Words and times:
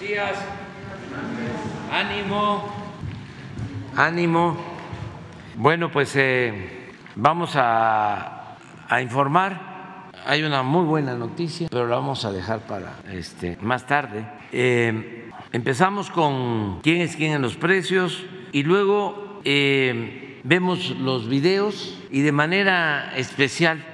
Días. 0.00 0.38
Ánimo. 1.92 2.64
Ánimo. 3.94 4.56
Bueno, 5.56 5.90
pues 5.90 6.16
eh, 6.16 6.88
vamos 7.16 7.52
a, 7.54 8.56
informar. 9.02 10.08
Hay 10.24 10.42
una 10.42 10.62
muy 10.62 10.86
buena 10.86 11.14
noticia, 11.14 11.68
pero 11.70 11.86
la 11.86 11.96
vamos 11.96 12.24
a 12.24 12.32
dejar 12.32 12.60
para 12.60 13.00
este, 13.12 13.58
más 13.60 13.86
tarde. 13.86 14.26
Eh, 14.52 15.28
empezamos 15.52 16.10
con 16.10 16.80
quién 16.80 17.02
es 17.02 17.14
quién 17.14 17.32
en 17.32 17.42
los 17.42 17.56
precios 17.56 18.24
y 18.52 18.62
luego 18.62 19.42
eh, 19.44 20.40
vemos 20.44 20.96
los 20.98 21.28
videos 21.28 21.98
y 22.10 22.22
de 22.22 22.32
manera 22.32 23.12
especial 23.16 23.84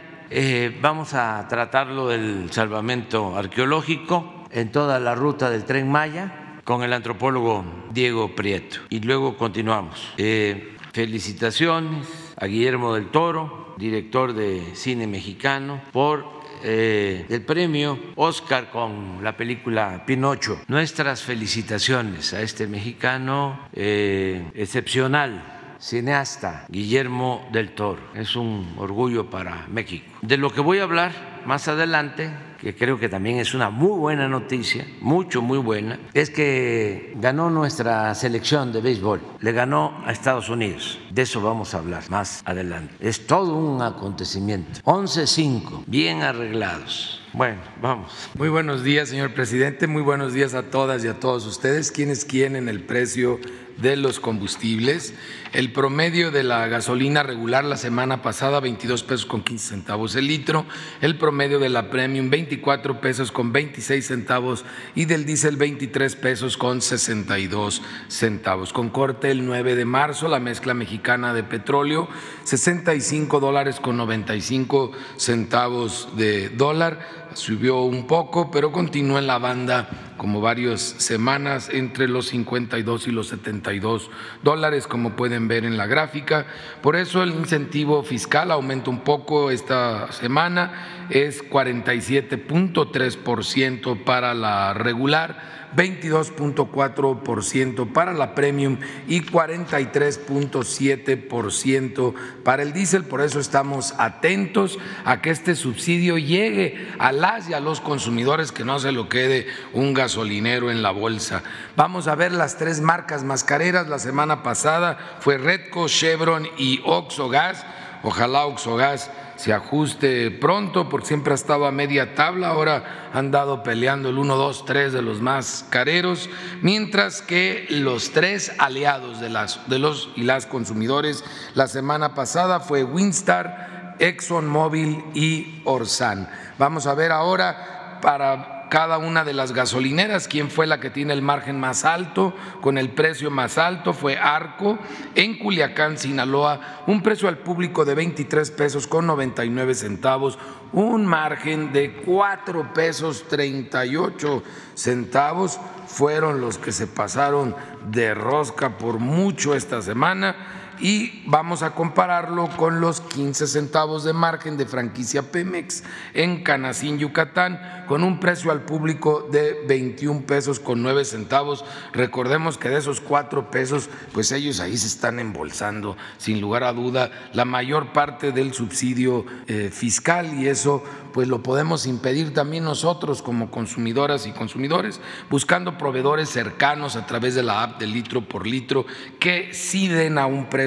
vamos 0.80 1.14
a 1.14 1.46
tratar 1.48 1.88
lo 1.88 2.08
del 2.08 2.50
salvamento 2.52 3.36
arqueológico 3.36 4.35
en 4.56 4.72
toda 4.72 4.98
la 4.98 5.14
ruta 5.14 5.50
del 5.50 5.64
tren 5.64 5.90
Maya 5.90 6.60
con 6.64 6.82
el 6.82 6.94
antropólogo 6.94 7.64
Diego 7.92 8.34
Prieto. 8.34 8.78
Y 8.88 9.00
luego 9.00 9.36
continuamos. 9.36 10.14
Eh, 10.16 10.76
felicitaciones 10.92 12.08
a 12.38 12.46
Guillermo 12.46 12.94
del 12.94 13.10
Toro, 13.10 13.74
director 13.76 14.32
de 14.32 14.74
cine 14.74 15.06
mexicano, 15.06 15.82
por 15.92 16.24
eh, 16.64 17.26
el 17.28 17.42
premio 17.42 17.98
Oscar 18.16 18.70
con 18.70 19.22
la 19.22 19.36
película 19.36 20.04
Pinocho. 20.06 20.58
Nuestras 20.68 21.22
felicitaciones 21.22 22.32
a 22.32 22.40
este 22.40 22.66
mexicano 22.66 23.68
eh, 23.74 24.50
excepcional 24.54 25.52
cineasta 25.78 26.64
Guillermo 26.70 27.46
del 27.52 27.74
Toro. 27.74 28.00
Es 28.14 28.36
un 28.36 28.74
orgullo 28.78 29.28
para 29.28 29.66
México. 29.68 30.06
De 30.22 30.38
lo 30.38 30.50
que 30.50 30.62
voy 30.62 30.78
a 30.78 30.84
hablar 30.84 31.42
más 31.44 31.68
adelante, 31.68 32.30
que 32.60 32.74
creo 32.74 32.98
que 32.98 33.08
también 33.08 33.38
es 33.38 33.54
una 33.54 33.70
muy 33.70 33.98
buena 33.98 34.28
noticia, 34.28 34.86
mucho, 35.00 35.42
muy 35.42 35.58
buena, 35.58 35.98
es 36.14 36.30
que 36.30 37.12
ganó 37.16 37.50
nuestra 37.50 38.14
selección 38.14 38.72
de 38.72 38.80
béisbol, 38.80 39.20
le 39.40 39.52
ganó 39.52 40.02
a 40.04 40.12
Estados 40.12 40.48
Unidos. 40.48 40.98
De 41.10 41.22
eso 41.22 41.40
vamos 41.40 41.74
a 41.74 41.78
hablar 41.78 42.02
más 42.10 42.42
adelante. 42.44 42.94
Es 43.00 43.26
todo 43.26 43.56
un 43.56 43.82
acontecimiento. 43.82 44.80
11-5, 44.84 45.84
bien 45.86 46.22
arreglados. 46.22 47.22
Bueno, 47.32 47.60
vamos. 47.82 48.30
Muy 48.34 48.48
buenos 48.48 48.82
días, 48.82 49.10
señor 49.10 49.34
presidente. 49.34 49.86
Muy 49.86 50.00
buenos 50.00 50.32
días 50.32 50.54
a 50.54 50.70
todas 50.70 51.04
y 51.04 51.08
a 51.08 51.20
todos 51.20 51.44
ustedes. 51.44 51.90
¿Quiénes 51.90 52.24
quieren 52.24 52.68
el 52.68 52.82
precio 52.82 53.38
de 53.76 53.96
los 53.96 54.20
combustibles. 54.20 55.14
El 55.52 55.72
promedio 55.72 56.30
de 56.30 56.42
la 56.42 56.66
gasolina 56.68 57.22
regular 57.22 57.64
la 57.64 57.76
semana 57.76 58.22
pasada 58.22 58.60
22 58.60 59.02
pesos 59.02 59.26
con 59.26 59.42
15 59.42 59.68
centavos 59.68 60.14
el 60.16 60.26
litro, 60.26 60.66
el 61.00 61.16
promedio 61.16 61.58
de 61.58 61.68
la 61.68 61.90
premium 61.90 62.30
24 62.30 63.00
pesos 63.00 63.32
con 63.32 63.52
26 63.52 64.06
centavos 64.06 64.64
y 64.94 65.04
del 65.04 65.24
diésel 65.24 65.56
23 65.56 66.16
pesos 66.16 66.56
con 66.56 66.80
62 66.80 67.82
centavos. 68.08 68.72
Con 68.72 68.90
corte 68.90 69.30
el 69.30 69.46
9 69.46 69.74
de 69.76 69.84
marzo 69.84 70.28
la 70.28 70.40
mezcla 70.40 70.74
mexicana 70.74 71.34
de 71.34 71.42
petróleo 71.42 72.08
65 72.44 73.40
dólares 73.40 73.80
con 73.80 73.96
95 73.96 74.92
centavos 75.16 76.08
de 76.16 76.48
dólar, 76.50 77.25
subió 77.36 77.82
un 77.82 78.06
poco, 78.06 78.50
pero 78.50 78.72
continúa 78.72 79.18
en 79.18 79.26
la 79.26 79.36
banda 79.38 79.88
como 80.16 80.40
varias 80.40 80.80
semanas 80.80 81.68
entre 81.70 82.08
los 82.08 82.28
52 82.28 83.08
y 83.08 83.10
los 83.10 83.28
72 83.28 84.10
dólares, 84.42 84.86
como 84.86 85.16
pueden 85.16 85.46
ver 85.48 85.64
en 85.64 85.76
la 85.76 85.86
gráfica. 85.86 86.46
Por 86.82 86.96
eso 86.96 87.22
el 87.22 87.30
incentivo 87.30 88.02
fiscal 88.02 88.50
aumenta 88.50 88.88
un 88.90 89.00
poco 89.00 89.50
esta 89.50 90.10
semana, 90.12 91.06
es 91.10 91.44
47.3% 91.48 94.04
para 94.04 94.34
la 94.34 94.74
regular 94.74 95.55
22.4% 95.76 97.92
para 97.92 98.14
la 98.14 98.34
premium 98.34 98.78
y 99.06 99.22
43.7% 99.22 102.14
para 102.42 102.62
el 102.62 102.72
diésel. 102.72 103.04
Por 103.04 103.20
eso 103.20 103.38
estamos 103.38 103.94
atentos 103.98 104.78
a 105.04 105.20
que 105.20 105.28
este 105.30 105.54
subsidio 105.54 106.16
llegue 106.18 106.88
a 106.98 107.12
las 107.12 107.48
y 107.48 107.54
a 107.54 107.60
los 107.60 107.80
consumidores, 107.80 108.50
que 108.52 108.64
no 108.64 108.78
se 108.78 108.92
lo 108.92 109.08
quede 109.08 109.46
un 109.72 109.94
gasolinero 109.94 110.70
en 110.70 110.82
la 110.82 110.90
bolsa. 110.90 111.42
Vamos 111.76 112.08
a 112.08 112.14
ver 112.14 112.32
las 112.32 112.56
tres 112.56 112.80
marcas 112.80 113.24
mascareras. 113.24 113.88
La 113.88 113.98
semana 113.98 114.42
pasada 114.42 115.18
fue 115.20 115.38
Redco, 115.38 115.88
Chevron 115.88 116.48
y 116.56 116.80
Oxogas. 116.84 117.64
Ojalá 118.02 118.46
Oxogas 118.46 119.10
se 119.36 119.52
ajuste 119.52 120.30
pronto, 120.30 120.88
porque 120.88 121.06
siempre 121.06 121.32
ha 121.32 121.34
estado 121.34 121.66
a 121.66 121.72
media 121.72 122.14
tabla, 122.14 122.48
ahora 122.48 123.10
han 123.12 123.30
dado 123.30 123.62
peleando 123.62 124.08
el 124.08 124.18
1, 124.18 124.36
2, 124.36 124.64
3 124.64 124.92
de 124.92 125.02
los 125.02 125.20
más 125.20 125.66
careros, 125.70 126.28
mientras 126.62 127.22
que 127.22 127.66
los 127.68 128.10
tres 128.12 128.52
aliados 128.58 129.20
de, 129.20 129.28
las, 129.28 129.68
de 129.68 129.78
los 129.78 130.10
y 130.16 130.22
las 130.22 130.46
consumidores 130.46 131.24
la 131.54 131.68
semana 131.68 132.14
pasada 132.14 132.60
fue 132.60 132.82
Winstar, 132.82 133.94
ExxonMobil 133.98 135.04
y 135.14 135.62
Orsan. 135.64 136.28
Vamos 136.58 136.86
a 136.86 136.94
ver 136.94 137.12
ahora 137.12 137.98
para 138.02 138.55
cada 138.68 138.98
una 138.98 139.24
de 139.24 139.32
las 139.32 139.52
gasolineras, 139.52 140.28
quién 140.28 140.50
fue 140.50 140.66
la 140.66 140.80
que 140.80 140.90
tiene 140.90 141.12
el 141.12 141.22
margen 141.22 141.60
más 141.60 141.84
alto, 141.84 142.34
con 142.60 142.78
el 142.78 142.90
precio 142.90 143.30
más 143.30 143.58
alto, 143.58 143.92
fue 143.92 144.16
Arco, 144.16 144.78
en 145.14 145.38
Culiacán, 145.38 145.98
Sinaloa, 145.98 146.82
un 146.86 147.02
precio 147.02 147.28
al 147.28 147.38
público 147.38 147.84
de 147.84 147.94
23 147.94 148.50
pesos 148.52 148.86
con 148.86 149.06
99 149.06 149.74
centavos, 149.74 150.38
un 150.72 151.06
margen 151.06 151.72
de 151.72 151.92
4 152.04 152.72
pesos 152.74 153.26
38 153.28 154.42
centavos, 154.74 155.60
fueron 155.86 156.40
los 156.40 156.58
que 156.58 156.72
se 156.72 156.86
pasaron 156.86 157.54
de 157.90 158.14
rosca 158.14 158.76
por 158.78 158.98
mucho 158.98 159.54
esta 159.54 159.80
semana 159.82 160.65
y 160.78 161.22
vamos 161.26 161.62
a 161.62 161.74
compararlo 161.74 162.48
con 162.56 162.80
los 162.80 163.00
15 163.00 163.46
centavos 163.46 164.04
de 164.04 164.12
margen 164.12 164.56
de 164.56 164.66
franquicia 164.66 165.30
Pemex 165.30 165.84
en 166.14 166.42
Canacín, 166.42 166.98
Yucatán, 166.98 167.84
con 167.86 168.04
un 168.04 168.20
precio 168.20 168.50
al 168.50 168.62
público 168.62 169.26
de 169.30 169.64
21 169.66 170.22
pesos 170.26 170.60
con 170.60 170.82
9 170.82 171.04
centavos. 171.04 171.64
Recordemos 171.92 172.58
que 172.58 172.68
de 172.68 172.78
esos 172.78 173.00
4 173.00 173.50
pesos, 173.50 173.88
pues 174.12 174.32
ellos 174.32 174.60
ahí 174.60 174.76
se 174.76 174.86
están 174.86 175.18
embolsando, 175.18 175.96
sin 176.18 176.40
lugar 176.40 176.64
a 176.64 176.72
duda, 176.72 177.10
la 177.32 177.44
mayor 177.44 177.92
parte 177.92 178.32
del 178.32 178.52
subsidio 178.52 179.24
eh, 179.46 179.70
fiscal 179.72 180.34
y 180.34 180.48
eso 180.48 180.82
pues 181.12 181.28
lo 181.28 181.42
podemos 181.42 181.86
impedir 181.86 182.34
también 182.34 182.64
nosotros 182.64 183.22
como 183.22 183.50
consumidoras 183.50 184.26
y 184.26 184.32
consumidores, 184.32 185.00
buscando 185.30 185.78
proveedores 185.78 186.28
cercanos 186.28 186.94
a 186.94 187.06
través 187.06 187.34
de 187.34 187.42
la 187.42 187.62
app 187.62 187.80
de 187.80 187.86
litro 187.86 188.20
por 188.20 188.46
litro 188.46 188.84
que 189.18 189.54
sí 189.54 189.88
den 189.88 190.18
a 190.18 190.26
un 190.26 190.50
precio 190.50 190.65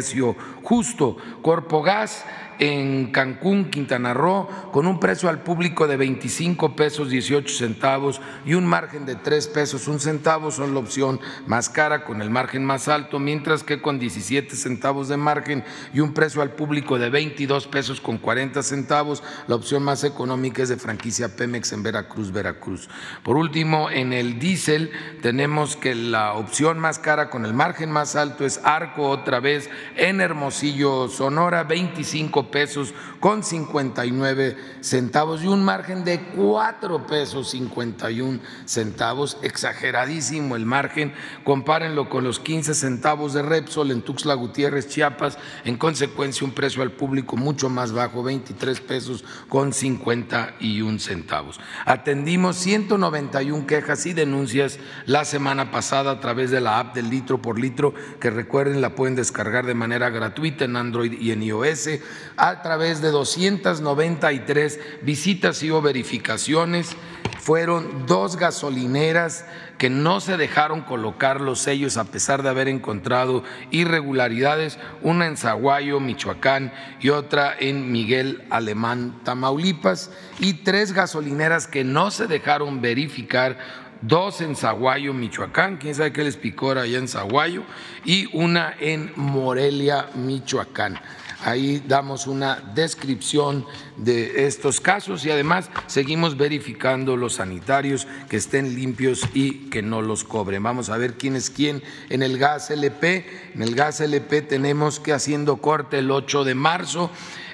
justo. 0.63 1.17
Corpo 1.41 1.81
Gas 1.81 2.25
en 2.59 3.11
Cancún, 3.11 3.69
Quintana 3.69 4.13
Roo, 4.13 4.47
con 4.71 4.85
un 4.85 4.99
precio 4.99 5.29
al 5.29 5.41
público 5.41 5.87
de 5.87 5.97
25 5.97 6.75
pesos 6.75 7.09
18 7.09 7.53
centavos 7.53 8.21
y 8.45 8.53
un 8.53 8.65
margen 8.65 9.05
de 9.05 9.15
3 9.15 9.47
pesos 9.47 9.87
un 9.87 9.99
centavo 9.99 10.51
son 10.51 10.73
la 10.73 10.79
opción 10.79 11.19
más 11.47 11.69
cara 11.69 12.03
con 12.03 12.21
el 12.21 12.29
margen 12.29 12.65
más 12.65 12.87
alto, 12.87 13.19
mientras 13.19 13.63
que 13.63 13.81
con 13.81 13.99
17 13.99 14.55
centavos 14.55 15.07
de 15.07 15.17
margen 15.17 15.63
y 15.93 15.99
un 15.99 16.13
precio 16.13 16.41
al 16.41 16.51
público 16.51 16.99
de 16.99 17.09
22 17.09 17.67
pesos 17.67 18.01
con 18.01 18.17
40 18.17 18.61
centavos, 18.63 19.23
la 19.47 19.55
opción 19.55 19.83
más 19.83 20.03
económica 20.03 20.63
es 20.63 20.69
de 20.69 20.77
franquicia 20.77 21.35
Pemex 21.35 21.71
en 21.73 21.83
Veracruz, 21.83 22.31
Veracruz. 22.31 22.89
Por 23.23 23.37
último, 23.37 23.89
en 23.89 24.13
el 24.13 24.39
diésel 24.39 24.91
tenemos 25.21 25.75
que 25.75 25.95
la 25.95 26.33
opción 26.33 26.79
más 26.79 26.99
cara 26.99 27.29
con 27.29 27.45
el 27.45 27.53
margen 27.53 27.91
más 27.91 28.15
alto 28.15 28.45
es 28.45 28.59
Arco 28.63 29.09
otra 29.09 29.39
vez 29.39 29.69
en 29.95 30.21
Hermosillo, 30.21 31.07
Sonora, 31.07 31.63
25 31.63 32.48
pesos 32.49 32.93
con 33.19 33.43
59 33.43 34.57
centavos 34.81 35.43
y 35.43 35.47
un 35.47 35.63
margen 35.63 36.03
de 36.03 36.21
4 36.35 37.07
pesos 37.07 37.49
51 37.49 38.39
centavos, 38.65 39.37
exageradísimo 39.41 40.55
el 40.55 40.65
margen, 40.65 41.13
compárenlo 41.43 42.09
con 42.09 42.23
los 42.23 42.39
15 42.39 42.73
centavos 42.73 43.33
de 43.33 43.41
Repsol 43.41 43.91
en 43.91 44.01
Tuxtla 44.01 44.33
Gutiérrez, 44.35 44.87
Chiapas, 44.87 45.37
en 45.65 45.77
consecuencia 45.77 46.45
un 46.45 46.53
precio 46.53 46.81
al 46.81 46.91
público 46.91 47.37
mucho 47.37 47.69
más 47.69 47.91
bajo, 47.91 48.23
23 48.23 48.79
pesos 48.81 49.23
con 49.47 49.73
51 49.73 50.99
centavos. 50.99 51.59
Atendimos 51.85 52.55
191 52.57 53.67
quejas 53.67 54.05
y 54.05 54.13
denuncias 54.13 54.79
la 55.05 55.25
semana 55.25 55.71
pasada 55.71 56.11
a 56.11 56.19
través 56.19 56.51
de 56.51 56.61
la 56.61 56.79
app 56.79 56.95
del 56.95 57.09
litro 57.09 57.41
por 57.41 57.59
litro, 57.59 57.93
que 58.19 58.29
recuerden 58.29 58.81
la 58.81 58.95
pueden 58.95 59.15
descargar 59.15 59.65
de 59.65 59.73
manera 59.73 60.09
gratuita 60.09 60.65
en 60.65 60.75
Android 60.75 61.13
y 61.19 61.31
en 61.31 61.43
iOS 61.43 61.89
a 62.37 62.61
través 62.61 63.01
de 63.01 63.08
293 63.09 64.79
visitas 65.01 65.63
y 65.63 65.71
o 65.71 65.81
verificaciones. 65.81 66.95
Fueron 67.39 68.05
dos 68.05 68.35
gasolineras 68.35 69.45
que 69.77 69.89
no 69.89 70.19
se 70.19 70.35
dejaron 70.35 70.81
colocar 70.81 71.39
los 71.39 71.59
sellos 71.59 71.97
a 71.97 72.03
pesar 72.03 72.43
de 72.43 72.49
haber 72.49 72.67
encontrado 72.67 73.43
irregularidades, 73.71 74.77
una 75.01 75.25
en 75.25 75.37
Zaguayo, 75.37 75.99
Michoacán 75.99 76.73
y 76.99 77.09
otra 77.09 77.55
en 77.57 77.91
Miguel 77.91 78.43
Alemán, 78.49 79.21
Tamaulipas, 79.23 80.11
y 80.39 80.53
tres 80.53 80.91
gasolineras 80.91 81.65
que 81.65 81.85
no 81.85 82.11
se 82.11 82.27
dejaron 82.27 82.81
verificar 82.81 83.57
dos 84.01 84.41
en 84.41 84.55
Zaguayo, 84.55 85.13
Michoacán, 85.13 85.77
quién 85.77 85.95
sabe 85.95 86.13
qué 86.13 86.23
les 86.23 86.37
picó 86.37 86.71
allá 86.71 86.97
en 86.97 87.07
Zaguayo, 87.07 87.63
y 88.05 88.29
una 88.33 88.73
en 88.79 89.11
Morelia, 89.15 90.07
Michoacán. 90.15 90.99
Ahí 91.41 91.81
damos 91.87 92.27
una 92.27 92.55
descripción 92.75 93.65
de 93.95 94.45
estos 94.45 94.81
casos 94.81 95.25
y 95.25 95.31
además 95.31 95.69
seguimos 95.87 96.35
verificando 96.35 97.15
los 97.15 97.35
sanitarios 97.35 98.07
que 98.27 98.35
estén 98.35 98.75
limpios 98.75 99.21
y 99.33 99.69
que 99.69 99.81
no 99.81 100.01
los 100.01 100.25
cobren. 100.25 100.63
Vamos 100.63 100.89
a 100.89 100.97
ver 100.97 101.13
quién 101.13 101.37
es 101.37 101.49
quién 101.49 101.81
en 102.09 102.23
el 102.23 102.37
gas 102.37 102.71
LP. 102.71 103.25
En 103.55 103.61
el 103.61 103.73
gas 103.73 104.01
LP 104.01 104.41
tenemos 104.41 104.99
que 104.99 105.13
haciendo 105.13 105.57
corte 105.57 105.99
el 105.99 106.11
8 106.11 106.43
de 106.43 106.55
marzo 106.55 107.09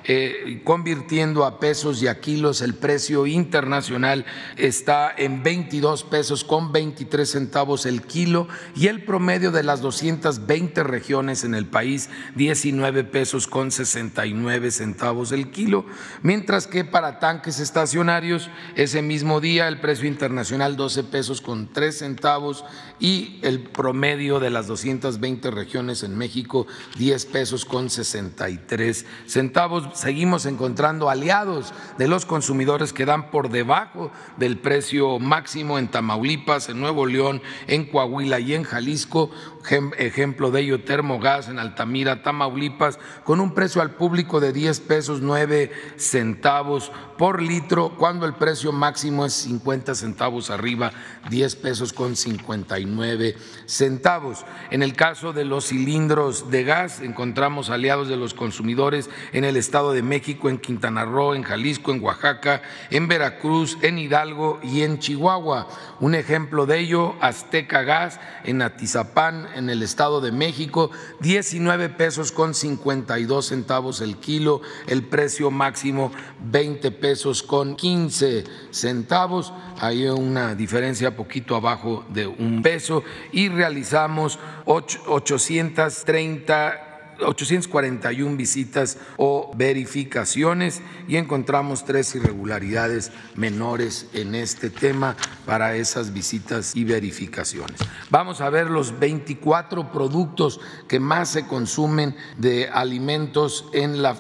eh, 0.07 0.62
convirtiendo 0.63 1.46
a 1.46 1.60
pesos 1.60 2.02
y 2.02 2.07
a 2.07 2.19
kilos, 2.19 2.62
el 2.62 2.75
precio 2.75 3.25
internacional 3.25 4.25
está 4.56 5.12
en 5.18 5.42
22 5.42 6.04
pesos 6.04 6.44
con 6.44 6.72
23 6.72 7.28
centavos 7.30 7.86
el 7.86 8.04
kilo 8.04 8.48
y 8.75 8.88
el 8.88 9.04
promedio 9.04 9.52
de 9.52 9.63
las 9.63 9.81
220 9.81 10.84
regiones 10.84 11.44
en 11.44 11.56
el 11.56 11.66
país 11.66 12.10
19 12.36 13.04
pesos 13.06 13.48
con 13.48 13.72
69 13.72 14.72
centavos 14.72 15.31
el 15.31 15.50
kilo, 15.50 15.86
mientras 16.22 16.68
que 16.68 16.86
para 16.86 17.19
tanques 17.19 17.60
estacionarios 17.60 18.50
ese 18.75 19.02
mismo 19.02 19.42
día 19.42 19.68
el 19.68 19.80
precio 19.80 20.07
internacional 20.07 20.75
12 20.75 21.04
pesos 21.06 21.42
con 21.42 21.74
3 21.74 21.98
centavos 21.98 22.63
y 23.00 23.39
el 23.42 23.62
promedio 23.62 24.39
de 24.39 24.50
las 24.50 24.68
220 24.68 25.51
regiones 25.51 26.03
en 26.03 26.18
México 26.18 26.68
10 26.97 27.25
pesos 27.27 27.65
con 27.65 27.89
63 27.89 29.06
centavos 29.25 29.88
seguimos 29.94 30.45
encontrando 30.45 31.09
aliados 31.09 31.74
de 31.97 32.07
los 32.07 32.25
consumidores 32.25 32.94
que 32.94 33.06
dan 33.06 33.31
por 33.31 33.50
debajo 33.50 34.12
del 34.38 34.57
precio 34.57 35.19
máximo 35.19 35.77
en 35.77 35.89
Tamaulipas, 35.89 36.69
en 36.69 36.80
Nuevo 36.80 37.06
León, 37.06 37.42
en 37.68 37.86
Coahuila 37.86 38.39
y 38.39 38.53
en 38.53 38.63
Jalisco. 38.63 39.31
Ejemplo 39.70 40.52
de 40.52 40.62
ello, 40.62 40.84
Termogas 40.84 41.50
en 41.50 41.60
Altamira, 41.60 42.22
Tamaulipas, 42.22 43.00
con 43.24 43.40
un 43.40 43.54
precio 43.54 43.82
al 43.82 43.92
público 43.92 44.40
de 44.40 44.54
10 44.54 44.80
pesos 44.82 45.22
9 45.22 45.72
centavos 45.98 46.92
por 47.18 47.42
litro, 47.42 47.96
cuando 47.98 48.26
el 48.26 48.34
precio 48.34 48.72
máximo 48.72 49.26
es 49.26 49.34
50 49.34 49.96
centavos 49.96 50.50
arriba, 50.50 50.92
10 51.30 51.56
pesos 51.56 51.94
con 51.94 52.16
59 52.16 53.36
centavos. 53.66 54.46
En 54.70 54.84
el 54.84 54.94
caso 54.94 55.32
de 55.34 55.46
los 55.46 55.68
cilindros 55.68 56.52
de 56.52 56.64
gas, 56.64 57.00
encontramos 57.02 57.70
aliados 57.70 58.10
de 58.10 58.18
los 58.18 58.34
consumidores 58.34 59.10
en 59.32 59.46
el 59.46 59.56
Estado 59.56 59.94
de 59.94 60.04
México, 60.04 60.50
en 60.50 60.58
Quintana 60.58 61.06
Roo, 61.06 61.36
en 61.36 61.44
Jalisco, 61.44 61.92
en 61.92 62.04
Oaxaca, 62.04 62.62
en 62.90 63.08
Veracruz, 63.08 63.78
en 63.82 63.98
Hidalgo 63.98 64.60
y 64.62 64.82
en 64.82 65.00
Chihuahua. 65.00 65.68
Un 66.00 66.16
ejemplo 66.16 66.66
de 66.66 66.80
ello, 66.80 67.16
Azteca 67.22 67.84
Gas 67.84 68.20
en 68.44 68.62
Atizapán, 68.62 69.48
en 69.56 69.69
el 69.69 69.81
Estado 69.81 70.22
de 70.22 70.31
México, 70.31 70.92
19 71.22 71.90
pesos 71.90 72.31
con 72.31 72.54
52 72.54 73.46
centavos 73.46 74.02
el 74.02 74.18
kilo, 74.18 74.62
el 74.88 75.04
precio 75.04 75.52
máximo 75.52 76.12
20 76.52 76.92
pesos 76.92 77.42
con 77.42 77.75
15 77.75 78.44
centavos, 78.72 79.54
hay 79.80 80.07
una 80.07 80.56
diferencia 80.56 81.16
poquito 81.16 81.56
abajo 81.56 82.06
de 82.10 82.28
un 82.28 82.62
peso 82.62 83.04
y 83.31 83.50
realizamos 83.50 84.40
830 84.66 86.85
841 87.20 88.36
visitas 88.38 88.98
o 89.18 89.52
verificaciones 89.56 90.82
y 91.08 91.18
encontramos 91.18 91.86
tres 91.86 92.16
irregularidades 92.16 93.12
menores 93.36 94.08
en 94.14 94.36
este 94.36 94.70
tema 94.70 95.16
para 95.46 95.76
esas 95.76 96.14
visitas 96.14 96.76
y 96.76 96.84
verificaciones. 96.84 97.80
Vamos 98.10 98.42
a 98.42 98.50
ver 98.50 98.70
los 98.70 99.00
24 99.00 99.92
productos 99.92 100.60
que 100.88 101.00
más 101.00 101.30
se 101.30 101.48
consumen 101.48 102.16
de 102.38 102.68
alimentos 102.70 103.66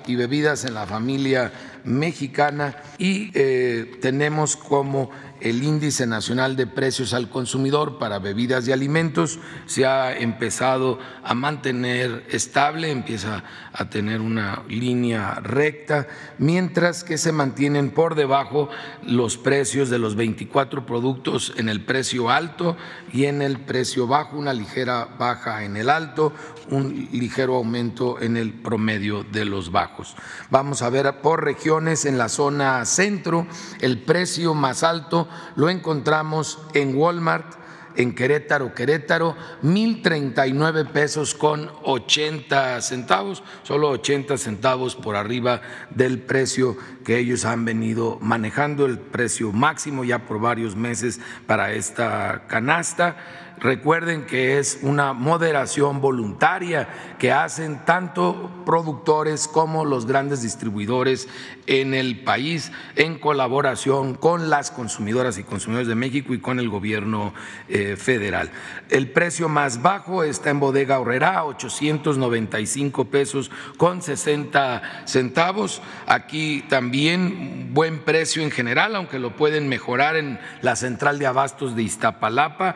y 0.07 0.15
bebidas 0.15 0.65
en 0.65 0.73
la 0.73 0.85
familia 0.85 1.51
mexicana 1.83 2.75
y 2.97 3.31
eh, 3.33 3.97
tenemos 4.01 4.55
como 4.55 5.11
el 5.45 5.61
índice 5.61 6.07
nacional 6.07 6.55
de 6.55 6.65
precios 6.65 7.13
al 7.13 7.29
consumidor 7.29 7.99
para 7.99 8.17
bebidas 8.17 8.67
y 8.67 8.71
alimentos 8.71 9.37
se 9.67 9.85
ha 9.85 10.17
empezado 10.17 10.97
a 11.23 11.35
mantener 11.35 12.25
estable, 12.31 12.89
empieza 12.89 13.43
a 13.71 13.87
tener 13.87 14.21
una 14.21 14.63
línea 14.67 15.35
recta, 15.35 16.07
mientras 16.39 17.03
que 17.03 17.19
se 17.19 17.31
mantienen 17.31 17.91
por 17.91 18.15
debajo 18.15 18.69
los 19.03 19.37
precios 19.37 19.91
de 19.91 19.99
los 19.99 20.15
24 20.15 20.87
productos 20.87 21.53
en 21.57 21.69
el 21.69 21.85
precio 21.85 22.31
alto 22.31 22.75
y 23.13 23.25
en 23.25 23.43
el 23.43 23.59
precio 23.59 24.07
bajo, 24.07 24.37
una 24.37 24.53
ligera 24.53 25.07
baja 25.19 25.63
en 25.63 25.77
el 25.77 25.91
alto, 25.91 26.33
un 26.71 27.07
ligero 27.11 27.55
aumento 27.55 28.19
en 28.19 28.35
el 28.35 28.51
promedio 28.51 29.23
de 29.23 29.45
los 29.45 29.71
bajos. 29.71 30.15
Vamos 30.49 30.81
a 30.81 30.89
ver 30.89 31.21
por 31.21 31.43
regiones 31.43 32.05
en 32.05 32.17
la 32.17 32.29
zona 32.29 32.83
centro, 32.85 33.45
el 33.79 34.01
precio 34.01 34.55
más 34.55 34.81
alto 34.81 35.27
lo 35.55 35.69
encontramos 35.69 36.59
en 36.73 36.95
Walmart 36.95 37.65
en 37.95 38.13
Querétaro, 38.13 38.73
Querétaro, 38.73 39.35
1.039 39.63 40.87
pesos 40.91 41.33
con 41.33 41.71
80 41.83 42.81
centavos, 42.81 43.43
solo 43.63 43.89
80 43.89 44.37
centavos 44.37 44.95
por 44.95 45.15
arriba 45.15 45.61
del 45.89 46.19
precio 46.19 46.77
que 47.03 47.17
ellos 47.17 47.45
han 47.45 47.65
venido 47.65 48.17
manejando, 48.21 48.85
el 48.85 48.99
precio 48.99 49.51
máximo 49.51 50.03
ya 50.03 50.25
por 50.25 50.39
varios 50.39 50.75
meses 50.75 51.19
para 51.47 51.73
esta 51.73 52.43
canasta. 52.47 53.17
Recuerden 53.59 54.25
que 54.25 54.59
es 54.59 54.79
una 54.81 55.13
moderación 55.13 56.01
voluntaria 56.01 57.15
que 57.19 57.31
hacen 57.31 57.85
tanto 57.85 58.51
productores 58.65 59.47
como 59.47 59.85
los 59.85 60.05
grandes 60.05 60.41
distribuidores 60.41 61.27
en 61.67 61.93
el 61.93 62.23
país 62.23 62.71
en 62.95 63.17
colaboración 63.17 64.15
con 64.15 64.49
las 64.49 64.71
consumidoras 64.71 65.37
y 65.37 65.43
consumidores 65.43 65.87
de 65.87 65.95
México 65.95 66.33
y 66.33 66.39
con 66.39 66.59
el 66.59 66.69
gobierno 66.69 67.33
eh, 67.69 67.95
federal. 67.97 68.51
El 68.89 69.09
precio 69.11 69.49
más 69.49 69.81
bajo 69.81 70.23
está 70.23 70.49
en 70.49 70.59
Bodega 70.59 70.99
Horrera, 70.99 71.45
895 71.45 73.05
pesos 73.05 73.51
con 73.77 74.01
60 74.01 75.05
centavos. 75.05 75.81
Aquí 76.07 76.63
también 76.69 77.73
buen 77.73 77.99
precio 77.99 78.43
en 78.43 78.51
general, 78.51 78.95
aunque 78.95 79.19
lo 79.19 79.35
pueden 79.35 79.67
mejorar 79.67 80.15
en 80.17 80.39
la 80.61 80.75
central 80.75 81.19
de 81.19 81.27
abastos 81.27 81.75
de 81.75 81.83
Iztapalapa, 81.83 82.75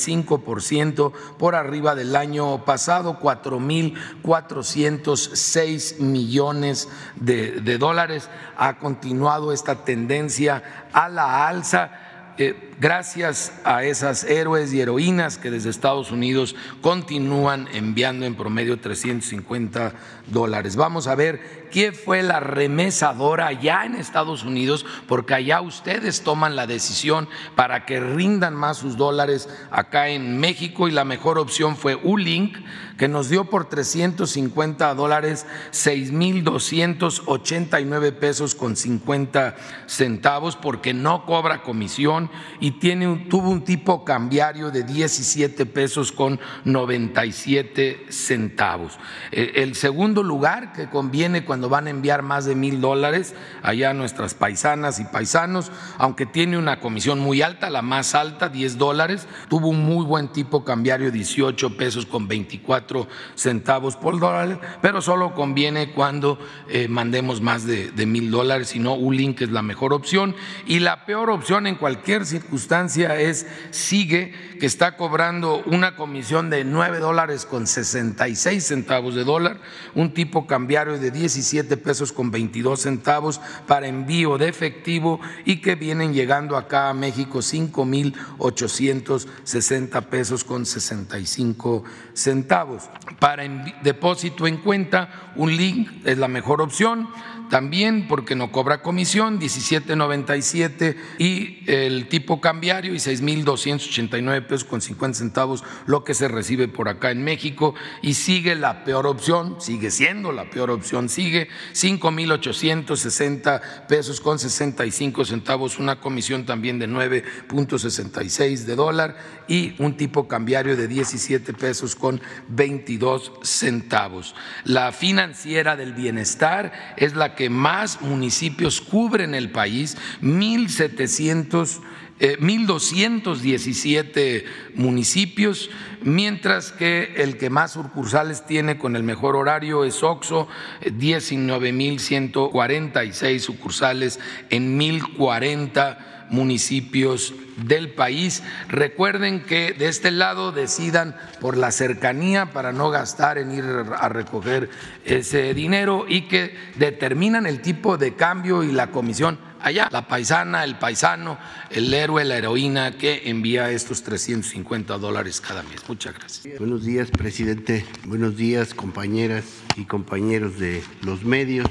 por 1.38 1.56
arriba 1.56 1.96
del 1.96 2.16
año 2.16 2.66
pasado, 2.66 3.20
4 3.20 3.60
mil 3.60 3.96
406 4.22 6.00
millones 6.00 6.90
de, 7.16 7.62
de 7.62 7.78
dólares. 7.78 8.30
Ha 8.58 8.78
continuado 8.78 9.52
esta 9.52 9.84
tendencia 9.84 10.88
a 10.94 11.10
la 11.10 11.48
alza. 11.48 11.92
Eh, 12.40 12.72
gracias 12.80 13.52
a 13.64 13.84
esas 13.84 14.24
héroes 14.24 14.72
y 14.72 14.80
heroínas 14.80 15.40
que 15.40 15.50
desde 15.50 15.72
Estados 15.72 16.12
Unidos 16.12 16.56
continúan 16.82 17.68
enviando 17.74 18.28
en 18.28 18.36
promedio 18.36 18.80
350 18.80 19.94
dólares. 20.28 20.76
Vamos 20.76 21.08
a 21.08 21.16
ver 21.16 21.67
qué 21.70 21.92
fue 21.92 22.24
la 22.24 22.40
remesadora 22.40 23.48
allá 23.48 23.84
en 23.86 23.96
Estados 23.96 24.44
Unidos, 24.44 24.86
porque 25.08 25.34
allá 25.34 25.62
ustedes 25.62 26.22
toman 26.24 26.56
la 26.56 26.68
decisión 26.68 27.28
para 27.56 27.86
que 27.86 28.00
rindan 28.00 28.54
más 28.56 28.78
sus 28.78 28.96
dólares 28.98 29.50
acá 29.72 30.10
en 30.10 30.38
México. 30.40 30.88
Y 30.88 30.92
la 30.92 31.06
mejor 31.06 31.40
opción 31.40 31.76
fue 31.76 31.96
Ulink, 31.96 32.56
que 32.98 33.08
nos 33.08 33.30
dio 33.30 33.50
por 33.50 33.68
350 33.70 34.94
dólares 34.94 35.48
6.289 35.72 38.12
pesos 38.14 38.54
con 38.56 38.76
50 38.76 39.56
centavos, 39.88 40.56
porque 40.56 40.94
no 40.94 41.26
cobra 41.26 41.64
comisión. 41.64 42.30
Y 42.60 42.72
tiene 42.72 43.26
tuvo 43.30 43.50
un 43.50 43.64
tipo 43.64 44.04
cambiario 44.06 44.72
de 44.72 44.84
17 44.84 45.66
pesos 45.66 46.12
con 46.12 46.40
97 46.66 48.08
centavos. 48.10 49.00
Eh, 49.32 49.54
el 49.56 49.76
segundo 49.76 50.24
lugar 50.24 50.74
que 50.74 50.90
conviene 50.90 51.46
cuando 51.46 51.57
van 51.70 51.88
a 51.88 51.90
enviar 51.90 52.22
más 52.22 52.46
de 52.46 52.56
mil 52.56 52.82
dólares 52.82 53.36
allá 53.64 53.90
a 53.90 53.94
nuestras 53.94 54.34
paisanas 54.34 55.00
y 55.00 55.06
paisanos, 55.06 55.72
aunque 55.98 56.26
tiene 56.26 56.58
una 56.58 56.80
comisión 56.80 57.20
muy 57.20 57.42
alta, 57.42 57.70
la 57.70 57.82
más 57.82 58.16
alta, 58.16 58.50
10 58.50 58.78
dólares, 58.78 59.28
tuvo 59.50 59.70
un 59.70 59.84
muy 59.84 60.06
buen 60.06 60.30
tipo 60.30 60.64
cambiario, 60.64 61.12
18 61.12 61.78
pesos 61.78 62.06
con 62.06 62.28
24 62.28 63.08
centavos 63.36 63.96
por 63.96 64.20
dólar, 64.20 64.62
pero 64.82 65.02
solo 65.02 65.34
conviene 65.34 65.94
cuando 65.94 66.40
eh, 66.70 66.88
mandemos 66.88 67.42
más 67.42 67.66
de 67.66 68.06
mil 68.06 68.32
dólares, 68.32 68.70
si 68.70 68.80
no, 68.80 68.94
Ulink 68.94 69.42
es 69.42 69.52
la 69.52 69.62
mejor 69.62 69.94
opción. 69.94 70.36
Y 70.66 70.80
la 70.80 71.06
peor 71.06 71.30
opción 71.30 71.68
en 71.68 71.76
cualquier 71.76 72.26
circunstancia 72.26 73.20
es 73.20 73.48
Sigue, 73.72 74.34
que 74.60 74.66
está 74.66 74.98
cobrando 74.98 75.62
una 75.66 75.96
comisión 75.96 76.50
de 76.50 76.64
9 76.64 77.00
dólares 77.00 77.46
con 77.46 77.68
66 77.68 78.64
centavos 78.64 79.16
de 79.16 79.24
dólar, 79.24 79.60
un 79.96 80.14
tipo 80.14 80.48
cambiario 80.48 80.98
de 80.98 81.12
17 81.12 81.47
pesos 81.78 82.12
con 82.12 82.32
22 82.32 82.82
centavos 82.82 83.40
para 83.68 83.88
envío 83.88 84.38
de 84.38 84.48
efectivo 84.48 85.20
y 85.46 85.62
que 85.62 85.76
vienen 85.76 86.14
llegando 86.14 86.58
acá 86.58 86.90
a 86.90 86.94
México 86.94 87.42
5 87.42 87.86
mil 87.86 88.14
860 88.38 90.02
pesos 90.02 90.44
con 90.44 90.66
65 90.66 91.84
centavos. 92.14 92.90
Para 93.20 93.44
depósito 93.84 94.48
en 94.48 94.58
cuenta, 94.58 95.32
un 95.36 95.56
link 95.56 95.90
es 96.06 96.18
la 96.18 96.28
mejor 96.28 96.62
opción 96.62 97.08
también 97.50 98.08
porque 98.08 98.36
no 98.36 98.52
cobra 98.52 98.82
comisión, 98.82 99.40
17.97 99.40 100.96
y 101.18 101.64
el 101.68 102.08
tipo 102.10 102.42
cambiario 102.42 102.94
y 102.94 102.98
6.289 102.98 104.46
pesos 104.46 104.64
con 104.66 104.82
50 104.82 105.18
centavos 105.18 105.64
lo 105.86 106.04
que 106.04 106.14
se 106.14 106.28
recibe 106.28 106.68
por 106.68 106.90
acá 106.90 107.12
en 107.12 107.24
México 107.24 107.74
y 108.02 108.16
sigue 108.16 108.56
la 108.56 108.84
peor 108.84 109.08
opción, 109.08 109.58
sigue 109.60 109.92
siendo 109.92 110.32
la 110.32 110.50
peor 110.50 110.72
opción, 110.72 111.10
sigue 111.10 111.37
5.860 111.74 113.88
pesos 113.88 114.22
con 114.22 114.40
65 114.40 115.26
centavos, 115.26 115.80
una 115.80 116.00
comisión 116.00 116.46
también 116.46 116.80
de 116.80 116.88
9.66 116.88 118.66
de 118.66 118.76
dólar 118.76 119.18
y 119.48 119.76
un 119.80 119.98
tipo 119.98 120.28
cambiario 120.28 120.76
de 120.76 120.88
17 120.88 121.54
pesos 121.54 121.96
con 121.96 122.22
22 122.50 123.32
centavos. 123.44 124.36
La 124.64 124.92
financiera 124.92 125.76
del 125.76 125.94
bienestar 125.94 126.96
es 126.98 127.16
la 127.16 127.36
que 127.36 127.50
más 127.50 128.02
municipios 128.02 128.82
cubren 128.82 129.36
el 129.36 129.52
país, 129.52 129.98
1.700 130.22 131.82
1.217 132.20 134.12
eh, 134.16 134.46
municipios, 134.76 135.72
mientras 136.02 136.72
que 136.72 137.14
el 137.18 137.38
que 137.38 137.50
más 137.50 137.74
sucursales 137.74 138.46
tiene 138.46 138.78
con 138.78 138.96
el 138.96 139.02
mejor 139.04 139.36
horario 139.36 139.84
es 139.84 140.02
OXO, 140.04 140.48
19.146 140.82 143.24
eh, 143.24 143.40
sucursales 143.40 144.22
en 144.50 144.80
1.040 144.80 145.98
municipios 146.30 147.34
del 147.58 147.94
país. 147.94 148.44
Recuerden 148.68 149.44
que 149.44 149.74
de 149.74 149.88
este 149.88 150.12
lado 150.12 150.52
decidan 150.52 151.16
por 151.40 151.58
la 151.58 151.72
cercanía 151.72 152.52
para 152.52 152.72
no 152.72 152.90
gastar 152.90 153.38
en 153.38 153.52
ir 153.52 153.66
a 153.66 154.10
recoger 154.10 154.70
ese 155.06 155.54
dinero 155.54 156.06
y 156.08 156.28
que 156.28 156.56
determinan 156.76 157.46
el 157.46 157.62
tipo 157.62 157.98
de 157.98 158.16
cambio 158.16 158.64
y 158.64 158.72
la 158.72 158.92
comisión 158.92 159.40
allá. 159.62 159.90
La 159.92 160.08
paisana, 160.08 160.64
el 160.64 160.78
paisano, 160.78 161.38
el 161.70 161.94
héroe, 161.94 162.24
la 162.26 162.38
heroína 162.38 162.98
que 162.98 163.24
envía 163.26 163.72
estos 163.72 164.04
350 164.04 164.98
dólares 164.98 165.42
cada 165.42 165.64
mes. 165.64 165.88
Muchas 165.88 166.14
gracias. 166.14 166.60
Buenos 166.60 166.86
días, 166.86 167.12
presidente. 167.12 167.86
Buenos 168.06 168.36
días, 168.38 168.74
compañeras 168.74 169.46
y 169.76 169.86
compañeros 169.86 170.60
de 170.60 170.84
los 171.02 171.24
medios. 171.24 171.68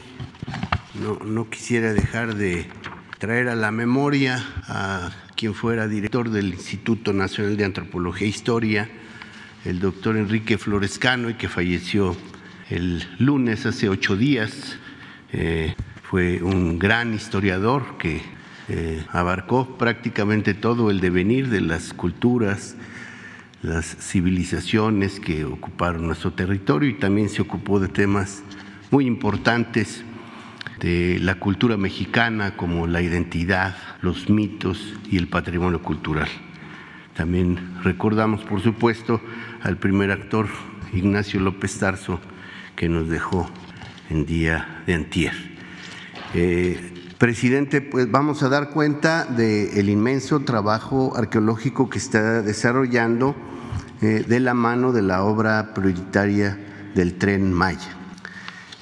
No, 0.95 1.19
no 1.25 1.51
quisiera 1.51 1.93
dejar 1.93 2.35
de 2.37 2.67
traer 3.19 3.49
a 3.49 3.55
la 3.55 3.71
memoria 3.71 4.45
a 4.69 5.11
quien 5.37 5.55
fuera 5.55 5.89
director 5.89 6.31
del 6.31 6.53
Instituto 6.53 7.13
Nacional 7.13 7.57
de 7.57 7.65
Antropología 7.65 8.27
e 8.27 8.31
Historia, 8.31 8.89
el 9.65 9.81
doctor 9.81 10.17
Enrique 10.17 10.59
Florescano, 10.59 11.31
y 11.31 11.35
que 11.35 11.49
falleció 11.49 12.17
el 12.69 13.05
lunes 13.19 13.65
hace 13.65 13.89
ocho 13.89 14.17
días. 14.17 14.77
Eh, 15.33 15.75
fue 16.03 16.43
un 16.43 16.79
gran 16.79 17.15
historiador 17.15 17.97
que 17.99 18.21
eh, 18.69 19.05
abarcó 19.13 19.79
prácticamente 19.79 20.55
todo 20.55 20.91
el 20.91 21.01
devenir 21.01 21.49
de 21.49 21.63
las 21.63 21.95
culturas, 21.95 22.77
las 23.63 23.87
civilizaciones 23.87 25.21
que 25.21 25.45
ocuparon 25.45 26.07
nuestro 26.07 26.33
territorio 26.33 26.91
y 26.91 26.95
también 26.95 27.29
se 27.29 27.43
ocupó 27.43 27.81
de 27.81 27.89
temas 27.89 28.43
muy 28.91 29.07
importantes 29.07 30.05
de 30.81 31.19
la 31.21 31.37
cultura 31.37 31.77
mexicana 31.77 32.57
como 32.57 32.87
la 32.87 33.03
identidad, 33.03 33.77
los 34.03 34.29
mitos 34.29 34.95
y 35.11 35.17
el 35.17 35.29
patrimonio 35.29 35.83
cultural. 35.83 36.29
También 37.15 37.59
recordamos, 37.83 38.43
por 38.45 38.61
supuesto, 38.61 39.21
al 39.63 39.79
primer 39.79 40.11
actor, 40.11 40.49
Ignacio 40.93 41.41
López 41.41 41.79
Tarso, 41.79 42.21
que 42.75 42.89
nos 42.89 43.09
dejó 43.09 43.49
en 44.11 44.27
día 44.27 44.83
de 44.87 44.95
antier. 44.95 45.33
Eh, 46.35 46.93
presidente, 47.19 47.81
pues 47.81 48.11
vamos 48.11 48.43
a 48.43 48.51
dar 48.51 48.71
cuenta 48.71 49.25
del 49.25 49.89
inmenso 49.89 50.41
trabajo 50.41 51.17
arqueológico 51.17 51.89
que 51.89 51.99
está 51.99 52.43
desarrollando 52.43 53.35
eh, 54.03 54.25
de 54.29 54.41
la 54.41 54.53
mano 54.53 54.93
de 54.93 55.01
la 55.01 55.25
obra 55.25 55.73
prioritaria 55.73 56.59
del 56.95 57.15
tren 57.15 57.51
Maya. 57.53 57.96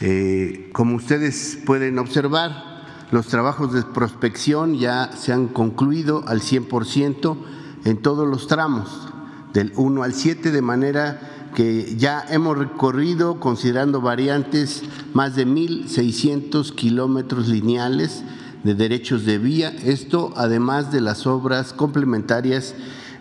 Eh, 0.00 0.70
como 0.72 0.96
ustedes 0.96 1.58
pueden 1.64 1.98
observar, 1.98 2.74
los 3.10 3.26
trabajos 3.26 3.72
de 3.72 3.82
prospección 3.82 4.76
ya 4.76 5.10
se 5.16 5.32
han 5.32 5.46
concluido 5.48 6.24
al 6.26 6.40
100% 6.40 7.36
en 7.84 8.02
todos 8.02 8.26
los 8.26 8.48
tramos, 8.48 9.08
del 9.52 9.72
1 9.76 10.02
al 10.02 10.14
7, 10.14 10.50
de 10.50 10.62
manera 10.62 11.50
que 11.54 11.94
ya 11.96 12.24
hemos 12.28 12.58
recorrido, 12.58 13.38
considerando 13.38 14.00
variantes, 14.00 14.82
más 15.12 15.36
de 15.36 15.46
1.600 15.46 16.74
kilómetros 16.74 17.46
lineales 17.46 18.24
de 18.64 18.74
derechos 18.74 19.24
de 19.24 19.38
vía, 19.38 19.72
esto 19.84 20.32
además 20.36 20.90
de 20.90 21.00
las 21.00 21.26
obras 21.26 21.72
complementarias 21.72 22.74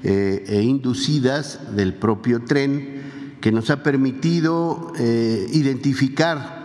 eh, 0.03 0.44
e 0.48 0.63
inducidas 0.63 1.75
del 1.75 1.94
propio 1.94 2.44
tren, 2.46 3.03
que 3.42 3.51
nos 3.51 3.70
ha 3.70 3.84
permitido 3.84 4.94
eh, 4.98 5.48
identificar 5.51 6.62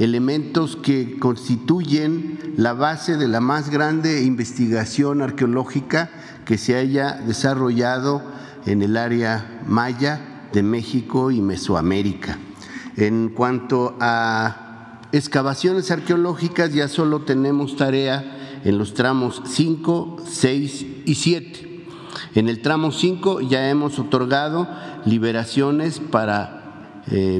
elementos 0.00 0.76
que 0.76 1.18
constituyen 1.18 2.54
la 2.56 2.72
base 2.72 3.18
de 3.18 3.28
la 3.28 3.40
más 3.40 3.68
grande 3.68 4.24
investigación 4.24 5.20
arqueológica 5.20 6.10
que 6.46 6.56
se 6.56 6.74
haya 6.74 7.20
desarrollado 7.26 8.22
en 8.64 8.80
el 8.80 8.96
área 8.96 9.60
maya 9.66 10.48
de 10.54 10.62
México 10.62 11.30
y 11.30 11.42
Mesoamérica. 11.42 12.38
En 12.96 13.28
cuanto 13.28 13.94
a 14.00 15.02
excavaciones 15.12 15.90
arqueológicas, 15.90 16.72
ya 16.72 16.88
solo 16.88 17.22
tenemos 17.22 17.76
tarea 17.76 18.60
en 18.64 18.78
los 18.78 18.94
tramos 18.94 19.42
5, 19.44 20.16
6 20.26 20.86
y 21.04 21.14
7. 21.14 21.84
En 22.36 22.48
el 22.48 22.62
tramo 22.62 22.90
5 22.90 23.42
ya 23.42 23.68
hemos 23.68 23.98
otorgado 23.98 24.66
liberaciones 25.04 26.00
para 26.00 26.59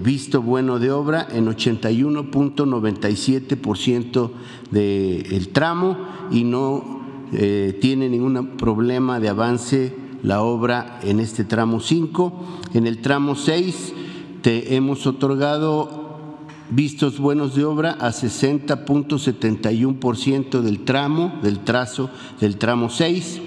visto 0.03 0.43
bueno 0.43 0.79
de 0.79 0.91
obra 0.91 1.27
en 1.31 1.47
81.97% 1.47 4.31
del 4.71 5.49
tramo 5.49 5.97
y 6.31 6.45
no 6.45 7.01
eh, 7.33 7.79
tiene 7.81 8.09
ningún 8.09 8.57
problema 8.57 9.21
de 9.21 9.29
avance 9.29 9.95
la 10.23 10.43
obra 10.43 10.99
en 11.03 11.21
este 11.21 11.45
tramo 11.45 11.79
5. 11.81 12.33
En 12.75 12.89
el 12.89 13.01
tramo 13.01 13.37
6 13.37 13.95
te 14.43 14.75
hemos 14.75 15.07
otorgado 15.07 16.37
vistos 16.71 17.21
buenos 17.21 17.55
de 17.55 17.65
obra 17.65 17.93
a 18.01 18.11
60.71% 18.11 20.61
del 20.61 20.85
tramo, 20.85 21.39
del 21.43 21.61
trazo 21.61 22.11
del 22.41 22.57
tramo 22.57 22.91
6 22.91 23.43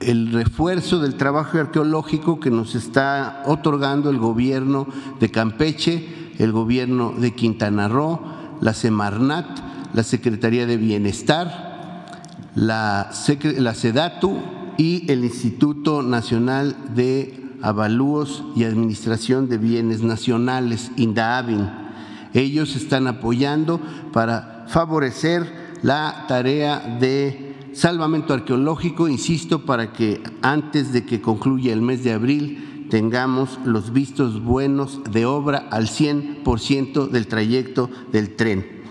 el 0.00 0.32
refuerzo 0.32 1.00
del 1.00 1.14
trabajo 1.14 1.58
arqueológico 1.58 2.38
que 2.38 2.50
nos 2.50 2.74
está 2.74 3.42
otorgando 3.46 4.10
el 4.10 4.18
gobierno 4.18 4.86
de 5.20 5.30
Campeche, 5.30 6.34
el 6.38 6.52
gobierno 6.52 7.14
de 7.16 7.34
Quintana 7.34 7.88
Roo, 7.88 8.20
la 8.60 8.74
Semarnat, 8.74 9.46
la 9.94 10.02
Secretaría 10.02 10.66
de 10.66 10.76
Bienestar, 10.76 12.04
la, 12.54 13.10
la 13.58 13.74
SEDATU 13.74 14.38
y 14.76 15.10
el 15.10 15.24
Instituto 15.24 16.02
Nacional 16.02 16.76
de 16.94 17.56
Avalúos 17.62 18.44
y 18.54 18.64
Administración 18.64 19.48
de 19.48 19.58
Bienes 19.58 20.02
Nacionales, 20.02 20.90
INDAAVIN. 20.96 21.85
Ellos 22.36 22.76
están 22.76 23.06
apoyando 23.06 23.80
para 24.12 24.66
favorecer 24.68 25.78
la 25.80 26.26
tarea 26.28 26.98
de 27.00 27.56
salvamento 27.72 28.34
arqueológico, 28.34 29.08
insisto, 29.08 29.64
para 29.64 29.94
que 29.94 30.22
antes 30.42 30.92
de 30.92 31.06
que 31.06 31.22
concluya 31.22 31.72
el 31.72 31.80
mes 31.80 32.04
de 32.04 32.12
abril 32.12 32.88
tengamos 32.90 33.58
los 33.64 33.90
vistos 33.90 34.44
buenos 34.44 35.00
de 35.10 35.24
obra 35.24 35.66
al 35.70 35.86
100% 35.86 37.08
del 37.08 37.26
trayecto 37.26 37.88
del 38.12 38.36
tren. 38.36 38.82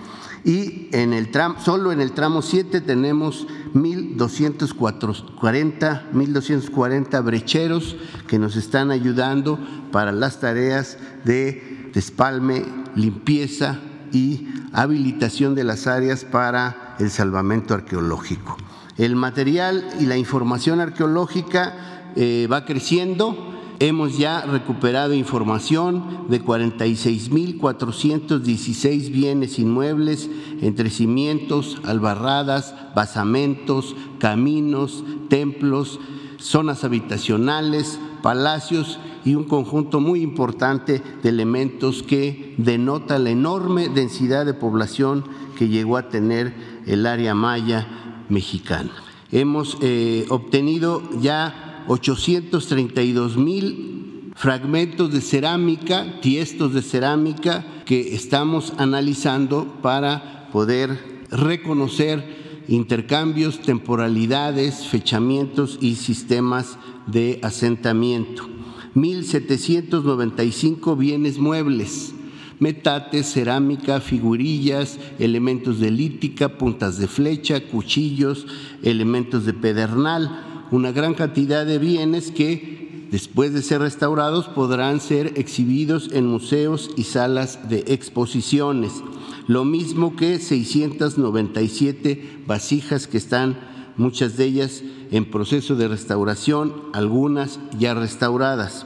Y 0.43 0.89
en 0.91 1.13
el 1.13 1.29
tramo, 1.29 1.57
solo 1.63 1.91
en 1.91 2.01
el 2.01 2.13
tramo 2.13 2.41
7 2.41 2.81
tenemos 2.81 3.45
1.240, 3.75 6.11
1.240 6.11 7.23
brecheros 7.23 7.95
que 8.27 8.39
nos 8.39 8.55
están 8.55 8.89
ayudando 8.89 9.59
para 9.91 10.11
las 10.11 10.39
tareas 10.39 10.97
de 11.25 11.74
despalme 11.95 12.63
limpieza 12.95 13.79
y 14.11 14.47
habilitación 14.73 15.55
de 15.55 15.63
las 15.63 15.87
áreas 15.87 16.25
para 16.25 16.95
el 16.99 17.09
salvamento 17.09 17.73
arqueológico. 17.73 18.57
El 18.97 19.15
material 19.15 19.87
y 19.99 20.05
la 20.05 20.17
información 20.17 20.81
arqueológica 20.81 22.11
eh, 22.15 22.47
va 22.51 22.65
creciendo. 22.65 23.53
Hemos 23.79 24.17
ya 24.17 24.41
recuperado 24.41 25.13
información 25.13 26.27
de 26.29 26.41
46.416 26.41 29.11
bienes 29.11 29.59
inmuebles 29.59 30.29
entre 30.61 30.89
cimientos, 30.89 31.77
albarradas, 31.83 32.73
basamentos, 32.95 33.93
caminos, 34.19 35.03
templos, 35.27 35.99
zonas 36.37 36.85
habitacionales, 36.85 37.99
palacios 38.25 38.97
y 39.23 39.35
un 39.35 39.43
conjunto 39.43 39.99
muy 39.99 40.23
importante 40.23 40.99
de 41.21 41.29
elementos 41.29 42.01
que 42.01 42.55
denota 42.57 43.19
la 43.19 43.29
enorme 43.29 43.87
densidad 43.87 44.47
de 44.47 44.55
población 44.55 45.23
que 45.55 45.67
llegó 45.67 45.95
a 45.95 46.09
tener 46.09 46.51
el 46.87 47.05
área 47.05 47.35
maya 47.35 48.25
mexicana. 48.27 48.89
Hemos 49.31 49.77
eh, 49.81 50.25
obtenido 50.29 51.03
ya 51.21 51.83
832 51.87 53.37
mil 53.37 54.31
fragmentos 54.35 55.13
de 55.13 55.21
cerámica, 55.21 56.19
tiestos 56.19 56.73
de 56.73 56.81
cerámica 56.81 57.63
que 57.85 58.15
estamos 58.15 58.73
analizando 58.79 59.67
para 59.83 60.49
poder 60.51 61.27
reconocer 61.29 62.63
intercambios, 62.67 63.59
temporalidades, 63.61 64.87
fechamientos 64.87 65.77
y 65.79 65.93
sistemas 65.93 66.79
de 67.07 67.39
asentamiento. 67.43 68.47
1.795 68.95 70.97
bienes 70.97 71.37
muebles, 71.37 72.13
metates, 72.59 73.27
cerámica, 73.27 73.99
figurillas, 73.99 74.97
elementos 75.19 75.79
de 75.79 75.91
lítica, 75.91 76.57
puntas 76.57 76.97
de 76.97 77.07
flecha, 77.07 77.67
cuchillos, 77.67 78.47
elementos 78.83 79.45
de 79.45 79.53
pedernal, 79.53 80.65
una 80.71 80.91
gran 80.91 81.13
cantidad 81.13 81.65
de 81.65 81.77
bienes 81.77 82.31
que 82.31 83.07
después 83.11 83.53
de 83.53 83.61
ser 83.61 83.81
restaurados 83.81 84.47
podrán 84.47 84.99
ser 84.99 85.33
exhibidos 85.35 86.09
en 86.11 86.25
museos 86.25 86.89
y 86.95 87.03
salas 87.03 87.69
de 87.69 87.83
exposiciones. 87.87 89.03
Lo 89.47 89.63
mismo 89.63 90.15
que 90.15 90.39
697 90.39 92.41
vasijas 92.47 93.05
que 93.07 93.17
están, 93.17 93.74
muchas 93.97 94.37
de 94.37 94.45
ellas 94.45 94.83
en 95.11 95.29
proceso 95.29 95.75
de 95.75 95.87
restauración, 95.87 96.73
algunas 96.93 97.59
ya 97.77 97.93
restauradas. 97.93 98.85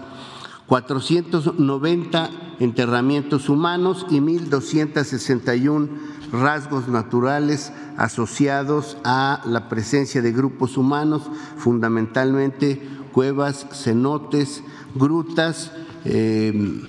490 0.67 2.29
enterramientos 2.59 3.49
humanos 3.49 4.05
y 4.09 4.19
1.261 4.19 5.89
rasgos 6.31 6.87
naturales 6.87 7.73
asociados 7.97 8.97
a 9.03 9.41
la 9.45 9.67
presencia 9.67 10.21
de 10.21 10.31
grupos 10.31 10.77
humanos, 10.77 11.23
fundamentalmente 11.57 12.81
cuevas, 13.11 13.65
cenotes, 13.73 14.63
grutas, 14.95 15.71
eh, 16.05 16.81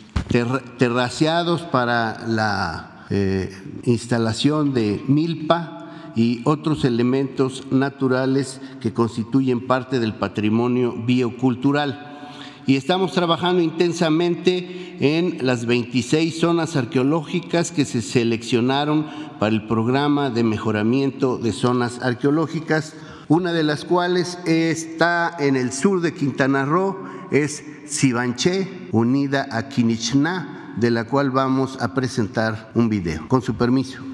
terraceados 0.79 1.63
para 1.63 2.27
la 2.29 3.07
eh, 3.11 3.53
instalación 3.85 4.73
de 4.73 5.03
milpa, 5.09 5.80
y 6.21 6.43
otros 6.45 6.85
elementos 6.85 7.65
naturales 7.71 8.61
que 8.83 8.93
constituyen 8.93 9.67
parte 9.67 9.99
del 10.01 10.13
patrimonio 10.13 10.93
biocultural. 10.93 12.29
Y 12.67 12.77
estamos 12.77 13.13
trabajando 13.13 13.63
intensamente 13.63 14.99
en 15.01 15.39
las 15.41 15.65
26 15.65 16.39
zonas 16.39 16.77
arqueológicas 16.77 17.73
que 17.73 17.87
se 17.87 18.03
seleccionaron 18.03 19.07
para 19.39 19.55
el 19.55 19.67
programa 19.67 20.29
de 20.29 20.45
mejoramiento 20.45 21.39
de 21.39 21.53
zonas 21.53 22.03
arqueológicas, 22.03 22.97
una 23.29 23.55
de 23.55 23.63
las 23.63 23.87
cuales 23.87 24.39
está 24.45 25.35
en 25.39 25.57
el 25.57 25.73
sur 25.73 26.03
de 26.03 26.13
Quintana 26.13 26.67
Roo, 26.67 26.99
es 27.31 27.65
Sibanché, 27.87 28.89
unida 28.93 29.49
a 29.51 29.71
Quinichná, 29.71 30.75
de 30.77 30.91
la 30.91 31.05
cual 31.05 31.31
vamos 31.31 31.81
a 31.81 31.95
presentar 31.95 32.73
un 32.75 32.91
video. 32.91 33.27
Con 33.27 33.41
su 33.41 33.55
permiso. 33.55 34.10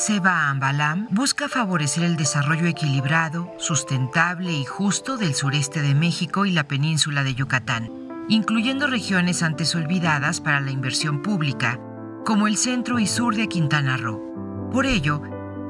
Seba 0.00 0.48
Ambalam, 0.48 1.08
busca 1.10 1.46
favorecer 1.46 2.04
el 2.04 2.16
desarrollo 2.16 2.66
equilibrado, 2.66 3.52
sustentable 3.58 4.50
y 4.50 4.64
justo 4.64 5.18
del 5.18 5.34
sureste 5.34 5.82
de 5.82 5.94
México 5.94 6.46
y 6.46 6.52
la 6.52 6.66
península 6.66 7.22
de 7.22 7.34
Yucatán, 7.34 7.90
incluyendo 8.26 8.86
regiones 8.86 9.42
antes 9.42 9.74
olvidadas 9.74 10.40
para 10.40 10.62
la 10.62 10.70
inversión 10.70 11.20
pública, 11.20 11.78
como 12.24 12.46
el 12.46 12.56
centro 12.56 12.98
y 12.98 13.06
sur 13.06 13.36
de 13.36 13.46
Quintana 13.46 13.98
Roo. 13.98 14.70
Por 14.72 14.86
ello, 14.86 15.20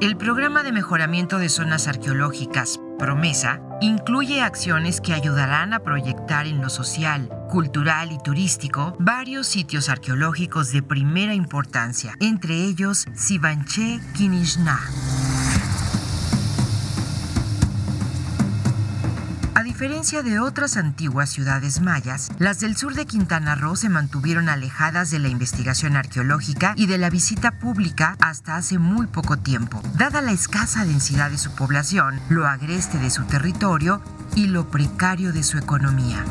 el 0.01 0.17
programa 0.17 0.63
de 0.63 0.71
mejoramiento 0.71 1.41
de 1.41 1.49
zonas 1.49 1.89
arqueológicas 1.89 2.79
Promesa 3.01 3.63
incluye 3.81 4.43
acciones 4.43 5.01
que 5.01 5.15
ayudarán 5.15 5.73
a 5.73 5.81
proyectar 5.81 6.47
en 6.47 6.61
lo 6.61 6.69
social, 6.69 7.31
cultural 7.49 8.13
y 8.13 8.19
turístico 8.19 8.95
varios 8.99 9.47
sitios 9.47 9.89
arqueológicos 9.89 10.71
de 10.71 10.83
primera 10.83 11.33
importancia, 11.33 12.15
entre 12.21 12.57
ellos 12.57 13.07
Sibanché 13.15 14.01
Kinishna. 14.15 14.79
Diferencia 19.81 20.23
de 20.23 20.39
otras 20.39 20.77
antiguas 20.77 21.31
ciudades 21.31 21.81
mayas, 21.81 22.29
las 22.39 22.61
del 22.61 22.77
sur 22.77 22.93
de 22.93 23.07
Quintana 23.07 23.55
Roo 23.55 23.77
se 23.77 23.89
mantuvieron 23.89 24.51
alejadas 24.51 25.11
de 25.11 25.19
la 25.19 25.29
investigación 25.29 25.97
arqueológica 25.97 26.75
y 26.77 26.85
de 26.85 26.99
la 26.99 27.09
visita 27.09 27.59
pública 27.59 28.15
hasta 28.21 28.57
hace 28.57 28.77
muy 28.77 29.07
poco 29.07 29.39
tiempo, 29.39 29.81
dada 29.97 30.21
la 30.21 30.33
escasa 30.33 30.85
densidad 30.85 31.31
de 31.31 31.39
su 31.39 31.55
población, 31.55 32.21
lo 32.29 32.47
agreste 32.47 32.99
de 32.99 33.09
su 33.09 33.25
territorio 33.25 34.03
y 34.35 34.49
lo 34.49 34.71
precario 34.71 35.33
de 35.33 35.43
su 35.43 35.57
economía. 35.57 36.27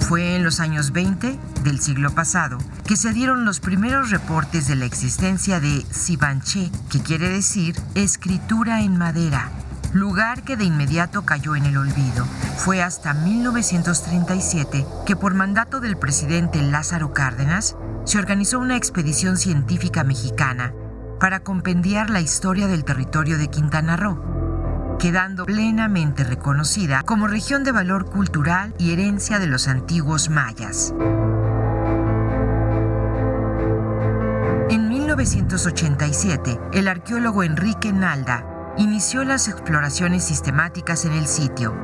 Fue 0.00 0.34
en 0.34 0.42
los 0.42 0.58
años 0.58 0.90
20 0.90 1.38
del 1.62 1.78
siglo 1.78 2.12
pasado 2.12 2.58
que 2.88 2.96
se 2.96 3.12
dieron 3.12 3.44
los 3.44 3.60
primeros 3.60 4.10
reportes 4.10 4.66
de 4.66 4.74
la 4.74 4.86
existencia 4.86 5.60
de 5.60 5.86
Sibanché, 5.92 6.72
que 6.90 7.00
quiere 7.00 7.28
decir 7.28 7.76
escritura 7.94 8.80
en 8.80 8.98
madera, 8.98 9.48
lugar 9.92 10.42
que 10.42 10.56
de 10.56 10.64
inmediato 10.64 11.22
cayó 11.22 11.56
en 11.56 11.66
el 11.66 11.76
olvido. 11.76 12.24
Fue 12.56 12.82
hasta 12.82 13.14
1937 13.14 14.86
que 15.06 15.16
por 15.16 15.34
mandato 15.34 15.80
del 15.80 15.96
presidente 15.96 16.62
Lázaro 16.62 17.12
Cárdenas 17.12 17.76
se 18.04 18.18
organizó 18.18 18.58
una 18.58 18.76
expedición 18.76 19.36
científica 19.36 20.04
mexicana 20.04 20.72
para 21.18 21.40
compendiar 21.40 22.10
la 22.10 22.20
historia 22.20 22.66
del 22.66 22.84
territorio 22.84 23.36
de 23.36 23.48
Quintana 23.48 23.96
Roo, 23.96 24.96
quedando 24.98 25.44
plenamente 25.44 26.24
reconocida 26.24 27.02
como 27.02 27.26
región 27.26 27.64
de 27.64 27.72
valor 27.72 28.06
cultural 28.06 28.74
y 28.78 28.92
herencia 28.92 29.38
de 29.38 29.46
los 29.46 29.68
antiguos 29.68 30.30
mayas. 30.30 30.94
En 34.70 34.88
1987, 34.88 36.60
el 36.72 36.88
arqueólogo 36.88 37.42
Enrique 37.42 37.92
Nalda 37.92 38.49
inició 38.76 39.24
las 39.24 39.48
exploraciones 39.48 40.24
sistemáticas 40.24 41.04
en 41.04 41.12
el 41.12 41.26
sitio 41.26 41.74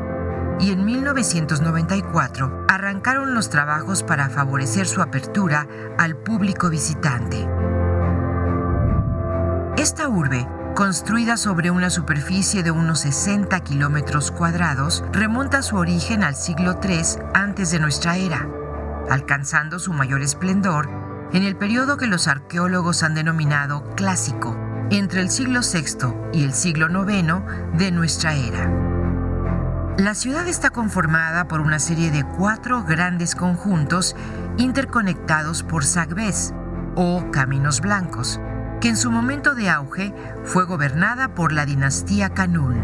y 0.59 0.70
en 0.70 0.85
1994 0.85 2.66
arrancaron 2.68 3.35
los 3.35 3.51
trabajos 3.51 4.03
para 4.03 4.31
favorecer 4.31 4.87
su 4.87 5.03
apertura 5.03 5.66
al 5.99 6.16
público 6.16 6.70
visitante. 6.70 7.46
Esta 9.77 10.09
urbe, 10.09 10.49
construida 10.75 11.37
sobre 11.37 11.70
una 11.70 11.90
superficie 11.90 12.62
de 12.62 12.70
unos 12.70 13.01
60 13.01 13.61
kilómetros 13.61 14.31
cuadrados, 14.31 15.05
remonta 15.12 15.62
su 15.62 15.77
origen 15.77 16.25
al 16.25 16.35
siglo 16.35 16.81
III 16.83 17.22
antes 17.35 17.70
de 17.70 17.79
nuestra 17.79 18.16
era, 18.16 18.49
alcanzando 19.11 19.79
su 19.79 19.92
mayor 19.92 20.22
esplendor 20.22 20.88
en 21.33 21.42
el 21.42 21.57
periodo 21.57 21.96
que 21.96 22.07
los 22.07 22.29
arqueólogos 22.29 23.03
han 23.03 23.14
denominado 23.14 23.85
clásico, 23.94 24.57
entre 24.90 25.20
el 25.20 25.31
siglo 25.31 25.61
VI 25.61 26.14
y 26.33 26.44
el 26.44 26.53
siglo 26.53 26.88
IX 26.88 27.42
de 27.77 27.90
nuestra 27.90 28.35
era. 28.35 28.70
La 29.99 30.14
ciudad 30.14 30.46
está 30.46 30.70
conformada 30.70 31.49
por 31.49 31.61
una 31.61 31.79
serie 31.79 32.11
de 32.11 32.22
cuatro 32.22 32.85
grandes 32.85 33.35
conjuntos 33.35 34.14
interconectados 34.59 35.62
por 35.62 35.85
sagbés 35.85 36.53
o 36.94 37.31
caminos 37.31 37.81
blancos, 37.81 38.40
que 38.81 38.88
en 38.88 38.96
su 38.96 39.11
momento 39.11 39.55
de 39.55 39.70
auge 39.70 40.14
fue 40.44 40.64
gobernada 40.64 41.35
por 41.35 41.53
la 41.53 41.64
dinastía 41.66 42.31
Canul. 42.31 42.77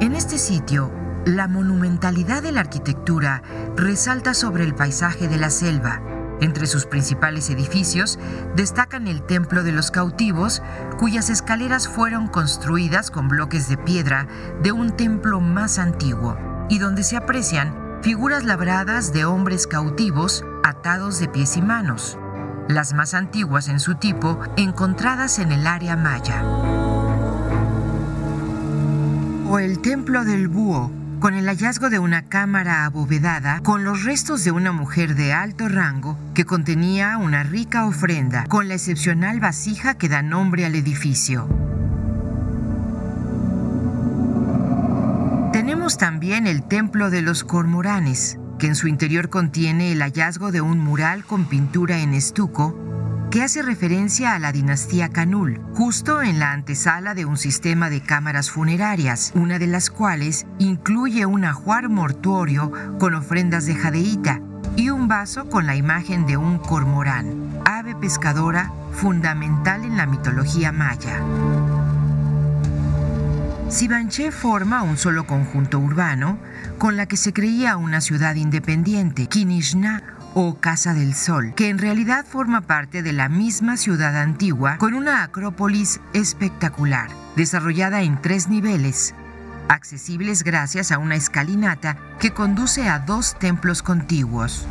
En 0.00 0.14
este 0.14 0.38
sitio, 0.38 0.92
la 1.24 1.48
monumentalidad 1.48 2.42
de 2.42 2.52
la 2.52 2.60
arquitectura 2.60 3.42
resalta 3.76 4.34
sobre 4.34 4.64
el 4.64 4.74
paisaje 4.74 5.28
de 5.28 5.38
la 5.38 5.50
selva, 5.50 6.00
entre 6.40 6.66
sus 6.66 6.86
principales 6.86 7.50
edificios 7.50 8.18
destacan 8.54 9.06
el 9.08 9.22
Templo 9.22 9.62
de 9.62 9.72
los 9.72 9.90
Cautivos, 9.90 10.62
cuyas 10.98 11.30
escaleras 11.30 11.88
fueron 11.88 12.28
construidas 12.28 13.10
con 13.10 13.28
bloques 13.28 13.68
de 13.68 13.76
piedra 13.76 14.26
de 14.62 14.72
un 14.72 14.96
templo 14.96 15.40
más 15.40 15.78
antiguo, 15.78 16.36
y 16.68 16.78
donde 16.78 17.02
se 17.02 17.16
aprecian 17.16 18.00
figuras 18.02 18.44
labradas 18.44 19.12
de 19.12 19.24
hombres 19.24 19.66
cautivos 19.66 20.44
atados 20.62 21.18
de 21.18 21.28
pies 21.28 21.56
y 21.56 21.62
manos, 21.62 22.18
las 22.68 22.94
más 22.94 23.14
antiguas 23.14 23.68
en 23.68 23.80
su 23.80 23.96
tipo 23.96 24.38
encontradas 24.56 25.38
en 25.38 25.52
el 25.52 25.66
área 25.66 25.96
maya. 25.96 26.42
O 29.50 29.58
el 29.58 29.80
Templo 29.80 30.24
del 30.24 30.48
Búho, 30.48 30.90
con 31.20 31.34
el 31.34 31.46
hallazgo 31.46 31.90
de 31.90 31.98
una 31.98 32.22
cámara 32.22 32.84
abovedada 32.84 33.60
con 33.60 33.84
los 33.84 34.04
restos 34.04 34.44
de 34.44 34.52
una 34.52 34.72
mujer 34.72 35.14
de 35.14 35.32
alto 35.32 35.68
rango 35.68 36.18
que 36.34 36.44
contenía 36.44 37.18
una 37.18 37.42
rica 37.42 37.86
ofrenda, 37.86 38.44
con 38.44 38.68
la 38.68 38.74
excepcional 38.74 39.40
vasija 39.40 39.94
que 39.94 40.08
da 40.08 40.22
nombre 40.22 40.64
al 40.64 40.74
edificio. 40.74 41.48
Tenemos 45.52 45.98
también 45.98 46.46
el 46.46 46.62
Templo 46.62 47.10
de 47.10 47.22
los 47.22 47.42
Cormoranes, 47.42 48.38
que 48.58 48.68
en 48.68 48.74
su 48.74 48.86
interior 48.86 49.28
contiene 49.28 49.92
el 49.92 50.02
hallazgo 50.02 50.52
de 50.52 50.60
un 50.60 50.78
mural 50.78 51.24
con 51.24 51.46
pintura 51.46 51.98
en 51.98 52.14
estuco 52.14 52.87
que 53.30 53.42
hace 53.42 53.60
referencia 53.62 54.34
a 54.34 54.38
la 54.38 54.52
dinastía 54.52 55.10
Canul, 55.10 55.60
justo 55.74 56.22
en 56.22 56.38
la 56.38 56.52
antesala 56.52 57.14
de 57.14 57.26
un 57.26 57.36
sistema 57.36 57.90
de 57.90 58.00
cámaras 58.00 58.50
funerarias, 58.50 59.32
una 59.34 59.58
de 59.58 59.66
las 59.66 59.90
cuales 59.90 60.46
incluye 60.58 61.26
un 61.26 61.44
ajuar 61.44 61.90
mortuorio 61.90 62.72
con 62.98 63.14
ofrendas 63.14 63.66
de 63.66 63.74
jadeíta 63.74 64.40
y 64.76 64.88
un 64.88 65.08
vaso 65.08 65.48
con 65.50 65.66
la 65.66 65.76
imagen 65.76 66.24
de 66.24 66.38
un 66.38 66.58
cormorán, 66.58 67.60
ave 67.66 67.94
pescadora 67.94 68.72
fundamental 68.92 69.84
en 69.84 69.98
la 69.98 70.06
mitología 70.06 70.72
maya. 70.72 71.20
Sibanché 73.68 74.32
forma 74.32 74.82
un 74.82 74.96
solo 74.96 75.26
conjunto 75.26 75.78
urbano 75.78 76.38
con 76.78 76.96
la 76.96 77.04
que 77.04 77.18
se 77.18 77.34
creía 77.34 77.76
una 77.76 78.00
ciudad 78.00 78.36
independiente, 78.36 79.26
Kinishna 79.26 80.17
o 80.40 80.54
Casa 80.60 80.94
del 80.94 81.16
Sol, 81.16 81.52
que 81.56 81.68
en 81.68 81.78
realidad 81.78 82.24
forma 82.24 82.60
parte 82.60 83.02
de 83.02 83.12
la 83.12 83.28
misma 83.28 83.76
ciudad 83.76 84.16
antigua 84.16 84.76
con 84.78 84.94
una 84.94 85.24
acrópolis 85.24 86.00
espectacular, 86.12 87.10
desarrollada 87.34 88.02
en 88.02 88.22
tres 88.22 88.48
niveles, 88.48 89.16
accesibles 89.68 90.44
gracias 90.44 90.92
a 90.92 90.98
una 90.98 91.16
escalinata 91.16 91.98
que 92.20 92.30
conduce 92.30 92.88
a 92.88 93.00
dos 93.00 93.36
templos 93.40 93.82
contiguos. 93.82 94.64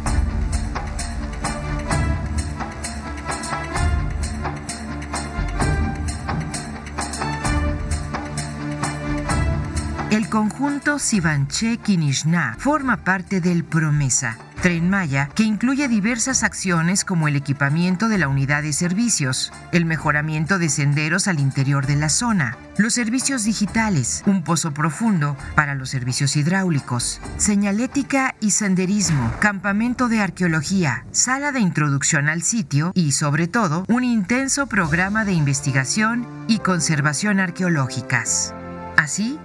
El 10.11 10.29
conjunto 10.29 10.97
Sivanché 10.97 11.75
Kinishna 11.75 12.55
forma 12.57 13.03
parte 13.03 13.41
del 13.41 13.65
Promesa, 13.65 14.37
Tren 14.67 14.89
Maya, 14.89 15.29
que 15.33 15.43
incluye 15.43 15.87
diversas 15.87 16.43
acciones 16.43 17.05
como 17.05 17.29
el 17.29 17.37
equipamiento 17.37 18.09
de 18.09 18.17
la 18.17 18.27
unidad 18.27 18.63
de 18.63 18.73
servicios, 18.73 19.53
el 19.71 19.85
mejoramiento 19.85 20.59
de 20.59 20.67
senderos 20.67 21.29
al 21.29 21.39
interior 21.39 21.87
de 21.87 21.95
la 21.95 22.09
zona, 22.09 22.57
los 22.77 22.93
servicios 22.93 23.45
digitales, 23.45 24.23
un 24.25 24.43
pozo 24.43 24.73
profundo 24.73 25.37
para 25.55 25.73
los 25.73 25.89
servicios 25.89 26.35
hidráulicos, 26.35 27.21
señalética 27.37 28.35
y 28.41 28.51
senderismo, 28.51 29.31
campamento 29.39 30.09
de 30.09 30.19
arqueología, 30.19 31.05
sala 31.13 31.53
de 31.53 31.61
introducción 31.61 32.27
al 32.27 32.41
sitio 32.41 32.91
y, 32.93 33.13
sobre 33.13 33.47
todo, 33.47 33.85
un 33.87 34.03
intenso 34.03 34.67
programa 34.67 35.23
de 35.23 35.31
investigación 35.31 36.27
y 36.49 36.59
conservación 36.59 37.39
arqueológicas. 37.39 38.53
Así, 38.97 39.39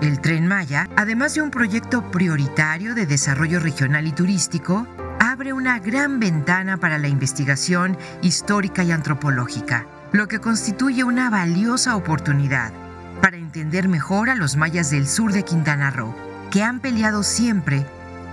el 0.00 0.20
tren 0.20 0.46
Maya, 0.46 0.88
además 0.96 1.34
de 1.34 1.42
un 1.42 1.50
proyecto 1.50 2.10
prioritario 2.10 2.94
de 2.94 3.06
desarrollo 3.06 3.58
regional 3.58 4.06
y 4.06 4.12
turístico, 4.12 4.86
abre 5.18 5.52
una 5.52 5.78
gran 5.80 6.20
ventana 6.20 6.76
para 6.76 6.98
la 6.98 7.08
investigación 7.08 7.98
histórica 8.22 8.84
y 8.84 8.92
antropológica, 8.92 9.86
lo 10.12 10.28
que 10.28 10.38
constituye 10.38 11.04
una 11.04 11.30
valiosa 11.30 11.96
oportunidad 11.96 12.72
para 13.20 13.36
entender 13.36 13.88
mejor 13.88 14.30
a 14.30 14.36
los 14.36 14.56
mayas 14.56 14.90
del 14.90 15.08
sur 15.08 15.32
de 15.32 15.44
Quintana 15.44 15.90
Roo, 15.90 16.14
que 16.50 16.62
han 16.62 16.78
peleado 16.78 17.24
siempre 17.24 17.84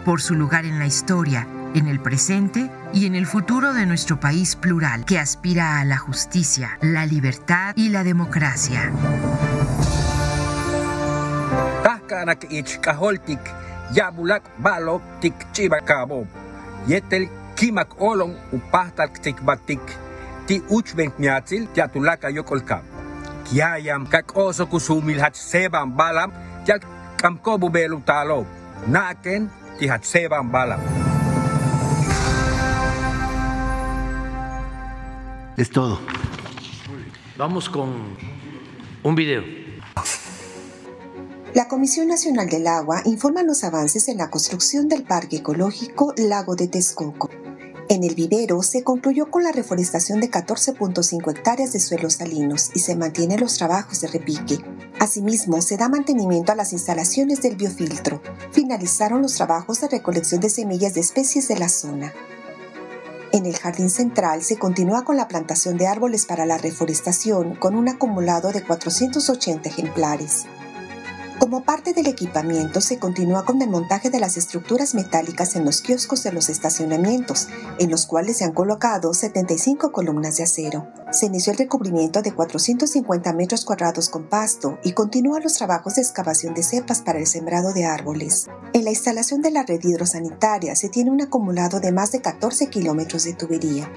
por 0.06 0.21
su 0.21 0.36
lugar 0.36 0.65
en 0.65 0.78
la 0.78 0.86
historia, 0.86 1.47
en 1.73 1.88
el 1.88 1.99
presente 1.99 2.71
y 2.93 3.08
en 3.08 3.15
el 3.15 3.25
futuro 3.25 3.73
de 3.73 3.88
nuestro 3.88 4.19
país 4.19 4.56
plural, 4.56 5.04
que 5.04 5.17
aspira 5.17 5.80
a 5.80 5.86
la 5.86 5.97
justicia, 5.97 6.78
la 6.82 7.08
libertad 7.08 7.73
y 7.75 7.89
la 7.89 8.04
democracia. 8.04 8.91
Kanak 12.07 12.45
ich 12.53 12.77
kaholtik 12.81 13.41
yabulak 13.93 14.45
balok 14.61 15.01
tik 15.21 15.33
chibakabo. 15.53 16.25
Yetel 16.87 17.27
kimak 17.57 17.97
olong 18.01 18.37
upahtak 18.53 19.21
tik 19.21 19.41
batik 19.41 19.81
ti 20.45 20.61
uchbenk 20.69 21.17
miatzil 21.17 21.65
tiatulaka 21.73 22.29
yokolkab. 22.29 22.85
Kiayam 23.45 24.05
kak 24.09 24.37
oso 24.37 24.65
kusumil 24.65 25.21
hat 25.21 25.33
sebam 25.37 25.93
balam 25.93 26.29
tiak 26.65 26.85
kamkobu 27.17 27.69
belu 27.69 28.01
talo. 28.05 28.45
Naken 28.85 29.49
ti 29.77 29.85
hat 29.89 30.05
sebam 30.05 30.49
balam. 30.49 30.81
Es 35.57 35.69
todo. 35.69 35.99
Vamos 37.37 37.69
con 37.69 38.17
un 39.03 39.15
video. 39.15 39.43
La 41.55 41.69
Comisión 41.69 42.09
Nacional 42.09 42.49
del 42.49 42.67
Agua 42.67 43.01
informa 43.05 43.41
los 43.41 43.63
avances 43.63 44.09
en 44.09 44.17
la 44.17 44.29
construcción 44.29 44.89
del 44.89 45.03
Parque 45.03 45.37
Ecológico 45.37 46.13
Lago 46.17 46.57
de 46.57 46.67
Texcoco. 46.67 47.29
En 47.87 48.03
el 48.03 48.13
vivero 48.13 48.61
se 48.61 48.83
concluyó 48.83 49.31
con 49.31 49.45
la 49.45 49.53
reforestación 49.53 50.19
de 50.19 50.29
14.5 50.29 51.31
hectáreas 51.31 51.71
de 51.71 51.79
suelos 51.79 52.15
salinos 52.15 52.71
y 52.73 52.79
se 52.79 52.97
mantienen 52.97 53.39
los 53.39 53.55
trabajos 53.55 54.01
de 54.01 54.07
repique. 54.09 54.57
Asimismo, 54.99 55.61
se 55.61 55.77
da 55.77 55.87
mantenimiento 55.87 56.51
a 56.51 56.55
las 56.55 56.73
instalaciones 56.73 57.41
del 57.41 57.55
biofiltro. 57.55 58.21
Finalizaron 58.51 59.21
los 59.21 59.35
trabajos 59.35 59.79
de 59.79 59.87
recolección 59.87 60.41
de 60.41 60.49
semillas 60.49 60.93
de 60.93 60.99
especies 60.99 61.47
de 61.47 61.57
la 61.57 61.69
zona. 61.69 62.11
En 63.31 63.45
el 63.45 63.55
jardín 63.55 63.89
central 63.89 64.43
se 64.43 64.57
continúa 64.57 65.05
con 65.05 65.15
la 65.15 65.29
plantación 65.29 65.77
de 65.77 65.87
árboles 65.87 66.25
para 66.25 66.45
la 66.45 66.57
reforestación 66.57 67.55
con 67.55 67.77
un 67.77 67.87
acumulado 67.87 68.51
de 68.51 68.61
480 68.61 69.69
ejemplares. 69.69 70.47
Como 71.55 71.65
parte 71.65 71.93
del 71.93 72.07
equipamiento 72.07 72.81
se 72.81 72.99
continúa 72.99 73.45
con 73.45 73.61
el 73.61 73.69
montaje 73.69 74.09
de 74.09 74.19
las 74.19 74.35
estructuras 74.35 74.93
metálicas 74.93 75.55
en 75.55 75.63
los 75.63 75.79
kioscos 75.79 76.21
de 76.23 76.33
los 76.33 76.49
estacionamientos, 76.49 77.47
en 77.79 77.89
los 77.89 78.05
cuales 78.07 78.35
se 78.35 78.43
han 78.43 78.51
colocado 78.51 79.13
75 79.13 79.93
columnas 79.93 80.35
de 80.35 80.43
acero. 80.43 80.85
Se 81.13 81.27
inició 81.27 81.53
el 81.53 81.59
recubrimiento 81.59 82.21
de 82.21 82.33
450 82.33 83.31
metros 83.31 83.63
cuadrados 83.63 84.09
con 84.09 84.27
pasto 84.27 84.79
y 84.83 84.91
continúan 84.91 85.43
los 85.43 85.53
trabajos 85.53 85.95
de 85.95 86.01
excavación 86.01 86.53
de 86.53 86.63
cepas 86.63 87.01
para 87.01 87.19
el 87.19 87.25
sembrado 87.25 87.71
de 87.71 87.85
árboles. 87.85 88.47
En 88.73 88.83
la 88.83 88.89
instalación 88.89 89.41
de 89.41 89.51
la 89.51 89.63
red 89.63 89.81
hidrosanitaria 89.81 90.75
se 90.75 90.89
tiene 90.89 91.09
un 91.09 91.21
acumulado 91.21 91.79
de 91.79 91.93
más 91.93 92.11
de 92.11 92.19
14 92.19 92.67
kilómetros 92.67 93.23
de 93.23 93.33
tubería. 93.33 93.89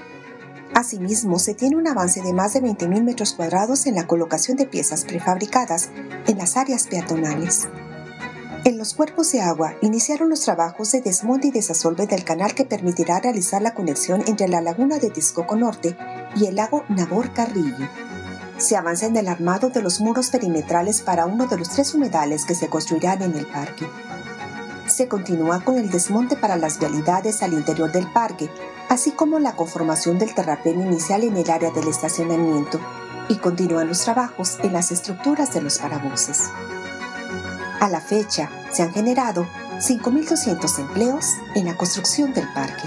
Asimismo, 0.73 1.39
se 1.39 1.53
tiene 1.53 1.75
un 1.75 1.87
avance 1.87 2.21
de 2.21 2.33
más 2.33 2.53
de 2.53 2.61
20.000 2.61 3.03
metros 3.03 3.33
cuadrados 3.33 3.85
en 3.85 3.95
la 3.95 4.07
colocación 4.07 4.55
de 4.57 4.65
piezas 4.65 5.03
prefabricadas 5.05 5.89
en 6.27 6.37
las 6.37 6.57
áreas 6.57 6.87
peatonales. 6.87 7.67
En 8.65 8.77
los 8.77 8.93
cuerpos 8.93 9.31
de 9.31 9.41
agua 9.41 9.75
iniciaron 9.81 10.29
los 10.29 10.41
trabajos 10.41 10.91
de 10.91 11.01
desmonte 11.01 11.47
y 11.47 11.51
desasolve 11.51 12.07
del 12.07 12.23
canal 12.23 12.53
que 12.53 12.65
permitirá 12.65 13.19
realizar 13.19 13.61
la 13.61 13.73
conexión 13.73 14.21
entre 14.27 14.47
la 14.47 14.61
laguna 14.61 14.99
de 14.99 15.09
Texcoco 15.09 15.55
Norte 15.55 15.95
y 16.35 16.45
el 16.45 16.55
lago 16.55 16.83
Nabor 16.89 17.33
Carrillo. 17.33 17.87
Se 18.57 18.75
avanza 18.75 19.05
en 19.05 19.15
el 19.15 19.29
armado 19.29 19.69
de 19.69 19.81
los 19.81 20.01
muros 20.01 20.29
perimetrales 20.29 21.01
para 21.01 21.25
uno 21.25 21.47
de 21.47 21.57
los 21.57 21.69
tres 21.69 21.95
humedales 21.95 22.43
que 22.43 22.55
se 22.55 22.67
construirán 22.67 23.21
en 23.21 23.35
el 23.37 23.47
parque. 23.47 23.87
Se 24.99 25.07
continúa 25.07 25.61
con 25.61 25.77
el 25.77 25.89
desmonte 25.89 26.35
para 26.35 26.57
las 26.57 26.77
vialidades 26.77 27.41
al 27.41 27.53
interior 27.53 27.89
del 27.89 28.11
parque, 28.11 28.49
así 28.89 29.11
como 29.11 29.39
la 29.39 29.55
conformación 29.55 30.19
del 30.19 30.35
terraplén 30.35 30.81
inicial 30.81 31.23
en 31.23 31.37
el 31.37 31.49
área 31.49 31.71
del 31.71 31.87
estacionamiento, 31.87 32.81
y 33.29 33.37
continúan 33.37 33.87
los 33.87 34.03
trabajos 34.03 34.57
en 34.61 34.73
las 34.73 34.91
estructuras 34.91 35.53
de 35.53 35.61
los 35.61 35.79
parabuses. 35.79 36.49
A 37.79 37.87
la 37.87 38.01
fecha, 38.01 38.49
se 38.73 38.83
han 38.83 38.91
generado 38.91 39.47
5.200 39.77 40.79
empleos 40.79 41.27
en 41.55 41.67
la 41.67 41.77
construcción 41.77 42.33
del 42.33 42.49
parque. 42.53 42.83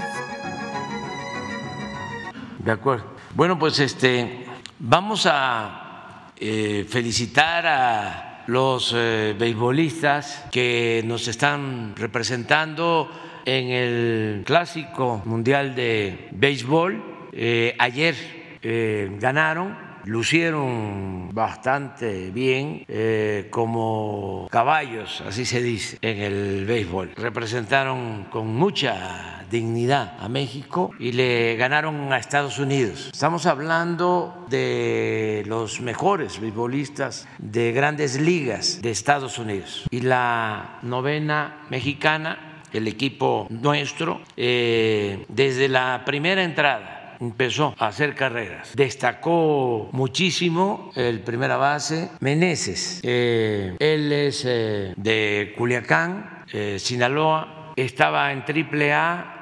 De 2.59 2.71
acuerdo. 2.73 3.05
Bueno, 3.33 3.57
pues 3.57 3.79
este, 3.79 4.45
vamos 4.77 5.25
a 5.27 6.29
eh, 6.37 6.85
felicitar 6.87 7.65
a 7.65 8.22
los 8.47 8.93
eh, 8.95 9.35
beisbolistas 9.37 10.45
que 10.51 11.01
nos 11.05 11.27
están 11.27 11.95
representando 11.95 13.09
en 13.45 13.69
el 13.69 14.43
Clásico 14.45 15.21
Mundial 15.25 15.75
de 15.75 16.29
Béisbol. 16.31 17.29
Eh, 17.33 17.75
ayer 17.79 18.15
eh, 18.61 19.09
ganaron, 19.19 19.77
lucieron 20.05 21.29
bastante 21.33 22.31
bien 22.31 22.85
eh, 22.87 23.47
como 23.49 24.47
caballos, 24.51 25.21
así 25.27 25.45
se 25.45 25.61
dice, 25.61 25.97
en 26.01 26.19
el 26.19 26.65
béisbol. 26.65 27.13
Representaron 27.15 28.25
con 28.29 28.47
mucha 28.47 29.45
dignidad 29.49 30.17
a 30.19 30.29
México 30.29 30.91
y 30.99 31.11
le 31.11 31.55
ganaron 31.55 32.11
a 32.11 32.17
Estados 32.17 32.59
Unidos. 32.59 33.09
Estamos 33.13 33.45
hablando 33.45 34.45
de 34.49 35.43
los 35.45 35.79
mejores 35.81 36.39
beisbolistas 36.39 37.27
de 37.37 37.71
grandes 37.71 38.19
ligas 38.19 38.81
de 38.81 38.91
Estados 38.91 39.37
Unidos. 39.37 39.85
Y 39.91 40.01
la 40.01 40.79
novena 40.81 41.65
mexicana 41.69 42.49
el 42.73 42.87
equipo 42.87 43.45
nuestro, 43.51 44.21
eh, 44.35 45.25
desde 45.29 45.69
la 45.69 46.01
primera 46.05 46.43
entrada 46.43 47.02
empezó 47.23 47.75
a 47.77 47.87
hacer 47.87 48.15
carreras. 48.15 48.75
Destacó 48.75 49.89
muchísimo 49.91 50.91
el 50.95 51.21
primera 51.21 51.57
base, 51.57 52.09
Meneses. 52.19 52.99
Eh, 53.03 53.75
él 53.79 54.11
es 54.11 54.43
eh, 54.45 54.93
de 54.97 55.53
Culiacán, 55.57 56.43
Sinaloa, 56.77 57.73
estaba 57.75 58.31
en 58.31 58.45
Triple 58.45 58.93
A 58.93 59.33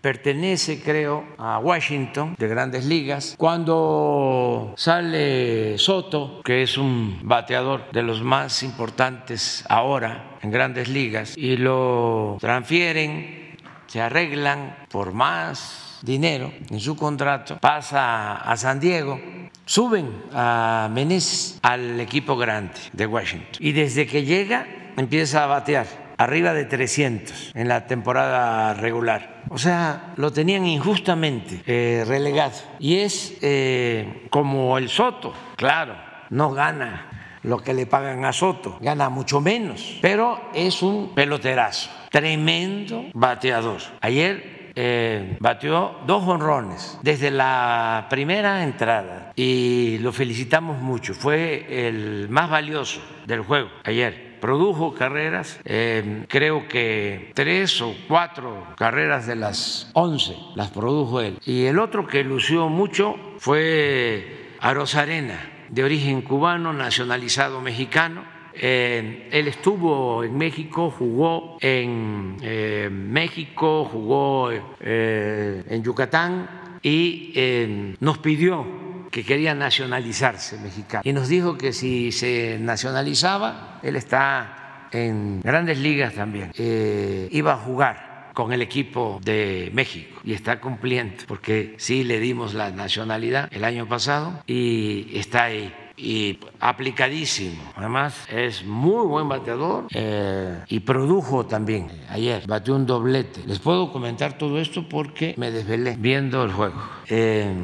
pertenece, 0.00 0.80
creo, 0.80 1.24
a 1.38 1.58
Washington 1.58 2.36
de 2.38 2.48
grandes 2.48 2.84
ligas. 2.84 3.34
Cuando 3.36 4.74
sale 4.76 5.76
Soto, 5.78 6.40
que 6.44 6.62
es 6.62 6.78
un 6.78 7.18
bateador 7.22 7.90
de 7.90 8.02
los 8.02 8.22
más 8.22 8.62
importantes 8.62 9.64
ahora 9.68 10.38
en 10.40 10.50
grandes 10.50 10.88
ligas 10.88 11.36
y 11.36 11.56
lo 11.56 12.36
transfieren, 12.40 13.56
se 13.86 14.00
arreglan 14.00 14.76
por 14.90 15.12
más 15.12 15.93
dinero 16.04 16.52
en 16.70 16.80
su 16.80 16.96
contrato, 16.96 17.58
pasa 17.60 18.36
a 18.36 18.56
San 18.56 18.78
Diego, 18.78 19.20
suben 19.64 20.24
a 20.32 20.88
Meneses 20.92 21.58
al 21.62 21.98
equipo 22.00 22.36
grande 22.36 22.74
de 22.92 23.06
Washington 23.06 23.56
y 23.58 23.72
desde 23.72 24.06
que 24.06 24.24
llega 24.24 24.66
empieza 24.96 25.44
a 25.44 25.46
batear 25.46 25.86
arriba 26.16 26.52
de 26.52 26.64
300 26.64 27.52
en 27.54 27.68
la 27.68 27.86
temporada 27.86 28.74
regular. 28.74 29.42
O 29.48 29.58
sea, 29.58 30.12
lo 30.16 30.32
tenían 30.32 30.66
injustamente 30.66 31.62
eh, 31.66 32.04
relegado. 32.06 32.54
Y 32.78 32.98
es 32.98 33.36
eh, 33.42 34.26
como 34.30 34.78
el 34.78 34.88
Soto, 34.88 35.34
claro, 35.56 35.96
no 36.30 36.52
gana 36.52 37.38
lo 37.42 37.58
que 37.58 37.74
le 37.74 37.86
pagan 37.86 38.24
a 38.24 38.32
Soto, 38.32 38.78
gana 38.80 39.10
mucho 39.10 39.40
menos, 39.40 39.98
pero 40.00 40.50
es 40.54 40.82
un 40.82 41.14
peloterazo, 41.14 41.90
tremendo 42.10 43.04
bateador. 43.12 43.80
Ayer 44.00 44.53
eh, 44.76 45.36
batió 45.40 45.96
dos 46.06 46.26
honrones 46.26 46.98
desde 47.02 47.30
la 47.30 48.06
primera 48.10 48.64
entrada 48.64 49.32
y 49.36 49.98
lo 49.98 50.12
felicitamos 50.12 50.78
mucho. 50.78 51.14
Fue 51.14 51.86
el 51.86 52.28
más 52.28 52.50
valioso 52.50 53.00
del 53.26 53.40
juego 53.42 53.68
ayer 53.84 54.34
produjo 54.44 54.92
carreras, 54.92 55.58
eh, 55.64 56.26
creo 56.28 56.68
que 56.68 57.32
tres 57.34 57.80
o 57.80 57.94
cuatro 58.06 58.66
carreras 58.76 59.26
de 59.26 59.36
las 59.36 59.90
once 59.94 60.36
las 60.54 60.68
produjo 60.68 61.22
él. 61.22 61.38
Y 61.46 61.64
el 61.64 61.78
otro 61.78 62.06
que 62.06 62.22
lució 62.24 62.68
mucho 62.68 63.16
fue 63.38 64.52
Arena, 64.60 65.50
de 65.70 65.82
origen 65.82 66.20
cubano, 66.20 66.74
nacionalizado 66.74 67.62
mexicano. 67.62 68.33
Eh, 68.56 69.28
él 69.32 69.48
estuvo 69.48 70.24
en 70.24 70.36
México, 70.36 70.90
jugó 70.90 71.58
en 71.60 72.36
eh, 72.42 72.88
México, 72.90 73.84
jugó 73.84 74.50
en 74.52 75.82
Yucatán 75.82 76.78
y 76.82 77.96
nos 78.00 78.18
pidió 78.18 78.84
que 79.14 79.22
quería 79.24 79.54
nacionalizarse 79.54 80.58
mexicano. 80.58 81.02
Y 81.04 81.12
nos 81.12 81.28
dijo 81.28 81.56
que 81.56 81.72
si 81.72 82.10
se 82.10 82.58
nacionalizaba, 82.58 83.78
él 83.84 83.94
está 83.94 84.88
en 84.90 85.40
grandes 85.40 85.78
ligas 85.78 86.14
también, 86.14 86.50
eh, 86.58 87.28
iba 87.30 87.52
a 87.52 87.56
jugar 87.56 88.30
con 88.34 88.52
el 88.52 88.60
equipo 88.60 89.20
de 89.22 89.70
México 89.72 90.20
y 90.24 90.32
está 90.32 90.60
cumpliendo, 90.60 91.22
porque 91.28 91.74
sí 91.78 92.02
le 92.02 92.18
dimos 92.18 92.54
la 92.54 92.70
nacionalidad 92.70 93.48
el 93.52 93.62
año 93.62 93.86
pasado 93.86 94.42
y 94.48 95.16
está 95.16 95.44
ahí 95.44 95.72
y 95.96 96.38
aplicadísimo. 96.60 97.62
Además, 97.76 98.26
es 98.30 98.64
muy 98.64 99.06
buen 99.06 99.28
bateador 99.28 99.86
eh, 99.92 100.62
y 100.68 100.80
produjo 100.80 101.46
también. 101.46 101.88
Ayer 102.08 102.46
bateó 102.46 102.76
un 102.76 102.86
doblete. 102.86 103.42
Les 103.46 103.58
puedo 103.58 103.92
comentar 103.92 104.36
todo 104.38 104.58
esto 104.58 104.88
porque 104.88 105.34
me 105.36 105.50
desvelé 105.50 105.96
viendo 105.98 106.42
el 106.44 106.52
juego. 106.52 106.80
Eh, 107.08 107.54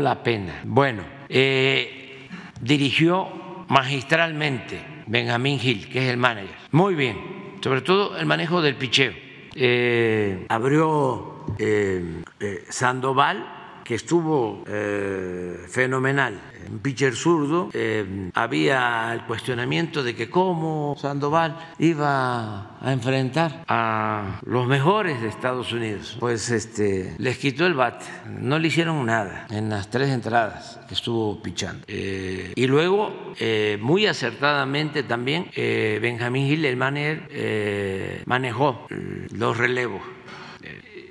la 0.00 0.22
pena. 0.22 0.60
Bueno, 0.64 1.02
eh, 1.28 2.28
dirigió 2.60 3.28
magistralmente 3.68 4.84
Benjamín 5.06 5.58
Gil, 5.58 5.88
que 5.88 6.04
es 6.04 6.10
el 6.10 6.16
manager. 6.16 6.56
Muy 6.72 6.94
bien, 6.94 7.56
sobre 7.60 7.82
todo 7.82 8.16
el 8.16 8.26
manejo 8.26 8.62
del 8.62 8.76
picheo. 8.76 9.12
abrió 10.48 11.44
Sandoval 12.68 13.55
que 13.86 13.94
estuvo 13.94 14.64
fenomenal 15.68 16.40
un 16.70 16.78
pitcher 16.78 17.14
zurdo, 17.14 17.70
eh, 17.72 18.30
había 18.34 19.12
el 19.12 19.22
cuestionamiento 19.22 20.02
de 20.02 20.14
que 20.14 20.28
cómo 20.28 20.96
Sandoval 20.98 21.56
iba 21.78 22.76
a 22.80 22.92
enfrentar 22.92 23.64
a 23.68 24.40
los 24.44 24.66
mejores 24.66 25.20
de 25.20 25.28
Estados 25.28 25.72
Unidos. 25.72 26.16
Pues 26.20 26.50
este, 26.50 27.14
les 27.18 27.38
quitó 27.38 27.66
el 27.66 27.74
bate, 27.74 28.04
no 28.40 28.58
le 28.58 28.68
hicieron 28.68 29.04
nada 29.06 29.46
en 29.50 29.68
las 29.68 29.90
tres 29.90 30.10
entradas 30.10 30.80
que 30.88 30.94
estuvo 30.94 31.42
pichando. 31.42 31.84
Eh, 31.88 32.52
y 32.54 32.66
luego, 32.66 33.12
eh, 33.38 33.78
muy 33.80 34.06
acertadamente 34.06 35.02
también, 35.02 35.50
Benjamín 35.56 36.46
Gil, 36.46 36.64
el 36.64 36.76
manager, 36.76 38.22
manejó 38.26 38.86
los 39.30 39.56
relevos 39.56 40.15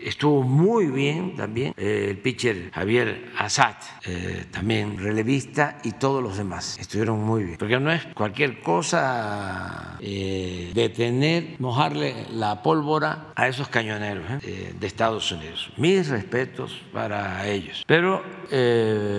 estuvo 0.05 0.43
muy 0.43 0.87
bien 0.87 1.35
también 1.35 1.73
eh, 1.77 2.07
el 2.11 2.17
pitcher 2.17 2.71
Javier 2.71 3.31
Azad, 3.37 3.75
eh, 4.05 4.45
también 4.51 4.97
relevista, 4.97 5.79
y 5.83 5.93
todos 5.93 6.21
los 6.21 6.37
demás 6.37 6.77
estuvieron 6.79 7.23
muy 7.23 7.43
bien. 7.43 7.57
Porque 7.57 7.79
no 7.79 7.91
es 7.91 8.05
cualquier 8.13 8.61
cosa 8.61 9.97
eh, 9.99 10.71
detener, 10.73 11.55
mojarle 11.59 12.27
la 12.31 12.61
pólvora 12.61 13.33
a 13.35 13.47
esos 13.47 13.67
cañoneros 13.67 14.25
de 14.41 14.87
Estados 14.87 15.31
Unidos. 15.31 15.71
Mis 15.77 16.07
respetos 16.07 16.81
para 16.93 17.47
ellos. 17.47 17.83
Pero 17.87 18.23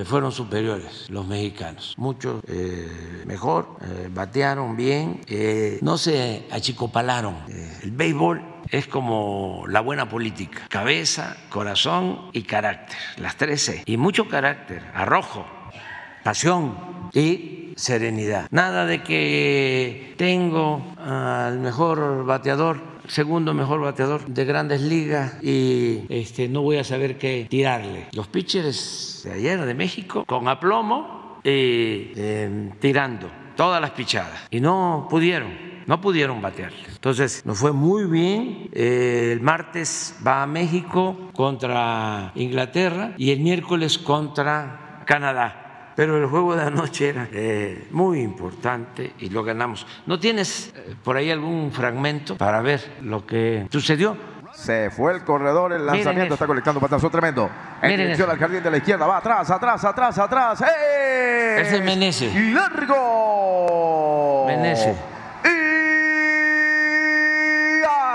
fueron 0.04 0.30
superiores 0.32 1.10
los 1.10 1.26
mexicanos, 1.26 1.94
mucho 1.96 2.40
mejor, 3.26 3.76
batearon 4.10 4.76
bien, 4.76 5.20
no 5.82 5.98
se 5.98 6.46
achicopalaron. 6.50 7.36
el 7.82 7.90
béisbol 7.90 8.55
es 8.70 8.86
como 8.86 9.64
la 9.68 9.80
buena 9.80 10.08
política, 10.08 10.62
cabeza, 10.68 11.36
corazón 11.48 12.30
y 12.32 12.42
carácter, 12.42 12.98
las 13.18 13.36
tres 13.36 13.64
C. 13.64 13.82
Y 13.86 13.96
mucho 13.96 14.28
carácter, 14.28 14.82
arrojo, 14.94 15.46
pasión 16.22 16.76
y 17.12 17.72
serenidad. 17.76 18.48
Nada 18.50 18.86
de 18.86 19.02
que 19.02 20.14
tengo 20.16 20.82
al 20.98 21.58
mejor 21.60 22.24
bateador, 22.24 22.80
segundo 23.06 23.54
mejor 23.54 23.80
bateador 23.80 24.26
de 24.26 24.44
grandes 24.44 24.80
ligas 24.80 25.42
y 25.42 26.02
este, 26.08 26.48
no 26.48 26.62
voy 26.62 26.78
a 26.78 26.84
saber 26.84 27.18
qué 27.18 27.46
tirarle. 27.48 28.06
Los 28.12 28.28
pitchers 28.28 29.22
de 29.24 29.34
ayer 29.34 29.64
de 29.64 29.74
México 29.74 30.24
con 30.24 30.48
aplomo 30.48 31.40
y 31.44 32.12
eh, 32.16 32.70
tirando 32.80 33.30
todas 33.56 33.80
las 33.80 33.90
pichadas 33.92 34.46
y 34.50 34.60
no 34.60 35.06
pudieron 35.08 35.75
no 35.86 36.00
pudieron 36.00 36.42
batear. 36.42 36.72
Entonces 36.88 37.44
nos 37.46 37.58
fue 37.58 37.72
muy 37.72 38.04
bien. 38.04 38.68
Eh, 38.72 39.30
el 39.32 39.40
martes 39.40 40.16
va 40.26 40.42
a 40.42 40.46
México 40.46 41.30
contra 41.32 42.32
Inglaterra 42.34 43.12
y 43.16 43.30
el 43.30 43.40
miércoles 43.40 43.98
contra 43.98 45.02
Canadá. 45.06 45.92
Pero 45.94 46.18
el 46.18 46.26
juego 46.26 46.54
de 46.56 46.62
anoche 46.62 47.08
era 47.08 47.28
eh, 47.32 47.88
muy 47.90 48.20
importante 48.20 49.14
y 49.18 49.30
lo 49.30 49.42
ganamos. 49.42 49.86
¿No 50.04 50.18
tienes 50.18 50.74
eh, 50.76 50.94
por 51.02 51.16
ahí 51.16 51.30
algún 51.30 51.72
fragmento 51.72 52.36
para 52.36 52.60
ver 52.60 52.98
lo 53.02 53.24
que 53.24 53.66
sucedió? 53.70 54.36
Se 54.52 54.90
fue 54.90 55.14
el 55.14 55.22
corredor, 55.22 55.72
el 55.72 55.86
lanzamiento 55.86 56.34
está 56.34 56.46
conectando 56.46 56.80
patazo 56.80 57.10
tremendo. 57.10 57.48
En 57.82 57.90
dirección 57.90 58.30
al 58.30 58.38
jardín 58.38 58.62
de 58.62 58.70
la 58.70 58.78
izquierda, 58.78 59.06
va 59.06 59.18
atrás, 59.18 59.50
atrás, 59.50 59.84
atrás, 59.84 60.18
atrás. 60.18 60.64
Es 61.58 61.72
el 61.72 61.82
Menezes. 61.82 62.34
Largo. 62.52 64.46
Menezes 64.46 64.96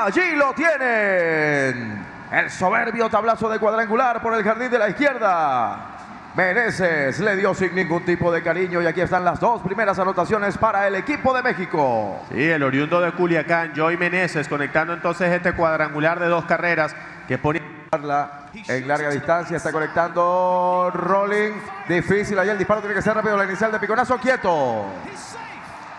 allí 0.06 0.36
lo 0.36 0.54
tienen. 0.54 2.06
El 2.32 2.50
soberbio 2.50 3.10
tablazo 3.10 3.50
de 3.50 3.60
cuadrangular 3.60 4.22
por 4.22 4.34
el 4.34 4.44
jardín 4.44 4.72
de 4.72 4.80
la 4.80 4.90
izquierda. 4.90 5.88
Meneses 6.34 7.20
le 7.20 7.36
dio 7.36 7.54
sin 7.54 7.76
ningún 7.76 8.06
tipo 8.06 8.32
de 8.32 8.42
cariño 8.42 8.82
y 8.82 8.86
aquí 8.86 9.02
están 9.02 9.26
las 9.26 9.40
dos 9.40 9.62
primeras 9.62 10.00
anotaciones 10.00 10.58
para 10.58 10.88
el 10.88 10.96
equipo 10.96 11.34
de 11.34 11.44
México. 11.44 12.22
Sí, 12.32 12.50
el 12.50 12.64
oriundo 12.64 13.02
de 13.02 13.12
Culiacán, 13.12 13.74
Joy 13.76 13.98
Meneses, 13.98 14.48
conectando 14.48 14.94
entonces 14.94 15.30
este 15.30 15.52
cuadrangular 15.52 16.22
de 16.22 16.28
dos 16.28 16.46
carreras 16.46 16.96
que 17.28 17.38
ponía 17.38 17.62
en 17.92 18.88
larga 18.88 19.10
distancia, 19.10 19.58
está 19.58 19.74
conectando 19.74 20.90
Rolling, 20.94 21.52
difícil, 21.90 22.40
ahí 22.40 22.48
el 22.48 22.58
disparo 22.58 22.80
tiene 22.80 22.96
que 22.96 23.02
ser 23.02 23.14
rápido, 23.14 23.36
la 23.36 23.44
inicial 23.44 23.70
de 23.70 23.80
Piconazo, 23.80 24.18
quieto. 24.18 24.86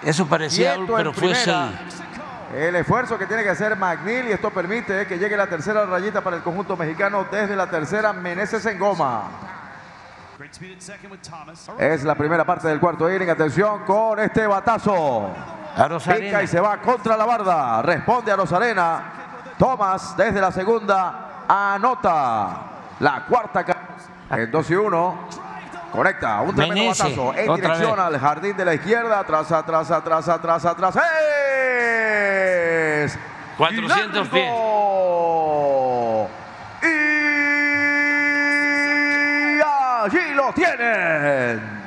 Eso 0.03 0.27
parecía, 0.27 0.79
pero 0.97 1.13
fue 1.13 1.35
el 2.55 2.77
esfuerzo 2.77 3.19
que 3.19 3.27
tiene 3.27 3.43
que 3.43 3.51
hacer 3.51 3.77
McNeil 3.77 4.29
y 4.29 4.33
esto 4.33 4.51
permite 4.51 5.07
que 5.07 5.19
llegue 5.19 5.37
la 5.37 5.47
tercera 5.47 5.87
rayita 5.87 6.21
para 6.21 6.37
el 6.37 6.43
conjunto 6.43 6.77
mexicano 6.77 7.27
desde 7.31 7.57
la 7.57 7.69
tercera 7.69 8.13
Meneses 8.13 8.65
en 8.67 8.79
goma. 8.79 9.31
Es 11.79 12.05
la 12.05 12.15
primera 12.15 12.45
parte 12.45 12.69
del 12.69 12.81
cuarto 12.81 13.11
inning. 13.11 13.31
Atención 13.31 13.85
con 13.85 14.19
este 14.19 14.47
batazo. 14.47 15.31
Pica 16.19 16.43
y 16.43 16.47
se 16.47 16.61
va 16.61 16.79
contra 16.79 17.17
la 17.17 17.25
barda. 17.25 17.81
Responde 17.83 18.33
a 18.33 18.37
Rosarena. 18.37 19.03
Thomas 19.57 20.17
desde 20.17 20.41
la 20.41 20.51
segunda 20.51 21.45
anota. 21.49 22.63
La 23.01 23.25
cuarta 23.27 23.65
en 24.31 24.51
2 24.51 24.71
y 24.71 24.75
1. 24.75 25.29
Conecta 25.93 26.41
un 26.41 26.55
tremendo 26.55 26.87
batazo 26.89 27.35
en 27.35 27.55
dirección 27.55 28.01
al 28.01 28.19
jardín 28.19 28.57
de 28.57 28.65
la 28.65 28.75
izquierda. 28.75 29.21
Atrás, 29.21 29.53
atrás, 29.53 29.91
atrás, 29.91 30.29
atrás, 30.29 30.65
atrás. 30.65 30.97
Es 30.97 31.03
400 33.57 34.29
pies. 34.29 34.53
Y 36.83 36.87
allí 39.63 40.35
lo 40.35 40.53
tienen. 40.53 41.83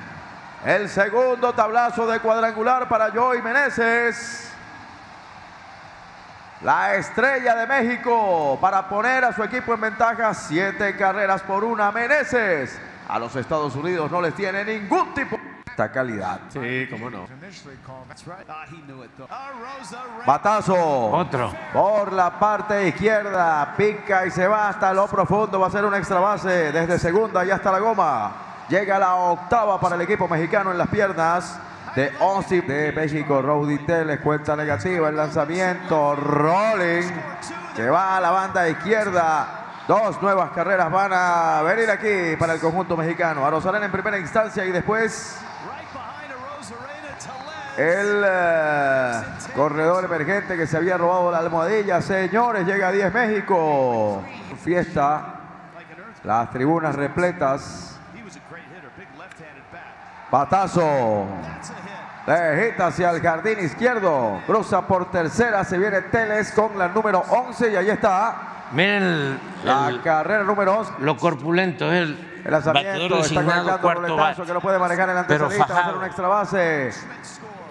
El 0.66 0.90
segundo 0.90 1.54
tablazo 1.54 2.08
de 2.08 2.20
cuadrangular 2.20 2.88
para 2.88 3.12
Joey 3.12 3.42
Meneses. 3.42 4.52
La 6.62 6.96
estrella 6.96 7.56
de 7.56 7.68
México 7.68 8.58
para 8.60 8.88
poner 8.88 9.24
a 9.26 9.34
su 9.34 9.44
equipo 9.44 9.74
en 9.74 9.82
ventaja 9.82 10.34
siete 10.34 10.96
carreras 10.96 11.44
por 11.44 11.64
una. 11.64 11.92
Meneses 11.92 12.80
a 13.08 13.20
los 13.20 13.36
Estados 13.36 13.76
Unidos 13.76 14.10
no 14.10 14.22
les 14.22 14.34
tiene 14.34 14.66
ningún 14.66 15.14
tipo 15.14 15.40
esta 15.76 15.92
calidad. 15.92 16.40
Sí, 16.48 16.88
cómo 16.90 17.10
no. 17.10 17.28
Batazo. 20.26 21.12
Otro. 21.12 21.52
Por 21.74 22.14
la 22.14 22.40
parte 22.40 22.88
izquierda. 22.88 23.74
Pica 23.76 24.26
y 24.26 24.32
se 24.32 24.48
va 24.48 24.70
hasta 24.70 24.94
lo 24.94 25.06
profundo. 25.08 25.60
Va 25.60 25.68
a 25.68 25.72
ser 25.72 25.84
una 25.84 25.98
extra 25.98 26.22
base 26.22 26.72
desde 26.72 26.98
segunda 26.98 27.44
y 27.44 27.52
hasta 27.52 27.74
la 27.74 27.80
goma. 27.80 28.32
Llega 28.70 28.98
la 28.98 29.16
octava 29.16 29.78
para 29.78 29.96
el 29.96 30.02
equipo 30.02 30.30
mexicano 30.30 30.72
en 30.72 30.78
las 30.78 30.88
piernas 30.88 31.60
de 31.94 32.10
Onsi 32.22 32.62
de 32.62 32.94
México. 32.94 33.44
les 34.06 34.20
cuenta 34.22 34.56
negativa. 34.56 35.10
El 35.10 35.18
lanzamiento. 35.18 36.16
Rolling. 36.16 37.12
Que 37.76 37.90
va 37.90 38.16
a 38.16 38.22
la 38.22 38.32
banda 38.32 38.70
izquierda. 38.70 39.66
Dos 39.90 40.22
nuevas 40.22 40.52
carreras 40.52 40.90
van 40.90 41.12
a 41.14 41.62
venir 41.64 41.92
aquí 41.92 42.38
para 42.40 42.54
el 42.54 42.62
conjunto 42.62 42.96
mexicano. 42.96 43.46
A 43.46 43.50
Rosarena 43.50 43.86
en 43.86 43.92
primera 43.92 44.18
instancia 44.18 44.64
y 44.64 44.72
después 44.72 45.45
el 47.78 48.24
eh, 48.26 49.22
corredor 49.56 50.06
emergente 50.06 50.56
que 50.58 50.66
se 50.68 50.78
había 50.78 50.98
robado 50.98 51.32
la 51.32 51.40
almohadilla. 51.40 52.02
Señores, 52.02 52.66
llega 52.66 52.88
a 52.90 52.92
10 52.92 53.14
México. 53.14 54.24
Fiesta, 54.64 55.26
las 56.24 56.50
tribunas 56.52 56.96
repletas. 56.96 58.00
Patazo. 60.30 61.26
Lejita 62.28 62.88
hacia 62.88 63.12
el 63.12 63.22
jardín 63.22 63.60
izquierdo. 63.60 64.42
Cruza 64.48 64.82
por 64.88 65.12
tercera. 65.12 65.64
Se 65.64 65.78
viene 65.78 66.02
Teles 66.02 66.52
con 66.52 66.78
la 66.78 66.88
número 66.88 67.20
11 67.30 67.72
y 67.72 67.76
ahí 67.76 67.90
está. 67.90 68.36
Miren 68.72 69.04
el, 69.04 69.40
La 69.64 69.90
el- 69.90 70.02
carrera 70.02 70.44
número 70.44 70.80
11. 70.80 70.94
lo 71.00 71.16
corpulento, 71.18 71.86
es 71.94 72.02
el 72.10 72.42
El 72.44 72.52
lanzamiento 72.52 73.20
está 73.20 73.36
conectando 73.44 73.80
cuarto 73.80 74.02
roletazo 74.02 74.44
que 74.46 74.54
lo 74.54 74.60
puede 74.62 74.80
manejar 74.80 75.10
el 75.12 75.18
antesalista. 75.20 75.68
Va 75.72 75.80
a 75.80 75.84
hacer 75.84 75.96
una 75.96 76.08
extra 76.08 76.28
base. 76.28 76.92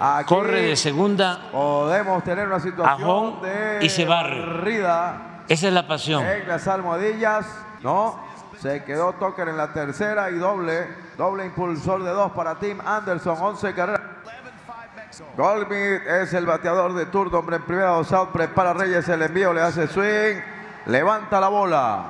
Aquí 0.00 0.34
Corre 0.34 0.62
de 0.62 0.76
segunda, 0.76 1.50
podemos 1.52 2.24
tener 2.24 2.46
una 2.46 2.60
situación 2.60 3.40
de 3.42 3.78
y 3.82 3.88
se 3.88 4.04
barre. 4.04 4.40
barrida 4.40 5.34
esa 5.48 5.68
es 5.68 5.72
la 5.74 5.86
pasión. 5.86 6.24
en 6.24 6.48
las 6.48 6.66
almohadillas. 6.66 7.46
No, 7.82 8.18
se 8.60 8.82
quedó 8.84 9.12
Tucker 9.14 9.48
en 9.48 9.56
la 9.56 9.72
tercera 9.72 10.30
y 10.30 10.34
doble. 10.34 10.88
Doble 11.18 11.44
impulsor 11.44 12.02
de 12.02 12.10
dos 12.10 12.32
para 12.32 12.54
Tim 12.56 12.80
Anderson. 12.84 13.36
11 13.38 13.74
carreras. 13.74 14.00
Goldmith 15.36 16.06
es 16.08 16.32
el 16.32 16.44
bateador 16.46 16.92
de 16.94 17.06
turno, 17.06 17.38
hombre 17.38 17.56
en 17.56 17.62
primera 17.62 17.90
dos 17.90 18.12
out, 18.12 18.30
prepara 18.30 18.72
Reyes 18.72 19.08
el 19.08 19.22
envío, 19.22 19.52
le 19.52 19.60
hace 19.60 19.86
swing, 19.86 20.40
levanta 20.86 21.38
la 21.38 21.48
bola 21.48 22.04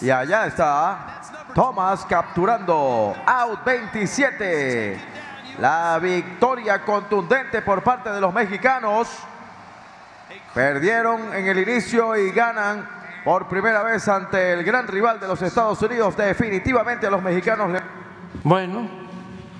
y 0.00 0.08
allá 0.10 0.46
está 0.46 1.20
Thomas 1.52 2.04
capturando 2.06 3.12
out 3.26 3.64
27. 3.64 5.13
La 5.60 5.98
victoria 6.00 6.82
contundente 6.82 7.62
por 7.62 7.82
parte 7.82 8.10
de 8.10 8.20
los 8.20 8.32
mexicanos. 8.32 9.08
Perdieron 10.52 11.34
en 11.34 11.46
el 11.46 11.58
inicio 11.58 12.16
y 12.16 12.30
ganan 12.30 12.88
por 13.24 13.48
primera 13.48 13.82
vez 13.82 14.06
ante 14.08 14.52
el 14.52 14.64
gran 14.64 14.86
rival 14.86 15.18
de 15.20 15.28
los 15.28 15.40
Estados 15.42 15.80
Unidos. 15.82 16.16
Definitivamente 16.16 17.06
a 17.06 17.10
los 17.10 17.22
mexicanos 17.22 17.70
le 17.70 17.80
Bueno, 18.42 18.88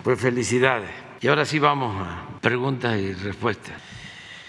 pues 0.02 0.20
felicidades. 0.20 0.90
Y 1.20 1.28
ahora 1.28 1.44
sí 1.44 1.58
vamos 1.58 1.96
a 2.06 2.40
preguntas 2.40 2.96
y 2.96 3.12
respuestas. 3.14 3.74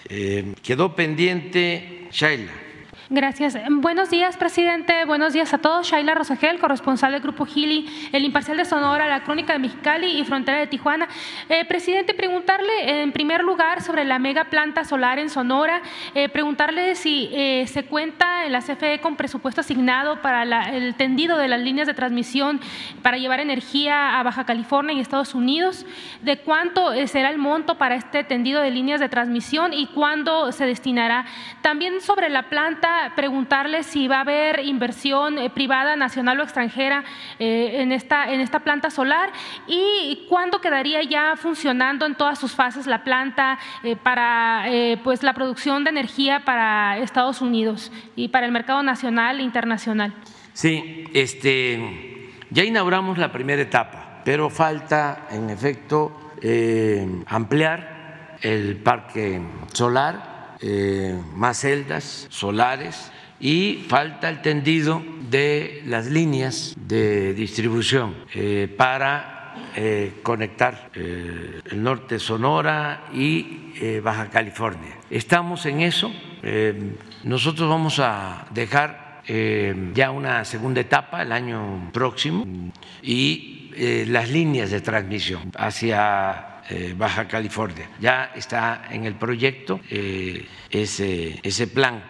Eh, 0.08 0.54
quedó 0.62 0.94
pendiente 0.94 2.08
Shaila. 2.10 2.65
Gracias. 3.08 3.56
Buenos 3.70 4.10
días, 4.10 4.36
presidente. 4.36 5.04
Buenos 5.04 5.32
días 5.32 5.54
a 5.54 5.58
todos. 5.58 5.88
Shaila 5.88 6.16
Rosagel, 6.16 6.58
corresponsal 6.58 7.12
del 7.12 7.20
Grupo 7.20 7.46
Gili, 7.46 7.86
El 8.10 8.24
Imparcial 8.24 8.56
de 8.56 8.64
Sonora, 8.64 9.06
La 9.06 9.22
Crónica 9.22 9.52
de 9.52 9.60
Mexicali 9.60 10.18
y 10.18 10.24
Frontera 10.24 10.58
de 10.58 10.66
Tijuana. 10.66 11.06
Eh, 11.48 11.64
presidente, 11.66 12.14
preguntarle 12.14 13.02
en 13.02 13.12
primer 13.12 13.44
lugar 13.44 13.80
sobre 13.80 14.04
la 14.04 14.18
mega 14.18 14.46
planta 14.46 14.84
solar 14.84 15.20
en 15.20 15.30
Sonora. 15.30 15.82
Eh, 16.16 16.28
preguntarle 16.28 16.96
si 16.96 17.30
eh, 17.32 17.68
se 17.68 17.84
cuenta 17.84 18.44
en 18.44 18.50
la 18.50 18.60
CFE 18.60 19.00
con 19.00 19.14
presupuesto 19.14 19.60
asignado 19.60 20.20
para 20.20 20.42
el 20.74 20.96
tendido 20.96 21.38
de 21.38 21.46
las 21.46 21.60
líneas 21.60 21.86
de 21.86 21.94
transmisión 21.94 22.60
para 23.02 23.18
llevar 23.18 23.38
energía 23.38 24.18
a 24.18 24.24
Baja 24.24 24.44
California 24.46 24.94
y 24.94 24.98
Estados 24.98 25.32
Unidos. 25.36 25.86
¿De 26.22 26.38
cuánto 26.38 26.92
será 27.06 27.30
el 27.30 27.38
monto 27.38 27.78
para 27.78 27.94
este 27.94 28.24
tendido 28.24 28.60
de 28.62 28.72
líneas 28.72 28.98
de 28.98 29.08
transmisión 29.08 29.72
y 29.72 29.86
cuándo 29.86 30.50
se 30.50 30.66
destinará? 30.66 31.24
También 31.62 32.00
sobre 32.00 32.30
la 32.30 32.48
planta, 32.48 32.95
preguntarle 33.14 33.82
si 33.82 34.08
va 34.08 34.18
a 34.18 34.20
haber 34.20 34.60
inversión 34.60 35.38
eh, 35.38 35.50
privada, 35.50 35.96
nacional 35.96 36.40
o 36.40 36.42
extranjera 36.42 37.04
eh, 37.38 37.82
en, 37.82 37.92
esta, 37.92 38.32
en 38.32 38.40
esta 38.40 38.60
planta 38.60 38.90
solar 38.90 39.30
y 39.66 40.26
cuándo 40.28 40.60
quedaría 40.60 41.02
ya 41.02 41.34
funcionando 41.36 42.06
en 42.06 42.14
todas 42.14 42.38
sus 42.38 42.52
fases 42.52 42.86
la 42.86 43.04
planta 43.04 43.58
eh, 43.82 43.96
para 43.96 44.64
pues, 45.02 45.22
la 45.22 45.34
producción 45.34 45.84
de 45.84 45.90
energía 45.90 46.44
para 46.44 46.98
Estados 46.98 47.40
Unidos 47.40 47.92
y 48.14 48.28
para 48.28 48.46
el 48.46 48.52
mercado 48.52 48.82
nacional 48.82 49.40
e 49.40 49.42
internacional. 49.42 50.14
Sí, 50.52 51.04
este, 51.12 52.32
ya 52.50 52.64
inauguramos 52.64 53.18
la 53.18 53.30
primera 53.30 53.62
etapa, 53.62 54.22
pero 54.24 54.50
falta, 54.50 55.26
en 55.30 55.50
efecto, 55.50 56.32
ampliar 57.26 58.36
el 58.42 58.76
parque 58.76 59.40
solar, 59.72 60.35
eh, 60.60 61.20
más 61.34 61.60
celdas 61.60 62.26
solares 62.30 63.12
y 63.38 63.84
falta 63.88 64.28
el 64.28 64.40
tendido 64.40 65.02
de 65.28 65.82
las 65.86 66.06
líneas 66.06 66.74
de 66.78 67.34
distribución 67.34 68.14
eh, 68.34 68.72
para 68.76 69.72
eh, 69.76 70.20
conectar 70.22 70.90
el 70.94 71.82
norte 71.82 72.18
Sonora 72.18 73.08
y 73.12 74.00
Baja 74.00 74.30
California. 74.30 74.96
Estamos 75.10 75.66
en 75.66 75.82
eso. 75.82 76.10
nosotros 77.24 77.68
vamos 77.68 77.98
a 77.98 78.46
dejar 78.54 79.22
ya 79.92 80.10
una 80.10 80.44
segunda 80.44 80.80
etapa 80.80 81.22
el 81.22 81.32
año 81.32 81.90
próximo 81.92 82.46
y 83.02 83.70
las 84.08 84.30
líneas 84.30 84.70
de 84.70 84.80
transmisión 84.80 85.52
hacia 85.58 86.55
Baja 86.96 87.28
California. 87.28 87.88
Ya 88.00 88.32
está 88.34 88.82
en 88.90 89.04
el 89.04 89.14
proyecto 89.14 89.80
eh, 89.90 90.46
ese, 90.70 91.38
ese 91.42 91.66
plan. 91.66 92.02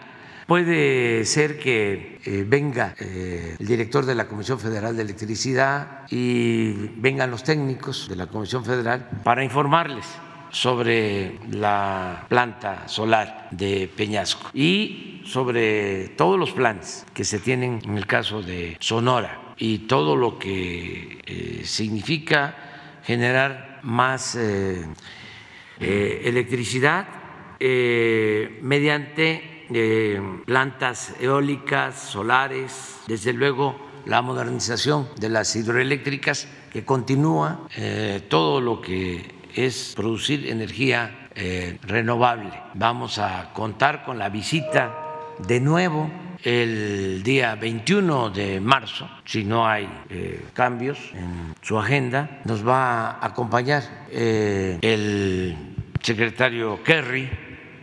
Puede 0.46 1.24
ser 1.24 1.58
que 1.58 2.20
eh, 2.24 2.44
venga 2.46 2.94
eh, 3.00 3.56
el 3.58 3.66
director 3.66 4.06
de 4.06 4.14
la 4.14 4.28
Comisión 4.28 4.60
Federal 4.60 4.94
de 4.94 5.02
Electricidad 5.02 6.06
y 6.08 6.70
vengan 7.00 7.32
los 7.32 7.42
técnicos 7.42 8.08
de 8.08 8.14
la 8.14 8.28
Comisión 8.28 8.64
Federal 8.64 9.08
para 9.24 9.42
informarles 9.42 10.06
sobre 10.50 11.40
la 11.50 12.26
planta 12.28 12.86
solar 12.86 13.48
de 13.50 13.90
Peñasco 13.94 14.50
y 14.54 15.20
sobre 15.26 16.10
todos 16.10 16.38
los 16.38 16.52
planes 16.52 17.04
que 17.12 17.24
se 17.24 17.40
tienen 17.40 17.80
en 17.84 17.98
el 17.98 18.06
caso 18.06 18.40
de 18.40 18.76
Sonora 18.78 19.54
y 19.56 19.78
todo 19.78 20.14
lo 20.14 20.38
que 20.38 21.18
eh, 21.26 21.62
significa 21.64 22.54
generar 23.02 23.75
más 23.86 24.34
eh, 24.34 24.84
eh, 25.80 26.22
electricidad 26.24 27.06
eh, 27.58 28.58
mediante 28.60 29.54
plantas 30.46 31.14
eólicas, 31.18 31.98
solares, 32.00 32.98
desde 33.08 33.32
luego 33.32 33.76
la 34.04 34.22
modernización 34.22 35.08
de 35.18 35.28
las 35.28 35.56
hidroeléctricas 35.56 36.46
que 36.72 36.84
continúa, 36.84 37.66
todo 38.28 38.60
lo 38.60 38.80
que 38.80 39.34
es 39.56 39.92
producir 39.96 40.48
energía 40.48 41.30
renovable. 41.82 42.52
Vamos 42.74 43.18
a 43.18 43.52
contar 43.54 44.04
con 44.04 44.18
la 44.18 44.28
visita 44.28 44.94
de 45.40 45.58
nuevo 45.58 46.08
el 46.42 47.22
día 47.22 47.54
21 47.54 48.30
de 48.30 48.60
marzo, 48.60 49.08
si 49.24 49.44
no 49.44 49.66
hay 49.66 49.88
eh, 50.10 50.44
cambios 50.52 50.98
en 51.14 51.54
su 51.62 51.78
agenda, 51.78 52.40
nos 52.44 52.66
va 52.66 53.10
a 53.10 53.26
acompañar 53.26 53.82
eh, 54.10 54.78
el 54.82 55.56
secretario 56.00 56.82
Kerry, 56.82 57.28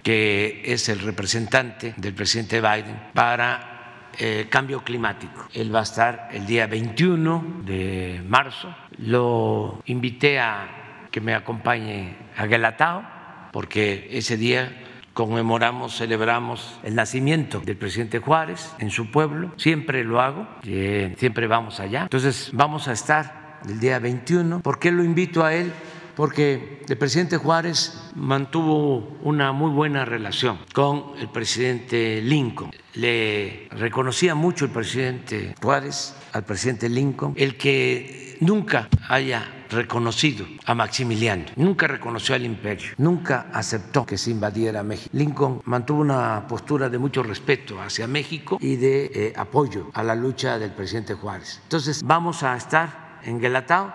que 0.02 0.62
es 0.66 0.90
el 0.90 1.00
representante 1.00 1.94
del 1.98 2.14
presidente 2.14 2.60
Biden 2.60 3.10
para 3.14 4.10
eh, 4.20 4.48
cambio 4.50 4.84
climático. 4.84 5.48
Él 5.54 5.74
va 5.74 5.80
a 5.80 5.84
estar 5.84 6.30
el 6.32 6.46
día 6.46 6.68
21 6.68 7.64
de 7.66 8.22
marzo. 8.28 8.74
Lo 8.98 9.82
invité 9.86 10.40
a 10.40 11.08
que 11.10 11.22
me 11.22 11.34
acompañe 11.34 12.16
a 12.38 12.46
Guelatao, 12.46 13.04
porque 13.52 14.10
ese 14.12 14.38
día 14.38 14.83
conmemoramos, 15.14 15.98
celebramos 15.98 16.80
el 16.84 16.96
nacimiento 16.96 17.60
del 17.60 17.78
presidente 17.78 18.20
Juárez 18.20 18.74
en 18.80 18.90
su 18.90 19.12
pueblo, 19.12 19.52
siempre 19.58 20.04
lo 20.04 20.22
hago, 20.22 20.48
siempre 20.64 21.48
vamos 21.48 21.80
allá. 21.80 22.04
Entonces 22.04 22.50
vamos 22.54 22.88
a 22.88 22.94
estar 22.94 23.60
el 23.68 23.80
día 23.80 24.00
21. 24.00 24.62
¿Por 24.62 24.80
qué 24.80 24.92
lo 24.92 25.04
invito 25.04 25.44
a 25.44 25.54
él? 25.54 25.72
Porque 26.16 26.84
el 26.88 26.98
presidente 26.98 27.38
Juárez 27.38 28.12
mantuvo 28.16 29.18
una 29.24 29.52
muy 29.52 29.72
buena 29.72 30.06
relación 30.06 30.60
con 30.72 31.14
el 31.20 31.28
presidente 31.30 32.22
Lincoln. 32.22 32.72
Le 32.94 33.68
reconocía 33.72 34.36
mucho 34.36 34.66
el 34.66 34.72
presidente 34.72 35.56
Juárez 35.60 36.16
al 36.34 36.44
presidente 36.44 36.88
Lincoln 36.88 37.34
el 37.36 37.58
que 37.58 38.23
nunca 38.44 38.90
haya 39.10 39.66
reconocido 39.70 40.46
a 40.66 40.76
Maximiliano, 40.76 41.46
nunca 41.56 41.88
reconoció 41.88 42.36
al 42.36 42.46
imperio, 42.46 42.92
nunca 42.98 43.48
aceptó 43.52 44.06
que 44.06 44.18
se 44.18 44.32
invadiera 44.32 44.84
México. 44.84 45.10
Lincoln 45.14 45.62
mantuvo 45.66 46.02
una 46.02 46.46
postura 46.48 46.90
de 46.90 46.98
mucho 46.98 47.24
respeto 47.24 47.82
hacia 47.82 48.08
México 48.08 48.58
y 48.62 48.76
de 48.76 49.06
eh, 49.06 49.34
apoyo 49.36 49.90
a 49.94 50.04
la 50.04 50.16
lucha 50.16 50.60
del 50.60 50.72
presidente 50.72 51.16
Juárez. 51.16 51.60
Entonces 51.64 52.04
vamos 52.04 52.44
a 52.44 52.56
estar 52.56 53.20
en 53.24 53.40
Guelatao 53.40 53.94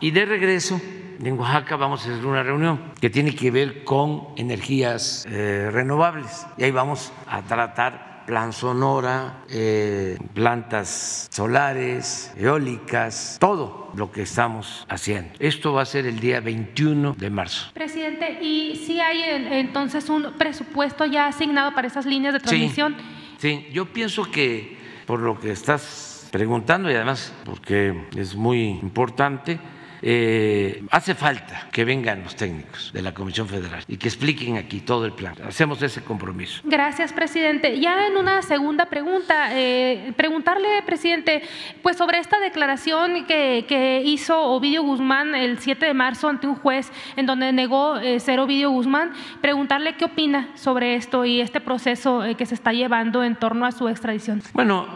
y 0.00 0.10
de 0.10 0.24
regreso 0.26 0.80
en 1.18 1.38
Oaxaca 1.38 1.76
vamos 1.76 2.06
a 2.06 2.12
hacer 2.12 2.26
una 2.26 2.42
reunión 2.42 2.92
que 3.00 3.10
tiene 3.10 3.34
que 3.34 3.50
ver 3.50 3.84
con 3.84 4.28
energías 4.36 5.24
eh, 5.28 5.70
renovables 5.72 6.46
y 6.58 6.64
ahí 6.64 6.70
vamos 6.70 7.12
a 7.26 7.42
tratar 7.42 8.15
Plan 8.26 8.52
Sonora, 8.52 9.44
eh, 9.48 10.18
plantas 10.34 11.28
solares, 11.30 12.32
eólicas, 12.36 13.36
todo 13.40 13.92
lo 13.94 14.10
que 14.10 14.22
estamos 14.22 14.84
haciendo. 14.88 15.32
Esto 15.38 15.72
va 15.72 15.82
a 15.82 15.84
ser 15.84 16.06
el 16.06 16.18
día 16.18 16.40
21 16.40 17.14
de 17.16 17.30
marzo. 17.30 17.70
Presidente, 17.72 18.38
¿y 18.42 18.76
si 18.84 19.00
hay 19.00 19.22
entonces 19.52 20.08
un 20.08 20.32
presupuesto 20.36 21.04
ya 21.06 21.28
asignado 21.28 21.72
para 21.74 21.86
esas 21.86 22.04
líneas 22.04 22.34
de 22.34 22.40
transmisión? 22.40 22.96
Sí, 23.38 23.64
sí. 23.64 23.72
yo 23.72 23.86
pienso 23.86 24.24
que 24.30 24.76
por 25.06 25.20
lo 25.20 25.38
que 25.38 25.52
estás 25.52 26.28
preguntando 26.32 26.90
y 26.90 26.94
además 26.94 27.32
porque 27.44 28.08
es 28.16 28.34
muy 28.34 28.70
importante, 28.70 29.60
eh, 30.08 30.84
hace 30.92 31.16
falta 31.16 31.68
que 31.72 31.84
vengan 31.84 32.22
los 32.22 32.36
técnicos 32.36 32.92
de 32.92 33.02
la 33.02 33.12
Comisión 33.12 33.48
Federal 33.48 33.82
y 33.88 33.96
que 33.96 34.06
expliquen 34.06 34.56
aquí 34.56 34.78
todo 34.78 35.04
el 35.04 35.10
plan. 35.10 35.34
Hacemos 35.44 35.82
ese 35.82 36.04
compromiso. 36.04 36.60
Gracias, 36.62 37.12
presidente. 37.12 37.80
Ya 37.80 38.06
en 38.06 38.16
una 38.16 38.40
segunda 38.42 38.86
pregunta, 38.86 39.48
eh, 39.50 40.12
preguntarle, 40.16 40.68
presidente, 40.86 41.42
pues 41.82 41.96
sobre 41.96 42.20
esta 42.20 42.38
declaración 42.38 43.26
que, 43.26 43.64
que, 43.66 44.00
hizo 44.04 44.40
Ovidio 44.40 44.84
Guzmán 44.84 45.34
el 45.34 45.58
7 45.58 45.86
de 45.86 45.94
marzo 45.94 46.28
ante 46.28 46.46
un 46.46 46.54
juez 46.54 46.92
en 47.16 47.26
donde 47.26 47.52
negó 47.52 47.96
eh, 47.96 48.20
ser 48.20 48.38
Ovidio 48.38 48.70
Guzmán, 48.70 49.10
preguntarle 49.40 49.96
qué 49.96 50.04
opina 50.04 50.50
sobre 50.54 50.94
esto 50.94 51.24
y 51.24 51.40
este 51.40 51.60
proceso 51.60 52.22
que 52.38 52.46
se 52.46 52.54
está 52.54 52.72
llevando 52.72 53.24
en 53.24 53.34
torno 53.34 53.66
a 53.66 53.72
su 53.72 53.88
extradición. 53.88 54.40
Bueno, 54.52 54.86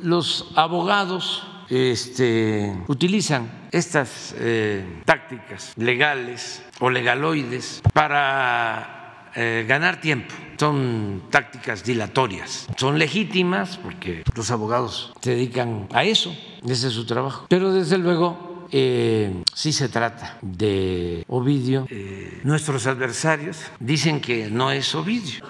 los 0.00 0.52
abogados 0.54 1.44
este, 1.68 2.72
utilizan 2.86 3.61
estas 3.72 4.34
eh, 4.38 4.84
tácticas 5.04 5.72
legales 5.76 6.62
o 6.78 6.90
legaloides 6.90 7.82
para 7.92 9.30
eh, 9.34 9.64
ganar 9.66 10.00
tiempo. 10.00 10.34
Son 10.58 11.24
tácticas 11.30 11.82
dilatorias, 11.82 12.68
son 12.76 12.98
legítimas 12.98 13.78
porque 13.78 14.22
los 14.36 14.50
abogados 14.52 15.12
se 15.20 15.30
dedican 15.30 15.88
a 15.92 16.04
eso, 16.04 16.36
ese 16.68 16.88
es 16.88 16.92
su 16.92 17.04
trabajo. 17.06 17.46
Pero 17.48 17.72
desde 17.72 17.98
luego 17.98 18.68
eh, 18.70 19.42
sí 19.54 19.72
se 19.72 19.88
trata 19.88 20.38
de 20.40 21.24
Ovidio. 21.28 21.86
Eh, 21.90 22.40
nuestros 22.44 22.86
adversarios 22.86 23.58
dicen 23.80 24.20
que 24.20 24.50
no 24.50 24.70
es 24.70 24.94
Ovidio 24.94 25.44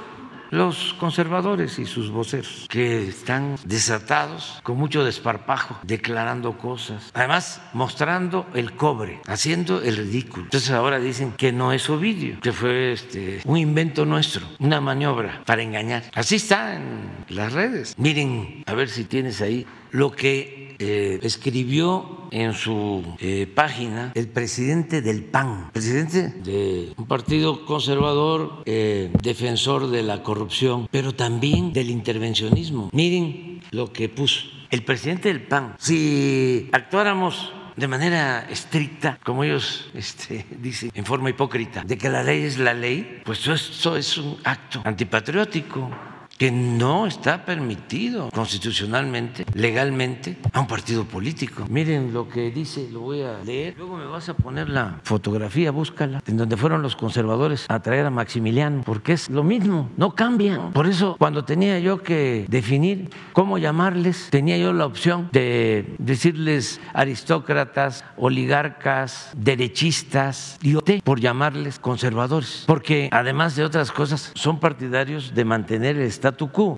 los 0.52 0.94
conservadores 1.00 1.78
y 1.78 1.86
sus 1.86 2.10
voceros, 2.10 2.66
que 2.68 3.08
están 3.08 3.56
desatados 3.64 4.60
con 4.62 4.76
mucho 4.76 5.02
desparpajo, 5.02 5.78
declarando 5.82 6.58
cosas, 6.58 7.10
además 7.14 7.62
mostrando 7.72 8.46
el 8.54 8.72
cobre, 8.72 9.20
haciendo 9.26 9.80
el 9.80 9.96
ridículo. 9.96 10.44
Entonces 10.44 10.70
ahora 10.70 11.00
dicen 11.00 11.32
que 11.32 11.52
no 11.52 11.72
es 11.72 11.88
Ovidio, 11.88 12.38
que 12.40 12.52
fue 12.52 12.92
este, 12.92 13.40
un 13.46 13.56
invento 13.56 14.04
nuestro, 14.04 14.46
una 14.58 14.80
maniobra 14.82 15.42
para 15.46 15.62
engañar. 15.62 16.04
Así 16.14 16.36
está 16.36 16.76
en 16.76 17.10
las 17.30 17.54
redes. 17.54 17.94
Miren, 17.96 18.62
a 18.66 18.74
ver 18.74 18.90
si 18.90 19.04
tienes 19.04 19.40
ahí 19.40 19.66
lo 19.90 20.12
que 20.12 20.61
eh, 20.78 21.18
escribió 21.22 22.28
en 22.30 22.54
su 22.54 23.04
eh, 23.20 23.46
página 23.46 24.12
el 24.14 24.28
presidente 24.28 25.02
del 25.02 25.24
PAN, 25.24 25.70
presidente 25.72 26.28
de 26.28 26.92
un 26.96 27.06
partido 27.06 27.64
conservador, 27.66 28.62
eh, 28.64 29.10
defensor 29.22 29.88
de 29.88 30.02
la 30.02 30.22
corrupción, 30.22 30.88
pero 30.90 31.14
también 31.14 31.72
del 31.72 31.90
intervencionismo. 31.90 32.90
Miren 32.92 33.60
lo 33.70 33.92
que 33.92 34.08
puso 34.08 34.46
el 34.70 34.82
presidente 34.82 35.28
del 35.28 35.42
PAN. 35.42 35.76
Si 35.78 36.68
actuáramos 36.72 37.52
de 37.76 37.88
manera 37.88 38.46
estricta, 38.50 39.18
como 39.22 39.44
ellos 39.44 39.90
este, 39.94 40.46
dicen, 40.60 40.90
en 40.94 41.04
forma 41.04 41.30
hipócrita, 41.30 41.82
de 41.84 41.96
que 41.96 42.08
la 42.08 42.22
ley 42.22 42.42
es 42.42 42.58
la 42.58 42.74
ley, 42.74 43.20
pues 43.24 43.46
esto 43.46 43.96
es 43.96 44.18
un 44.18 44.36
acto 44.44 44.82
antipatriótico 44.84 45.90
que 46.38 46.50
no 46.50 47.06
está 47.06 47.44
permitido 47.44 48.30
constitucionalmente, 48.30 49.44
legalmente, 49.54 50.38
a 50.52 50.60
un 50.60 50.66
partido 50.66 51.04
político. 51.04 51.64
Miren 51.68 52.12
lo 52.12 52.28
que 52.28 52.50
dice, 52.50 52.88
lo 52.92 53.00
voy 53.00 53.22
a 53.22 53.38
leer. 53.44 53.74
Luego 53.76 53.96
me 53.96 54.06
vas 54.06 54.28
a 54.28 54.34
poner 54.34 54.68
la 54.68 55.00
fotografía, 55.04 55.70
búscala, 55.70 56.22
en 56.26 56.36
donde 56.36 56.56
fueron 56.56 56.82
los 56.82 56.96
conservadores 56.96 57.66
a 57.68 57.80
traer 57.80 58.06
a 58.06 58.10
Maximiliano, 58.10 58.82
porque 58.84 59.12
es 59.12 59.30
lo 59.30 59.44
mismo, 59.44 59.90
no 59.96 60.14
cambian. 60.14 60.72
Por 60.72 60.86
eso, 60.86 61.16
cuando 61.18 61.44
tenía 61.44 61.78
yo 61.78 62.02
que 62.02 62.46
definir 62.48 63.10
cómo 63.32 63.58
llamarles, 63.58 64.28
tenía 64.30 64.58
yo 64.58 64.72
la 64.72 64.86
opción 64.86 65.28
de 65.32 65.94
decirles 65.98 66.80
aristócratas, 66.92 68.04
oligarcas, 68.16 69.30
derechistas, 69.36 70.58
y 70.62 70.74
opté 70.76 71.02
por 71.02 71.20
llamarles 71.20 71.78
conservadores, 71.78 72.64
porque 72.66 73.08
además 73.12 73.56
de 73.56 73.64
otras 73.64 73.92
cosas, 73.92 74.32
son 74.34 74.60
partidarios 74.60 75.34
de 75.34 75.44
mantener 75.44 75.96
el 75.96 76.02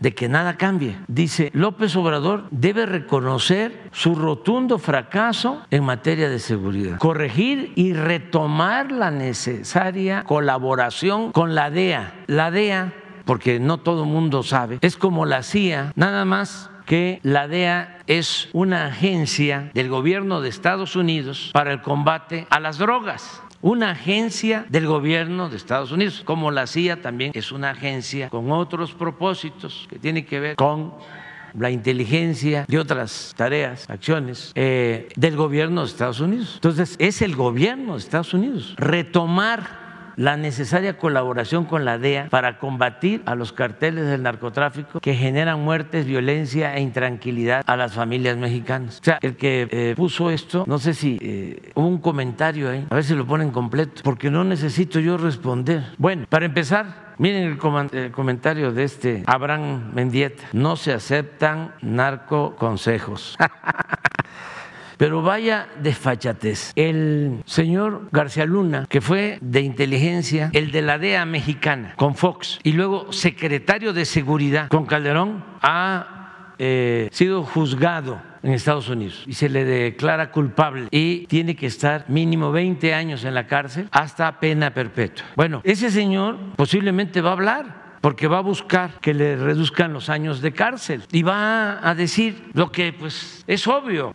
De 0.01 0.14
que 0.14 0.28
nada 0.28 0.57
cambie. 0.57 0.99
Dice, 1.07 1.51
López 1.55 1.95
Obrador 1.97 2.45
debe 2.51 2.86
reconocer 2.86 3.90
su 3.92 4.14
rotundo 4.14 4.78
fracaso 4.78 5.62
en 5.70 5.84
materia 5.84 6.28
de 6.28 6.38
seguridad, 6.38 6.99
corregir 6.99 7.72
y 7.76 7.92
retomar 7.92 8.90
la 8.90 9.11
necesaria 9.11 10.24
colaboración 10.24 11.32
con 11.32 11.55
la 11.55 11.70
DEA. 11.70 12.24
La 12.26 12.51
DEA, 12.51 12.95
porque 13.24 13.61
no 13.61 13.78
todo 13.78 14.05
el 14.05 14.11
mundo 14.11 14.42
sabe, 14.42 14.78
es 14.80 14.97
como 14.97 15.26
la 15.26 15.42
CIA, 15.42 15.92
nada 15.95 16.24
más 16.24 16.70
que 16.86 17.20
la 17.22 17.49
DEA 17.49 17.99
es 18.07 18.49
una 18.53 18.86
agencia 18.86 19.70
del 19.74 19.88
gobierno 19.88 20.40
de 20.40 20.49
Estados 20.49 20.97
Unidos 20.97 21.51
para 21.53 21.72
el 21.72 21.80
combate 21.80 22.47
a 22.51 22.61
las 22.61 22.78
drogas 22.78 23.42
una 23.65 23.93
agencia 23.93 24.67
del 24.69 24.87
gobierno 24.87 25.49
de 25.49 25.57
Estados 25.57 25.91
Unidos, 25.91 26.21
como 26.23 26.51
la 26.51 26.67
CIA 26.67 27.01
también 27.01 27.33
es 27.35 27.51
una 27.51 27.71
agencia 27.71 28.29
con 28.29 28.53
otros 28.53 28.93
propósitos 28.93 29.87
que 29.89 29.99
tienen 29.99 30.27
que 30.27 30.39
ver 30.39 30.57
con 30.57 30.93
la 31.59 31.71
inteligencia 31.71 32.67
y 32.69 32.77
otras 32.77 33.33
tareas, 33.35 33.89
acciones 33.89 34.53
eh, 34.55 35.09
del 35.17 35.35
gobierno 35.37 35.81
de 35.81 35.87
Estados 35.87 36.21
Unidos. 36.21 36.53
Entonces, 36.57 36.95
es 36.99 37.23
el 37.23 37.35
gobierno 37.37 37.95
de 37.95 38.01
Estados 38.01 38.35
Unidos 38.35 38.75
retomar 38.77 39.84
la 40.17 40.37
necesaria 40.37 40.99
colaboración 40.99 41.65
con 41.65 41.85
la 41.85 41.99
DEA 41.99 42.29
para 42.31 42.59
combatir 42.59 43.23
a 43.27 43.35
los 43.35 43.53
carteles 43.53 44.07
del 44.07 44.23
narcotráfico 44.23 45.01
que 45.01 45.15
generan 45.15 45.61
muertes, 45.61 46.07
violencia 46.07 46.75
e 46.77 46.81
intranquilidad 46.81 47.62
a 47.67 47.77
las 47.77 47.95
familias 47.95 48.37
mexicanas. 48.37 48.99
O 49.01 49.05
sea, 49.05 49.19
el 49.23 49.37
que 49.37 49.69
eh, 49.71 49.95
puso 49.97 50.31
esto, 50.31 50.65
no 50.67 50.79
sé 50.79 50.95
si 50.95 51.19
eh, 51.21 51.71
hubo 51.75 51.87
un 51.87 51.99
comentario 51.99 52.71
ahí, 52.71 52.87
a 52.91 52.95
ver 52.95 53.05
si 53.05 53.15
lo 53.15 53.27
ponen 53.27 53.51
completo, 53.51 54.03
porque 54.05 54.31
no 54.31 54.45
necesito 54.45 55.01
yo 55.01 55.17
responder. 55.17 55.85
Bueno, 55.99 56.27
para 56.29 56.47
empezar, 56.47 57.05
Miren 57.17 57.45
el, 57.93 58.11
comentario 58.11 58.73
de 58.73 58.83
este 58.83 59.23
Abraham 59.27 59.93
Mendieta. 59.95 60.43
No 60.53 60.75
se 60.75 60.93
aceptan 60.93 61.73
narcoconsejos. 61.81 63.37
Pero 64.97 65.22
vaya 65.22 65.68
desfachatez. 65.82 66.72
El 66.76 67.42
señor 67.47 68.09
García 68.12 68.47
Luna, 68.47 68.86
que 68.88 69.01
fue 69.01 69.38
de 69.40 69.61
inteligencia, 69.61 70.51
el 70.53 70.70
de 70.70 70.82
la 70.82 70.99
DEA 70.99 71.24
mexicana 71.24 71.95
con 71.97 72.14
Fox, 72.14 72.59
y 72.62 72.72
luego 72.72 73.12
secretario 73.12 73.92
de 73.92 74.05
seguridad 74.05 74.68
con 74.68 74.86
Calderón, 74.86 75.45
ha 75.62 76.55
eh, 76.59 77.09
sido 77.12 77.42
juzgado 77.42 78.20
en 78.45 78.53
Estados 78.53 78.88
Unidos 78.88 79.24
y 79.26 79.32
se 79.32 79.49
le 79.49 79.64
declara 79.64 80.30
culpable 80.30 80.86
y 80.90 81.26
tiene 81.26 81.57
que 81.57 81.66
estar 81.66 82.05
mínimo 82.09 82.53
20 82.53 82.95
años 82.95 83.24
en 83.24 83.34
la 83.34 83.47
cárcel 83.47 83.88
hasta 83.90 84.38
pena 84.38 84.72
perpetua. 84.72 85.24
Bueno, 85.34 85.62
ese 85.64 85.90
señor 85.90 86.38
posiblemente 86.57 87.22
va 87.22 87.30
a 87.30 87.32
hablar 87.32 87.84
porque 88.03 88.28
va 88.28 88.38
a 88.38 88.42
buscar 88.42 89.01
que 89.01 89.14
le 89.14 89.34
reduzcan 89.34 89.95
los 89.95 90.11
años 90.11 90.42
de 90.42 90.53
cárcel 90.53 91.03
y 91.11 91.22
va 91.22 91.88
a 91.88 91.95
decir 91.95 92.51
lo 92.53 92.70
que 92.70 92.92
pues 92.92 93.42
es 93.47 93.66
obvio 93.66 94.12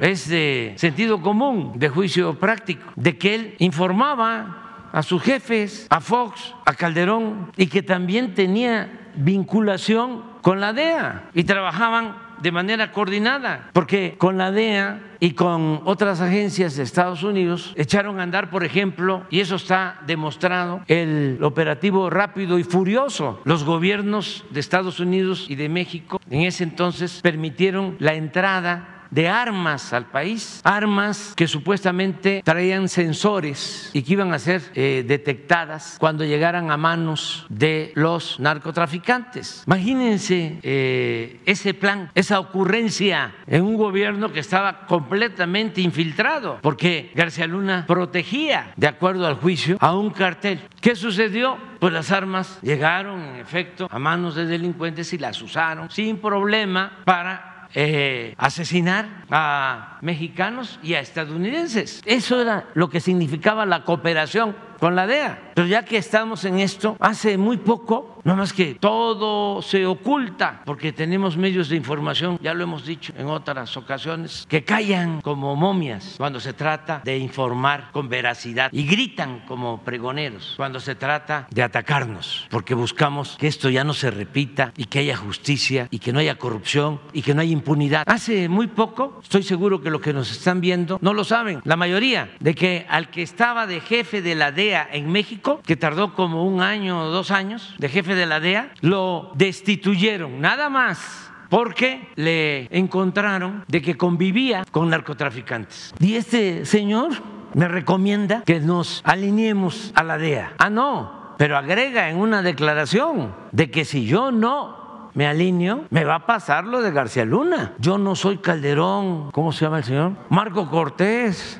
es 0.00 0.28
de 0.28 0.74
sentido 0.76 1.20
común, 1.20 1.72
de 1.76 1.88
juicio 1.88 2.38
práctico, 2.38 2.92
de 2.96 3.16
que 3.18 3.34
él 3.34 3.54
informaba 3.58 4.88
a 4.92 5.02
sus 5.02 5.22
jefes, 5.22 5.86
a 5.90 6.00
Fox, 6.00 6.54
a 6.64 6.74
Calderón, 6.74 7.52
y 7.56 7.66
que 7.66 7.82
también 7.82 8.34
tenía 8.34 9.10
vinculación 9.14 10.22
con 10.42 10.60
la 10.60 10.72
DEA 10.72 11.30
y 11.34 11.44
trabajaban 11.44 12.26
de 12.40 12.52
manera 12.52 12.92
coordinada, 12.92 13.70
porque 13.72 14.14
con 14.18 14.36
la 14.38 14.52
DEA 14.52 15.00
y 15.20 15.32
con 15.32 15.80
otras 15.84 16.20
agencias 16.20 16.76
de 16.76 16.82
Estados 16.82 17.22
Unidos 17.22 17.72
echaron 17.76 18.20
a 18.20 18.22
andar, 18.22 18.50
por 18.50 18.64
ejemplo, 18.64 19.24
y 19.30 19.40
eso 19.40 19.56
está 19.56 20.00
demostrado, 20.06 20.82
el 20.86 21.38
operativo 21.42 22.10
rápido 22.10 22.58
y 22.58 22.64
furioso. 22.64 23.40
Los 23.44 23.64
gobiernos 23.64 24.44
de 24.50 24.60
Estados 24.60 25.00
Unidos 25.00 25.46
y 25.48 25.54
de 25.54 25.68
México 25.68 26.20
en 26.30 26.42
ese 26.42 26.64
entonces 26.64 27.20
permitieron 27.22 27.96
la 27.98 28.14
entrada 28.14 28.95
de 29.16 29.30
armas 29.30 29.94
al 29.94 30.04
país, 30.04 30.60
armas 30.62 31.32
que 31.34 31.48
supuestamente 31.48 32.42
traían 32.44 32.86
sensores 32.86 33.88
y 33.94 34.02
que 34.02 34.12
iban 34.12 34.34
a 34.34 34.38
ser 34.38 34.60
eh, 34.74 35.04
detectadas 35.08 35.96
cuando 35.98 36.22
llegaran 36.22 36.70
a 36.70 36.76
manos 36.76 37.46
de 37.48 37.92
los 37.94 38.38
narcotraficantes. 38.38 39.64
Imagínense 39.66 40.58
eh, 40.62 41.40
ese 41.46 41.72
plan, 41.72 42.10
esa 42.14 42.38
ocurrencia 42.38 43.34
en 43.46 43.62
un 43.62 43.78
gobierno 43.78 44.34
que 44.34 44.40
estaba 44.40 44.84
completamente 44.84 45.80
infiltrado, 45.80 46.58
porque 46.60 47.10
García 47.14 47.46
Luna 47.46 47.86
protegía, 47.86 48.74
de 48.76 48.86
acuerdo 48.86 49.26
al 49.26 49.36
juicio, 49.36 49.78
a 49.80 49.96
un 49.96 50.10
cartel. 50.10 50.60
¿Qué 50.82 50.94
sucedió? 50.94 51.56
Pues 51.80 51.94
las 51.94 52.12
armas 52.12 52.58
llegaron, 52.60 53.22
en 53.22 53.36
efecto, 53.36 53.88
a 53.90 53.98
manos 53.98 54.34
de 54.34 54.44
delincuentes 54.44 55.10
y 55.14 55.18
las 55.18 55.40
usaron 55.40 55.88
sin 55.90 56.18
problema 56.18 56.98
para 57.06 57.55
eh, 57.78 58.34
asesinar 58.38 59.26
a 59.30 59.98
mexicanos 60.00 60.80
y 60.82 60.94
a 60.94 61.00
estadounidenses. 61.00 62.00
Eso 62.06 62.40
era 62.40 62.64
lo 62.72 62.88
que 62.88 63.00
significaba 63.00 63.66
la 63.66 63.84
cooperación 63.84 64.56
con 64.78 64.94
la 64.94 65.06
DEA. 65.06 65.52
Pero 65.54 65.66
ya 65.66 65.84
que 65.84 65.96
estamos 65.96 66.44
en 66.44 66.58
esto, 66.58 66.96
hace 67.00 67.38
muy 67.38 67.56
poco, 67.56 68.18
no 68.24 68.36
más 68.36 68.52
que 68.52 68.74
todo 68.74 69.62
se 69.62 69.86
oculta, 69.86 70.62
porque 70.64 70.92
tenemos 70.92 71.36
medios 71.36 71.68
de 71.68 71.76
información, 71.76 72.38
ya 72.42 72.52
lo 72.54 72.64
hemos 72.64 72.84
dicho 72.84 73.12
en 73.16 73.28
otras 73.28 73.76
ocasiones, 73.76 74.46
que 74.48 74.64
callan 74.64 75.20
como 75.20 75.56
momias 75.56 76.16
cuando 76.18 76.40
se 76.40 76.52
trata 76.52 77.00
de 77.04 77.16
informar 77.18 77.90
con 77.92 78.08
veracidad 78.08 78.70
y 78.72 78.86
gritan 78.86 79.40
como 79.46 79.82
pregoneros 79.82 80.54
cuando 80.56 80.80
se 80.80 80.94
trata 80.94 81.46
de 81.50 81.62
atacarnos, 81.62 82.46
porque 82.50 82.74
buscamos 82.74 83.36
que 83.38 83.46
esto 83.46 83.70
ya 83.70 83.84
no 83.84 83.94
se 83.94 84.10
repita 84.10 84.72
y 84.76 84.86
que 84.86 84.98
haya 84.98 85.16
justicia 85.16 85.88
y 85.90 85.98
que 85.98 86.12
no 86.12 86.18
haya 86.18 86.36
corrupción 86.36 87.00
y 87.12 87.22
que 87.22 87.34
no 87.34 87.40
haya 87.40 87.52
impunidad. 87.52 88.04
Hace 88.06 88.48
muy 88.48 88.66
poco, 88.66 89.20
estoy 89.22 89.42
seguro 89.42 89.80
que 89.80 89.90
los 89.90 90.00
que 90.00 90.12
nos 90.12 90.30
están 90.30 90.60
viendo 90.60 90.98
no 91.00 91.14
lo 91.14 91.24
saben, 91.24 91.60
la 91.64 91.76
mayoría, 91.76 92.30
de 92.40 92.54
que 92.54 92.86
al 92.88 93.10
que 93.10 93.22
estaba 93.22 93.66
de 93.66 93.80
jefe 93.80 94.20
de 94.20 94.34
la 94.34 94.52
DEA, 94.52 94.65
en 94.74 95.10
México, 95.10 95.60
que 95.64 95.76
tardó 95.76 96.14
como 96.14 96.44
un 96.44 96.60
año 96.60 97.02
o 97.02 97.10
dos 97.10 97.30
años 97.30 97.74
de 97.78 97.88
jefe 97.88 98.14
de 98.14 98.26
la 98.26 98.40
DEA, 98.40 98.72
lo 98.80 99.30
destituyeron, 99.34 100.40
nada 100.40 100.68
más 100.68 101.30
porque 101.48 102.08
le 102.16 102.66
encontraron 102.76 103.64
de 103.68 103.80
que 103.82 103.96
convivía 103.96 104.64
con 104.70 104.90
narcotraficantes. 104.90 105.94
Y 106.00 106.16
este 106.16 106.64
señor 106.64 107.12
me 107.54 107.68
recomienda 107.68 108.42
que 108.44 108.60
nos 108.60 109.00
alineemos 109.04 109.92
a 109.94 110.02
la 110.02 110.18
DEA. 110.18 110.54
Ah, 110.58 110.70
no, 110.70 111.34
pero 111.38 111.56
agrega 111.56 112.10
en 112.10 112.16
una 112.16 112.42
declaración 112.42 113.34
de 113.52 113.70
que 113.70 113.84
si 113.84 114.06
yo 114.06 114.32
no 114.32 115.10
me 115.14 115.26
alineo, 115.26 115.84
me 115.88 116.04
va 116.04 116.16
a 116.16 116.26
pasar 116.26 116.66
lo 116.66 116.82
de 116.82 116.90
García 116.90 117.24
Luna. 117.24 117.72
Yo 117.78 117.96
no 117.96 118.14
soy 118.14 118.38
Calderón, 118.38 119.30
¿cómo 119.30 119.50
se 119.52 119.64
llama 119.64 119.78
el 119.78 119.84
señor? 119.84 120.12
Marco 120.28 120.68
Cortés. 120.68 121.58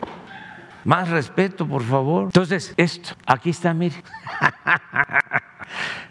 Más 0.87 1.09
respeto, 1.09 1.67
por 1.67 1.83
favor. 1.83 2.27
Entonces, 2.27 2.73
esto, 2.77 3.11
aquí 3.27 3.51
está, 3.51 3.75
mire. 3.75 3.97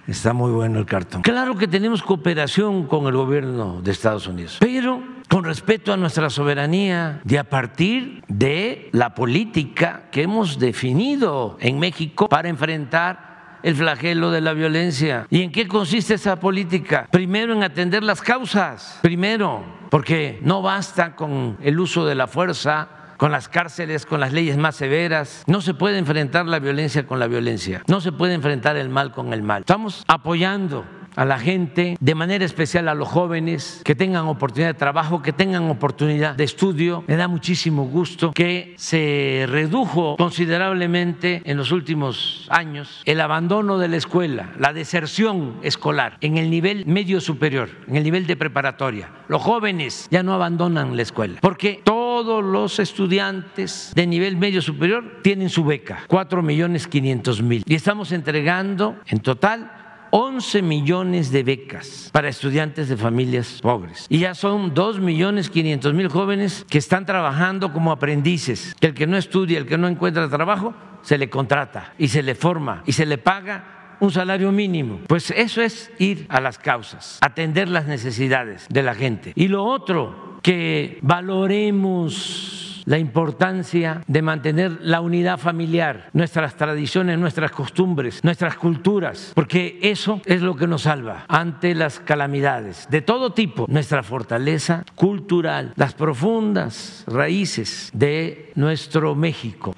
Está 0.05 0.34
muy 0.34 0.51
bueno 0.51 0.80
el 0.80 0.86
cartón. 0.86 1.21
Claro 1.21 1.55
que 1.55 1.65
tenemos 1.65 2.03
cooperación 2.03 2.86
con 2.86 3.07
el 3.07 3.15
gobierno 3.15 3.82
de 3.82 3.91
Estados 3.91 4.28
Unidos, 4.28 4.57
pero 4.59 5.01
con 5.30 5.45
respeto 5.45 5.93
a 5.93 5.97
nuestra 5.97 6.30
soberanía 6.30 7.21
y 7.28 7.38
a 7.38 7.45
partir 7.45 8.21
de 8.28 8.89
la 8.91 9.15
política 9.15 10.03
que 10.11 10.23
hemos 10.23 10.59
definido 10.59 11.57
en 11.61 11.80
México 11.80 12.28
para 12.28 12.49
enfrentar 12.49 13.59
el 13.63 13.76
flagelo 13.76 14.30
de 14.30 14.41
la 14.41 14.51
violencia. 14.51 15.26
¿Y 15.30 15.41
en 15.41 15.53
qué 15.53 15.69
consiste 15.69 16.15
esa 16.15 16.38
política? 16.39 17.07
Primero 17.09 17.53
en 17.53 17.63
atender 17.63 18.03
las 18.03 18.21
causas, 18.21 18.99
primero, 19.01 19.63
porque 19.89 20.39
no 20.43 20.61
basta 20.61 21.15
con 21.15 21.57
el 21.61 21.80
uso 21.80 22.05
de 22.05 22.13
la 22.13 22.28
fuerza 22.28 22.89
con 23.18 23.32
las 23.32 23.49
cárceles, 23.49 24.05
con 24.05 24.20
las 24.20 24.34
leyes 24.34 24.57
más 24.57 24.76
severas. 24.76 25.43
No 25.47 25.61
se 25.61 25.74
puede 25.74 25.97
enfrentar 25.97 26.45
la 26.45 26.59
violencia 26.59 27.07
con 27.07 27.20
la 27.20 27.28
violencia. 27.28 27.84
No 27.88 28.01
se 28.01 28.11
puede 28.11 28.34
enfrentar 28.34 28.78
el 28.78 28.89
mal 28.89 29.11
con 29.11 29.34
el 29.34 29.43
mal. 29.43 29.61
Estamos 29.61 30.03
apoyando 30.07 30.86
a 31.16 31.26
la 31.26 31.39
gente, 31.39 31.97
de 31.99 32.16
manera 32.16 32.45
especial 32.45 32.88
a 32.88 32.93
los 32.93 33.07
jóvenes 33.07 33.82
que 33.84 33.95
tengan 33.95 34.28
oportunidad 34.28 34.70
de 34.70 34.74
trabajo, 34.74 35.22
que 35.22 35.34
tengan 35.34 35.70
oportunidad 35.70 36.36
de 36.36 36.43
estudio. 36.43 37.03
Me 37.07 37.16
da 37.16 37.28
muchísimo 37.28 37.86
gusto 37.86 38.32
que 38.32 38.76
se 38.78 39.45
redujo 39.47 40.18
considerablemente 40.18 41.41
en 41.45 41.57
los 41.57 41.72
últimos 41.72 42.47
años 42.49 43.01
el 43.05 43.22
abandono 43.22 43.78
de 43.78 43.88
la 43.88 43.97
escuela, 43.97 44.51
la 44.59 44.74
deserción 44.74 45.55
escolar 45.63 46.18
en 46.22 46.38
el 46.38 46.49
nivel 46.49 46.86
medio 46.86 47.22
superior, 47.22 47.70
en 47.88 47.95
el 47.95 48.03
nivel 48.03 48.28
de 48.28 48.36
preparatoria. 48.36 49.09
Los 49.28 49.41
jóvenes 49.41 50.07
ya 50.11 50.24
no 50.24 50.34
abandonan 50.34 50.95
la 50.95 51.01
escuela 51.01 51.39
porque 51.41 51.82
todos 52.16 52.45
los 52.45 52.80
estudiantes 52.80 53.91
de 53.93 54.07
nivel 54.07 54.38
medio 54.38 54.61
superior 54.61 55.20
tienen 55.22 55.49
su 55.49 55.66
beca, 55.66 56.05
4 56.07 56.41
millones 56.41 56.88
500 56.88 57.41
mil. 57.41 57.61
Y 57.68 57.76
estamos 57.76 58.13
entregando 58.13 58.95
en 59.07 59.20
total 59.20 60.07
11 60.11 60.61
millones 60.61 61.30
de 61.30 61.43
becas 61.43 62.09
para 62.13 62.30
estudiantes 62.30 62.88
de 62.88 62.95
familias 62.95 63.59
pobres. 63.61 64.05
Y 64.07 64.20
ya 64.20 64.34
son 64.34 64.74
2 64.74 65.01
millones 65.01 65.49
500 65.49 65.93
mil 65.93 66.07
jóvenes 66.07 66.66
que 66.70 66.78
están 66.78 67.05
trabajando 67.05 67.74
como 67.74 67.91
aprendices. 67.91 68.74
El 68.80 68.93
que 68.93 69.07
no 69.07 69.18
estudia, 69.18 69.57
el 69.57 69.66
que 69.66 69.78
no 69.78 69.89
encuentra 69.89 70.30
trabajo, 70.30 70.74
se 71.01 71.18
le 71.18 71.30
contrata 71.30 71.95
y 71.97 72.07
se 72.07 72.24
le 72.24 72.34
forma 72.34 72.82
y 72.86 72.93
se 72.93 73.05
le 73.05 73.18
paga 73.18 73.97
un 73.99 74.11
salario 74.11 74.53
mínimo. 74.53 75.01
Pues 75.07 75.32
eso 75.32 75.61
es 75.61 75.91
ir 75.99 76.28
a 76.30 76.39
las 76.39 76.59
causas, 76.59 77.20
atender 77.20 77.68
las 77.68 77.88
necesidades 77.88 78.68
de 78.70 78.84
la 78.84 78.95
gente. 78.95 79.34
Y 79.36 79.49
lo 79.49 79.66
otro, 79.66 80.34
que 80.45 80.99
valoremos 81.01 82.83
la 82.85 82.99
importancia 82.99 84.03
de 84.05 84.21
mantener 84.21 84.77
la 84.79 85.01
unidad 85.01 85.39
familiar, 85.39 86.11
nuestras 86.13 86.53
tradiciones, 86.53 87.17
nuestras 87.17 87.49
costumbres, 87.49 88.23
nuestras 88.23 88.55
culturas, 88.55 89.31
porque 89.33 89.79
eso 89.81 90.21
es 90.23 90.43
lo 90.43 90.55
que 90.55 90.67
nos 90.67 90.83
salva 90.83 91.25
ante 91.29 91.73
las 91.73 91.99
calamidades 91.99 92.85
de 92.91 93.01
todo 93.01 93.33
tipo, 93.33 93.65
nuestra 93.69 94.03
fortaleza 94.03 94.83
cultural, 94.93 95.73
las 95.77 95.95
profundas 95.95 97.05
raíces 97.07 97.89
de 97.91 98.51
nuestro 98.53 99.15
México 99.15 99.73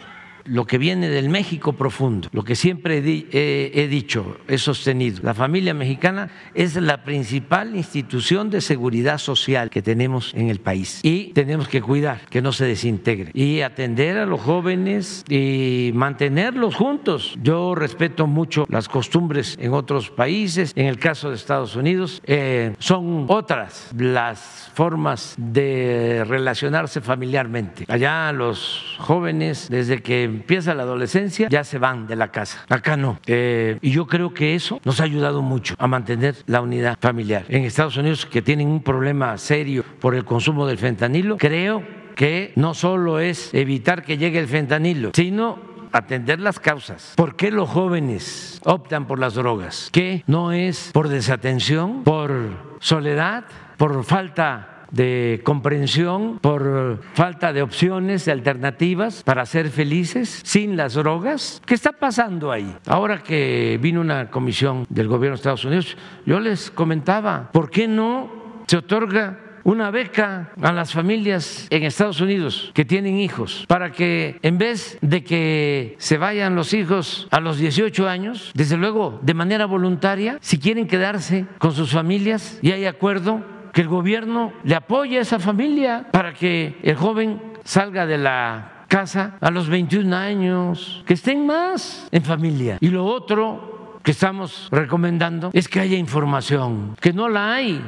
lo 0.47 0.65
que 0.65 0.77
viene 0.77 1.09
del 1.09 1.29
México 1.29 1.73
profundo, 1.73 2.29
lo 2.31 2.43
que 2.43 2.55
siempre 2.55 2.97
he, 2.97 3.87
dicho, 3.87 4.37
he 4.47 4.57
sostenido. 4.57 5.19
La 5.23 5.33
familia 5.33 5.73
mexicana 5.73 6.29
es 6.53 6.75
la 6.75 7.03
principal 7.03 7.75
institución 7.75 8.49
de 8.49 8.61
seguridad 8.61 9.17
social 9.17 9.69
que 9.69 9.81
tenemos 9.81 10.33
en 10.33 10.49
el 10.49 10.59
país 10.59 10.99
y 11.03 11.31
tenemos 11.33 11.67
que 11.67 11.81
cuidar 11.81 12.21
que 12.29 12.41
no 12.41 12.51
se 12.51 12.65
desintegre 12.65 13.31
y 13.33 13.61
atender 13.61 14.17
a 14.17 14.25
los 14.25 14.41
jóvenes 14.41 15.23
y 15.29 15.91
mantenerlos 15.93 16.75
juntos. 16.75 17.37
Yo 17.41 17.75
respeto 17.75 18.27
mucho 18.27 18.65
las 18.69 18.87
costumbres 18.87 19.57
en 19.59 19.73
otros 19.73 20.09
países, 20.09 20.71
en 20.75 20.87
el 20.87 20.99
caso 20.99 21.29
de 21.29 21.35
Estados 21.35 21.75
Unidos, 21.75 22.21
eh, 22.25 22.73
son 22.79 23.25
otras 23.27 23.91
las 23.97 24.71
formas 24.73 25.35
de 25.37 26.23
relacionarse 26.27 27.01
familiarmente. 27.01 27.85
Allá 27.87 28.31
los 28.31 28.95
jóvenes, 28.99 29.67
desde 29.69 30.01
que 30.01 30.36
empieza 30.37 30.73
la 30.73 30.83
adolescencia, 30.83 31.49
ya 31.49 31.63
se 31.63 31.77
van 31.77 32.07
de 32.07 32.15
la 32.15 32.31
casa. 32.31 32.65
Acá 32.69 32.95
no. 32.95 33.19
Eh, 33.27 33.77
y 33.81 33.91
yo 33.91 34.07
creo 34.07 34.33
que 34.33 34.55
eso 34.55 34.79
nos 34.85 35.01
ha 35.01 35.03
ayudado 35.03 35.41
mucho 35.41 35.75
a 35.77 35.87
mantener 35.87 36.35
la 36.45 36.61
unidad 36.61 36.97
familiar. 36.99 37.45
En 37.49 37.63
Estados 37.63 37.97
Unidos, 37.97 38.25
que 38.25 38.41
tienen 38.41 38.67
un 38.67 38.81
problema 38.81 39.37
serio 39.37 39.83
por 39.99 40.15
el 40.15 40.25
consumo 40.25 40.65
del 40.65 40.77
fentanilo, 40.77 41.37
creo 41.37 41.83
que 42.15 42.53
no 42.55 42.73
solo 42.73 43.19
es 43.19 43.53
evitar 43.53 44.03
que 44.03 44.17
llegue 44.17 44.39
el 44.39 44.47
fentanilo, 44.47 45.11
sino 45.13 45.59
atender 45.91 46.39
las 46.39 46.59
causas. 46.59 47.13
¿Por 47.15 47.35
qué 47.35 47.51
los 47.51 47.69
jóvenes 47.69 48.59
optan 48.63 49.05
por 49.05 49.19
las 49.19 49.35
drogas? 49.35 49.89
¿Qué 49.91 50.23
no 50.27 50.51
es 50.51 50.91
por 50.93 51.09
desatención, 51.09 52.03
por 52.03 52.77
soledad, 52.79 53.45
por 53.77 54.03
falta 54.03 54.76
de 54.91 55.41
comprensión, 55.43 56.39
por 56.39 57.01
falta 57.13 57.53
de 57.53 57.61
opciones, 57.61 58.25
de 58.25 58.31
alternativas 58.31 59.23
para 59.23 59.45
ser 59.45 59.69
felices 59.69 60.41
sin 60.43 60.77
las 60.77 60.93
drogas. 60.93 61.61
¿Qué 61.65 61.73
está 61.73 61.91
pasando 61.91 62.51
ahí? 62.51 62.75
Ahora 62.87 63.23
que 63.23 63.79
vino 63.81 64.01
una 64.01 64.29
comisión 64.29 64.85
del 64.89 65.07
gobierno 65.07 65.35
de 65.35 65.39
Estados 65.39 65.65
Unidos, 65.65 65.97
yo 66.25 66.39
les 66.39 66.71
comentaba, 66.71 67.49
¿por 67.51 67.69
qué 67.69 67.87
no 67.87 68.63
se 68.67 68.77
otorga 68.77 69.39
una 69.67 69.91
beca 69.91 70.53
a 70.61 70.71
las 70.71 70.93
familias 70.93 71.67
en 71.69 71.83
Estados 71.83 72.21
Unidos 72.21 72.71
que 72.73 72.85
tienen 72.85 73.17
hijos 73.17 73.65
para 73.67 73.91
que 73.91 74.39
en 74.41 74.57
vez 74.57 74.97
de 75.01 75.25
que 75.25 75.97
se 75.99 76.17
vayan 76.17 76.55
los 76.55 76.73
hijos 76.73 77.27
a 77.31 77.41
los 77.41 77.57
18 77.57 78.07
años, 78.07 78.51
desde 78.53 78.77
luego 78.77 79.19
de 79.23 79.33
manera 79.33 79.65
voluntaria, 79.65 80.37
si 80.39 80.57
quieren 80.57 80.87
quedarse 80.87 81.47
con 81.57 81.73
sus 81.73 81.91
familias 81.91 82.59
y 82.61 82.71
hay 82.71 82.85
acuerdo, 82.85 83.43
que 83.77 83.81
el 83.81 83.89
gobierno 83.89 84.53
le 84.63 84.73
apoye 84.73 85.19
a 85.19 85.21
esa 85.21 85.37
familia 85.37 86.07
para 86.11 86.33
que 86.33 86.79
el 86.81 86.95
joven 86.95 87.39
salga 87.63 88.07
de 88.07 88.17
la 88.17 88.85
casa 88.87 89.37
a 89.39 89.51
los 89.51 89.69
21 89.69 90.15
años, 90.15 91.03
que 91.05 91.13
estén 91.13 91.45
más 91.45 92.07
en 92.11 92.23
familia. 92.23 92.79
Y 92.81 92.87
lo 92.87 93.05
otro 93.05 93.99
que 94.01 94.09
estamos 94.09 94.67
recomendando 94.71 95.51
es 95.53 95.67
que 95.67 95.79
haya 95.79 95.95
información, 95.95 96.95
que 96.99 97.13
no 97.13 97.29
la 97.29 97.53
hay 97.53 97.79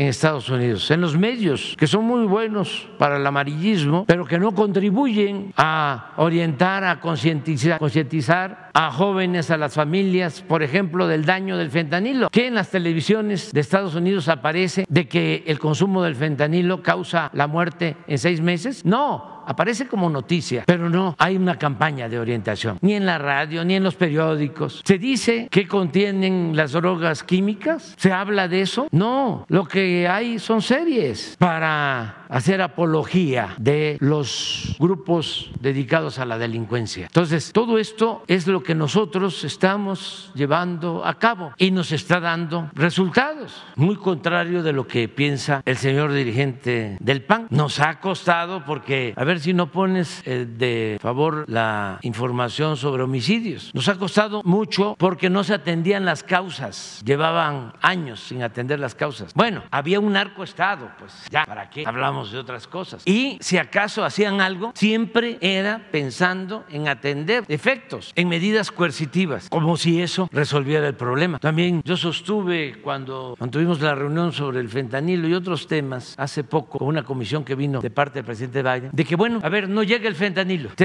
en 0.00 0.06
Estados 0.06 0.48
Unidos, 0.48 0.90
en 0.90 1.02
los 1.02 1.14
medios, 1.14 1.74
que 1.76 1.86
son 1.86 2.06
muy 2.06 2.24
buenos 2.24 2.88
para 2.96 3.18
el 3.18 3.26
amarillismo, 3.26 4.06
pero 4.06 4.24
que 4.24 4.38
no 4.38 4.54
contribuyen 4.54 5.52
a 5.58 6.12
orientar, 6.16 6.84
a 6.84 7.00
concientizar, 7.00 7.78
concientizar 7.78 8.70
a 8.72 8.90
jóvenes, 8.92 9.50
a 9.50 9.58
las 9.58 9.74
familias, 9.74 10.40
por 10.40 10.62
ejemplo, 10.62 11.06
del 11.06 11.26
daño 11.26 11.58
del 11.58 11.70
fentanilo, 11.70 12.30
que 12.30 12.46
en 12.46 12.54
las 12.54 12.70
televisiones 12.70 13.52
de 13.52 13.60
Estados 13.60 13.94
Unidos 13.94 14.28
aparece 14.28 14.86
de 14.88 15.06
que 15.06 15.44
el 15.46 15.58
consumo 15.58 16.02
del 16.02 16.16
fentanilo 16.16 16.82
causa 16.82 17.30
la 17.34 17.46
muerte 17.46 17.98
en 18.06 18.16
seis 18.16 18.40
meses. 18.40 18.86
No, 18.86 19.39
aparece 19.50 19.88
como 19.88 20.08
noticia, 20.08 20.62
pero 20.64 20.88
no 20.88 21.16
hay 21.18 21.36
una 21.36 21.58
campaña 21.58 22.08
de 22.08 22.18
orientación, 22.18 22.78
ni 22.82 22.94
en 22.94 23.04
la 23.04 23.18
radio, 23.18 23.64
ni 23.64 23.74
en 23.74 23.82
los 23.82 23.96
periódicos. 23.96 24.80
¿Se 24.84 24.96
dice 24.96 25.48
que 25.50 25.66
contienen 25.66 26.52
las 26.54 26.72
drogas 26.72 27.24
químicas? 27.24 27.94
¿Se 27.96 28.12
habla 28.12 28.46
de 28.46 28.62
eso? 28.62 28.86
No, 28.92 29.44
lo 29.48 29.64
que 29.64 30.06
hay 30.06 30.38
son 30.38 30.62
series 30.62 31.36
para 31.38 32.20
hacer 32.28 32.62
apología 32.62 33.54
de 33.58 33.96
los 34.00 34.76
grupos 34.78 35.50
dedicados 35.60 36.20
a 36.20 36.24
la 36.24 36.38
delincuencia. 36.38 37.06
Entonces, 37.06 37.50
todo 37.52 37.78
esto 37.78 38.22
es 38.28 38.46
lo 38.46 38.62
que 38.62 38.76
nosotros 38.76 39.42
estamos 39.42 40.30
llevando 40.34 41.04
a 41.04 41.18
cabo 41.18 41.52
y 41.58 41.72
nos 41.72 41.90
está 41.90 42.20
dando 42.20 42.70
resultados, 42.74 43.64
muy 43.74 43.96
contrario 43.96 44.62
de 44.62 44.72
lo 44.72 44.86
que 44.86 45.08
piensa 45.08 45.62
el 45.64 45.76
señor 45.76 46.12
dirigente 46.12 46.96
del 47.00 47.22
PAN. 47.22 47.48
Nos 47.50 47.80
ha 47.80 47.98
costado 47.98 48.64
porque, 48.64 49.12
a 49.16 49.24
ver, 49.24 49.39
si 49.40 49.52
no 49.52 49.70
pones 49.70 50.22
eh, 50.26 50.46
de 50.46 50.98
favor 51.00 51.44
la 51.48 51.98
información 52.02 52.76
sobre 52.76 53.02
homicidios. 53.02 53.70
Nos 53.74 53.88
ha 53.88 53.96
costado 53.96 54.42
mucho 54.44 54.94
porque 54.98 55.30
no 55.30 55.44
se 55.44 55.54
atendían 55.54 56.04
las 56.04 56.22
causas. 56.22 57.02
Llevaban 57.04 57.72
años 57.80 58.20
sin 58.20 58.42
atender 58.42 58.78
las 58.78 58.94
causas. 58.94 59.32
Bueno, 59.34 59.62
había 59.70 60.00
un 60.00 60.12
narcoestado, 60.12 60.90
pues 60.98 61.12
ya, 61.30 61.44
¿para 61.44 61.70
qué 61.70 61.84
hablamos 61.86 62.32
de 62.32 62.38
otras 62.38 62.66
cosas? 62.66 63.02
Y 63.06 63.38
si 63.40 63.58
acaso 63.58 64.04
hacían 64.04 64.40
algo, 64.40 64.72
siempre 64.74 65.38
era 65.40 65.88
pensando 65.90 66.64
en 66.70 66.88
atender 66.88 67.44
efectos, 67.48 68.12
en 68.16 68.28
medidas 68.28 68.70
coercitivas, 68.70 69.48
como 69.48 69.76
si 69.76 70.02
eso 70.02 70.28
resolviera 70.32 70.86
el 70.86 70.94
problema. 70.94 71.38
También 71.38 71.82
yo 71.84 71.96
sostuve 71.96 72.80
cuando 72.82 73.36
mantuvimos 73.38 73.80
la 73.80 73.94
reunión 73.94 74.32
sobre 74.32 74.60
el 74.60 74.68
fentanilo 74.68 75.28
y 75.28 75.34
otros 75.34 75.66
temas 75.66 76.14
hace 76.18 76.44
poco 76.44 76.78
con 76.78 76.88
una 76.88 77.02
comisión 77.02 77.44
que 77.44 77.54
vino 77.54 77.80
de 77.80 77.90
parte 77.90 78.18
del 78.18 78.24
presidente 78.24 78.62
Biden, 78.62 78.90
de 78.92 79.04
que 79.04 79.16
bueno, 79.16 79.29
a 79.42 79.48
ver, 79.48 79.68
no 79.68 79.82
llega 79.82 80.08
el 80.08 80.14
fentanilo, 80.14 80.70
se 80.70 80.84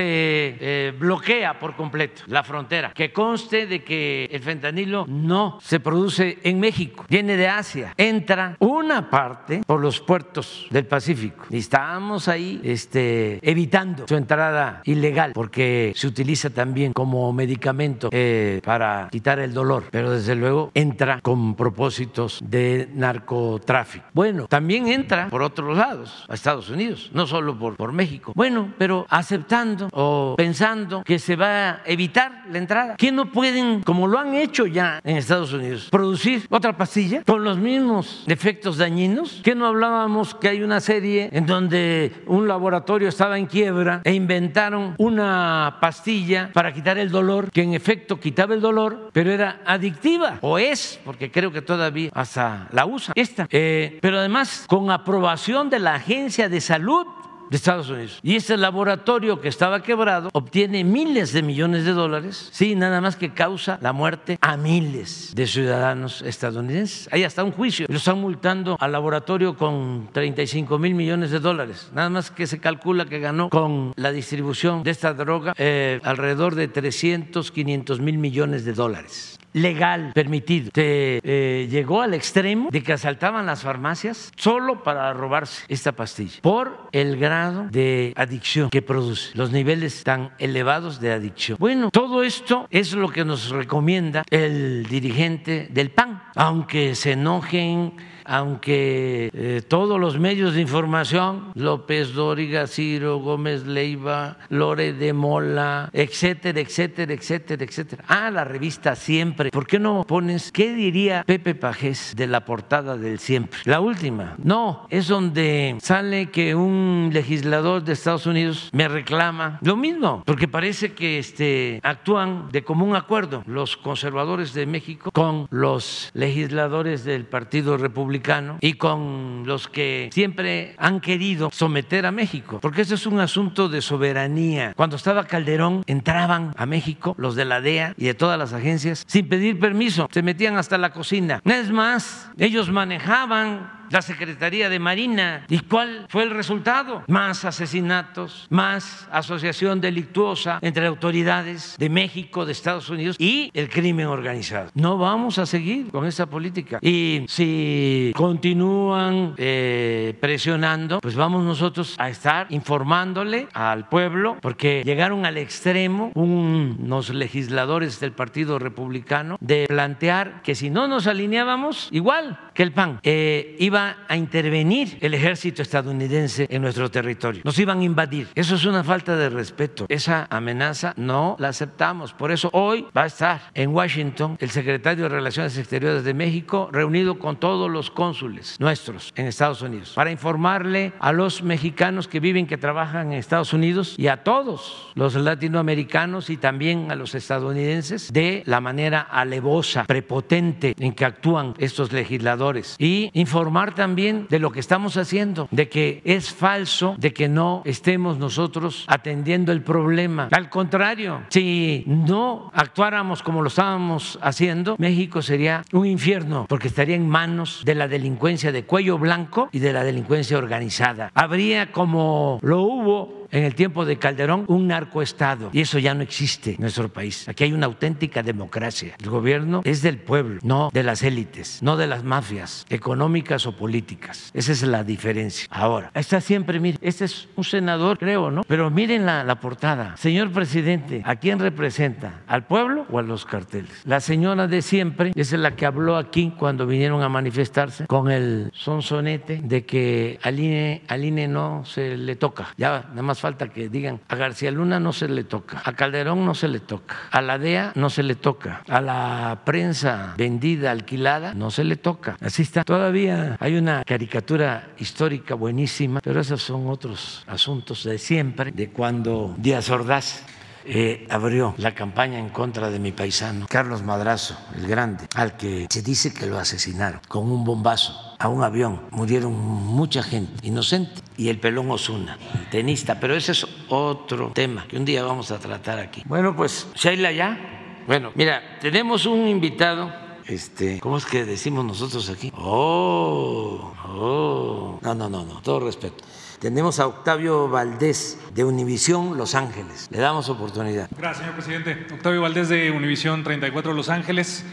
eh, 0.60 0.94
bloquea 0.98 1.60
por 1.60 1.76
completo 1.76 2.24
la 2.28 2.44
frontera. 2.44 2.92
Que 2.94 3.12
conste 3.12 3.68
de 3.68 3.84
que 3.84 4.26
el 4.32 4.42
fentanilo 4.42 5.06
no 5.08 5.60
se 5.62 5.80
produce 5.80 6.40
en 6.44 6.60
México, 6.60 7.06
viene 7.10 7.38
de 7.38 7.48
Asia, 7.48 7.94
entra 7.98 8.56
una 8.60 9.10
parte 9.10 9.62
por 9.66 9.82
los 9.82 10.00
puertos 10.00 10.68
del 10.70 10.86
Pacífico. 10.86 11.46
Y 11.50 11.58
estamos 11.58 12.28
ahí 12.28 12.62
este, 12.64 13.40
evitando 13.42 14.08
su 14.08 14.16
entrada 14.16 14.82
ilegal 14.86 15.32
porque 15.34 15.94
se 15.96 16.08
utiliza 16.08 16.50
también 16.50 16.94
como 16.94 17.32
medicamento 17.34 18.10
eh, 18.12 18.62
para 18.64 19.10
quitar 19.12 19.40
el 19.40 19.54
dolor, 19.54 19.86
pero 19.92 20.12
desde 20.12 20.36
luego 20.36 20.72
entra 20.74 21.20
con 21.22 21.56
propósitos 21.56 22.40
de 22.44 22.90
narcotráfico. 22.94 24.06
Bueno, 24.14 24.48
también 24.48 24.88
entra 24.88 25.30
por 25.30 25.42
otros 25.42 25.78
lados, 25.78 26.26
a 26.28 26.34
Estados 26.34 26.70
Unidos, 26.70 27.10
no 27.14 27.28
solo 27.28 27.58
por 27.58 27.92
México. 27.92 28.34
Bueno, 28.36 28.74
pero 28.78 29.08
aceptando 29.10 29.88
o 29.94 30.36
pensando 30.38 31.04
que 31.06 31.20
se 31.20 31.38
va 31.38 31.70
a 31.70 31.82
evitar 31.86 32.44
la 32.52 32.58
entrada. 32.58 32.96
¿Qué 32.98 33.10
no 33.10 33.32
pueden, 33.32 33.82
como 33.82 34.08
lo 34.08 34.20
han 34.20 34.34
hecho 34.34 34.66
ya 34.68 35.00
en 35.06 35.16
Estados 35.16 35.54
Unidos, 35.54 35.88
producir 35.90 36.46
otra 36.50 36.76
pastilla 36.76 37.24
con 37.24 37.46
los 37.46 37.58
mismos 37.58 38.26
efectos 38.28 38.78
dañinos? 38.78 39.40
¿Qué 39.42 39.56
no 39.56 39.66
hablábamos 39.66 40.36
que 40.36 40.50
hay 40.50 40.64
una 40.64 40.82
serie 40.82 41.30
en 41.32 41.46
donde 41.46 42.12
un 42.28 42.46
laboratorio 42.46 43.08
estaba 43.08 43.40
en 43.40 43.46
quiebra 43.46 44.02
e 44.04 44.14
inventaron 44.14 44.96
una 44.98 45.78
pastilla 45.80 46.52
para 46.54 46.74
quitar 46.74 46.98
el 46.98 47.12
dolor, 47.12 47.50
que 47.52 47.62
en 47.62 47.74
efecto 47.74 48.20
quitaba 48.20 48.54
el 48.54 48.60
dolor, 48.60 49.12
pero 49.14 49.32
era 49.32 49.62
adictiva, 49.66 50.40
o 50.42 50.60
es, 50.60 51.00
porque 51.06 51.32
creo 51.32 51.54
que 51.54 51.62
todavía 51.62 52.12
hasta 52.14 52.68
la 52.74 52.86
usa 52.86 53.14
esta, 53.16 53.48
eh, 53.50 53.98
pero 54.02 54.20
además 54.20 54.66
con 54.68 54.92
aprobación 54.92 55.70
de 55.70 55.80
la 55.80 55.96
Agencia 55.96 56.50
de 56.50 56.60
Salud 56.60 57.08
Estados 57.56 57.90
Unidos. 57.90 58.20
Y 58.24 58.36
este 58.36 58.58
laboratorio 58.58 59.42
que 59.42 59.48
estaba 59.48 59.82
quebrado 59.82 60.30
obtiene 60.34 60.84
miles 60.84 61.34
de 61.34 61.42
millones 61.42 61.86
de 61.86 61.92
dólares, 61.92 62.50
sí, 62.52 62.76
nada 62.76 63.02
más 63.02 63.16
que 63.16 63.34
causa 63.34 63.80
la 63.82 63.94
muerte 63.94 64.38
a 64.42 64.58
miles 64.58 65.34
de 65.36 65.48
ciudadanos 65.48 66.22
estadounidenses. 66.22 67.10
Hay 67.12 67.24
hasta 67.24 67.44
un 67.44 67.52
juicio. 67.52 67.88
Lo 67.90 67.98
están 67.98 68.20
multando 68.20 68.78
al 68.80 68.92
laboratorio 68.92 69.56
con 69.56 70.10
35 70.12 70.78
mil 70.80 70.96
millones 70.96 71.32
de 71.32 71.40
dólares. 71.40 71.90
Nada 71.94 72.10
más 72.10 72.32
que 72.32 72.48
se 72.48 72.60
calcula 72.60 73.06
que 73.06 73.20
ganó 73.20 73.50
con 73.50 73.94
la 73.96 74.12
distribución 74.12 74.84
de 74.84 74.92
esta 74.92 75.14
droga 75.14 75.54
eh, 75.58 76.00
alrededor 76.04 76.56
de 76.56 76.68
300, 76.68 77.52
500 77.52 78.00
mil 78.00 78.18
millones 78.18 78.66
de 78.66 78.74
dólares 78.74 79.40
legal, 79.56 80.12
permitido. 80.14 80.70
Se 80.76 81.22
eh, 81.24 81.68
llegó 81.70 82.02
al 82.02 82.14
extremo 82.14 82.70
de 82.72 82.84
que 82.84 82.94
asaltaban 82.94 83.46
las 83.46 83.64
farmacias 83.64 84.32
solo 84.36 84.84
para 84.84 85.14
robarse 85.14 85.64
esta 85.70 85.94
pastilla 85.94 86.40
por 86.42 86.90
el 86.92 87.18
grado 87.18 87.68
de 87.72 88.14
adicción 88.18 88.70
que 88.70 88.82
produce, 88.82 89.32
los 89.34 89.52
niveles 89.52 90.04
tan 90.04 90.32
elevados 90.40 91.00
de 91.00 91.14
adicción. 91.14 91.58
Bueno, 91.60 91.90
todo 91.90 92.24
esto 92.24 92.68
es 92.70 92.94
lo 92.94 93.10
que 93.10 93.24
nos 93.24 93.50
recomienda 93.50 94.24
el 94.30 94.86
dirigente 94.88 95.70
del 95.72 95.90
PAN, 95.90 96.22
aunque 96.36 96.94
se 96.96 97.14
enojen 97.14 97.94
aunque 98.26 99.30
eh, 99.34 99.62
todos 99.68 100.00
los 100.00 100.20
medios 100.20 100.56
de 100.56 100.62
información, 100.62 101.52
López 101.54 102.14
Dóriga, 102.14 102.68
Ciro, 102.68 103.20
Gómez 103.20 103.66
Leiva, 103.66 104.38
Lore 104.50 104.94
de 104.94 105.14
Mola, 105.14 105.90
etcétera, 105.94 106.60
etcétera, 106.60 107.14
etcétera, 107.14 107.64
etcétera. 107.64 108.04
Ah, 108.08 108.32
la 108.32 108.44
revista 108.44 108.96
Siempre. 108.96 109.52
¿Por 109.52 109.68
qué 109.68 109.80
no 109.80 110.04
pones 110.06 110.52
qué 110.52 110.74
diría 110.74 111.24
Pepe 111.26 111.54
Pajés 111.56 112.14
de 112.16 112.28
la 112.28 112.46
portada 112.46 112.98
del 112.98 113.20
Siempre? 113.20 113.60
La 113.66 113.80
última. 113.80 114.36
No, 114.44 114.88
es 114.90 115.08
donde 115.08 115.78
sale 115.82 116.32
que 116.32 116.56
un 116.56 117.12
legislador 117.14 117.84
de 117.84 117.94
Estados 117.94 118.26
Unidos 118.26 118.70
me 118.74 118.88
reclama 118.88 119.60
lo 119.62 119.76
mismo, 119.76 120.24
porque 120.26 120.48
parece 120.48 120.94
que 120.94 121.20
este, 121.20 121.80
actúan 121.84 122.50
de 122.52 122.64
común 122.64 122.96
acuerdo 122.96 123.44
los 123.46 123.78
conservadores 123.78 124.54
de 124.54 124.66
México 124.66 125.12
con 125.12 125.48
los 125.52 126.10
legisladores 126.14 127.04
del 127.04 127.26
Partido 127.26 127.78
Republicano 127.78 128.15
y 128.62 128.74
con 128.74 129.44
los 129.46 129.68
que 129.68 130.10
siempre 130.12 130.76
han 130.78 131.00
querido 131.00 131.50
someter 131.52 132.06
a 132.06 132.12
México, 132.12 132.60
porque 132.62 132.82
ese 132.82 132.96
es 132.96 133.06
un 133.06 133.20
asunto 133.20 133.70
de 133.70 133.82
soberanía. 133.82 134.74
Cuando 134.76 134.96
estaba 134.96 135.26
Calderón, 135.26 135.84
entraban 135.88 136.54
a 136.58 136.66
México 136.66 137.16
los 137.18 137.36
de 137.36 137.46
la 137.46 137.62
DEA 137.62 137.94
y 137.98 138.06
de 138.06 138.14
todas 138.14 138.38
las 138.40 138.54
agencias 138.54 139.04
sin 139.08 139.28
pedir 139.28 139.60
permiso, 139.60 140.08
se 140.12 140.22
metían 140.22 140.58
hasta 140.58 140.78
la 140.78 140.92
cocina. 140.92 141.42
Es 141.46 141.72
más, 141.72 142.30
ellos 142.38 142.70
manejaban 142.72 143.85
la 143.90 144.02
Secretaría 144.02 144.70
de 144.70 144.80
Marina. 144.80 145.46
¿Y 145.50 145.60
cuál 145.60 146.06
fue 146.10 146.24
el 146.24 146.32
resultado? 146.32 147.04
Más 147.08 147.46
asesinatos, 147.46 148.48
más 148.50 149.08
asociación 149.12 149.82
delictuosa 149.82 150.60
entre 150.62 150.88
autoridades 150.88 151.76
de 151.78 151.90
México, 151.90 152.46
de 152.46 152.52
Estados 152.52 152.90
Unidos 152.90 153.16
y 153.20 153.52
el 153.54 153.70
crimen 153.70 154.08
organizado. 154.08 154.70
No 154.74 154.98
vamos 154.98 155.40
a 155.40 155.46
seguir 155.46 155.90
con 155.92 156.06
esa 156.06 156.26
política. 156.26 156.80
Y 156.82 157.26
si 157.28 158.12
continúan 158.16 159.34
eh, 159.38 160.16
presionando, 160.20 161.00
pues 161.00 161.16
vamos 161.16 161.44
nosotros 161.44 161.96
a 161.98 162.10
estar 162.10 162.48
informándole 162.50 163.48
al 163.54 163.88
pueblo, 163.90 164.38
porque 164.42 164.82
llegaron 164.86 165.26
al 165.26 165.38
extremo 165.38 166.12
unos 166.16 167.10
legisladores 167.10 168.00
del 168.00 168.12
Partido 168.12 168.60
Republicano 168.60 169.38
de 169.40 169.66
plantear 169.68 170.42
que 170.42 170.56
si 170.56 170.70
no 170.70 170.88
nos 170.88 171.08
alineábamos, 171.08 171.90
igual 171.92 172.40
que 172.54 172.64
el 172.64 172.72
PAN, 172.72 173.00
eh, 173.04 173.56
iba 173.60 173.75
a 173.76 174.16
intervenir 174.16 174.98
el 175.02 175.14
ejército 175.14 175.62
estadounidense 175.62 176.48
en 176.50 176.62
nuestro 176.62 176.90
territorio. 176.90 177.42
Nos 177.44 177.60
iban 177.60 177.80
a 177.80 177.84
invadir. 177.84 178.28
Eso 178.36 178.56
es 178.56 178.66
una 178.66 178.84
falta 178.84 179.16
de 179.16 179.30
respeto. 179.30 179.86
Esa 179.90 180.28
amenaza 180.30 180.94
no 180.98 181.36
la 181.40 181.50
aceptamos. 181.50 182.14
Por 182.14 182.32
eso 182.32 182.50
hoy 182.54 182.86
va 182.96 183.04
a 183.04 183.08
estar 183.08 183.42
en 183.54 183.74
Washington 183.74 184.38
el 184.40 184.50
secretario 184.50 185.04
de 185.04 185.10
Relaciones 185.10 185.58
Exteriores 185.58 186.04
de 186.04 186.14
México 186.14 186.70
reunido 186.72 187.20
con 187.20 187.38
todos 187.40 187.70
los 187.70 187.92
cónsules 187.92 188.56
nuestros 188.60 189.12
en 189.16 189.28
Estados 189.28 189.62
Unidos 189.62 189.94
para 189.96 190.12
informarle 190.12 190.94
a 191.00 191.12
los 191.12 191.44
mexicanos 191.44 192.08
que 192.08 192.20
viven, 192.20 192.48
que 192.48 192.58
trabajan 192.58 193.12
en 193.12 193.20
Estados 193.20 193.54
Unidos 193.54 193.96
y 193.98 194.08
a 194.08 194.24
todos 194.24 194.92
los 194.96 195.16
latinoamericanos 195.16 196.30
y 196.30 196.38
también 196.38 196.92
a 196.92 196.96
los 196.96 197.16
estadounidenses 197.16 198.12
de 198.12 198.44
la 198.46 198.62
manera 198.62 199.02
alevosa, 199.02 199.86
prepotente 199.86 200.76
en 200.80 200.94
que 200.94 201.06
actúan 201.06 201.54
estos 201.58 201.92
legisladores 201.92 202.76
y 202.80 203.10
informar 203.14 203.65
informar 203.66 203.74
también 203.74 204.28
de 204.30 204.40
lo 204.40 204.52
que 204.52 204.60
estamos 204.60 204.98
haciendo, 204.98 205.48
de 205.52 205.70
que 205.70 206.02
es 206.06 206.34
falso, 206.34 206.96
de 207.00 207.14
que 207.14 207.28
no 207.28 207.62
estemos 207.66 208.18
nosotros 208.18 208.86
atendiendo 208.88 209.52
el 209.52 209.62
problema. 209.62 210.30
Al 210.32 210.50
contrario, 210.50 211.24
si 211.30 211.84
no 211.88 212.52
actuáramos 212.54 213.24
como 213.24 213.42
lo 213.42 213.48
estábamos 213.48 214.20
haciendo, 214.22 214.76
México 214.78 215.22
sería 215.22 215.64
un 215.72 215.88
infierno 215.88 216.46
porque 216.48 216.68
estaría 216.68 216.96
en 216.96 217.08
manos 217.08 217.62
de 217.66 217.76
la 217.76 217.88
delincuencia 217.88 218.52
de 218.52 218.66
cuello 218.66 218.98
blanco 218.98 219.50
y 219.52 219.60
de 219.60 219.74
la 219.74 219.84
delincuencia 219.84 220.38
organizada. 220.38 221.12
Habría 221.14 221.72
como 221.72 222.40
lo 222.42 222.62
hubo 222.62 223.15
en 223.32 223.44
el 223.44 223.56
tiempo 223.56 223.86
de 223.86 223.98
Calderón 223.98 224.46
un 224.48 224.68
narcoestado 224.68 225.50
y 225.54 225.62
eso 225.62 225.80
ya 225.80 225.94
no 225.94 226.02
existe 226.02 226.52
en 226.52 226.62
nuestro 226.62 226.90
país. 226.90 227.28
Aquí 227.28 227.44
hay 227.44 227.54
una 227.54 227.66
auténtica 227.66 228.24
democracia. 228.24 228.96
El 229.00 229.10
gobierno 229.10 229.62
es 229.64 229.82
del 229.82 229.98
pueblo, 229.98 230.40
no 230.44 230.70
de 230.74 230.84
las 230.84 231.04
élites, 231.04 231.62
no 231.62 231.78
de 231.78 231.88
las 231.88 232.04
mafias 232.04 232.66
económicas 232.70 233.46
o 233.46 233.56
políticas. 233.56 234.32
Esa 234.34 234.52
es 234.52 234.64
la 234.64 234.84
diferencia. 234.84 235.48
Ahora, 235.50 235.92
está 235.94 236.22
siempre, 236.22 236.60
mire, 236.60 236.78
este 236.82 237.06
es 237.06 237.28
un 237.36 237.44
senador, 237.44 237.98
creo, 237.98 238.32
¿no? 238.32 238.44
Pero 238.48 238.70
miren 238.70 239.06
la, 239.06 239.36
portada. 239.36 239.98
Señor 239.98 240.32
presidente, 240.32 241.02
¿a 241.06 241.18
quién 241.18 241.40
representa? 241.40 242.22
¿Al 242.28 242.46
pueblo 242.46 242.86
o 242.90 243.00
a 243.00 243.02
los 243.02 243.26
carteles? 243.26 243.82
La 243.86 244.00
señora 244.00 244.48
de 244.48 244.62
siempre 244.62 245.12
es 245.16 245.34
la 245.34 245.56
que 245.56 245.66
habló 245.66 245.98
aquí 245.98 246.34
cuando 246.38 246.66
vinieron 246.66 247.02
a 247.04 247.10
manifestarse 247.10 247.86
con 247.88 248.10
el 248.10 248.52
sonsonete 248.54 249.42
de 249.44 249.66
que 249.66 250.20
al 250.24 250.40
INE, 250.40 250.84
al 250.88 251.04
INE 251.04 251.28
no 251.28 251.66
se 251.66 251.98
le 251.98 252.16
toca. 252.16 252.54
Ya 252.58 252.86
nada 252.90 253.02
más 253.02 253.15
falta 253.20 253.50
que 253.50 253.70
digan, 253.70 254.00
a 254.08 254.16
García 254.16 254.52
Luna 254.52 254.80
no 254.80 254.94
se 254.94 255.08
le 255.08 255.24
toca, 255.24 255.62
a 255.64 255.74
Calderón 255.74 256.26
no 256.26 256.36
se 256.36 256.48
le 256.48 256.60
toca, 256.60 256.96
a 257.12 257.22
la 257.22 257.38
DEA 257.38 257.72
no 257.76 257.90
se 257.90 258.04
le 258.04 258.16
toca, 258.16 258.64
a 258.68 258.82
la 258.82 259.42
prensa 259.46 260.14
vendida, 260.18 260.72
alquilada, 260.72 261.34
no 261.34 261.52
se 261.52 261.64
le 261.64 261.76
toca. 261.76 262.18
Así 262.22 262.42
está. 262.42 262.64
Todavía 262.64 263.38
hay 263.40 263.56
una 263.58 263.84
caricatura 263.84 264.70
histórica 264.78 265.36
buenísima, 265.36 266.00
pero 266.02 266.20
esos 266.20 266.42
son 266.42 266.68
otros 266.68 267.24
asuntos 267.28 267.84
de 267.84 267.98
siempre, 267.98 268.52
de 268.52 268.70
cuando 268.70 269.36
Díaz 269.38 269.70
Ordaz 269.70 270.24
eh, 270.66 271.08
abrió 271.10 271.54
la 271.58 271.74
campaña 271.74 272.20
en 272.20 272.30
contra 272.30 272.70
de 272.70 272.80
mi 272.80 272.92
paisano, 272.92 273.46
Carlos 273.50 273.84
Madrazo, 273.84 274.38
el 274.58 274.68
grande, 274.68 275.06
al 275.16 275.38
que 275.38 275.68
se 275.70 275.82
dice 275.82 276.14
que 276.14 276.26
lo 276.26 276.40
asesinaron 276.40 277.02
con 277.08 277.32
un 277.32 277.44
bombazo 277.44 278.16
a 278.18 278.30
un 278.30 278.44
avión. 278.44 278.82
Murieron 278.92 279.34
mucha 279.34 280.02
gente 280.04 280.48
inocente 280.48 281.02
y 281.18 281.30
el 281.30 281.40
pelón 281.40 281.70
Osuna, 281.72 282.18
tenista, 282.50 283.00
pero 283.00 283.16
ese 283.16 283.34
es 283.34 283.46
otro 283.70 284.32
tema 284.34 284.66
que 284.68 284.78
un 284.78 284.86
día 284.86 285.04
vamos 285.04 285.32
a 285.32 285.40
tratar 285.40 285.80
aquí. 285.80 286.04
Bueno, 286.06 286.36
pues 286.36 286.68
Sheila 286.76 287.12
ya. 287.12 287.84
Bueno, 287.88 288.12
mira, 288.16 288.42
tenemos 288.60 289.06
un 289.06 289.28
invitado 289.28 290.06
este, 290.28 290.80
¿cómo 290.80 290.98
es 290.98 291.06
que 291.06 291.24
decimos 291.24 291.64
nosotros 291.64 292.10
aquí? 292.10 292.32
Oh, 292.36 293.74
oh, 293.88 294.80
no, 294.82 294.96
no, 294.96 295.08
no, 295.08 295.24
no, 295.24 295.42
todo 295.42 295.60
respeto. 295.60 296.04
Tenemos 296.40 296.80
a 296.80 296.88
Octavio 296.88 297.48
Valdés 297.48 298.20
de 298.34 298.44
Univisión 298.44 299.18
Los 299.18 299.36
Ángeles. 299.36 299.88
Le 299.90 300.00
damos 300.00 300.30
oportunidad. 300.30 300.90
Gracias, 300.98 301.20
señor 301.20 301.34
presidente. 301.36 301.88
Octavio 301.94 302.22
Valdés 302.22 302.50
de 302.50 302.72
Univisión 302.72 303.24
34 303.24 303.74
Los 303.74 303.90
Ángeles. 303.90 304.44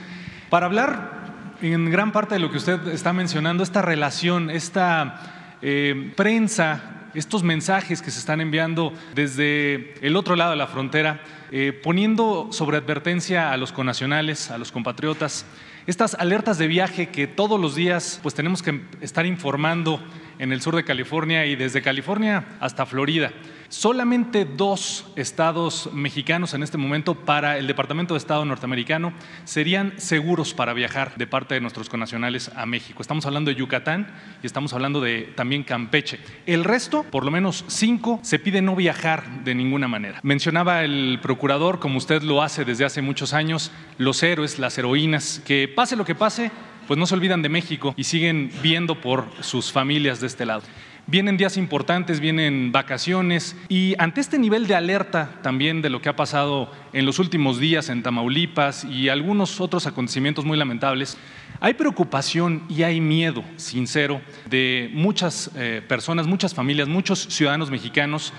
Para 0.49 0.67
hablar 0.67 1.59
en 1.61 1.91
gran 1.91 2.13
parte 2.13 2.35
de 2.35 2.41
lo 2.41 2.51
que 2.51 2.59
usted 2.59 2.87
está 2.89 3.13
mencionando, 3.13 3.63
esta 3.63 3.83
relación, 3.83 4.51
esta 4.51 5.57
eh, 5.61 6.13
prensa, 6.17 7.09
estos 7.15 7.43
mensajes 7.43 8.01
que 8.01 8.11
se 8.11 8.21
están 8.21 8.41
enviando 8.41 8.93
desde 9.15 9.95
el 10.07 10.17
otro 10.17 10.37
lado 10.37 10.53
de 10.53 10.57
la 10.57 10.69
frontera, 10.69 11.21
eh, 11.51 11.73
poniendo 11.73 12.49
sobre 12.53 12.79
advertencia 12.79 13.53
a 13.53 13.57
los 13.57 13.73
conacionales, 13.73 14.51
a 14.51 14.59
los 14.59 14.73
compatriotas, 14.73 15.47
estas 15.87 16.15
alertas 16.15 16.59
de 16.59 16.69
viaje 16.69 17.09
que 17.09 17.27
todos 17.27 17.61
los 17.61 17.75
días 17.75 18.21
pues 18.23 18.35
tenemos 18.35 18.63
que 18.63 18.83
estar 19.01 19.27
informando 19.27 20.01
en 20.39 20.53
el 20.53 20.61
sur 20.61 20.77
de 20.77 20.85
California 20.85 21.47
y 21.47 21.57
desde 21.57 21.83
California 21.83 22.45
hasta 22.61 22.87
Florida. 22.87 23.33
Solamente 23.69 24.45
dos 24.45 25.07
estados 25.17 25.89
mexicanos 25.95 26.53
en 26.53 26.63
este 26.63 26.77
momento 26.77 27.15
para 27.15 27.57
el 27.57 27.67
Departamento 27.67 28.13
de 28.13 28.19
Estado 28.19 28.45
norteamericano 28.45 29.15
serían 29.45 29.95
seguros 29.99 30.53
para 30.53 30.75
viajar 30.75 31.15
de 31.17 31.27
parte 31.27 31.55
de 31.55 31.63
nuestros 31.63 31.89
connacionales 31.89 32.51
a 32.55 32.67
México. 32.67 33.01
Estamos 33.01 33.25
hablando 33.25 33.51
de 33.51 33.57
Yucatán 33.57 34.13
y 34.43 34.47
estamos 34.47 34.75
hablando 34.75 35.01
de 35.01 35.33
también 35.37 35.65
Campeche. 35.65 36.19
El 36.45 36.65
resto, 36.65 37.03
por 37.05 37.25
lo 37.25 37.31
menos 37.31 37.65
cinco, 37.69 38.21
se 38.23 38.39
pide 38.39 38.61
no 38.61 38.77
viajar 38.77 39.43
de 39.43 39.55
ninguna 39.55 39.89
manera. 39.89 40.21
Mencionaba 40.23 40.85
el 40.85 41.19
procurador, 41.23 41.79
como 41.79 41.97
usted 41.97 42.23
lo 42.23 42.43
hace 42.43 42.67
desde 42.67 42.85
hace 42.85 43.01
muchos 43.01 43.33
años, 43.33 43.73
los 43.97 44.23
héroes, 44.23 44.59
las 44.59 44.77
heroínas, 44.77 45.41
que 45.47 45.67
pase 45.67 45.97
lo 45.97 46.05
que 46.05 46.15
pase, 46.15 46.51
pues 46.87 46.99
no 46.99 47.07
se 47.07 47.15
olvidan 47.15 47.43
de 47.43 47.49
México 47.49 47.95
y 47.97 48.05
siguen 48.05 48.51
viendo 48.63 49.01
por 49.01 49.27
sus 49.41 49.73
familias 49.73 50.21
de 50.21 50.27
este 50.27 50.47
lado. 50.47 50.63
Vienen 51.09 51.37
días 51.37 51.57
importantes, 51.57 52.21
vienen 52.21 52.71
vacaciones 52.71 53.57
y 53.69 53.97
ante 53.99 54.21
este 54.21 54.39
nivel 54.39 54.69
de 54.69 54.77
alerta 54.77 55.41
también 55.43 55.83
de 55.83 55.91
lo 55.91 56.01
que 56.01 56.09
ha 56.09 56.15
pasado 56.15 56.71
en 56.93 57.07
los 57.07 57.19
últimos 57.19 57.59
días 57.59 57.89
en 57.89 58.05
Tamaulipas 58.05 58.85
y 58.85 59.09
algunos 59.09 59.61
otros 59.61 59.89
acontecimientos 59.89 60.45
muy 60.45 60.57
lamentables, 60.57 61.19
hay 61.59 61.75
preocupación 61.75 62.63
y 62.69 62.85
hay 62.85 63.01
miedo 63.01 63.43
sincero 63.57 64.21
de 64.49 64.91
muchas 64.95 65.51
eh, 65.57 65.83
personas, 65.87 66.29
muchas 66.29 66.55
familias, 66.55 66.87
muchos 66.87 67.19
ciudadanos 67.19 67.71
mexicanos 67.71 68.33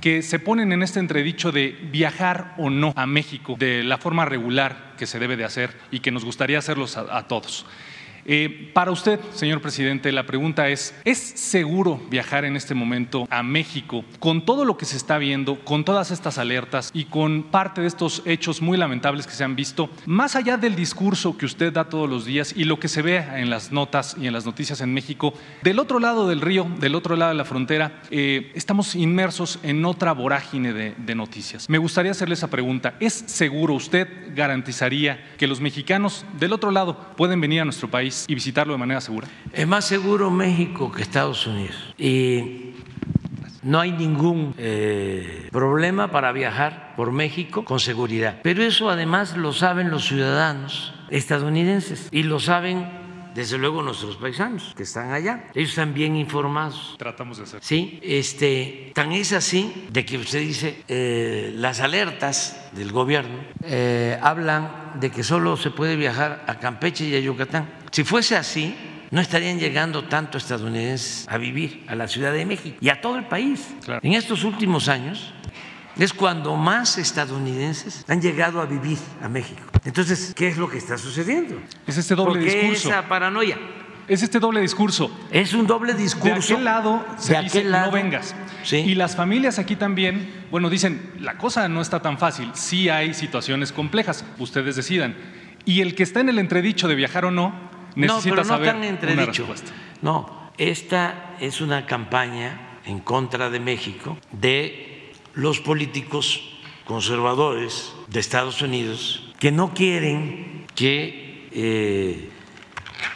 que 0.00 0.22
se 0.22 0.40
ponen 0.40 0.72
en 0.72 0.82
este 0.82 0.98
entredicho 0.98 1.52
de 1.52 1.76
viajar 1.92 2.54
o 2.58 2.68
no 2.68 2.92
a 2.96 3.06
México 3.06 3.54
de 3.58 3.84
la 3.84 3.98
forma 3.98 4.24
regular 4.24 4.94
que 4.98 5.06
se 5.06 5.20
debe 5.20 5.36
de 5.36 5.44
hacer 5.44 5.76
y 5.92 6.00
que 6.00 6.10
nos 6.10 6.24
gustaría 6.24 6.58
hacerlos 6.58 6.96
a 6.96 7.26
todos. 7.28 7.64
Eh, 8.30 8.70
para 8.74 8.90
usted, 8.90 9.18
señor 9.32 9.62
presidente, 9.62 10.12
la 10.12 10.26
pregunta 10.26 10.68
es, 10.68 10.94
¿es 11.06 11.16
seguro 11.16 11.98
viajar 12.10 12.44
en 12.44 12.56
este 12.56 12.74
momento 12.74 13.26
a 13.30 13.42
México 13.42 14.04
con 14.18 14.44
todo 14.44 14.66
lo 14.66 14.76
que 14.76 14.84
se 14.84 14.98
está 14.98 15.16
viendo, 15.16 15.64
con 15.64 15.82
todas 15.82 16.10
estas 16.10 16.36
alertas 16.36 16.90
y 16.92 17.06
con 17.06 17.44
parte 17.44 17.80
de 17.80 17.86
estos 17.86 18.20
hechos 18.26 18.60
muy 18.60 18.76
lamentables 18.76 19.26
que 19.26 19.32
se 19.32 19.44
han 19.44 19.56
visto, 19.56 19.88
más 20.04 20.36
allá 20.36 20.58
del 20.58 20.76
discurso 20.76 21.38
que 21.38 21.46
usted 21.46 21.72
da 21.72 21.88
todos 21.88 22.08
los 22.08 22.26
días 22.26 22.52
y 22.54 22.64
lo 22.64 22.78
que 22.78 22.88
se 22.88 23.00
ve 23.00 23.16
en 23.16 23.48
las 23.48 23.72
notas 23.72 24.14
y 24.20 24.26
en 24.26 24.34
las 24.34 24.44
noticias 24.44 24.82
en 24.82 24.92
México, 24.92 25.32
del 25.62 25.78
otro 25.78 25.98
lado 25.98 26.28
del 26.28 26.42
río, 26.42 26.66
del 26.80 26.96
otro 26.96 27.16
lado 27.16 27.30
de 27.30 27.38
la 27.38 27.46
frontera, 27.46 28.02
eh, 28.10 28.52
estamos 28.54 28.94
inmersos 28.94 29.58
en 29.62 29.82
otra 29.86 30.12
vorágine 30.12 30.74
de, 30.74 30.94
de 30.98 31.14
noticias. 31.14 31.70
Me 31.70 31.78
gustaría 31.78 32.10
hacerle 32.10 32.34
esa 32.34 32.50
pregunta. 32.50 32.94
¿Es 33.00 33.14
seguro, 33.14 33.72
usted 33.72 34.06
garantizaría 34.34 35.34
que 35.38 35.46
los 35.46 35.62
mexicanos 35.62 36.26
del 36.38 36.52
otro 36.52 36.70
lado 36.70 37.14
pueden 37.16 37.40
venir 37.40 37.62
a 37.62 37.64
nuestro 37.64 37.88
país? 37.88 38.17
Y 38.26 38.34
visitarlo 38.34 38.72
de 38.72 38.78
manera 38.78 39.00
segura? 39.00 39.28
Es 39.52 39.66
más 39.66 39.84
seguro 39.84 40.30
México 40.30 40.90
que 40.90 41.02
Estados 41.02 41.46
Unidos. 41.46 41.94
Y 41.98 42.74
no 43.62 43.80
hay 43.80 43.92
ningún 43.92 44.54
eh, 44.58 45.48
problema 45.52 46.10
para 46.10 46.32
viajar 46.32 46.94
por 46.96 47.12
México 47.12 47.64
con 47.64 47.80
seguridad. 47.80 48.40
Pero 48.42 48.62
eso 48.62 48.88
además 48.90 49.36
lo 49.36 49.52
saben 49.52 49.90
los 49.90 50.06
ciudadanos 50.06 50.94
estadounidenses 51.10 52.08
y 52.10 52.22
lo 52.22 52.40
saben 52.40 52.86
desde 53.34 53.56
luego 53.56 53.82
nuestros 53.82 54.16
paisanos 54.16 54.74
que 54.76 54.82
están 54.82 55.12
allá. 55.12 55.44
Ellos 55.54 55.70
están 55.70 55.94
bien 55.94 56.16
informados. 56.16 56.96
Tratamos 56.98 57.38
de 57.38 57.44
hacer. 57.44 57.60
Sí, 57.62 58.00
este, 58.02 58.90
tan 58.94 59.12
es 59.12 59.32
así 59.32 59.86
de 59.90 60.04
que 60.04 60.18
usted 60.18 60.40
dice 60.40 60.82
eh, 60.88 61.52
las 61.54 61.80
alertas 61.80 62.68
del 62.72 62.90
gobierno 62.90 63.38
eh, 63.62 64.18
hablan 64.22 64.98
de 64.98 65.10
que 65.10 65.22
solo 65.22 65.56
se 65.56 65.70
puede 65.70 65.94
viajar 65.94 66.44
a 66.48 66.58
Campeche 66.58 67.04
y 67.04 67.14
a 67.14 67.20
Yucatán. 67.20 67.68
Si 67.90 68.04
fuese 68.04 68.36
así, 68.36 68.74
no 69.10 69.20
estarían 69.20 69.58
llegando 69.58 70.04
tanto 70.04 70.38
estadounidenses 70.38 71.26
a 71.28 71.38
vivir 71.38 71.84
a 71.88 71.94
la 71.94 72.08
Ciudad 72.08 72.32
de 72.32 72.44
México 72.44 72.76
y 72.80 72.88
a 72.90 73.00
todo 73.00 73.16
el 73.16 73.26
país. 73.26 73.66
En 74.02 74.12
estos 74.12 74.44
últimos 74.44 74.88
años 74.88 75.32
es 75.96 76.12
cuando 76.12 76.54
más 76.56 76.98
estadounidenses 76.98 78.04
han 78.08 78.20
llegado 78.20 78.60
a 78.60 78.66
vivir 78.66 78.98
a 79.22 79.28
México. 79.28 79.62
Entonces, 79.84 80.32
¿qué 80.36 80.48
es 80.48 80.56
lo 80.58 80.68
que 80.68 80.78
está 80.78 80.98
sucediendo? 80.98 81.60
Es 81.86 81.96
este 81.96 82.14
doble 82.14 82.40
¿Por 82.40 82.48
qué 82.48 82.54
discurso. 82.60 82.88
esa 82.90 83.08
paranoia? 83.08 83.58
Es 84.06 84.22
este 84.22 84.38
doble 84.38 84.60
discurso. 84.60 85.10
Es 85.30 85.52
un 85.54 85.66
doble 85.66 85.92
discurso. 85.94 86.28
De 86.48 86.54
aquel 86.54 86.64
lado 86.64 87.04
se 87.18 87.34
De 87.34 87.42
dice 87.42 87.58
aquel 87.58 87.72
lado, 87.72 87.86
no 87.86 87.92
vengas. 87.92 88.34
sí. 88.62 88.76
Y 88.76 88.94
las 88.94 89.16
familias 89.16 89.58
aquí 89.58 89.76
también, 89.76 90.46
bueno, 90.50 90.70
dicen, 90.70 91.12
la 91.20 91.36
cosa 91.36 91.68
no 91.68 91.80
está 91.82 92.00
tan 92.00 92.16
fácil. 92.18 92.50
Sí 92.54 92.88
hay 92.88 93.12
situaciones 93.12 93.72
complejas, 93.72 94.24
ustedes 94.38 94.76
decidan. 94.76 95.14
Y 95.66 95.80
el 95.82 95.94
que 95.94 96.04
está 96.04 96.20
en 96.20 96.30
el 96.30 96.38
entredicho 96.38 96.88
de 96.88 96.94
viajar 96.94 97.26
o 97.26 97.30
no, 97.30 97.67
necesita 97.94 98.36
no, 98.36 98.36
pero 98.36 98.36
no 98.36 98.44
saber 98.44 98.72
tan 98.72 98.84
entredicho. 98.84 99.46
No, 100.02 100.50
esta 100.58 101.36
es 101.40 101.60
una 101.60 101.86
campaña 101.86 102.80
en 102.84 103.00
contra 103.00 103.50
de 103.50 103.60
México 103.60 104.16
de 104.32 105.12
los 105.34 105.60
políticos 105.60 106.42
conservadores 106.84 107.92
de 108.08 108.20
Estados 108.20 108.62
Unidos 108.62 109.32
que 109.38 109.52
no 109.52 109.74
quieren 109.74 110.64
que 110.74 111.46
eh, 111.52 112.30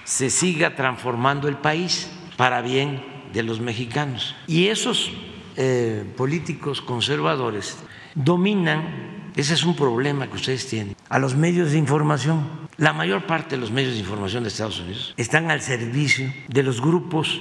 se 0.05 0.31
siga 0.31 0.77
transformando 0.77 1.49
el 1.49 1.57
país 1.57 2.11
para 2.37 2.61
bien 2.63 3.03
de 3.33 3.43
los 3.43 3.61
mexicanos. 3.61 4.37
Y 4.47 4.67
esos 4.67 5.11
eh, 5.57 6.05
políticos 6.17 6.81
conservadores 6.81 7.79
dominan, 8.15 9.22
ese 9.37 9.55
es 9.55 9.65
un 9.65 9.77
problema 9.77 10.29
que 10.29 10.37
ustedes 10.37 10.67
tienen, 10.67 10.97
a 11.09 11.19
los 11.19 11.35
medios 11.35 11.73
de 11.73 11.79
información 11.79 12.63
La 12.77 12.93
mayor 12.93 13.27
parte 13.27 13.57
de 13.57 13.61
los 13.61 13.71
medios 13.71 13.95
de 13.95 14.01
información 14.01 14.43
de 14.43 14.49
Estados 14.49 14.81
Unidos 14.81 15.15
están 15.17 15.51
al 15.51 15.61
servicio 15.61 16.33
de 16.49 16.63
los 16.63 16.81
grupos 16.81 17.41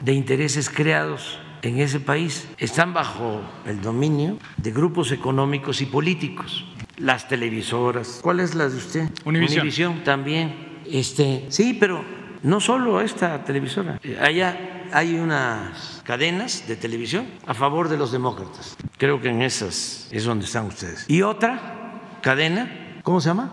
de 0.00 0.12
intereses 0.12 0.70
creados 0.70 1.38
en 1.62 1.78
ese 1.78 2.00
país. 2.00 2.48
Están 2.58 2.94
bajo 2.94 3.42
el 3.66 3.80
dominio 3.80 4.38
de 4.56 4.72
grupos 4.72 5.12
económicos 5.12 5.80
y 5.80 5.86
políticos. 5.86 6.64
Las 6.96 7.28
televisoras. 7.28 8.20
¿Cuál 8.22 8.40
es 8.40 8.54
la 8.54 8.68
de 8.68 8.76
usted? 8.76 9.10
Univisión. 9.24 9.60
Univisión 9.60 10.04
también. 10.04 10.80
Este, 10.86 11.46
sí, 11.48 11.76
pero 11.78 12.04
no 12.42 12.60
solo 12.60 13.00
esta 13.00 13.42
televisora. 13.44 13.98
Eh, 14.02 14.18
Allá 14.20 14.86
hay 14.92 15.14
unas 15.18 16.02
cadenas 16.04 16.66
de 16.66 16.76
televisión 16.76 17.26
a 17.46 17.54
favor 17.54 17.88
de 17.88 17.96
los 17.96 18.12
demócratas. 18.12 18.76
Creo 18.98 19.20
que 19.20 19.28
en 19.28 19.42
esas 19.42 20.08
es 20.10 20.24
donde 20.24 20.44
están 20.44 20.66
ustedes. 20.66 21.04
Y 21.08 21.22
otra 21.22 22.18
cadena, 22.22 22.98
¿cómo 23.02 23.20
se 23.20 23.28
llama? 23.28 23.50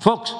Fox, 0.00 0.34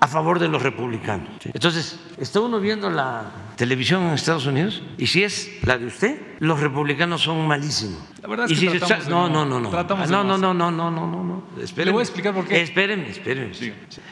a 0.00 0.08
favor 0.08 0.38
de 0.38 0.48
los 0.48 0.62
republicanos. 0.62 1.28
Entonces, 1.44 1.98
está 2.18 2.40
uno 2.40 2.60
viendo 2.60 2.90
la 2.90 3.24
televisión 3.56 4.02
en 4.04 4.10
Estados 4.14 4.46
Unidos 4.46 4.82
y 4.98 5.06
si 5.06 5.22
es 5.22 5.50
la 5.62 5.78
de 5.78 5.86
usted, 5.86 6.20
los 6.40 6.60
republicanos 6.60 7.22
son 7.22 7.46
malísimos. 7.46 7.98
La 8.22 8.28
verdad 8.28 8.46
es 8.50 8.58
que 8.58 8.70
si 8.70 8.78
tratamos 8.78 9.04
de 9.04 9.10
no, 9.10 9.28
no- 9.28 9.44
no, 9.44 9.46
no, 9.46 9.60
no. 9.60 9.70
tratamos 9.70 10.08
de 10.08 10.12
no, 10.12 10.24
no 10.24 10.38
no, 10.38 10.54
no, 10.54 10.70
no, 10.70 10.90
no, 10.90 11.06
no, 11.06 11.22
no, 11.24 11.24
no. 11.24 11.62
Espéreme. 11.62 11.84
Le 11.86 11.92
voy 11.92 12.00
a 12.00 12.02
explicar 12.04 12.34
por 12.34 12.46
qué. 12.46 12.60
Espéreme, 12.62 13.08
espéreme. 13.08 13.52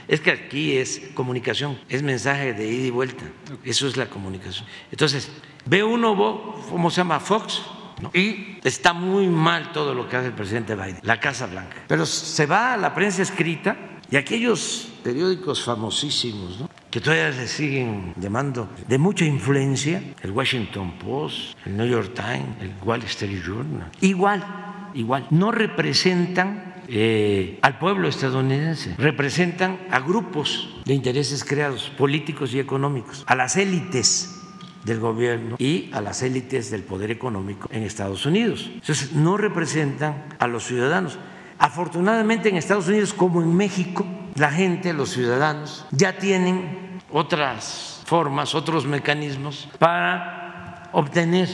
Es 0.08 0.20
que 0.20 0.30
aquí 0.30 0.76
es 0.76 1.00
comunicación, 1.14 1.78
es 1.88 2.02
mensaje 2.02 2.52
de 2.52 2.66
ida 2.70 2.86
y 2.86 2.90
vuelta. 2.90 3.24
Eso 3.64 3.86
es 3.88 3.96
la 3.96 4.06
comunicación. 4.06 4.66
Entonces, 4.90 5.30
ve 5.66 5.82
uno, 5.82 6.16
¿cómo 6.70 6.90
se 6.90 6.98
llama? 6.98 7.18
Fox. 7.20 7.62
¿no? 8.00 8.10
Y 8.14 8.58
está 8.64 8.92
muy 8.92 9.26
mal 9.28 9.70
todo 9.72 9.94
lo 9.94 10.08
que 10.08 10.16
hace 10.16 10.26
el 10.28 10.32
presidente 10.34 10.74
Biden, 10.74 10.98
la 11.02 11.20
Casa 11.20 11.46
Blanca. 11.46 11.76
Pero 11.88 12.04
se 12.04 12.46
va 12.46 12.74
a 12.74 12.76
la 12.76 12.94
prensa 12.94 13.22
escrita 13.22 13.76
y 14.10 14.16
aquellos 14.16 14.88
periódicos 15.04 15.62
famosísimos, 15.62 16.58
¿no? 16.60 16.68
Que 16.92 17.00
todavía 17.00 17.30
le 17.30 17.48
siguen 17.48 18.12
llamando 18.20 18.68
de 18.86 18.98
mucha 18.98 19.24
influencia, 19.24 20.02
el 20.20 20.30
Washington 20.30 20.98
Post, 20.98 21.56
el 21.64 21.78
New 21.78 21.86
York 21.86 22.12
Times, 22.14 22.60
el 22.60 22.74
Wall 22.84 23.02
Street 23.04 23.42
Journal, 23.42 23.90
igual, 24.02 24.44
igual, 24.92 25.26
no 25.30 25.50
representan 25.52 26.74
eh, 26.88 27.58
al 27.62 27.78
pueblo 27.78 28.08
estadounidense, 28.08 28.94
representan 28.98 29.78
a 29.90 30.00
grupos 30.00 30.82
de 30.84 30.92
intereses 30.92 31.44
creados, 31.44 31.90
políticos 31.96 32.52
y 32.52 32.60
económicos, 32.60 33.24
a 33.26 33.36
las 33.36 33.56
élites 33.56 34.38
del 34.84 35.00
gobierno 35.00 35.56
y 35.58 35.88
a 35.94 36.02
las 36.02 36.22
élites 36.22 36.70
del 36.70 36.82
poder 36.82 37.10
económico 37.10 37.70
en 37.72 37.84
Estados 37.84 38.26
Unidos. 38.26 38.70
Entonces, 38.74 39.12
no 39.12 39.38
representan 39.38 40.24
a 40.38 40.46
los 40.46 40.66
ciudadanos. 40.66 41.18
Afortunadamente 41.58 42.50
en 42.50 42.56
Estados 42.56 42.88
Unidos, 42.88 43.14
como 43.14 43.40
en 43.40 43.56
México, 43.56 44.04
la 44.34 44.50
gente, 44.50 44.92
los 44.92 45.10
ciudadanos, 45.10 45.84
ya 45.90 46.18
tienen 46.18 47.00
otras 47.10 48.02
formas, 48.06 48.54
otros 48.54 48.86
mecanismos 48.86 49.68
para 49.78 50.90
obtener 50.92 51.48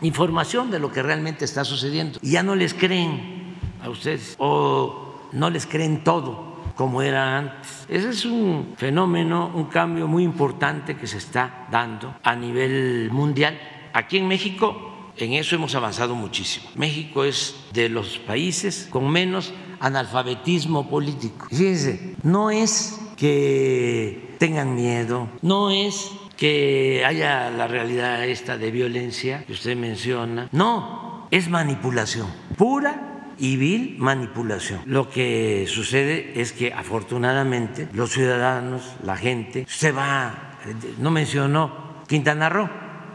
información 0.00 0.70
de 0.70 0.78
lo 0.78 0.90
que 0.90 1.02
realmente 1.02 1.44
está 1.44 1.64
sucediendo. 1.64 2.18
Ya 2.22 2.42
no 2.42 2.54
les 2.54 2.74
creen 2.74 3.56
a 3.82 3.88
ustedes 3.88 4.34
o 4.38 5.28
no 5.32 5.50
les 5.50 5.66
creen 5.66 6.04
todo 6.04 6.50
como 6.74 7.02
era 7.02 7.36
antes. 7.36 7.84
Ese 7.88 8.10
es 8.10 8.24
un 8.24 8.74
fenómeno, 8.76 9.50
un 9.54 9.64
cambio 9.64 10.08
muy 10.08 10.24
importante 10.24 10.96
que 10.96 11.06
se 11.06 11.18
está 11.18 11.66
dando 11.70 12.14
a 12.22 12.34
nivel 12.34 13.10
mundial. 13.12 13.58
Aquí 13.92 14.16
en 14.16 14.28
México 14.28 14.89
en 15.24 15.34
eso 15.34 15.56
hemos 15.56 15.74
avanzado 15.74 16.14
muchísimo. 16.14 16.68
México 16.74 17.24
es 17.24 17.56
de 17.72 17.88
los 17.88 18.18
países 18.18 18.88
con 18.90 19.10
menos 19.10 19.52
analfabetismo 19.80 20.88
político. 20.88 21.46
Fíjense, 21.48 22.14
no 22.22 22.50
es 22.50 22.98
que 23.16 24.36
tengan 24.38 24.74
miedo, 24.74 25.28
no 25.42 25.70
es 25.70 26.10
que 26.36 27.04
haya 27.06 27.50
la 27.50 27.66
realidad 27.66 28.26
esta 28.26 28.56
de 28.56 28.70
violencia 28.70 29.44
que 29.46 29.52
usted 29.52 29.76
menciona, 29.76 30.48
no, 30.52 31.28
es 31.30 31.50
manipulación, 31.50 32.26
pura 32.56 33.34
y 33.38 33.56
vil 33.56 33.96
manipulación. 33.98 34.80
Lo 34.86 35.10
que 35.10 35.66
sucede 35.68 36.40
es 36.40 36.52
que 36.52 36.72
afortunadamente 36.72 37.88
los 37.92 38.10
ciudadanos, 38.10 38.94
la 39.02 39.16
gente, 39.16 39.66
se 39.68 39.92
va, 39.92 40.58
no 40.98 41.10
mencionó 41.10 42.04
Quintana 42.08 42.48
Roo, 42.48 42.68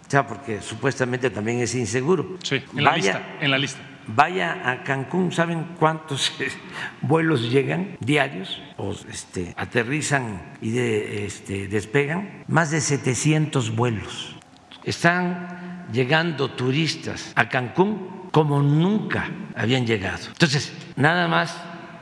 sea, 0.09 0.25
porque 0.27 0.61
supuestamente 0.61 1.29
también 1.29 1.59
es 1.59 1.73
inseguro. 1.75 2.37
Sí, 2.43 2.61
en 2.75 2.83
la 2.83 2.91
Vaya- 2.91 3.01
lista, 3.13 3.37
en 3.41 3.51
la 3.51 3.57
lista. 3.57 3.79
Vaya 4.07 4.69
a 4.69 4.83
Cancún, 4.83 5.31
¿saben 5.31 5.65
cuántos 5.79 6.31
vuelos 7.01 7.49
llegan 7.49 7.97
diarios 7.99 8.61
o 8.77 8.91
este, 9.11 9.53
aterrizan 9.57 10.53
y 10.61 10.71
de- 10.71 11.25
este, 11.25 11.67
despegan? 11.67 12.43
Más 12.47 12.69
de 12.71 12.81
700 12.81 13.75
vuelos. 13.75 14.35
Están 14.83 15.87
llegando 15.91 16.51
turistas 16.51 17.31
a 17.35 17.49
Cancún 17.49 18.29
como 18.31 18.61
nunca 18.61 19.29
habían 19.55 19.87
llegado. 19.87 20.27
Entonces, 20.27 20.71
nada 20.95 21.27
más 21.27 21.59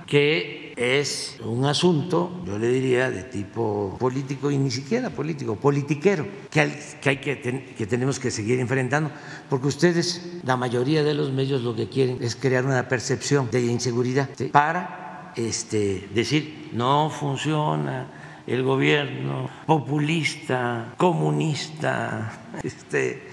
que 0.08 0.62
es 0.84 1.38
un 1.46 1.66
asunto, 1.66 2.42
yo 2.46 2.58
le 2.60 2.68
diría, 2.70 3.10
de 3.10 3.24
tipo 3.24 3.96
político 4.00 4.52
y 4.52 4.58
ni 4.58 4.70
siquiera 4.72 5.10
político, 5.10 5.56
politiquero, 5.56 6.26
que 6.50 6.60
hay 6.62 6.80
que, 7.02 7.10
hay 7.10 7.18
que, 7.18 7.36
ten- 7.38 7.66
que 7.78 7.86
tenemos 7.88 8.20
que 8.20 8.30
seguir 8.32 8.60
enfrentando, 8.60 9.10
porque 9.50 9.68
ustedes, 9.68 10.40
la 10.44 10.58
mayoría 10.58 11.04
de 11.04 11.14
los 11.14 11.32
medios, 11.32 11.62
lo 11.62 11.76
que 11.76 11.88
quieren 11.90 12.18
es 12.22 12.36
crear 12.36 12.66
una 12.66 12.88
percepción 12.88 13.50
de 13.52 13.62
inseguridad 13.66 14.30
¿sí? 14.38 14.46
para 14.46 15.32
este, 15.36 16.08
decir 16.14 16.70
no 16.74 17.10
funciona 17.10 18.08
el 18.46 18.62
gobierno 18.64 19.50
populista, 19.66 20.94
comunista, 20.98 22.42
este, 22.64 23.30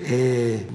eh, 0.00 0.66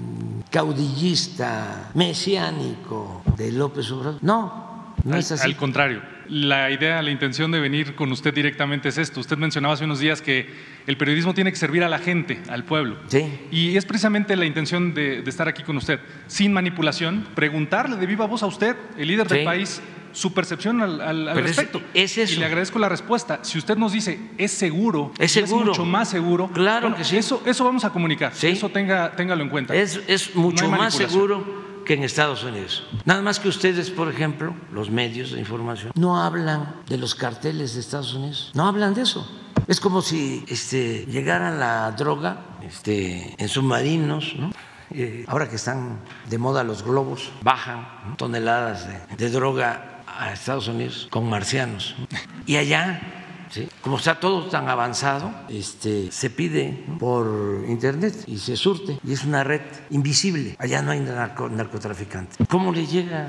caudillista, 0.50 1.90
mesiánico 1.94 3.22
de 3.36 3.52
López 3.52 3.90
Obrador. 3.90 4.18
No, 4.22 4.94
no 5.04 5.14
al, 5.14 5.20
es 5.20 5.32
así. 5.32 5.44
al 5.44 5.56
contrario, 5.56 6.00
la 6.28 6.70
idea, 6.70 7.02
la 7.02 7.10
intención 7.10 7.50
de 7.50 7.60
venir 7.60 7.94
con 7.94 8.10
usted 8.12 8.32
directamente 8.34 8.88
es 8.88 8.98
esto. 8.98 9.20
Usted 9.20 9.36
mencionaba 9.36 9.74
hace 9.74 9.84
unos 9.84 10.00
días 10.00 10.22
que 10.22 10.48
el 10.86 10.96
periodismo 10.96 11.34
tiene 11.34 11.50
que 11.50 11.56
servir 11.56 11.82
a 11.84 11.88
la 11.88 11.98
gente, 11.98 12.42
al 12.48 12.64
pueblo. 12.64 12.96
Sí. 13.08 13.24
Y 13.50 13.76
es 13.76 13.84
precisamente 13.84 14.36
la 14.36 14.44
intención 14.46 14.94
de, 14.94 15.22
de 15.22 15.30
estar 15.30 15.48
aquí 15.48 15.62
con 15.62 15.76
usted, 15.76 16.00
sin 16.26 16.52
manipulación, 16.52 17.26
preguntarle 17.34 17.96
de 17.96 18.06
viva 18.06 18.26
voz 18.26 18.42
a 18.42 18.46
usted, 18.46 18.76
el 18.98 19.08
líder 19.08 19.26
del 19.28 19.44
país, 19.44 19.80
su 20.12 20.32
percepción 20.32 20.80
al, 20.80 21.00
al- 21.00 21.28
al 21.28 21.34
Pero 21.34 21.46
es- 21.48 21.56
respecto. 21.56 21.82
es 21.92 22.16
eso. 22.18 22.34
Y 22.34 22.36
le 22.36 22.44
agradezco 22.46 22.78
la 22.78 22.88
respuesta. 22.88 23.40
Si 23.42 23.58
usted 23.58 23.76
nos 23.76 23.92
dice 23.92 24.18
es 24.38 24.52
seguro, 24.52 25.12
Es 25.18 25.32
seguro. 25.32 25.66
mucho 25.66 25.84
más 25.84 26.08
seguro, 26.08 26.48
Claro 26.52 26.82
bueno, 26.82 26.96
que 26.96 27.02
sí. 27.04 27.16
Eso, 27.16 27.42
eso 27.46 27.64
vamos 27.64 27.84
a 27.84 27.90
comunicar. 27.90 28.32
Sí. 28.34 28.46
Eso 28.48 28.68
tenga, 28.68 29.10
téngalo 29.16 29.42
en 29.42 29.48
cuenta. 29.50 29.74
Es, 29.74 30.00
es 30.06 30.36
mucho 30.36 30.66
No 30.68 30.76
más 30.76 30.94
seguro 30.94 31.64
que 31.84 31.94
en 31.94 32.02
Estados 32.02 32.44
Unidos. 32.44 32.86
Nada 33.04 33.22
más 33.22 33.38
que 33.38 33.48
ustedes, 33.48 33.90
por 33.90 34.08
ejemplo, 34.08 34.54
los 34.72 34.90
medios 34.90 35.32
de 35.32 35.40
información, 35.40 35.92
no 35.94 36.22
hablan 36.22 36.76
de 36.88 36.96
los 36.98 37.14
carteles 37.14 37.74
de 37.74 37.80
Estados 37.80 38.14
Unidos. 38.14 38.50
No 38.54 38.66
hablan 38.66 38.94
de 38.94 39.02
eso. 39.02 39.28
Es 39.66 39.80
como 39.80 40.02
si 40.02 40.44
este, 40.48 41.06
llegara 41.06 41.50
la 41.50 41.90
droga 41.92 42.58
este, 42.62 43.34
en 43.38 43.48
submarinos, 43.48 44.34
¿no? 44.36 44.50
Eh, 44.90 45.24
ahora 45.26 45.48
que 45.48 45.56
están 45.56 46.00
de 46.28 46.38
moda 46.38 46.62
los 46.62 46.84
globos, 46.84 47.32
bajan 47.42 47.88
¿no? 48.06 48.16
toneladas 48.16 48.86
de, 48.86 49.16
de 49.16 49.30
droga 49.30 50.02
a 50.06 50.32
Estados 50.32 50.68
Unidos 50.68 51.08
con 51.10 51.28
marcianos. 51.28 51.96
¿no? 51.98 52.06
Y 52.46 52.56
allá 52.56 53.23
¿sí? 53.54 53.68
Como 53.80 53.96
está 53.96 54.18
todo 54.18 54.44
tan 54.46 54.68
avanzado, 54.68 55.30
este, 55.48 56.10
se 56.10 56.30
pide 56.30 56.84
por 56.98 57.64
internet 57.68 58.14
y 58.26 58.38
se 58.38 58.56
surte 58.56 58.98
y 59.04 59.12
es 59.12 59.24
una 59.24 59.44
red 59.44 59.60
invisible. 59.90 60.56
Allá 60.58 60.82
no 60.82 60.90
hay 60.90 61.00
narco- 61.00 61.48
narcotraficante. 61.50 62.44
¿Cómo 62.48 62.72
le 62.72 62.86
llega 62.86 63.28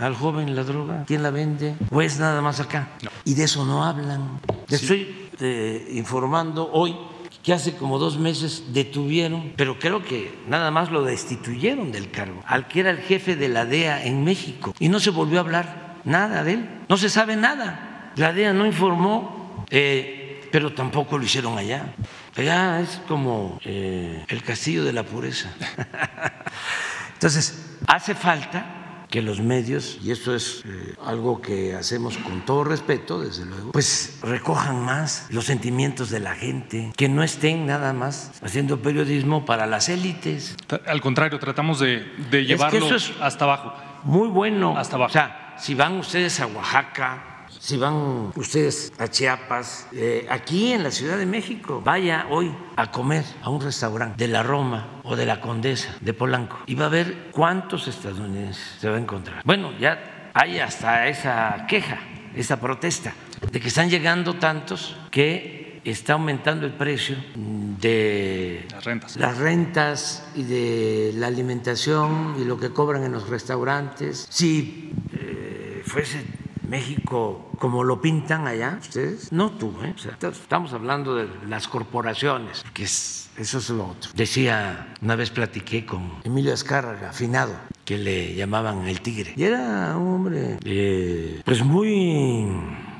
al 0.00 0.14
joven 0.14 0.54
la 0.54 0.62
droga? 0.64 1.04
¿Quién 1.06 1.22
la 1.22 1.30
vende? 1.30 1.74
¿O 1.90 2.00
es 2.02 2.18
nada 2.18 2.40
más 2.40 2.60
acá? 2.60 2.88
Y 3.24 3.34
de 3.34 3.44
eso 3.44 3.64
no 3.64 3.84
hablan. 3.84 4.40
Le 4.68 4.76
estoy 4.76 5.28
eh, 5.40 5.88
informando 5.94 6.70
hoy 6.72 6.94
que 7.42 7.52
hace 7.52 7.74
como 7.76 7.98
dos 7.98 8.16
meses 8.18 8.72
detuvieron, 8.72 9.52
pero 9.56 9.78
creo 9.78 10.02
que 10.02 10.34
nada 10.48 10.70
más 10.70 10.90
lo 10.90 11.02
destituyeron 11.02 11.92
del 11.92 12.10
cargo, 12.10 12.40
al 12.46 12.68
que 12.68 12.80
era 12.80 12.90
el 12.90 12.98
jefe 13.00 13.36
de 13.36 13.48
la 13.50 13.66
DEA 13.66 14.04
en 14.06 14.24
México. 14.24 14.72
Y 14.78 14.88
no 14.88 14.98
se 14.98 15.10
volvió 15.10 15.38
a 15.38 15.42
hablar 15.42 15.96
nada 16.04 16.42
de 16.42 16.52
él. 16.54 16.68
No 16.88 16.96
se 16.96 17.10
sabe 17.10 17.36
nada. 17.36 18.12
La 18.16 18.32
DEA 18.32 18.54
no 18.54 18.64
informó, 18.64 19.43
eh, 19.76 20.48
pero 20.52 20.72
tampoco 20.72 21.18
lo 21.18 21.24
hicieron 21.24 21.58
allá. 21.58 21.94
Allá 22.36 22.80
es 22.80 23.00
como 23.08 23.58
eh, 23.64 24.24
el 24.28 24.42
castillo 24.42 24.84
de 24.84 24.92
la 24.92 25.02
pureza. 25.02 25.52
Entonces, 27.14 27.76
hace 27.86 28.14
falta 28.14 28.80
que 29.10 29.22
los 29.22 29.40
medios, 29.40 29.98
y 30.02 30.10
esto 30.10 30.34
es 30.34 30.62
eh, 30.66 30.94
algo 31.04 31.40
que 31.40 31.74
hacemos 31.74 32.16
con 32.18 32.44
todo 32.44 32.64
respeto, 32.64 33.20
desde 33.20 33.44
luego, 33.46 33.70
pues 33.72 34.18
recojan 34.22 34.80
más 34.84 35.26
los 35.30 35.44
sentimientos 35.44 36.10
de 36.10 36.18
la 36.20 36.34
gente, 36.34 36.92
que 36.96 37.08
no 37.08 37.22
estén 37.22 37.66
nada 37.66 37.92
más 37.92 38.32
haciendo 38.42 38.80
periodismo 38.82 39.44
para 39.44 39.66
las 39.66 39.88
élites. 39.88 40.56
Al 40.86 41.00
contrario, 41.00 41.38
tratamos 41.38 41.78
de, 41.78 41.98
de 42.30 42.40
que 42.40 42.44
llevarlo 42.44 42.86
eso 42.86 42.96
es- 42.96 43.12
hasta 43.20 43.44
abajo. 43.44 43.72
Muy 44.02 44.28
bueno. 44.28 44.76
Hasta 44.76 44.96
abajo. 44.96 45.10
O 45.10 45.12
sea, 45.12 45.54
si 45.58 45.74
van 45.74 45.94
ustedes 45.98 46.40
a 46.40 46.46
Oaxaca, 46.48 47.33
si 47.64 47.78
van 47.78 48.30
ustedes 48.36 48.92
a 48.98 49.08
Chiapas, 49.08 49.88
eh, 49.92 50.26
aquí 50.28 50.72
en 50.72 50.82
la 50.82 50.90
Ciudad 50.90 51.16
de 51.16 51.24
México, 51.24 51.80
vaya 51.82 52.26
hoy 52.28 52.54
a 52.76 52.90
comer 52.90 53.24
a 53.40 53.48
un 53.48 53.62
restaurante 53.62 54.22
de 54.22 54.30
la 54.30 54.42
Roma 54.42 55.00
o 55.02 55.16
de 55.16 55.24
la 55.24 55.40
Condesa 55.40 55.96
de 56.02 56.12
Polanco 56.12 56.58
y 56.66 56.74
va 56.74 56.86
a 56.86 56.88
ver 56.90 57.30
cuántos 57.32 57.88
estadounidenses 57.88 58.76
se 58.78 58.90
va 58.90 58.96
a 58.96 59.00
encontrar. 59.00 59.40
Bueno, 59.46 59.72
ya 59.78 60.30
hay 60.34 60.58
hasta 60.58 61.08
esa 61.08 61.64
queja, 61.66 62.00
esa 62.36 62.60
protesta 62.60 63.14
de 63.50 63.58
que 63.60 63.68
están 63.68 63.88
llegando 63.88 64.34
tantos 64.34 64.98
que 65.10 65.80
está 65.84 66.14
aumentando 66.14 66.66
el 66.66 66.74
precio 66.74 67.16
de 67.34 68.66
Las 68.72 68.84
rentas. 68.84 69.16
las 69.16 69.38
rentas 69.38 70.28
y 70.34 70.42
de 70.42 71.12
la 71.14 71.28
alimentación 71.28 72.36
y 72.38 72.44
lo 72.44 72.60
que 72.60 72.74
cobran 72.74 73.04
en 73.04 73.12
los 73.12 73.30
restaurantes. 73.30 74.26
Si 74.28 74.92
eh, 75.14 75.82
fuese 75.86 76.43
México 76.68 77.50
como 77.58 77.84
lo 77.84 78.00
pintan 78.00 78.46
allá, 78.46 78.78
ustedes, 78.80 79.32
no 79.32 79.50
tú, 79.50 79.74
¿eh? 79.82 79.94
Estamos 80.20 80.72
hablando 80.72 81.14
de 81.14 81.28
las 81.48 81.68
corporaciones, 81.68 82.64
que 82.72 82.84
es, 82.84 83.30
eso 83.36 83.58
es 83.58 83.70
lo 83.70 83.88
otro. 83.88 84.10
Decía, 84.14 84.94
una 85.00 85.16
vez 85.16 85.30
platiqué 85.30 85.86
con 85.86 86.12
Emilio 86.24 86.52
Azcárraga, 86.52 87.10
afinado, 87.10 87.54
que 87.84 87.98
le 87.98 88.34
llamaban 88.34 88.86
el 88.86 89.00
tigre, 89.00 89.34
y 89.36 89.44
era 89.44 89.96
un 89.96 90.14
hombre, 90.14 90.58
eh, 90.64 91.42
pues 91.44 91.64
muy 91.64 92.48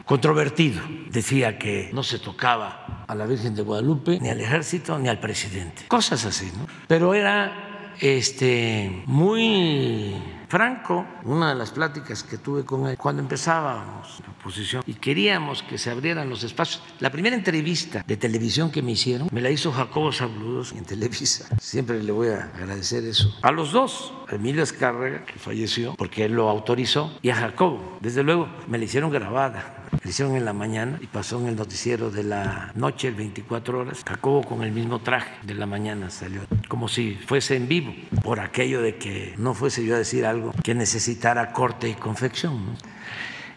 controvertido. 0.04 0.82
Decía 1.10 1.58
que 1.58 1.90
no 1.92 2.02
se 2.02 2.18
tocaba 2.18 3.04
a 3.06 3.14
la 3.14 3.26
Virgen 3.26 3.54
de 3.54 3.62
Guadalupe, 3.62 4.18
ni 4.20 4.28
al 4.28 4.40
ejército, 4.40 4.98
ni 4.98 5.08
al 5.08 5.20
presidente. 5.20 5.84
Cosas 5.88 6.24
así, 6.24 6.50
¿no? 6.56 6.66
Pero 6.88 7.14
era 7.14 7.94
este, 8.00 9.02
muy 9.06 10.14
franco, 10.54 11.04
una 11.24 11.48
de 11.48 11.56
las 11.56 11.72
pláticas 11.72 12.22
que 12.22 12.38
tuve 12.38 12.64
con 12.64 12.86
él 12.86 12.96
cuando 12.96 13.20
empezábamos 13.20 14.20
la 14.24 14.32
oposición 14.34 14.84
y 14.86 14.94
queríamos 14.94 15.64
que 15.64 15.78
se 15.78 15.90
abrieran 15.90 16.30
los 16.30 16.44
espacios. 16.44 16.80
La 17.00 17.10
primera 17.10 17.34
entrevista 17.34 18.04
de 18.06 18.16
televisión 18.16 18.70
que 18.70 18.80
me 18.80 18.92
hicieron 18.92 19.28
me 19.32 19.40
la 19.40 19.50
hizo 19.50 19.72
Jacobo 19.72 20.12
Sabludos 20.12 20.70
en 20.70 20.84
Televisa. 20.84 21.48
Siempre 21.58 22.00
le 22.00 22.12
voy 22.12 22.28
a 22.28 22.52
agradecer 22.54 23.02
eso. 23.04 23.36
A 23.42 23.50
los 23.50 23.72
dos, 23.72 24.12
a 24.30 24.36
Emilio 24.36 24.62
Escárraga, 24.62 25.24
que 25.24 25.40
falleció 25.40 25.96
porque 25.96 26.26
él 26.26 26.34
lo 26.34 26.48
autorizó, 26.48 27.10
y 27.20 27.30
a 27.30 27.34
Jacobo. 27.34 27.98
Desde 28.00 28.22
luego, 28.22 28.48
me 28.68 28.78
la 28.78 28.84
hicieron 28.84 29.10
grabada. 29.10 29.80
La 30.02 30.10
hicieron 30.10 30.36
en 30.36 30.44
la 30.44 30.52
mañana 30.52 30.98
y 31.00 31.06
pasó 31.06 31.40
en 31.40 31.46
el 31.46 31.56
noticiero 31.56 32.10
de 32.10 32.24
la 32.24 32.72
noche, 32.74 33.08
el 33.08 33.14
24 33.14 33.78
horas. 33.78 34.02
Jacobo 34.06 34.42
con 34.42 34.62
el 34.62 34.72
mismo 34.72 35.00
traje 35.00 35.32
de 35.42 35.54
la 35.54 35.66
mañana 35.66 36.10
salió, 36.10 36.42
como 36.68 36.88
si 36.88 37.14
fuese 37.26 37.56
en 37.56 37.68
vivo, 37.68 37.94
por 38.22 38.40
aquello 38.40 38.82
de 38.82 38.96
que 38.96 39.34
no 39.38 39.54
fuese 39.54 39.84
yo 39.84 39.94
a 39.94 39.98
decir 39.98 40.26
algo 40.26 40.43
que 40.62 40.74
necesitara 40.74 41.52
corte 41.52 41.88
y 41.88 41.94
confección. 41.94 42.76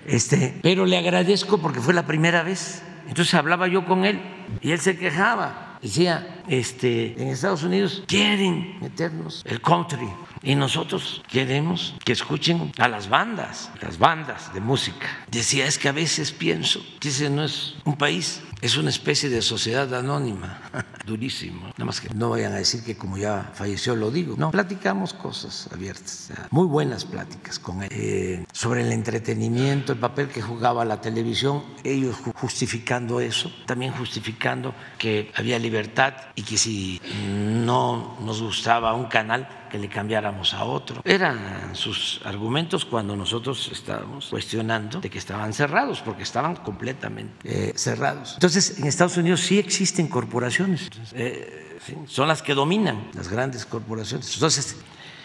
Este, 0.06 0.58
pero 0.62 0.86
le 0.86 0.98
agradezco 0.98 1.58
porque 1.58 1.82
fue 1.82 1.94
la 1.94 2.06
primera 2.06 2.44
vez. 2.44 2.82
Entonces 3.08 3.34
hablaba 3.34 3.68
yo 3.68 3.86
con 3.86 4.06
él 4.06 4.20
y 4.62 4.72
él 4.72 4.80
se 4.80 4.98
quejaba. 4.98 5.80
Decía, 5.82 6.44
este, 6.48 7.22
en 7.22 7.30
Estados 7.30 7.64
Unidos 7.64 8.04
quieren 8.08 8.80
meternos 8.82 9.44
el 9.46 9.62
country 9.62 10.10
y 10.42 10.56
nosotros 10.56 11.22
queremos 11.28 11.96
que 12.04 12.14
escuchen 12.14 12.72
a 12.78 12.88
las 12.88 13.10
bandas, 13.10 13.72
las 13.82 13.98
bandas 13.98 14.54
de 14.54 14.60
música. 14.60 15.08
Decía, 15.30 15.66
es 15.66 15.78
que 15.78 15.90
a 15.90 15.92
veces 15.92 16.32
pienso 16.32 16.82
que 17.00 17.10
ese 17.10 17.30
no 17.30 17.44
es 17.44 17.76
un 17.86 17.98
país, 17.98 18.42
es 18.62 18.78
una 18.78 18.90
especie 18.90 19.30
de 19.30 19.42
sociedad 19.42 19.94
anónima. 19.94 20.60
Durísimo. 21.06 21.68
Nada 21.78 21.86
más 21.86 22.02
que 22.02 22.10
no 22.14 22.32
vayan 22.32 22.54
a 22.54 22.58
decir 22.58 22.84
que 22.84 22.98
como 22.98 23.18
ya 23.18 23.52
falleció 23.54 23.96
lo 23.96 24.12
digo. 24.12 24.36
No, 24.38 24.52
platicamos 24.52 25.14
cosas 25.14 25.70
abiertas, 25.72 26.32
muy 26.50 26.66
buenas 26.66 27.06
pláticas 27.06 27.60
con 27.60 27.84
él. 27.84 27.90
Eh, 27.92 28.46
sobre 28.52 28.82
el 28.82 28.92
entretenimiento, 28.92 29.94
el 29.94 30.00
papel 30.00 30.28
que 30.28 30.42
jugaba 30.42 30.84
la 30.86 31.00
televisión, 31.00 31.64
ellos 31.84 32.16
justificando 32.36 33.22
eso, 33.22 33.52
también 33.66 33.94
justificando 33.94 34.74
que 34.98 35.32
había 35.36 35.60
libertad 35.60 36.14
y 36.36 36.44
que 36.44 36.58
si 36.58 37.02
no 37.18 38.18
nos 38.22 38.42
gustaba 38.42 38.94
un 38.94 39.06
canal, 39.06 39.67
que 39.70 39.78
le 39.78 39.90
cambiáramos 39.90 40.54
a 40.54 40.64
otro. 40.64 41.02
Eran 41.04 41.76
sus 41.76 42.22
argumentos 42.24 42.86
cuando 42.86 43.16
nosotros 43.16 43.70
estábamos 43.72 44.28
cuestionando 44.28 45.00
de 45.00 45.10
que 45.10 45.18
estaban 45.18 45.54
cerrados, 45.54 46.02
porque 46.02 46.24
estaban 46.24 46.56
completamente 46.58 47.34
eh, 47.44 47.74
cerrados. 47.76 48.34
Entonces, 48.36 48.80
en 48.80 48.86
Estados 48.86 49.18
Unidos 49.18 49.42
sí 49.42 49.60
existen 49.60 50.08
corporaciones, 50.08 50.90
eh, 51.14 51.78
sí, 51.86 51.96
son 52.08 52.28
las 52.28 52.42
que 52.42 52.54
dominan 52.54 53.10
las 53.14 53.30
grandes 53.30 53.66
corporaciones. 53.66 54.34
Entonces, 54.34 54.78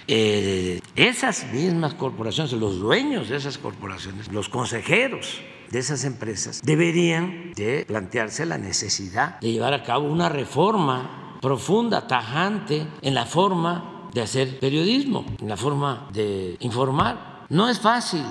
eh, 0.08 0.80
esas 0.96 1.46
mismas 1.52 1.94
corporaciones, 1.94 2.52
los 2.52 2.80
dueños 2.80 3.28
de 3.28 3.36
esas 3.36 3.58
corporaciones, 3.58 4.32
los 4.32 4.48
consejeros 4.48 5.40
de 5.70 5.78
esas 5.78 6.04
empresas, 6.04 6.60
deberían 6.62 7.52
de 7.54 7.84
plantearse 7.86 8.44
la 8.44 8.58
necesidad 8.58 9.38
de 9.40 9.52
llevar 9.52 9.74
a 9.74 9.82
cabo 9.84 10.06
una 10.06 10.28
reforma 10.28 11.38
profunda, 11.40 12.06
tajante, 12.06 12.86
en 13.00 13.14
la 13.14 13.26
forma 13.26 13.91
de 14.12 14.20
hacer 14.20 14.58
periodismo, 14.58 15.24
la 15.44 15.56
forma 15.56 16.08
de 16.12 16.56
informar. 16.60 17.46
No 17.48 17.68
es 17.68 17.80
fácil. 17.80 18.24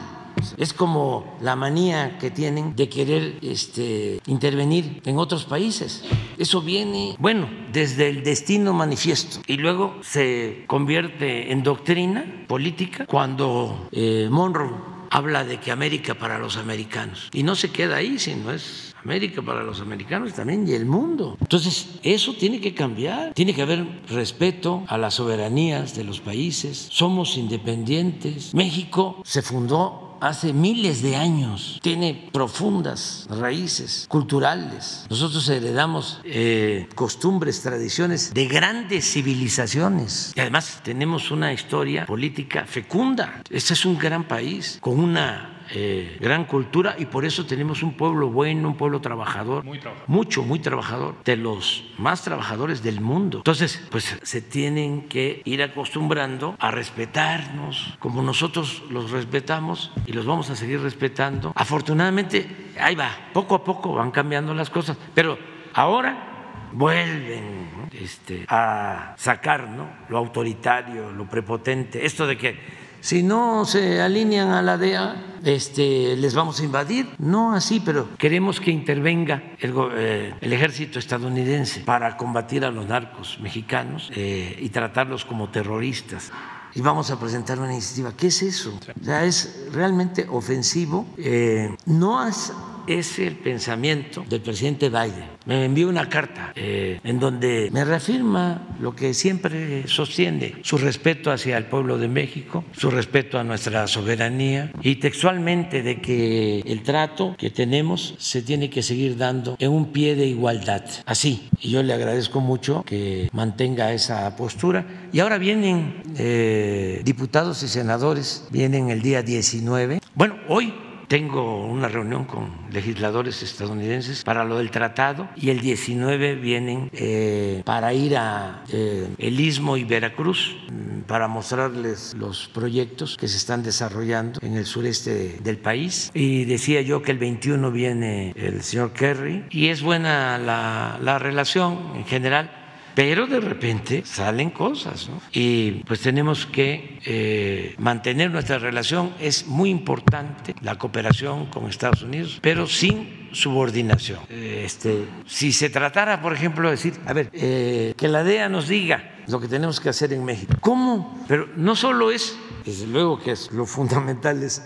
Es 0.58 0.74
como 0.74 1.38
la 1.42 1.56
manía 1.56 2.18
que 2.18 2.32
tienen 2.32 2.76
de 2.76 2.90
querer 2.90 3.38
este, 3.42 4.22
intervenir 4.26 5.02
en 5.06 5.18
otros 5.18 5.46
países. 5.46 6.04
Eso 6.38 6.62
viene, 6.62 7.16
bueno, 7.20 7.50
desde 7.72 8.10
el 8.10 8.24
destino 8.24 8.74
manifiesto 8.74 9.40
y 9.46 9.58
luego 9.58 9.98
se 10.02 10.64
convierte 10.68 11.52
en 11.52 11.64
doctrina 11.64 12.46
política 12.48 13.06
cuando 13.06 13.88
eh, 13.92 14.30
Monroe 14.32 14.92
habla 15.12 15.44
de 15.44 15.60
que 15.60 15.72
América 15.72 16.16
para 16.16 16.40
los 16.40 16.58
americanos. 16.58 17.30
Y 17.34 17.44
no 17.44 17.56
se 17.56 17.70
queda 17.70 17.98
ahí, 17.98 18.18
sino 18.18 18.52
es 18.52 18.91
América 19.04 19.42
para 19.42 19.64
los 19.64 19.82
americanos 19.82 20.34
también 20.34 20.68
y 20.68 20.74
el 20.74 20.86
mundo. 20.86 21.38
Entonces, 21.40 22.00
eso 22.04 22.34
tiene 22.34 22.60
que 22.60 22.74
cambiar. 22.74 23.34
Tiene 23.34 23.54
que 23.54 23.62
haber 23.62 23.86
respeto 24.10 24.84
a 24.88 24.98
las 24.98 25.16
soberanías 25.16 25.96
de 25.96 26.04
los 26.04 26.20
países. 26.20 26.88
Somos 26.92 27.38
independientes. 27.38 28.54
México 28.54 29.22
se 29.26 29.42
fundó 29.42 30.12
hace 30.22 30.54
miles 30.54 31.02
de 31.02 31.16
años, 31.16 31.80
tiene 31.82 32.30
profundas 32.32 33.28
raíces 33.30 34.06
culturales. 34.08 35.06
Nosotros 35.10 35.50
heredamos 35.50 36.22
eh, 36.24 36.88
costumbres, 36.94 37.62
tradiciones 37.62 38.32
de 38.34 38.48
grandes 38.48 39.12
civilizaciones 39.12 40.32
y 40.36 40.40
además 40.40 40.82
tenemos 40.84 41.32
una 41.32 41.52
historia 41.52 42.06
política 42.06 42.66
fecunda. 42.66 43.42
Este 43.50 43.74
es 43.74 43.84
un 43.84 43.98
gran 43.98 44.28
país 44.28 44.78
con 44.80 45.00
una 45.00 45.61
eh, 45.72 46.18
gran 46.20 46.46
cultura 46.46 46.96
y 46.98 47.06
por 47.06 47.26
eso 47.26 47.46
tenemos 47.46 47.84
un 47.84 47.94
pueblo 47.94 48.30
bueno, 48.30 48.68
un 48.70 48.76
pueblo 48.76 49.02
trabajador, 49.02 49.64
Muy 49.64 49.80
trabajador. 49.80 50.10
mucho, 50.10 50.44
muy 50.44 50.60
trabajador, 50.60 51.16
de 51.24 51.38
los 51.38 51.84
más 51.98 52.24
trabajadores 52.24 52.84
del 52.84 53.02
mundo. 53.02 53.38
Entonces, 53.40 53.86
pues 53.92 54.18
se 54.22 54.42
tienen 54.42 55.08
que 55.08 55.42
ir 55.46 55.62
acostumbrando 55.64 56.56
a 56.60 56.72
respetarnos 56.72 57.96
como 58.00 58.22
nosotros 58.22 58.84
los 58.90 59.12
respetamos 59.12 59.92
y 60.06 60.14
los 60.14 60.26
vamos 60.26 60.50
a 60.50 60.56
seguir 60.56 60.82
respetando. 60.82 61.52
Afortunadamente, 61.56 62.72
ahí 62.80 62.96
va, 62.96 63.10
poco 63.34 63.56
a 63.56 63.64
poco 63.64 63.94
van 63.94 64.12
cambiando 64.12 64.54
las 64.54 64.70
cosas, 64.70 64.98
pero 65.14 65.38
ahora 65.74 66.28
vuelven 66.74 67.70
¿no? 67.78 67.90
este, 67.92 68.46
a 68.48 69.14
sacar 69.18 69.68
¿no? 69.70 69.90
lo 70.10 70.18
autoritario, 70.18 71.12
lo 71.12 71.26
prepotente, 71.28 72.06
esto 72.06 72.26
de 72.28 72.38
que 72.38 72.81
si 73.02 73.24
no 73.24 73.66
se 73.66 74.02
alinean 74.02 74.50
a 74.50 74.62
la 74.62 74.78
DEA, 74.78 75.40
este, 75.44 76.16
les 76.16 76.36
vamos 76.36 76.60
a 76.60 76.64
invadir. 76.64 77.10
No 77.18 77.54
así, 77.54 77.82
pero 77.84 78.08
queremos 78.18 78.60
que 78.60 78.72
intervenga 78.72 79.44
el, 79.60 79.74
eh, 79.96 80.34
el 80.40 80.54
ejército 80.54 81.00
estadounidense 81.00 81.82
para 81.82 82.16
combatir 82.16 82.64
a 82.64 82.72
los 82.72 82.88
narcos 82.88 83.40
mexicanos 83.42 84.12
eh, 84.16 84.58
y 84.62 84.70
tratarlos 84.70 85.26
como 85.26 85.50
terroristas. 85.50 86.32
Y 86.74 86.82
vamos 86.82 87.12
a 87.12 87.20
presentar 87.20 87.60
una 87.60 87.74
iniciativa. 87.74 88.14
¿Qué 88.16 88.28
es 88.28 88.42
eso? 88.44 88.80
O 89.02 89.04
sea, 89.04 89.26
es 89.26 89.68
realmente 89.74 90.26
ofensivo. 90.30 91.06
Eh, 91.18 91.76
no 91.86 92.26
es, 92.26 92.54
es 92.88 93.20
el 93.20 93.36
pensamiento 93.36 94.24
del 94.30 94.42
presidente 94.42 94.90
Biden. 94.90 95.30
Me 95.46 95.66
envió 95.66 95.90
una 95.90 96.08
carta 96.08 96.54
eh, 96.56 97.00
en 97.04 97.20
donde 97.20 97.70
me 97.72 97.84
reafirma 97.84 98.68
lo 98.80 98.96
que 98.96 99.14
siempre 99.14 99.88
sostiene, 99.88 100.56
su 100.62 100.78
respeto 100.78 101.32
hacia 101.32 101.58
el 101.58 101.66
pueblo 101.66 101.98
de 101.98 102.08
México, 102.08 102.64
su 102.72 102.92
respeto 102.92 103.40
a 103.40 103.44
nuestra 103.44 103.88
soberanía 103.88 104.72
y 104.82 104.96
textualmente 104.96 105.82
de 105.82 106.00
que 106.00 106.60
el 106.60 106.84
trato 106.84 107.36
que 107.38 107.50
tenemos 107.50 108.16
se 108.18 108.42
tiene 108.42 108.70
que 108.70 108.84
seguir 108.84 109.18
dando 109.18 109.56
en 109.60 109.72
un 109.72 109.92
pie 109.92 110.16
de 110.16 110.28
igualdad. 110.28 110.84
Así. 111.06 111.50
Y 111.60 111.72
yo 111.72 111.84
le 111.84 111.94
agradezco 111.94 112.40
mucho 112.40 112.84
que 112.84 113.30
mantenga 113.34 113.94
esa 113.94 114.36
postura. 114.36 114.86
Y 115.12 115.20
ahora 115.20 115.38
vienen 115.38 116.04
eh, 116.18 117.02
diputados 117.04 117.64
y 117.64 117.68
senadores, 117.68 118.48
vienen 118.52 118.90
el 118.90 119.02
día 119.02 119.22
19. 119.24 120.02
Bueno, 120.16 120.36
hoy 120.48 120.74
tengo 121.12 121.66
una 121.66 121.90
reunión 121.90 122.24
con 122.24 122.50
legisladores 122.72 123.44
estadounidenses 123.44 124.24
para 124.24 124.46
lo 124.46 124.60
del 124.60 124.72
tratado 124.72 125.28
y 125.36 125.50
el 125.50 125.60
19 125.60 126.36
vienen 126.36 126.90
eh, 126.94 127.64
para 127.66 127.94
ir 127.94 128.16
a 128.16 128.64
eh, 128.72 129.10
Istmo 129.20 129.76
y 129.76 129.84
Veracruz 129.84 130.56
mm, 130.72 131.02
para 131.02 131.28
mostrarles 131.28 132.14
los 132.14 132.48
proyectos 132.48 133.18
que 133.18 133.28
se 133.28 133.36
están 133.36 133.62
desarrollando 133.62 134.40
en 134.42 134.56
el 134.56 134.66
sureste 134.66 135.40
del 135.44 135.58
país. 135.58 136.12
Y 136.14 136.46
decía 136.46 136.80
yo 136.82 137.02
que 137.02 137.12
el 137.12 137.18
21 137.18 137.72
viene 137.74 138.32
el 138.38 138.64
señor 138.64 138.94
Kerry 138.94 139.44
y 139.50 139.68
es 139.68 139.82
buena 139.82 140.38
la 140.38 141.20
relación 141.20 141.92
en 141.98 142.06
general 142.06 142.61
pero 142.96 143.28
de 143.28 143.40
repente 143.40 144.04
salen 144.06 144.50
cosas 144.50 145.10
¿no? 145.10 145.22
y 145.32 145.84
pues 145.86 146.02
tenemos 146.02 146.46
que 146.46 147.00
eh, 147.06 147.76
mantener 147.78 148.32
nuestra 148.32 148.60
relación. 148.60 149.14
Es 149.20 149.48
muy 149.48 149.70
importante 149.70 150.56
la 150.62 150.78
cooperación 150.78 151.48
con 151.48 151.68
Estados 151.68 152.04
Unidos, 152.04 152.40
pero 152.42 152.68
sin 152.68 153.30
subordinación. 153.32 154.20
Este, 154.30 155.06
si 155.26 155.52
se 155.52 155.70
tratara, 155.70 156.22
por 156.22 156.34
ejemplo, 156.34 156.68
de 156.68 156.76
decir, 156.76 156.94
a 157.06 157.14
ver, 157.14 157.30
eh, 157.34 157.94
que 157.96 158.08
la 158.08 158.24
DEA 158.24 158.50
nos 158.50 158.68
diga 158.68 159.16
lo 159.28 159.40
que 159.40 159.48
tenemos 159.48 159.80
que 159.80 159.90
hacer 159.90 160.12
en 160.14 160.26
México. 160.26 160.54
¿Cómo? 160.60 161.24
Pero 161.28 161.48
no 161.56 161.76
solo 161.76 162.12
es, 162.12 162.38
desde 162.66 162.88
luego 162.88 163.20
que 163.20 163.32
es 163.32 163.52
lo 163.52 163.66
fundamental 163.66 164.44
es 164.44 164.62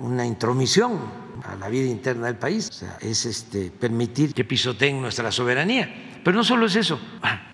una 0.00 0.24
intromisión 0.24 1.00
a 1.42 1.56
la 1.56 1.68
vida 1.68 1.88
interna 1.88 2.26
del 2.26 2.36
país, 2.36 2.68
o 2.70 2.72
sea, 2.72 2.98
es 3.00 3.26
este, 3.26 3.70
permitir 3.70 4.32
que 4.32 4.44
pisoteen 4.44 5.00
nuestra 5.00 5.30
soberanía 5.30 6.13
pero 6.24 6.36
no 6.36 6.42
solo 6.42 6.66
es 6.66 6.74
eso. 6.74 6.98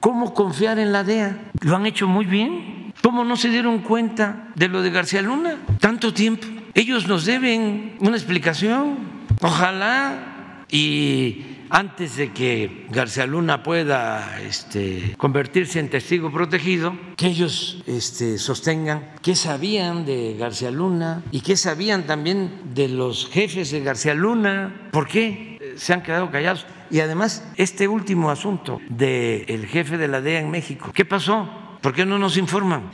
¿Cómo 0.01 0.33
confiar 0.33 0.79
en 0.79 0.93
la 0.93 1.05
DEA? 1.05 1.51
Lo 1.61 1.77
han 1.77 1.87
hecho 1.87 2.07
muy 2.09 2.25
bien. 2.25 2.93
¿Cómo 3.03 3.25
no 3.25 3.37
se 3.37 3.49
dieron 3.49 3.81
cuenta 3.81 4.49
de 4.55 4.69
lo 4.69 4.83
de 4.83 4.91
García 4.91 5.23
Luna? 5.23 5.57
Tanto 5.81 6.15
tiempo. 6.15 6.47
Ellos 6.75 7.09
nos 7.09 7.25
deben 7.25 7.97
una 8.01 8.17
explicación. 8.17 8.99
Ojalá 9.43 10.65
y 10.71 11.45
antes 11.71 12.17
de 12.17 12.33
que 12.33 12.87
García 12.91 13.27
Luna 13.27 13.63
pueda 13.63 14.41
este, 14.41 15.15
convertirse 15.17 15.79
en 15.79 15.89
testigo 15.89 16.31
protegido, 16.31 16.97
que 17.17 17.29
ellos 17.29 17.83
este, 17.87 18.39
sostengan 18.39 19.13
qué 19.23 19.35
sabían 19.35 20.05
de 20.05 20.37
García 20.39 20.71
Luna 20.71 21.23
y 21.31 21.41
qué 21.41 21.57
sabían 21.57 22.05
también 22.07 22.61
de 22.75 22.89
los 22.89 23.29
jefes 23.29 23.71
de 23.71 23.81
García 23.81 24.15
Luna. 24.15 24.89
¿Por 24.91 25.09
qué 25.09 25.75
se 25.77 25.93
han 25.93 26.03
quedado 26.03 26.31
callados? 26.31 26.67
Y 26.91 27.01
además, 27.01 27.45
este 27.57 27.87
último 27.87 28.31
asunto 28.31 28.81
del 28.89 29.67
jefe 29.67 29.97
de 29.97 30.09
la 30.09 30.21
DEA 30.21 30.41
en 30.41 30.51
México, 30.51 30.91
¿qué 30.93 31.05
pasó? 31.05 31.49
¿Por 31.81 31.95
qué 31.95 32.05
no 32.05 32.19
nos 32.19 32.37
informan? 32.37 32.91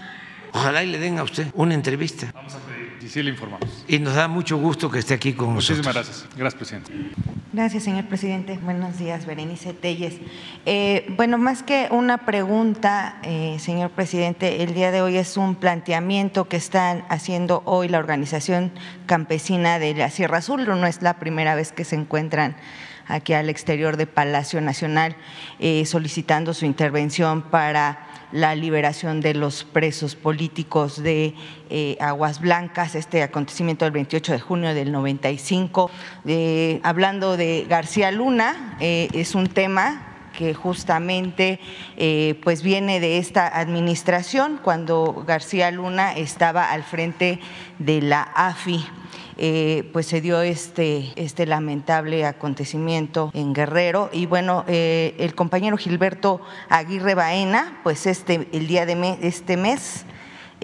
Ojalá 0.52 0.84
y 0.84 0.90
le 0.90 0.98
den 0.98 1.18
a 1.18 1.22
usted 1.22 1.48
una 1.54 1.74
entrevista. 1.74 2.30
Vamos 2.34 2.54
a 2.54 2.58
y 3.06 3.08
sí 3.08 3.22
le 3.22 3.30
informamos. 3.30 3.84
Y 3.86 4.00
nos 4.00 4.14
da 4.16 4.26
mucho 4.26 4.56
gusto 4.56 4.90
que 4.90 4.98
esté 4.98 5.14
aquí 5.14 5.32
con 5.32 5.54
Muchísimas 5.54 5.94
nosotros. 5.94 6.26
gracias. 6.34 6.36
Gracias, 6.36 6.54
presidente. 6.58 6.92
Gracias, 7.52 7.84
señor 7.84 8.06
presidente. 8.06 8.58
Buenos 8.62 8.98
días, 8.98 9.26
Berenice 9.26 9.72
Telles. 9.72 10.14
Eh, 10.66 11.06
bueno, 11.16 11.38
más 11.38 11.62
que 11.62 11.86
una 11.92 12.18
pregunta, 12.26 13.18
eh, 13.22 13.58
señor 13.60 13.90
presidente, 13.90 14.64
el 14.64 14.74
día 14.74 14.90
de 14.90 15.02
hoy 15.02 15.16
es 15.16 15.36
un 15.36 15.54
planteamiento 15.54 16.48
que 16.48 16.56
están 16.56 17.04
haciendo 17.08 17.62
hoy 17.64 17.88
la 17.88 17.98
organización 17.98 18.72
campesina 19.06 19.78
de 19.78 19.94
la 19.94 20.10
Sierra 20.10 20.38
Azul. 20.38 20.66
No 20.66 20.86
es 20.86 21.00
la 21.00 21.18
primera 21.20 21.54
vez 21.54 21.70
que 21.70 21.84
se 21.84 21.94
encuentran 21.94 22.56
aquí 23.06 23.34
al 23.34 23.48
exterior 23.48 23.96
de 23.96 24.08
Palacio 24.08 24.60
Nacional 24.60 25.14
eh, 25.60 25.86
solicitando 25.86 26.52
su 26.54 26.66
intervención 26.66 27.42
para 27.42 28.00
la 28.32 28.54
liberación 28.54 29.20
de 29.20 29.34
los 29.34 29.64
presos 29.64 30.16
políticos 30.16 31.02
de 31.02 31.34
eh, 31.70 31.96
Aguas 32.00 32.40
Blancas, 32.40 32.94
este 32.94 33.22
acontecimiento 33.22 33.84
del 33.84 33.92
28 33.92 34.32
de 34.32 34.40
junio 34.40 34.74
del 34.74 34.92
95. 34.92 35.90
Eh, 36.26 36.80
hablando 36.82 37.36
de 37.36 37.66
García 37.68 38.10
Luna, 38.10 38.76
eh, 38.80 39.08
es 39.12 39.34
un 39.34 39.46
tema 39.46 40.05
que 40.36 40.54
justamente 40.54 41.58
eh, 41.96 42.38
pues 42.44 42.62
viene 42.62 43.00
de 43.00 43.18
esta 43.18 43.46
administración 43.46 44.60
cuando 44.62 45.24
García 45.26 45.70
Luna 45.70 46.14
estaba 46.14 46.70
al 46.70 46.84
frente 46.84 47.40
de 47.78 48.02
la 48.02 48.22
AFI. 48.22 48.84
Eh, 49.38 49.90
pues 49.92 50.06
se 50.06 50.22
dio 50.22 50.40
este, 50.40 51.12
este 51.16 51.44
lamentable 51.44 52.24
acontecimiento 52.24 53.30
en 53.34 53.52
Guerrero 53.52 54.08
y 54.10 54.24
bueno, 54.24 54.64
eh, 54.66 55.14
el 55.18 55.34
compañero 55.34 55.76
Gilberto 55.76 56.40
Aguirre 56.70 57.14
Baena, 57.14 57.80
pues 57.82 58.06
este, 58.06 58.48
el 58.52 58.66
día 58.66 58.86
de 58.86 59.18
este 59.20 59.58
mes 59.58 60.06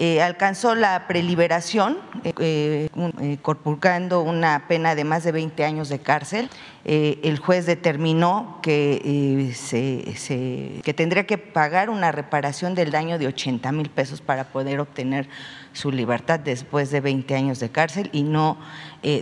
eh, 0.05 0.21
alcanzó 0.21 0.75
la 0.75 1.07
preliberación, 1.07 1.97
eh, 2.25 2.33
eh, 2.39 2.89
eh, 3.21 3.37
corpulgando 3.41 4.21
una 4.21 4.67
pena 4.67 4.95
de 4.95 5.05
más 5.05 5.23
de 5.23 5.31
20 5.31 5.63
años 5.63 5.87
de 5.87 5.99
cárcel. 5.99 6.49
El 6.83 7.37
juez 7.39 7.65
determinó 7.65 8.59
que, 8.61 9.53
se- 9.55 10.17
se- 10.17 10.81
que 10.83 10.93
tendría 10.93 11.25
que 11.25 11.37
pagar 11.37 11.89
una 11.89 12.11
reparación 12.11 12.75
del 12.75 12.91
daño 12.91 13.17
de 13.17 13.27
80 13.27 13.71
mil 13.71 13.89
pesos 13.89 14.19
para 14.19 14.43
poder 14.51 14.81
obtener 14.81 15.29
su 15.71 15.89
libertad 15.89 16.41
después 16.41 16.91
de 16.91 16.99
20 16.99 17.35
años 17.35 17.61
de 17.61 17.69
cárcel 17.69 18.09
y 18.11 18.23
no, 18.23 18.57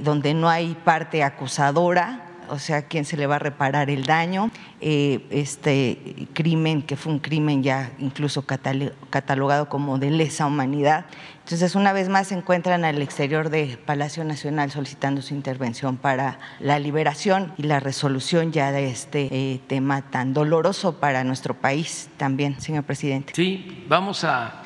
donde 0.01 0.33
no 0.33 0.49
hay 0.49 0.73
parte 0.83 1.21
acusadora 1.21 2.30
o 2.51 2.59
sea, 2.59 2.83
quién 2.83 3.05
se 3.05 3.17
le 3.17 3.27
va 3.27 3.37
a 3.37 3.39
reparar 3.39 3.89
el 3.89 4.05
daño, 4.05 4.51
eh, 4.81 5.25
este 5.29 6.27
crimen 6.33 6.81
que 6.81 6.95
fue 6.95 7.13
un 7.13 7.19
crimen 7.19 7.63
ya 7.63 7.91
incluso 7.97 8.45
catalogado 8.45 9.69
como 9.69 9.97
de 9.97 10.11
lesa 10.11 10.45
humanidad. 10.45 11.05
Entonces, 11.39 11.75
una 11.75 11.91
vez 11.93 12.07
más 12.09 12.27
se 12.27 12.35
encuentran 12.35 12.85
al 12.85 13.01
exterior 13.01 13.49
de 13.49 13.77
Palacio 13.85 14.23
Nacional 14.23 14.69
solicitando 14.71 15.21
su 15.21 15.33
intervención 15.33 15.97
para 15.97 16.39
la 16.59 16.77
liberación 16.77 17.53
y 17.57 17.63
la 17.63 17.79
resolución 17.79 18.51
ya 18.51 18.71
de 18.71 18.89
este 18.89 19.27
eh, 19.31 19.59
tema 19.67 20.01
tan 20.01 20.33
doloroso 20.33 20.99
para 20.99 21.23
nuestro 21.23 21.53
país 21.53 22.09
también, 22.17 22.59
señor 22.61 22.83
presidente. 22.83 23.33
Sí, 23.35 23.85
vamos 23.87 24.23
a, 24.23 24.61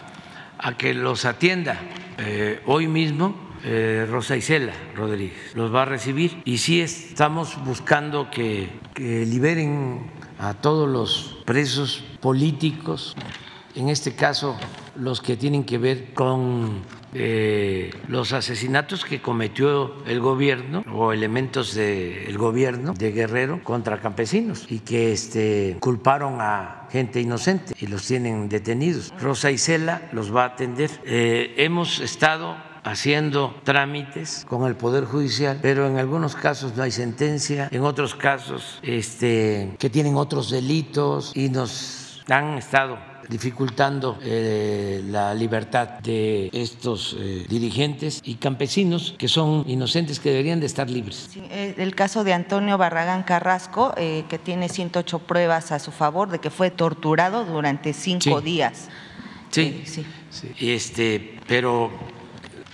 a 0.58 0.78
que 0.78 0.94
los 0.94 1.26
atienda 1.26 1.80
eh, 2.18 2.62
hoy 2.66 2.88
mismo 2.88 3.45
eh, 3.66 4.06
Rosa 4.10 4.38
Isela 4.38 4.74
Rodríguez. 4.96 5.56
Los 5.56 5.74
va 5.74 5.82
a 5.82 5.86
recibir 5.86 6.42
y 6.46 6.60
sí 6.60 6.82
estamos 6.82 7.58
buscando 7.66 8.30
que, 8.30 8.70
liberen 8.96 10.12
a 10.40 10.54
todos 10.54 10.88
los 10.88 11.42
presos 11.46 12.04
políticos, 12.22 13.16
en 13.76 13.90
este 13.90 14.16
caso 14.16 14.58
los 14.96 15.20
que 15.20 15.36
tienen 15.36 15.64
que 15.64 15.78
ver 15.78 16.14
con 16.14 16.82
eh, 17.14 17.92
los 18.08 18.34
asesinatos 18.34 19.04
que 19.04 19.22
cometió 19.22 20.06
el 20.06 20.20
gobierno 20.20 20.84
o 20.94 21.12
elementos 21.12 21.74
del 21.74 22.38
gobierno 22.38 22.94
de 22.94 23.12
Guerrero 23.12 23.64
contra 23.64 24.00
campesinos 24.00 24.66
y 24.70 24.80
que 24.80 25.12
este, 25.12 25.78
culparon 25.80 26.40
a 26.40 26.88
gente 26.92 27.20
inocente 27.20 27.74
y 27.80 27.88
los 27.88 28.06
tienen 28.06 28.48
detenidos. 28.48 29.14
Rosa 29.20 29.50
Isela 29.52 30.10
los 30.14 30.34
va 30.34 30.44
a 30.44 30.48
atender. 30.48 30.92
Eh, 31.06 31.54
hemos 31.58 32.00
estado 32.00 32.58
haciendo 32.86 33.56
trámites 33.64 34.46
con 34.48 34.66
el 34.68 34.76
Poder 34.76 35.06
Judicial, 35.06 35.60
pero 35.62 35.88
en 35.88 35.98
algunos 35.98 36.36
casos 36.36 36.76
no 36.78 36.84
hay 36.84 36.92
sentencia, 36.92 37.68
en 37.72 37.84
otros 37.84 38.16
casos 38.16 38.80
este, 38.84 39.76
que 39.80 39.90
tienen 39.90 40.16
otros 40.16 40.52
delitos 40.52 41.32
y 41.36 41.50
nos 41.50 42.24
han 42.30 42.58
estado 42.58 42.98
dificultando 43.28 44.20
eh, 44.22 45.02
la 45.08 45.34
libertad 45.34 45.90
de 46.04 46.52
estos 46.54 47.16
eh, 47.20 47.46
dirigentes 47.50 48.22
y 48.24 48.36
campesinos 48.36 49.16
que 49.18 49.28
son 49.28 49.64
inocentes, 49.68 50.20
que 50.20 50.30
deberían 50.30 50.60
de 50.60 50.68
estar 50.68 50.88
libres. 50.88 51.30
Sí, 51.32 51.42
eh, 51.50 51.74
El 51.80 51.96
caso 51.96 52.24
de 52.24 52.34
Antonio 52.34 52.78
Barragán 52.78 53.24
Carrasco, 53.24 53.96
eh, 53.98 54.26
que 54.30 54.38
tiene 54.38 54.70
108 54.70 55.18
pruebas 55.20 55.72
a 55.72 55.80
su 55.80 55.92
favor 55.92 56.30
de 56.30 56.38
que 56.38 56.52
fue 56.52 56.70
torturado 56.70 57.46
durante 57.46 57.94
cinco 57.94 58.40
Sí. 58.40 58.46
días. 58.46 58.90
Sí, 59.50 59.82
sí. 59.86 60.06
sí. 60.30 60.52
Este, 60.60 61.40
pero 61.48 61.90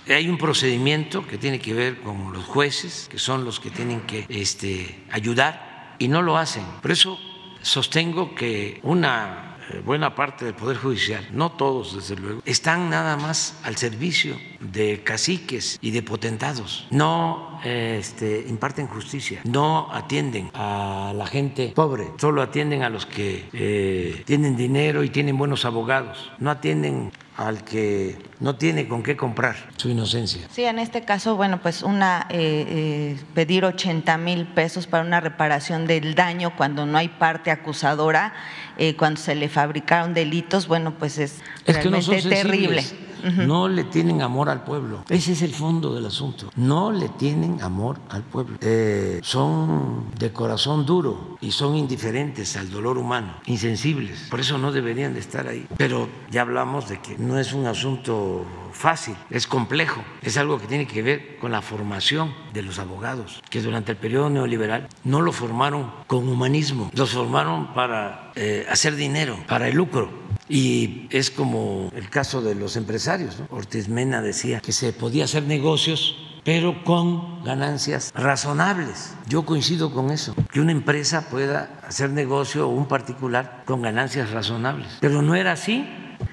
hay 0.08 0.28
un 0.28 0.38
procedimiento 0.38 1.26
que 1.26 1.38
tiene 1.38 1.60
que 1.60 1.74
ver 1.74 2.00
con 2.00 2.32
los 2.32 2.44
jueces, 2.44 3.08
que 3.10 3.18
son 3.18 3.44
los 3.44 3.60
que 3.60 3.70
tienen 3.70 4.00
que 4.02 4.26
este, 4.28 5.04
ayudar 5.10 5.96
y 5.98 6.08
no 6.08 6.22
lo 6.22 6.36
hacen. 6.36 6.64
Por 6.80 6.90
eso 6.90 7.18
sostengo 7.62 8.34
que 8.34 8.80
una 8.82 9.52
eh, 9.70 9.80
buena 9.84 10.14
parte 10.14 10.44
del 10.44 10.54
Poder 10.54 10.76
Judicial, 10.76 11.26
no 11.32 11.52
todos 11.52 11.94
desde 11.94 12.20
luego, 12.20 12.42
están 12.44 12.90
nada 12.90 13.16
más 13.16 13.58
al 13.62 13.76
servicio 13.76 14.36
de 14.60 15.02
caciques 15.02 15.78
y 15.80 15.92
de 15.92 16.02
potentados. 16.02 16.86
No 16.90 17.60
este, 17.64 18.44
imparten 18.48 18.88
justicia, 18.88 19.40
no 19.44 19.88
atienden 19.92 20.50
a 20.54 21.12
la 21.14 21.26
gente 21.26 21.72
pobre, 21.74 22.08
solo 22.18 22.42
atienden 22.42 22.82
a 22.82 22.90
los 22.90 23.06
que 23.06 23.48
eh, 23.52 24.22
tienen 24.26 24.56
dinero 24.56 25.04
y 25.04 25.10
tienen 25.10 25.38
buenos 25.38 25.64
abogados, 25.64 26.32
no 26.38 26.50
atienden 26.50 27.12
al 27.36 27.64
que 27.64 28.18
no 28.40 28.56
tiene 28.56 28.86
con 28.86 29.02
qué 29.02 29.16
comprar 29.16 29.56
su 29.76 29.88
inocencia. 29.88 30.42
Sí, 30.50 30.64
en 30.64 30.78
este 30.78 31.02
caso, 31.02 31.36
bueno, 31.36 31.60
pues 31.62 31.82
una 31.82 32.26
eh, 32.30 32.66
eh, 32.68 33.16
pedir 33.34 33.64
80 33.64 34.18
mil 34.18 34.46
pesos 34.46 34.86
para 34.86 35.02
una 35.04 35.20
reparación 35.20 35.86
del 35.86 36.14
daño 36.14 36.54
cuando 36.56 36.84
no 36.84 36.98
hay 36.98 37.08
parte 37.08 37.50
acusadora, 37.50 38.34
eh, 38.76 38.96
cuando 38.96 39.20
se 39.20 39.34
le 39.34 39.48
fabricaron 39.48 40.12
delitos, 40.12 40.68
bueno, 40.68 40.94
pues 40.98 41.18
es, 41.18 41.40
Es 41.66 41.78
que 41.78 41.84
no 41.88 41.98
realmente 41.98 42.20
son 42.20 42.30
terrible. 42.30 42.82
sensibles. 42.82 43.11
No 43.22 43.68
le 43.68 43.84
tienen 43.84 44.22
amor 44.22 44.48
al 44.48 44.64
pueblo. 44.64 45.04
Ese 45.08 45.32
es 45.32 45.42
el 45.42 45.54
fondo 45.54 45.94
del 45.94 46.06
asunto. 46.06 46.50
No 46.56 46.92
le 46.92 47.08
tienen 47.08 47.62
amor 47.62 47.98
al 48.08 48.22
pueblo. 48.22 48.56
Eh, 48.60 49.20
son 49.22 50.10
de 50.18 50.32
corazón 50.32 50.86
duro 50.86 51.38
y 51.40 51.50
son 51.52 51.76
indiferentes 51.76 52.56
al 52.56 52.70
dolor 52.70 52.98
humano, 52.98 53.34
insensibles. 53.46 54.28
Por 54.30 54.40
eso 54.40 54.58
no 54.58 54.72
deberían 54.72 55.14
de 55.14 55.20
estar 55.20 55.46
ahí. 55.46 55.66
Pero 55.76 56.08
ya 56.30 56.42
hablamos 56.42 56.88
de 56.88 57.00
que 57.00 57.16
no 57.18 57.38
es 57.38 57.52
un 57.52 57.66
asunto 57.66 58.44
fácil, 58.72 59.14
es 59.30 59.46
complejo, 59.46 60.02
es 60.22 60.36
algo 60.36 60.58
que 60.58 60.66
tiene 60.66 60.86
que 60.86 61.02
ver 61.02 61.36
con 61.38 61.52
la 61.52 61.62
formación 61.62 62.34
de 62.52 62.62
los 62.62 62.78
abogados, 62.78 63.42
que 63.50 63.60
durante 63.60 63.92
el 63.92 63.98
periodo 63.98 64.30
neoliberal 64.30 64.88
no 65.04 65.20
lo 65.20 65.32
formaron 65.32 65.92
con 66.06 66.28
humanismo, 66.28 66.90
los 66.94 67.10
formaron 67.10 67.74
para 67.74 68.32
eh, 68.34 68.66
hacer 68.70 68.96
dinero, 68.96 69.38
para 69.46 69.68
el 69.68 69.76
lucro. 69.76 70.10
Y 70.48 71.06
es 71.10 71.30
como 71.30 71.90
el 71.94 72.10
caso 72.10 72.42
de 72.42 72.54
los 72.54 72.76
empresarios. 72.76 73.36
Ortiz 73.50 73.88
Mena 73.88 74.20
decía 74.20 74.60
que 74.60 74.72
se 74.72 74.92
podía 74.92 75.24
hacer 75.24 75.44
negocios 75.44 76.16
pero 76.44 76.82
con 76.82 77.44
ganancias 77.44 78.12
razonables. 78.16 79.14
Yo 79.28 79.44
coincido 79.44 79.92
con 79.92 80.10
eso, 80.10 80.34
que 80.50 80.60
una 80.60 80.72
empresa 80.72 81.28
pueda 81.30 81.78
hacer 81.86 82.10
negocio 82.10 82.68
o 82.68 82.72
un 82.72 82.86
particular 82.86 83.62
con 83.64 83.80
ganancias 83.80 84.32
razonables. 84.32 84.98
Pero 85.00 85.22
no 85.22 85.36
era 85.36 85.52
así, 85.52 85.86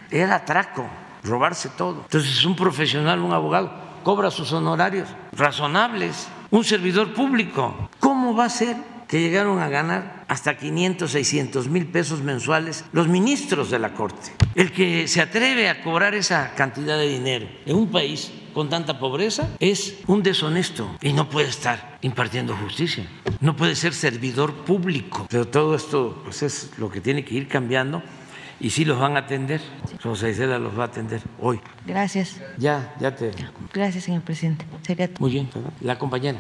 era 0.10 0.36
atraco 0.36 0.90
robarse 1.24 1.70
todo. 1.70 2.02
Entonces 2.04 2.46
un 2.46 2.56
profesional, 2.56 3.20
un 3.20 3.34
abogado, 3.34 3.72
cobra 4.04 4.32
sus 4.32 4.52
honorarios 4.54 5.08
razonables. 5.34 6.28
Un 6.52 6.64
servidor 6.64 7.14
público, 7.14 7.90
¿cómo 8.00 8.36
va 8.36 8.46
a 8.46 8.50
ser 8.50 8.76
que 9.10 9.20
llegaron 9.20 9.60
a 9.60 9.68
ganar 9.70 10.24
hasta 10.28 10.56
500, 10.56 11.12
600 11.12 11.68
mil 11.68 11.88
pesos 11.88 12.22
mensuales 12.22 12.86
los 12.94 13.08
ministros 13.08 13.72
de 13.72 13.80
la 13.80 13.94
Corte? 13.94 14.32
El 14.54 14.72
que 14.72 15.08
se 15.08 15.20
atreve 15.20 15.68
a 15.68 15.82
cobrar 15.82 16.14
esa 16.14 16.54
cantidad 16.54 16.98
de 16.98 17.10
dinero 17.10 17.48
en 17.66 17.76
un 17.76 17.90
país 17.90 18.32
con 18.54 18.70
tanta 18.70 19.00
pobreza 19.00 19.50
es 19.60 19.98
un 20.06 20.22
deshonesto 20.22 20.96
y 21.02 21.14
no 21.14 21.28
puede 21.28 21.50
estar 21.50 21.98
impartiendo 22.02 22.56
justicia, 22.56 23.06
no 23.42 23.56
puede 23.56 23.76
ser 23.76 23.94
servidor 23.94 24.54
público. 24.54 25.26
Pero 25.30 25.48
todo 25.48 25.76
esto 25.76 26.22
pues, 26.24 26.44
es 26.44 26.72
lo 26.78 26.92
que 26.92 27.02
tiene 27.02 27.26
que 27.26 27.34
ir 27.34 27.48
cambiando 27.48 28.04
y 28.60 28.70
sí 28.70 28.86
los 28.86 29.00
van 29.00 29.16
a 29.16 29.22
atender. 29.22 29.62
José 30.04 30.30
Isela 30.30 30.60
los 30.60 30.78
va 30.78 30.84
a 30.84 30.88
atender 30.88 31.22
hoy. 31.40 31.60
Gracias. 31.88 32.40
Ya, 32.58 32.94
ya 33.00 33.16
te. 33.16 33.32
Gracias, 33.74 34.04
señor 34.04 34.22
presidente. 34.22 34.66
Sería 34.86 35.10
Muy 35.20 35.32
bien, 35.32 35.50
la 35.82 35.98
compañera. 35.98 36.40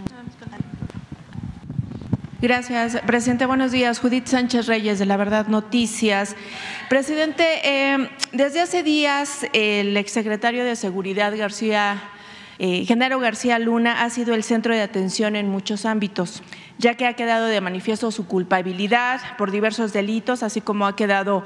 Gracias, 2.41 2.97
presidente. 3.05 3.45
Buenos 3.45 3.73
días. 3.73 3.99
Judith 3.99 4.27
Sánchez 4.27 4.67
Reyes, 4.67 4.97
de 4.97 5.05
La 5.05 5.17
Verdad 5.17 5.47
Noticias. 5.47 6.37
Presidente, 6.87 7.43
eh, 7.65 8.09
desde 8.31 8.61
hace 8.61 8.81
días 8.81 9.45
el 9.51 9.97
exsecretario 9.97 10.63
de 10.63 10.77
Seguridad, 10.77 11.35
García, 11.35 12.01
eh, 12.57 12.85
Genaro 12.85 13.19
García 13.19 13.59
Luna, 13.59 14.03
ha 14.03 14.09
sido 14.09 14.35
el 14.35 14.43
centro 14.43 14.73
de 14.73 14.81
atención 14.81 15.35
en 15.35 15.49
muchos 15.49 15.85
ámbitos, 15.85 16.41
ya 16.77 16.93
que 16.93 17.07
ha 17.07 17.13
quedado 17.13 17.47
de 17.47 17.59
manifiesto 17.59 18.09
su 18.09 18.25
culpabilidad 18.25 19.19
por 19.37 19.51
diversos 19.51 19.91
delitos, 19.91 20.41
así 20.41 20.61
como 20.61 20.87
ha 20.87 20.95
quedado 20.95 21.45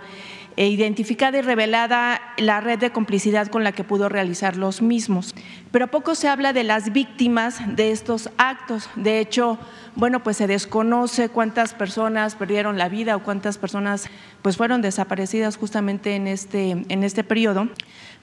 identificada 0.57 1.37
y 1.37 1.41
revelada 1.41 2.21
la 2.37 2.61
red 2.61 2.79
de 2.79 2.91
complicidad 2.91 3.47
con 3.47 3.63
la 3.63 3.71
que 3.71 3.83
pudo 3.83 4.09
realizar 4.09 4.57
los 4.57 4.81
mismos. 4.81 5.33
Pero 5.71 5.87
poco 5.87 6.15
se 6.15 6.27
habla 6.27 6.53
de 6.53 6.63
las 6.63 6.93
víctimas 6.93 7.59
de 7.75 7.91
estos 7.91 8.29
actos. 8.37 8.89
De 8.95 9.19
hecho, 9.19 9.57
bueno, 9.95 10.23
pues 10.23 10.37
se 10.37 10.47
desconoce 10.47 11.29
cuántas 11.29 11.73
personas 11.73 12.35
perdieron 12.35 12.77
la 12.77 12.89
vida 12.89 13.15
o 13.15 13.23
cuántas 13.23 13.57
personas 13.57 14.07
pues 14.41 14.57
fueron 14.57 14.81
desaparecidas 14.81 15.57
justamente 15.57 16.15
en 16.15 16.27
este, 16.27 16.71
en 16.87 17.03
este 17.03 17.23
periodo 17.23 17.69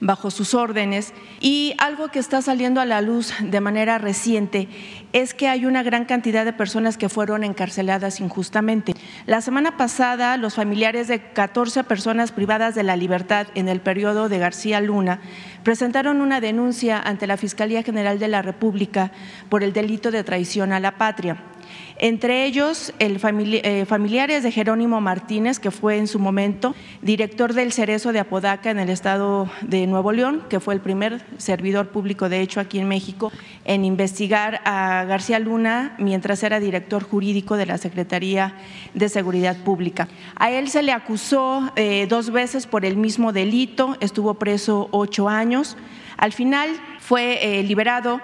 bajo 0.01 0.31
sus 0.31 0.53
órdenes. 0.53 1.13
Y 1.39 1.73
algo 1.77 2.09
que 2.09 2.19
está 2.19 2.41
saliendo 2.41 2.81
a 2.81 2.85
la 2.85 3.01
luz 3.01 3.33
de 3.39 3.61
manera 3.61 3.97
reciente 3.99 4.67
es 5.13 5.33
que 5.33 5.47
hay 5.47 5.65
una 5.65 5.83
gran 5.83 6.05
cantidad 6.05 6.43
de 6.43 6.51
personas 6.51 6.97
que 6.97 7.07
fueron 7.07 7.43
encarceladas 7.45 8.19
injustamente. 8.19 8.93
La 9.27 9.41
semana 9.41 9.77
pasada, 9.77 10.35
los 10.35 10.55
familiares 10.55 11.07
de 11.07 11.21
14 11.21 11.85
personas 11.85 12.31
privadas 12.31 12.75
de 12.75 12.83
la 12.83 12.97
libertad 12.97 13.47
en 13.55 13.69
el 13.69 13.79
periodo 13.79 14.27
de 14.27 14.39
García 14.39 14.81
Luna 14.81 15.21
presentaron 15.63 16.19
una 16.19 16.41
denuncia 16.41 16.99
ante 16.99 17.27
la 17.27 17.37
Fiscalía 17.37 17.83
General 17.83 18.19
de 18.19 18.27
la 18.27 18.41
República 18.41 19.11
por 19.49 19.63
el 19.63 19.71
delito 19.71 20.11
de 20.11 20.23
traición 20.23 20.73
a 20.73 20.79
la 20.79 20.97
patria 20.97 21.37
entre 22.01 22.45
ellos 22.45 22.93
el 22.97 23.19
eh, 23.23 23.85
familiares 23.85 24.41
de 24.41 24.51
Jerónimo 24.51 24.99
Martínez, 25.01 25.59
que 25.59 25.69
fue 25.69 25.97
en 25.97 26.07
su 26.07 26.17
momento 26.17 26.73
director 27.03 27.53
del 27.53 27.71
Cerezo 27.71 28.11
de 28.11 28.19
Apodaca 28.19 28.71
en 28.71 28.79
el 28.79 28.89
estado 28.89 29.51
de 29.61 29.85
Nuevo 29.85 30.11
León, 30.11 30.41
que 30.49 30.59
fue 30.59 30.73
el 30.73 30.81
primer 30.81 31.23
servidor 31.37 31.89
público, 31.89 32.27
de 32.27 32.41
hecho, 32.41 32.59
aquí 32.59 32.79
en 32.79 32.87
México, 32.87 33.31
en 33.65 33.85
investigar 33.85 34.61
a 34.65 35.05
García 35.05 35.37
Luna 35.37 35.93
mientras 35.99 36.41
era 36.41 36.59
director 36.59 37.03
jurídico 37.03 37.55
de 37.55 37.67
la 37.67 37.77
Secretaría 37.77 38.55
de 38.95 39.07
Seguridad 39.07 39.57
Pública. 39.57 40.07
A 40.37 40.49
él 40.49 40.69
se 40.69 40.81
le 40.81 40.93
acusó 40.93 41.71
eh, 41.75 42.07
dos 42.09 42.31
veces 42.31 42.65
por 42.65 42.83
el 42.83 42.97
mismo 42.97 43.31
delito, 43.31 43.95
estuvo 43.99 44.33
preso 44.33 44.89
ocho 44.89 45.29
años. 45.29 45.77
Al 46.17 46.33
final 46.33 46.71
fue 46.99 47.59
eh, 47.59 47.63
liberado 47.63 48.21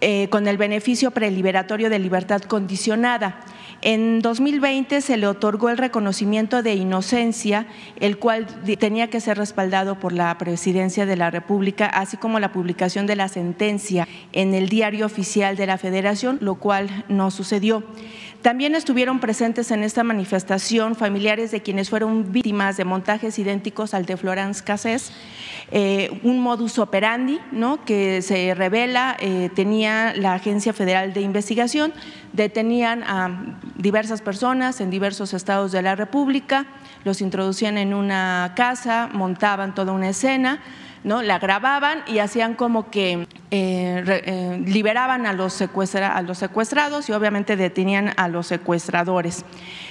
eh, 0.00 0.28
con 0.30 0.48
el 0.48 0.56
beneficio 0.56 1.10
preliberatorio 1.10 1.90
de 1.90 1.98
libertad 1.98 2.42
condicionada. 2.42 3.40
En 3.82 4.20
2020 4.20 5.00
se 5.00 5.16
le 5.16 5.26
otorgó 5.26 5.70
el 5.70 5.78
reconocimiento 5.78 6.62
de 6.62 6.74
inocencia, 6.74 7.66
el 7.98 8.18
cual 8.18 8.46
tenía 8.78 9.08
que 9.08 9.20
ser 9.20 9.38
respaldado 9.38 9.98
por 9.98 10.12
la 10.12 10.36
Presidencia 10.36 11.06
de 11.06 11.16
la 11.16 11.30
República, 11.30 11.86
así 11.86 12.18
como 12.18 12.40
la 12.40 12.52
publicación 12.52 13.06
de 13.06 13.16
la 13.16 13.28
sentencia 13.28 14.06
en 14.32 14.52
el 14.52 14.68
diario 14.68 15.06
oficial 15.06 15.56
de 15.56 15.66
la 15.66 15.78
Federación, 15.78 16.38
lo 16.40 16.56
cual 16.56 17.04
no 17.08 17.30
sucedió. 17.30 17.84
También 18.42 18.74
estuvieron 18.74 19.20
presentes 19.20 19.70
en 19.70 19.84
esta 19.84 20.02
manifestación 20.02 20.94
familiares 20.96 21.50
de 21.50 21.60
quienes 21.60 21.90
fueron 21.90 22.32
víctimas 22.32 22.78
de 22.78 22.86
montajes 22.86 23.38
idénticos 23.38 23.92
al 23.92 24.06
de 24.06 24.16
Florence 24.16 24.64
Cassés, 24.64 25.12
eh, 25.70 26.18
un 26.22 26.40
modus 26.40 26.78
operandi 26.78 27.38
¿no? 27.52 27.84
que 27.84 28.22
se 28.22 28.54
revela 28.54 29.14
eh, 29.20 29.50
tenía 29.54 30.14
la 30.16 30.32
Agencia 30.32 30.72
Federal 30.72 31.12
de 31.12 31.20
Investigación, 31.20 31.92
detenían 32.32 33.02
a 33.02 33.58
diversas 33.76 34.22
personas 34.22 34.80
en 34.80 34.88
diversos 34.88 35.34
estados 35.34 35.70
de 35.70 35.82
la 35.82 35.94
República, 35.94 36.64
los 37.04 37.20
introducían 37.20 37.76
en 37.76 37.92
una 37.92 38.54
casa, 38.56 39.10
montaban 39.12 39.74
toda 39.74 39.92
una 39.92 40.08
escena, 40.08 40.60
¿no? 41.04 41.20
la 41.20 41.38
grababan 41.38 42.04
y 42.06 42.20
hacían 42.20 42.54
como 42.54 42.90
que 42.90 43.26
eh, 43.52 44.04
eh, 44.06 44.62
liberaban 44.64 45.26
a 45.26 45.32
los, 45.32 45.60
a 45.60 46.22
los 46.22 46.38
secuestrados 46.38 47.08
y 47.08 47.12
obviamente 47.12 47.56
detenían 47.56 48.12
a 48.16 48.28
los 48.28 48.46
secuestradores. 48.46 49.44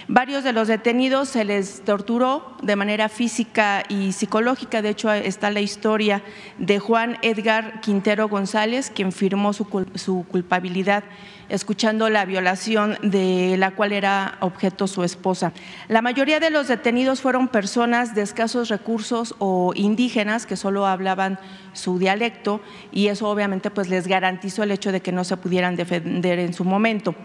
Varios 0.08 0.46
de 0.46 0.54
los 0.54 0.70
detenidos 0.70 1.28
se 1.28 1.44
les 1.44 1.82
torturó 1.84 2.56
de 2.64 2.78
manera 2.78 3.10
física 3.10 3.84
y 3.90 4.14
psicológica. 4.14 4.82
De 4.82 4.90
hecho, 4.90 5.12
está 5.12 5.52
la 5.52 5.60
historia 5.60 6.24
de 6.58 6.80
Juan 6.80 7.18
Edgar 7.22 7.82
Quintero 7.82 8.30
González, 8.30 8.92
quien 8.96 9.12
firmó 9.12 9.52
su, 9.52 9.68
su 9.96 10.26
culpabilidad 10.30 11.04
escuchando 11.50 12.10
la 12.10 12.26
violación 12.26 12.98
de 13.02 13.56
la 13.58 13.72
cual 13.72 13.92
era 13.92 14.38
objeto 14.40 14.88
su 14.88 15.04
esposa. 15.04 15.52
La 15.88 16.02
mayoría 16.02 16.40
de 16.40 16.52
los 16.52 16.68
detenidos 16.68 17.22
fueron 17.22 17.48
personas 17.48 18.16
de 18.16 18.22
escasos 18.22 18.70
recursos 18.70 19.36
o 19.40 19.74
indígenas 19.76 20.46
que 20.46 20.56
solo 20.56 20.86
hablaban 20.86 21.40
su 21.74 21.98
dialecto 21.98 22.62
y 22.92 23.08
eso 23.08 23.28
obviamente 23.28 23.49
pues 23.72 23.90
les 23.90 24.08
garantizó 24.08 24.64
el 24.64 24.72
hecho 24.72 24.92
de 24.92 25.02
que 25.02 25.12
no 25.12 25.24
se 25.24 25.38
pudieran 25.38 25.76
defender 25.76 26.40
en 26.40 26.54
su 26.54 26.64
momento. 26.64 27.16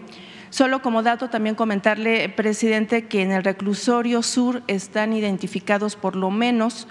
Solo 0.49 0.81
como 0.81 1.03
dato 1.03 1.29
también 1.29 1.55
comentarle, 1.55 2.29
presidente, 2.29 3.07
que 3.07 3.21
en 3.21 3.31
el 3.31 3.43
reclusorio 3.43 4.21
sur 4.23 4.63
están 4.67 5.13
identificados 5.13 5.95
por 5.95 6.15
lo 6.15 6.31
menos 6.31 6.87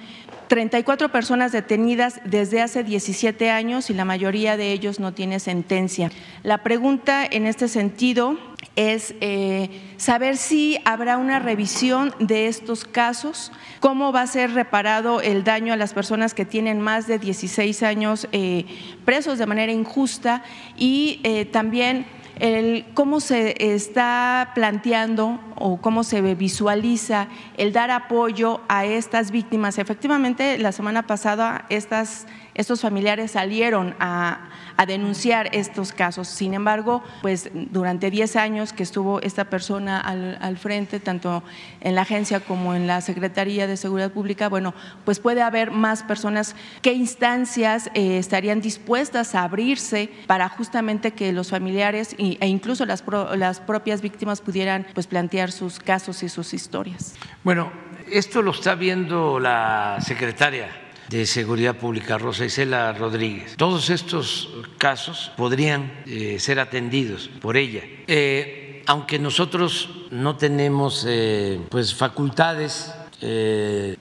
34 0.54 1.08
personas 1.08 1.50
detenidas 1.50 2.20
desde 2.24 2.62
hace 2.62 2.84
17 2.84 3.50
años 3.50 3.90
y 3.90 3.92
la 3.92 4.04
mayoría 4.04 4.56
de 4.56 4.70
ellos 4.70 5.00
no 5.00 5.12
tiene 5.12 5.40
sentencia. 5.40 6.12
La 6.44 6.62
pregunta 6.62 7.26
en 7.28 7.48
este 7.48 7.66
sentido 7.66 8.38
es 8.76 9.16
eh, 9.20 9.68
saber 9.96 10.36
si 10.36 10.78
habrá 10.84 11.16
una 11.18 11.40
revisión 11.40 12.14
de 12.20 12.46
estos 12.46 12.84
casos, 12.84 13.50
cómo 13.80 14.12
va 14.12 14.22
a 14.22 14.28
ser 14.28 14.52
reparado 14.52 15.20
el 15.20 15.42
daño 15.42 15.72
a 15.72 15.76
las 15.76 15.92
personas 15.92 16.34
que 16.34 16.44
tienen 16.44 16.80
más 16.80 17.08
de 17.08 17.18
16 17.18 17.82
años 17.82 18.28
eh, 18.30 18.64
presos 19.04 19.38
de 19.38 19.46
manera 19.46 19.72
injusta 19.72 20.44
y 20.76 21.18
eh, 21.24 21.46
también 21.46 22.06
el 22.38 22.84
cómo 22.94 23.20
se 23.20 23.74
está 23.74 24.52
planteando 24.54 25.40
o 25.56 25.78
cómo 25.80 26.04
se 26.04 26.20
visualiza 26.34 27.28
el 27.56 27.72
dar 27.72 27.90
apoyo 27.90 28.60
a 28.68 28.84
estas 28.84 29.30
víctimas. 29.30 29.78
Efectivamente, 29.78 30.58
la 30.58 30.72
semana 30.72 31.06
pasada 31.06 31.66
estas 31.68 32.26
estos 32.54 32.80
familiares 32.80 33.32
salieron 33.32 33.94
a, 33.98 34.50
denunciar 34.86 35.48
estos 35.52 35.92
casos. 35.92 36.26
Sin 36.28 36.52
embargo, 36.52 37.02
pues 37.22 37.48
durante 37.52 38.10
10 38.10 38.36
años 38.36 38.72
que 38.72 38.82
estuvo 38.82 39.20
esta 39.22 39.44
persona 39.44 40.00
al, 40.00 40.58
frente, 40.58 41.00
tanto 41.00 41.42
en 41.80 41.94
la 41.94 42.02
agencia 42.02 42.40
como 42.40 42.74
en 42.74 42.86
la 42.86 43.00
Secretaría 43.00 43.66
de 43.66 43.76
Seguridad 43.76 44.10
Pública, 44.10 44.48
bueno, 44.48 44.74
pues 45.04 45.20
puede 45.20 45.42
haber 45.42 45.70
más 45.70 46.02
personas. 46.02 46.56
¿Qué 46.82 46.92
instancias 46.92 47.88
eh, 47.94 48.18
estarían 48.18 48.60
dispuestas 48.60 49.34
a 49.34 49.44
abrirse 49.44 50.10
para 50.26 50.48
justamente 50.48 51.12
que 51.12 51.32
los 51.32 51.50
familiares 51.50 52.14
e 52.18 52.46
incluso 52.46 52.84
las, 52.84 53.04
las 53.36 53.60
propias 53.60 54.02
víctimas 54.02 54.40
pudieran 54.40 54.86
pues 54.92 55.06
plantear 55.06 55.52
sus 55.52 55.78
casos 55.78 56.22
y 56.22 56.28
sus 56.28 56.52
historias? 56.52 57.14
Bueno, 57.42 57.72
esto 58.10 58.42
lo 58.42 58.50
está 58.50 58.74
viendo 58.74 59.38
la 59.38 59.98
secretaria 60.00 60.83
de 61.08 61.26
Seguridad 61.26 61.76
Pública, 61.76 62.18
Rosa 62.18 62.44
Isela 62.44 62.92
Rodríguez. 62.92 63.56
Todos 63.56 63.90
estos 63.90 64.48
casos 64.78 65.32
podrían 65.36 65.92
eh, 66.06 66.38
ser 66.38 66.60
atendidos 66.60 67.30
por 67.40 67.56
ella. 67.56 67.82
Eh, 68.06 68.82
aunque 68.86 69.18
nosotros 69.18 69.88
no 70.10 70.36
tenemos 70.36 71.04
eh, 71.08 71.60
pues 71.70 71.94
facultades 71.94 72.92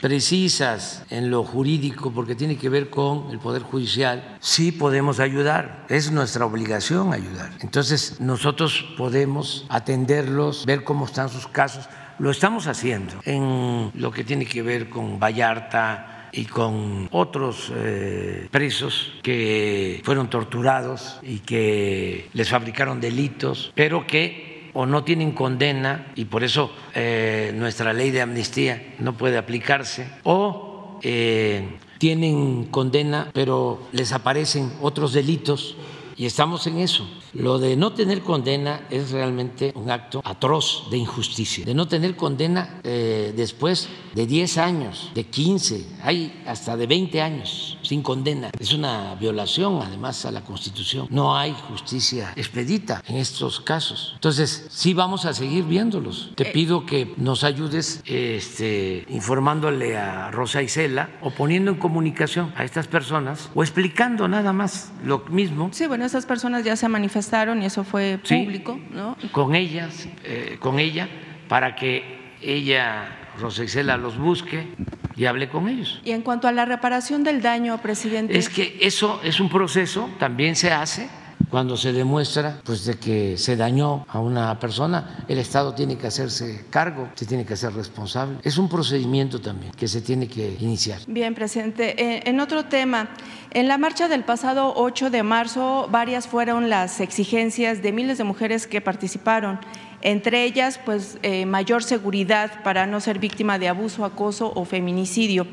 precisas 0.02 1.06
en 1.10 1.32
lo 1.32 1.46
jurídico 1.46 2.12
porque 2.12 2.36
tiene 2.36 2.58
que 2.58 2.68
ver 2.68 2.90
con 2.90 3.32
el 3.32 3.40
Poder 3.40 3.62
Judicial, 3.62 4.38
sí 4.42 4.74
podemos 4.74 5.22
ayudar, 5.22 5.86
es 5.88 6.12
nuestra 6.12 6.46
obligación 6.46 7.14
ayudar. 7.14 7.54
Entonces 7.62 8.20
nosotros 8.20 8.84
podemos 8.98 9.66
atenderlos, 9.70 10.66
ver 10.66 10.84
cómo 10.84 11.06
están 11.06 11.30
sus 11.30 11.48
casos, 11.48 11.88
lo 12.20 12.32
estamos 12.32 12.68
haciendo 12.68 13.14
en 13.24 13.92
lo 13.94 14.12
que 14.12 14.26
tiene 14.26 14.46
que 14.46 14.62
ver 14.62 14.90
con 14.90 15.20
Vallarta, 15.20 16.23
y 16.34 16.46
con 16.46 17.08
otros 17.12 17.72
eh, 17.76 18.48
presos 18.52 19.14
que 19.22 20.02
fueron 20.04 20.30
torturados 20.30 21.20
y 21.22 21.40
que 21.40 22.30
les 22.34 22.50
fabricaron 22.50 23.00
delitos, 23.00 23.72
pero 23.76 24.06
que 24.08 24.72
o 24.74 24.86
no 24.88 25.04
tienen 25.04 25.32
condena 25.32 26.12
y 26.16 26.26
por 26.26 26.44
eso 26.44 26.72
eh, 26.96 27.52
nuestra 27.56 27.94
ley 27.94 28.10
de 28.10 28.22
amnistía 28.22 28.96
no 29.00 29.14
puede 29.16 29.38
aplicarse, 29.38 30.08
o 30.24 31.00
eh, 31.04 31.78
tienen 32.00 32.66
condena 32.66 33.30
pero 33.34 33.88
les 33.92 34.12
aparecen 34.12 34.74
otros 34.82 35.14
delitos 35.14 35.78
y 36.18 36.26
estamos 36.26 36.66
en 36.68 36.80
eso. 36.80 37.08
Lo 37.34 37.58
de 37.58 37.76
no 37.76 37.94
tener 37.94 38.22
condena 38.22 38.88
es 38.92 39.12
realmente 39.12 39.72
un 39.76 39.90
acto 39.90 40.22
atroz 40.24 40.88
de 40.92 40.98
injusticia. 40.98 41.66
De 41.66 41.74
no 41.74 41.88
tener 41.88 42.16
condena 42.16 42.80
eh, 42.84 43.34
después 43.36 43.90
de 44.14 44.28
10 44.28 44.58
años, 44.60 45.12
de 45.16 45.26
15, 45.26 45.86
hay 46.04 46.44
hasta 46.46 46.78
de 46.78 46.86
20 46.86 47.22
años 47.22 47.78
sin 47.82 48.02
condena. 48.02 48.52
Es 48.60 48.74
una 48.74 49.16
violación 49.16 49.82
además 49.82 50.26
a 50.26 50.32
la 50.32 50.42
Constitución. 50.42 51.08
No 51.10 51.36
hay 51.36 51.56
justicia 51.70 52.34
expedita 52.36 53.04
en 53.08 53.18
estos 53.18 53.60
casos. 53.60 54.12
Entonces, 54.16 54.68
sí 54.70 54.94
vamos 54.94 55.26
a 55.26 55.34
seguir 55.34 55.66
viéndolos. 55.66 56.32
Te 56.36 56.50
eh. 56.50 56.52
pido 56.54 56.86
que 56.86 57.14
nos 57.18 57.44
ayudes 57.44 58.02
este, 58.06 59.06
informándole 59.10 59.98
a 59.98 60.32
Rosa 60.32 60.62
Isela 60.62 61.10
o 61.22 61.32
poniendo 61.32 61.72
en 61.72 61.78
comunicación 61.78 62.54
a 62.56 62.64
estas 62.64 62.88
personas 62.88 63.50
o 63.56 63.64
explicando 63.64 64.28
nada 64.28 64.54
más 64.54 64.92
lo 65.04 65.20
mismo. 65.30 65.70
Sí, 65.72 65.88
bueno, 65.88 66.06
esas 66.06 66.26
personas 66.26 66.64
ya 66.64 66.76
se 66.76 66.86
manifestaron 67.24 67.62
y 67.62 67.66
eso 67.66 67.84
fue 67.84 68.20
público, 68.28 68.80
¿no? 68.92 69.18
Con 69.32 69.56
ellas, 69.56 70.08
eh, 70.24 70.58
con 70.60 70.80
ella, 70.80 71.08
para 71.48 71.76
que 71.76 72.04
ella, 72.42 73.30
Rosa 73.40 73.64
Isela, 73.64 73.98
los 73.98 74.18
busque 74.18 74.68
y 75.16 75.26
hable 75.26 75.50
con 75.50 75.68
ellos. 75.70 76.02
Y 76.04 76.12
en 76.12 76.22
cuanto 76.22 76.48
a 76.48 76.52
la 76.52 76.66
reparación 76.66 77.24
del 77.24 77.42
daño, 77.42 77.78
presidente. 77.82 78.38
Es 78.38 78.50
que 78.50 78.78
eso 78.82 79.22
es 79.24 79.40
un 79.40 79.50
proceso, 79.50 80.10
también 80.20 80.56
se 80.56 80.72
hace 80.72 81.10
cuando 81.54 81.78
se 81.78 81.94
demuestra 81.94 82.62
pues 82.64 82.84
de 82.84 82.96
que 82.96 83.38
se 83.38 83.56
dañó 83.56 84.08
a 84.08 84.20
una 84.20 84.58
persona, 84.58 85.24
el 85.28 85.38
Estado 85.38 85.76
tiene 85.76 86.00
que 86.00 86.08
hacerse 86.08 86.66
cargo, 86.72 87.10
se 87.14 87.28
tiene 87.28 87.46
que 87.46 87.54
hacer 87.54 87.72
responsable. 87.74 88.40
Es 88.42 88.58
un 88.58 88.68
procedimiento 88.68 89.40
también 89.40 89.72
que 89.74 89.88
se 89.88 90.02
tiene 90.02 90.28
que 90.28 90.58
iniciar. 90.60 91.02
Bien, 91.06 91.36
presidente. 91.36 91.94
Eh, 92.04 92.24
en 92.26 92.40
otro 92.40 92.66
tema, 92.66 93.10
en 93.52 93.68
la 93.68 93.78
marcha 93.78 94.08
del 94.08 94.24
pasado 94.24 94.74
8 94.76 95.12
de 95.12 95.22
marzo, 95.22 95.88
varias 95.92 96.28
fueron 96.28 96.72
las 96.72 97.00
exigencias 97.00 97.84
de 97.84 97.92
miles 97.92 98.18
de 98.18 98.24
mujeres 98.24 98.66
que 98.66 98.82
participaron 98.82 99.60
entre 100.04 100.44
ellas 100.44 100.80
pues 100.84 101.18
eh, 101.24 101.46
mayor 101.46 101.82
seguridad 101.82 102.62
para 102.64 102.86
no 102.86 103.00
ser 103.00 103.20
víctima 103.20 103.58
de 103.58 103.70
abuso, 103.70 104.04
acoso 104.04 104.52
o 104.54 104.66
feminicidio, 104.66 105.48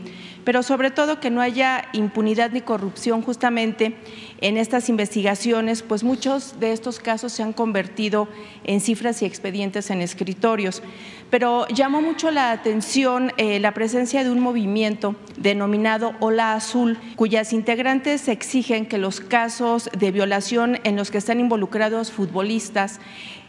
pero 0.44 0.62
sobre 0.62 0.90
todo 0.90 1.20
que 1.20 1.30
no 1.30 1.40
haya 1.40 1.88
impunidad 1.92 2.50
ni 2.50 2.60
corrupción 2.60 3.22
justamente 3.22 3.96
en 4.40 4.56
estas 4.56 4.88
investigaciones, 4.88 5.82
pues 5.82 6.02
muchos 6.02 6.58
de 6.60 6.72
estos 6.72 6.98
casos 6.98 7.32
se 7.32 7.42
han 7.42 7.52
convertido 7.52 8.28
en 8.64 8.80
cifras 8.80 9.22
y 9.22 9.26
expedientes 9.26 9.90
en 9.90 10.00
escritorios. 10.00 10.82
Pero 11.30 11.68
llamó 11.68 12.02
mucho 12.02 12.30
la 12.30 12.50
atención 12.50 13.32
eh, 13.36 13.60
la 13.60 13.72
presencia 13.72 14.24
de 14.24 14.30
un 14.30 14.40
movimiento 14.40 15.14
denominado 15.36 16.14
Ola 16.20 16.54
Azul, 16.54 16.98
cuyas 17.14 17.52
integrantes 17.52 18.26
exigen 18.28 18.86
que 18.86 18.98
los 18.98 19.20
casos 19.20 19.90
de 19.96 20.10
violación 20.10 20.80
en 20.84 20.96
los 20.96 21.10
que 21.10 21.18
están 21.18 21.38
involucrados 21.38 22.10
futbolistas 22.10 23.00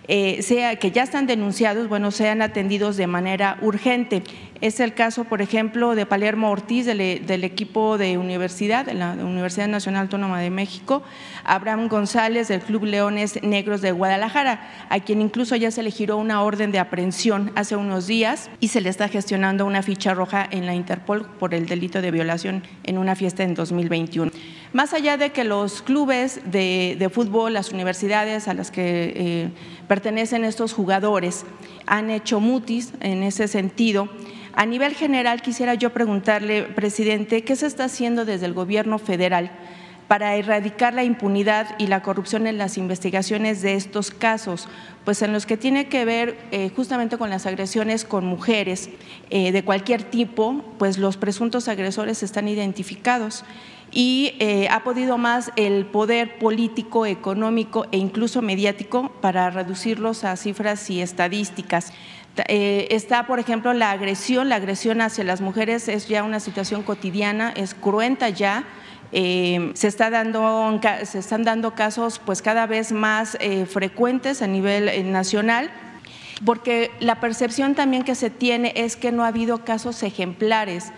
eh, 0.07 0.41
sea, 0.41 0.75
que 0.77 0.91
ya 0.91 1.03
están 1.03 1.27
denunciados, 1.27 1.87
bueno, 1.87 2.11
sean 2.11 2.41
atendidos 2.41 2.97
de 2.97 3.07
manera 3.07 3.57
urgente. 3.61 4.23
Es 4.61 4.79
el 4.79 4.93
caso, 4.93 5.23
por 5.23 5.41
ejemplo, 5.41 5.95
de 5.95 6.05
Palermo 6.05 6.51
Ortiz, 6.51 6.85
del, 6.85 7.01
equipo 7.43 7.97
de 7.97 8.19
universidad, 8.19 8.85
de 8.85 8.93
la 8.93 9.13
Universidad 9.13 9.67
Nacional 9.67 10.03
Autónoma 10.03 10.39
de 10.39 10.51
México, 10.51 11.01
Abraham 11.43 11.87
González, 11.87 12.47
del 12.47 12.61
Club 12.61 12.83
Leones 12.83 13.41
Negros 13.41 13.81
de 13.81 13.91
Guadalajara, 13.91 14.69
a 14.89 14.99
quien 14.99 15.19
incluso 15.19 15.55
ya 15.55 15.71
se 15.71 15.81
le 15.81 15.89
giró 15.89 16.17
una 16.17 16.43
orden 16.43 16.71
de 16.71 16.77
aprehensión 16.77 17.51
hace 17.55 17.75
unos 17.75 18.05
días 18.05 18.51
y 18.59 18.67
se 18.67 18.81
le 18.81 18.89
está 18.89 19.07
gestionando 19.07 19.65
una 19.65 19.81
ficha 19.81 20.13
roja 20.13 20.47
en 20.51 20.67
la 20.67 20.75
Interpol 20.75 21.25
por 21.39 21.55
el 21.55 21.65
delito 21.65 21.99
de 22.01 22.11
violación 22.11 22.61
en 22.83 22.99
una 22.99 23.15
fiesta 23.15 23.41
en 23.43 23.55
2021. 23.55 24.31
Más 24.73 24.93
allá 24.93 25.17
de 25.17 25.31
que 25.31 25.43
los 25.43 25.81
clubes 25.81 26.39
de, 26.45 27.09
fútbol, 27.11 27.53
las 27.53 27.71
universidades 27.71 28.47
a 28.47 28.53
las 28.53 28.71
que 28.71 29.13
eh, 29.15 29.49
pertenecen 29.91 30.45
estos 30.45 30.71
jugadores 30.71 31.43
han 31.85 32.11
hecho 32.11 32.39
mutis 32.39 32.93
en 33.01 33.23
ese 33.23 33.49
sentido, 33.49 34.07
a 34.53 34.65
nivel 34.65 34.95
general 34.95 35.41
quisiera 35.41 35.73
yo 35.73 35.89
preguntarle, 35.89 36.63
presidente, 36.63 37.43
¿qué 37.43 37.57
se 37.57 37.67
está 37.67 37.83
haciendo 37.83 38.23
desde 38.23 38.45
el 38.45 38.53
gobierno 38.53 38.99
federal 38.99 39.51
para 40.07 40.37
erradicar 40.37 40.93
la 40.93 41.03
impunidad 41.03 41.75
y 41.77 41.87
la 41.87 42.01
corrupción 42.03 42.47
en 42.47 42.57
las 42.57 42.77
investigaciones 42.77 43.61
de 43.61 43.73
estos 43.73 44.11
casos? 44.11 44.69
Pues 45.03 45.21
en 45.23 45.33
los 45.33 45.45
que 45.45 45.57
tiene 45.57 45.89
que 45.89 46.05
ver 46.05 46.37
eh, 46.51 46.71
justamente 46.73 47.17
con 47.17 47.29
las 47.29 47.45
agresiones 47.45 48.05
con 48.05 48.23
mujeres 48.23 48.91
eh, 49.29 49.51
de 49.51 49.65
cualquier 49.65 50.03
tipo, 50.03 50.63
pues 50.79 50.99
los 50.99 51.17
presuntos 51.17 51.67
agresores 51.67 52.23
están 52.23 52.47
identificados 52.47 53.43
y 53.91 54.35
eh, 54.39 54.67
ha 54.69 54.83
podido 54.83 55.17
más 55.17 55.51
el 55.57 55.85
poder 55.85 56.39
político, 56.39 57.05
económico 57.05 57.85
e 57.91 57.97
incluso 57.97 58.41
mediático 58.41 59.11
para 59.21 59.49
reducirlos 59.49 60.23
a 60.23 60.35
cifras 60.37 60.89
y 60.89 61.01
estadísticas. 61.01 61.91
Eh, 62.47 62.87
está, 62.91 63.27
por 63.27 63.39
ejemplo, 63.39 63.73
la 63.73 63.91
agresión, 63.91 64.47
la 64.47 64.55
agresión 64.55 65.01
hacia 65.01 65.25
las 65.25 65.41
mujeres 65.41 65.89
es 65.89 66.07
ya 66.07 66.23
una 66.23 66.39
situación 66.39 66.83
cotidiana, 66.83 67.51
es 67.55 67.73
cruenta 67.73 68.29
ya. 68.29 68.63
Eh, 69.11 69.71
se, 69.73 69.89
está 69.89 70.09
se 71.03 71.19
están 71.19 71.43
dando 71.43 71.75
casos 71.75 72.21
pues 72.25 72.41
cada 72.41 72.65
vez 72.65 72.93
más 72.93 73.37
frecuentes 73.67 74.41
a 74.41 74.47
nivel 74.47 75.11
nacional 75.11 75.69
porque 76.45 76.91
la 77.01 77.19
percepción 77.19 77.75
también 77.75 78.03
que 78.03 78.15
se 78.15 78.29
tiene 78.29 78.71
es 78.75 78.95
que 78.95 79.11
no 79.11 79.25
ha 79.25 79.27
habido 79.27 79.65
casos 79.65 80.01
ejemplares 80.01 80.93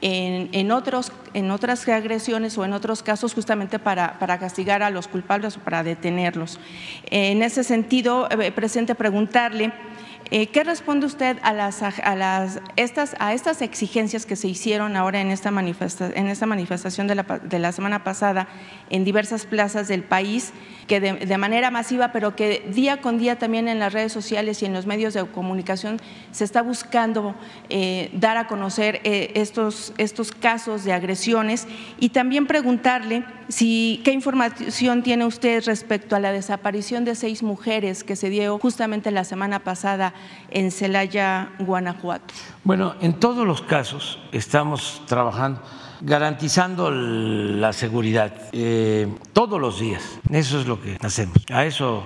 en, 0.00 0.70
otros, 0.70 1.12
en 1.34 1.50
otras 1.50 1.88
agresiones 1.88 2.56
o 2.58 2.64
en 2.64 2.72
otros 2.72 3.02
casos 3.02 3.34
justamente 3.34 3.78
para, 3.78 4.18
para, 4.18 4.38
castigar 4.38 4.82
a 4.82 4.90
los 4.90 5.08
culpables 5.08 5.56
o 5.56 5.60
para 5.60 5.82
detenerlos. 5.82 6.58
En 7.10 7.42
ese 7.42 7.64
sentido, 7.64 8.28
eh, 8.30 8.52
presente 8.52 8.94
preguntarle 8.94 9.72
Eh, 10.32 10.48
¿Qué 10.48 10.64
responde 10.64 11.06
usted 11.06 11.38
a, 11.42 11.52
las, 11.52 11.82
a, 11.82 12.66
estas, 12.76 13.62
exigencias 13.62 14.26
que 14.26 14.34
se 14.34 14.48
hicieron 14.48 14.96
ahora 14.96 15.20
en 15.20 15.30
esta, 15.30 15.52
manifesta, 15.52 16.10
en 16.12 16.26
esta 16.26 16.46
manifestación 16.46 17.06
de 17.06 17.58
la, 17.58 17.72
semana 17.72 18.02
pasada 18.02 18.48
en 18.90 19.04
diversas 19.04 19.46
plazas 19.46 19.86
del 19.86 20.02
país, 20.02 20.52
que 20.88 21.00
de, 21.00 21.38
manera 21.38 21.70
masiva, 21.70 22.10
pero 22.10 22.34
que 22.34 22.64
día 22.72 23.00
con 23.00 23.18
día 23.18 23.38
también 23.38 23.68
en 23.68 23.78
las 23.78 23.92
redes 23.92 24.12
sociales 24.12 24.62
y 24.62 24.66
en 24.66 24.72
los 24.72 24.86
medios 24.86 25.14
de 25.14 25.24
comunicación 25.26 26.00
se 26.32 26.44
está 26.44 26.62
buscando 26.62 27.36
eh, 27.68 28.10
dar 28.12 28.36
a 28.36 28.48
conocer 28.48 29.00
eh, 29.04 29.30
estos, 29.34 29.92
casos 30.40 30.84
de 30.84 30.92
agresiones? 30.92 31.68
Y 32.00 32.08
también 32.08 32.46
preguntarle 32.46 33.24
qué 33.48 34.10
información 34.12 35.04
tiene 35.04 35.24
usted 35.24 35.64
respecto 35.64 36.16
a 36.16 36.20
la 36.20 36.32
desaparición 36.32 37.04
de 37.04 37.14
seis 37.14 37.44
mujeres 37.44 38.02
que 38.02 38.16
se 38.16 38.28
dio 38.28 38.58
justamente 38.58 39.12
la 39.12 39.22
semana 39.22 39.60
pasada 39.60 40.14
en 40.50 40.70
Celaya, 40.70 41.50
Guanajuato? 41.58 42.34
Bueno, 42.64 42.94
en 43.00 43.14
todos 43.14 43.46
los 43.46 43.62
casos 43.62 44.18
estamos 44.32 45.02
trabajando 45.06 45.60
garantizando 46.00 46.90
la 46.90 47.72
seguridad 47.72 48.32
eh, 48.52 49.08
todos 49.32 49.60
los 49.60 49.80
días. 49.80 50.18
Eso 50.30 50.60
es 50.60 50.66
lo 50.66 50.80
que 50.80 50.96
hacemos. 51.00 51.38
A 51.50 51.64
eso 51.64 52.04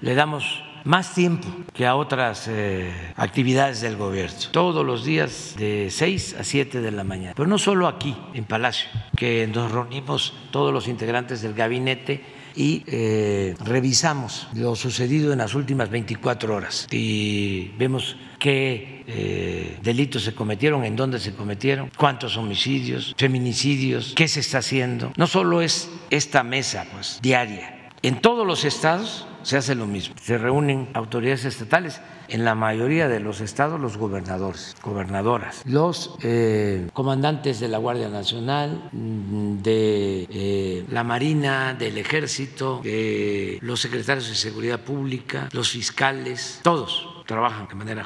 le 0.00 0.14
damos 0.14 0.62
más 0.84 1.14
tiempo 1.14 1.46
que 1.74 1.86
a 1.86 1.96
otras 1.96 2.46
eh, 2.48 2.92
actividades 3.16 3.80
del 3.80 3.96
gobierno. 3.96 4.36
Todos 4.52 4.84
los 4.84 5.04
días 5.04 5.54
de 5.58 5.88
6 5.90 6.36
a 6.40 6.44
7 6.44 6.80
de 6.80 6.90
la 6.90 7.04
mañana. 7.04 7.34
Pero 7.36 7.48
no 7.48 7.58
solo 7.58 7.86
aquí, 7.86 8.16
en 8.34 8.44
Palacio, 8.44 8.88
que 9.16 9.46
nos 9.46 9.70
reunimos 9.70 10.34
todos 10.50 10.72
los 10.72 10.88
integrantes 10.88 11.42
del 11.42 11.54
gabinete 11.54 12.24
y 12.56 12.82
eh, 12.86 13.54
revisamos 13.64 14.48
lo 14.54 14.74
sucedido 14.74 15.32
en 15.32 15.38
las 15.38 15.54
últimas 15.54 15.90
24 15.90 16.54
horas 16.54 16.88
y 16.90 17.68
vemos 17.78 18.16
qué 18.38 19.04
eh, 19.06 19.78
delitos 19.82 20.24
se 20.24 20.34
cometieron, 20.34 20.84
en 20.84 20.96
dónde 20.96 21.20
se 21.20 21.34
cometieron, 21.34 21.90
cuántos 21.96 22.36
homicidios, 22.36 23.14
feminicidios, 23.16 24.14
qué 24.16 24.28
se 24.28 24.40
está 24.40 24.58
haciendo. 24.58 25.12
No 25.16 25.26
solo 25.26 25.62
es 25.62 25.88
esta 26.10 26.42
mesa 26.42 26.86
pues 26.92 27.18
diaria, 27.22 27.90
en 28.02 28.20
todos 28.20 28.46
los 28.46 28.64
estados 28.64 29.27
se 29.42 29.56
hace 29.56 29.74
lo 29.74 29.86
mismo. 29.86 30.14
Se 30.20 30.38
reúnen 30.38 30.88
autoridades 30.94 31.44
estatales, 31.44 32.00
en 32.28 32.44
la 32.44 32.54
mayoría 32.54 33.08
de 33.08 33.20
los 33.20 33.40
estados 33.40 33.80
los 33.80 33.96
gobernadores, 33.96 34.76
gobernadoras, 34.82 35.62
los 35.64 36.14
eh, 36.22 36.88
comandantes 36.92 37.58
de 37.58 37.68
la 37.68 37.78
Guardia 37.78 38.08
Nacional, 38.08 38.90
mm, 38.92 39.62
de 39.62 40.26
eh, 40.30 40.84
la 40.90 41.04
Marina, 41.04 41.74
del 41.74 41.98
Ejército, 41.98 42.80
de 42.84 43.58
los 43.62 43.80
secretarios 43.80 44.28
de 44.28 44.34
Seguridad 44.34 44.80
Pública, 44.80 45.48
los 45.52 45.70
fiscales, 45.70 46.60
todos 46.62 47.17
trabajan 47.28 47.68
de 47.68 47.74
manera 47.74 48.04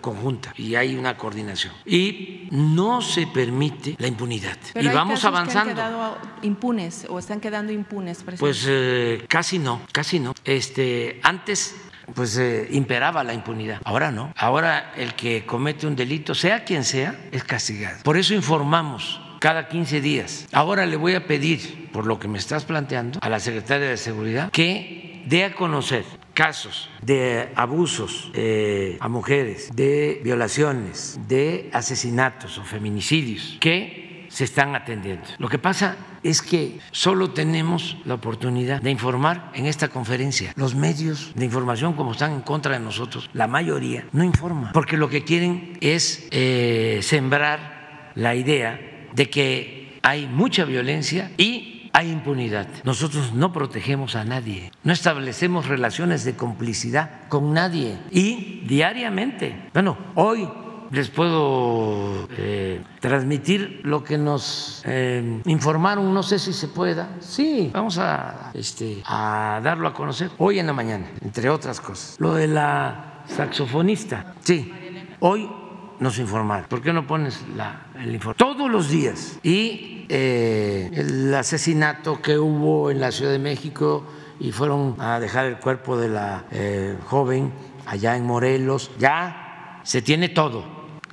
conjunta 0.00 0.54
y 0.56 0.76
hay 0.76 0.94
una 0.94 1.16
coordinación. 1.16 1.74
Y 1.84 2.46
no 2.52 3.02
se 3.02 3.26
permite 3.26 3.96
la 3.98 4.06
impunidad. 4.06 4.56
Pero 4.72 4.90
y 4.90 4.94
vamos 4.94 5.24
avanzando. 5.24 5.74
Que 5.74 5.80
han 5.80 5.88
quedado 5.90 6.18
impunes 6.42 7.06
o 7.10 7.18
están 7.18 7.40
quedando 7.40 7.72
impunes, 7.72 8.22
presidente? 8.22 8.38
Pues 8.38 8.64
eh, 8.68 9.24
casi 9.28 9.58
no, 9.58 9.80
casi 9.90 10.20
no. 10.20 10.34
Este, 10.44 11.20
antes 11.24 11.74
pues 12.14 12.38
eh, 12.38 12.68
imperaba 12.70 13.24
la 13.24 13.34
impunidad. 13.34 13.80
Ahora 13.84 14.12
no. 14.12 14.32
Ahora 14.36 14.92
el 14.96 15.14
que 15.14 15.44
comete 15.44 15.88
un 15.88 15.96
delito, 15.96 16.32
sea 16.32 16.64
quien 16.64 16.84
sea, 16.84 17.18
es 17.32 17.42
castigado. 17.42 18.04
Por 18.04 18.16
eso 18.16 18.34
informamos 18.34 19.20
cada 19.40 19.66
15 19.66 20.00
días. 20.00 20.46
Ahora 20.52 20.86
le 20.86 20.94
voy 20.96 21.14
a 21.14 21.26
pedir, 21.26 21.90
por 21.92 22.06
lo 22.06 22.20
que 22.20 22.28
me 22.28 22.38
estás 22.38 22.64
planteando, 22.64 23.18
a 23.20 23.28
la 23.28 23.40
secretaria 23.40 23.88
de 23.88 23.96
Seguridad 23.96 24.50
que 24.52 25.24
dé 25.26 25.44
a 25.44 25.54
conocer 25.54 26.04
casos 26.38 26.88
de 27.02 27.50
abusos 27.56 28.30
eh, 28.32 28.96
a 29.00 29.08
mujeres, 29.08 29.74
de 29.74 30.20
violaciones, 30.22 31.18
de 31.26 31.68
asesinatos 31.72 32.58
o 32.58 32.62
feminicidios 32.62 33.56
que 33.58 34.28
se 34.28 34.44
están 34.44 34.76
atendiendo. 34.76 35.26
Lo 35.38 35.48
que 35.48 35.58
pasa 35.58 35.96
es 36.22 36.40
que 36.40 36.78
solo 36.92 37.32
tenemos 37.32 37.96
la 38.04 38.14
oportunidad 38.14 38.80
de 38.80 38.92
informar 38.92 39.50
en 39.52 39.66
esta 39.66 39.88
conferencia. 39.88 40.52
Los 40.54 40.76
medios 40.76 41.32
de 41.34 41.44
información, 41.44 41.94
como 41.94 42.12
están 42.12 42.30
en 42.30 42.42
contra 42.42 42.74
de 42.74 42.84
nosotros, 42.84 43.28
la 43.32 43.48
mayoría 43.48 44.06
no 44.12 44.22
informan, 44.22 44.70
porque 44.72 44.96
lo 44.96 45.08
que 45.08 45.24
quieren 45.24 45.76
es 45.80 46.28
eh, 46.30 47.00
sembrar 47.02 48.12
la 48.14 48.36
idea 48.36 48.78
de 49.12 49.28
que 49.28 49.98
hay 50.02 50.28
mucha 50.28 50.64
violencia 50.64 51.32
y 51.36 51.77
hay 51.98 52.12
impunidad. 52.12 52.68
Nosotros 52.84 53.32
no 53.32 53.52
protegemos 53.52 54.14
a 54.14 54.24
nadie, 54.24 54.70
no 54.84 54.92
establecemos 54.92 55.66
relaciones 55.66 56.24
de 56.24 56.36
complicidad 56.36 57.26
con 57.28 57.52
nadie 57.52 57.98
y 58.12 58.62
diariamente, 58.68 59.68
bueno, 59.74 59.98
hoy 60.14 60.48
les 60.92 61.10
puedo 61.10 62.28
eh, 62.36 62.80
transmitir 63.00 63.80
lo 63.82 64.04
que 64.04 64.16
nos 64.16 64.82
eh, 64.86 65.42
informaron, 65.46 66.14
no 66.14 66.22
sé 66.22 66.38
si 66.38 66.52
se 66.52 66.68
pueda. 66.68 67.16
Sí, 67.18 67.68
vamos 67.74 67.98
a, 67.98 68.52
este, 68.54 69.02
a 69.04 69.60
darlo 69.64 69.88
a 69.88 69.92
conocer 69.92 70.30
hoy 70.38 70.60
en 70.60 70.68
la 70.68 70.72
mañana, 70.72 71.06
entre 71.20 71.50
otras 71.50 71.80
cosas. 71.80 72.14
Lo 72.20 72.34
de 72.34 72.46
la 72.46 73.24
saxofonista, 73.26 74.34
sí, 74.44 74.72
hoy 75.18 75.50
nos 75.98 76.16
informaron. 76.20 76.66
¿Por 76.68 76.80
qué 76.80 76.92
no 76.92 77.08
pones 77.08 77.44
la, 77.56 77.88
el 77.98 78.14
informe? 78.14 78.36
Todos 78.36 78.70
los 78.70 78.88
días. 78.88 79.40
Y 79.42 79.97
eh, 80.08 80.90
el 80.92 81.34
asesinato 81.34 82.22
que 82.22 82.38
hubo 82.38 82.90
en 82.90 83.00
la 83.00 83.12
Ciudad 83.12 83.32
de 83.32 83.38
México 83.38 84.04
y 84.40 84.52
fueron 84.52 84.96
a 84.98 85.20
dejar 85.20 85.46
el 85.46 85.58
cuerpo 85.58 85.96
de 85.96 86.08
la 86.08 86.44
eh, 86.50 86.96
joven 87.06 87.52
allá 87.86 88.16
en 88.16 88.24
Morelos, 88.24 88.90
ya 88.98 89.80
se 89.82 90.02
tiene 90.02 90.28
todo, 90.28 90.64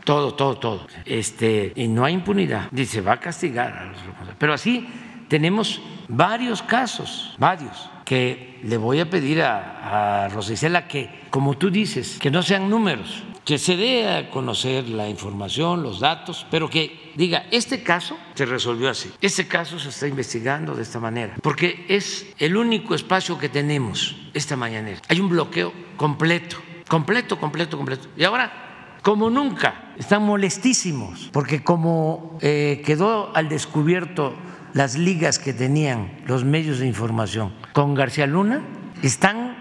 todo, 0.03 0.33
todo, 0.35 0.57
todo. 0.57 0.87
Este, 1.05 1.73
y 1.75 1.87
no 1.87 2.05
hay 2.05 2.13
impunidad. 2.13 2.69
Dice, 2.71 3.01
va 3.01 3.13
a 3.13 3.19
castigar 3.19 3.73
a 3.73 3.85
los 3.85 3.97
responsables. 3.97 4.35
Pero 4.37 4.53
así 4.53 4.87
tenemos 5.27 5.81
varios 6.07 6.61
casos, 6.61 7.35
varios, 7.37 7.89
que 8.05 8.59
le 8.63 8.77
voy 8.77 8.99
a 8.99 9.09
pedir 9.09 9.41
a, 9.41 10.25
a 10.25 10.29
Rosa 10.29 10.53
Isela 10.53 10.87
que, 10.87 11.23
como 11.29 11.57
tú 11.57 11.69
dices, 11.69 12.17
que 12.19 12.29
no 12.29 12.43
sean 12.43 12.69
números, 12.69 13.23
que 13.43 13.57
se 13.57 13.75
dé 13.75 14.09
a 14.09 14.29
conocer 14.29 14.87
la 14.89 15.09
información, 15.09 15.81
los 15.83 15.99
datos, 15.99 16.45
pero 16.51 16.69
que 16.69 17.04
diga, 17.15 17.45
este 17.51 17.83
caso 17.83 18.17
se 18.33 18.45
resolvió 18.45 18.89
así, 18.89 19.11
este 19.21 19.47
caso 19.47 19.79
se 19.79 19.89
está 19.89 20.07
investigando 20.07 20.75
de 20.75 20.83
esta 20.83 20.99
manera, 20.99 21.35
porque 21.41 21.85
es 21.89 22.27
el 22.37 22.57
único 22.57 22.95
espacio 22.95 23.37
que 23.37 23.49
tenemos 23.49 24.15
esta 24.33 24.55
mañanera. 24.55 25.01
Hay 25.07 25.19
un 25.19 25.29
bloqueo 25.29 25.73
completo, 25.97 26.57
completo, 26.87 27.39
completo, 27.39 27.77
completo. 27.77 28.07
Y 28.17 28.23
ahora, 28.23 28.99
como 29.01 29.29
nunca, 29.29 29.93
están 29.97 30.23
molestísimos, 30.23 31.29
porque 31.31 31.63
como 31.63 32.37
eh, 32.41 32.81
quedó 32.85 33.35
al 33.35 33.49
descubierto 33.49 34.35
las 34.73 34.97
ligas 34.97 35.39
que 35.39 35.53
tenían 35.53 36.21
los 36.25 36.43
medios 36.43 36.79
de 36.79 36.87
información 36.87 37.53
con 37.71 37.95
García 37.95 38.27
Luna, 38.27 38.61
están 39.01 39.57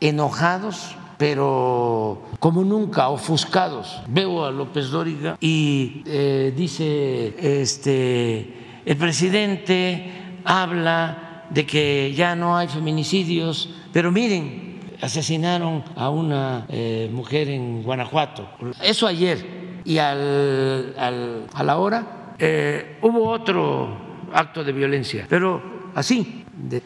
enojados 0.00 0.96
pero 1.18 2.22
como 2.38 2.64
nunca, 2.64 3.08
ofuscados. 3.08 4.00
Veo 4.06 4.44
a 4.44 4.50
López 4.50 4.88
Dóriga 4.88 5.36
y 5.40 6.02
eh, 6.06 6.54
dice, 6.56 7.62
este, 7.62 8.80
el 8.86 8.96
presidente 8.96 10.12
habla 10.44 11.44
de 11.50 11.66
que 11.66 12.14
ya 12.14 12.36
no 12.36 12.56
hay 12.56 12.68
feminicidios, 12.68 13.68
pero 13.92 14.12
miren, 14.12 14.80
asesinaron 15.02 15.84
a 15.96 16.08
una 16.08 16.66
eh, 16.68 17.10
mujer 17.12 17.48
en 17.48 17.82
Guanajuato. 17.82 18.48
Eso 18.82 19.06
ayer. 19.06 19.58
Y 19.84 19.98
al, 19.98 20.94
al, 20.98 21.46
a 21.52 21.62
la 21.62 21.78
hora 21.78 22.34
eh, 22.38 22.98
hubo 23.02 23.30
otro 23.30 23.96
acto 24.32 24.62
de 24.62 24.72
violencia, 24.72 25.26
pero 25.28 25.90
así, 25.94 26.37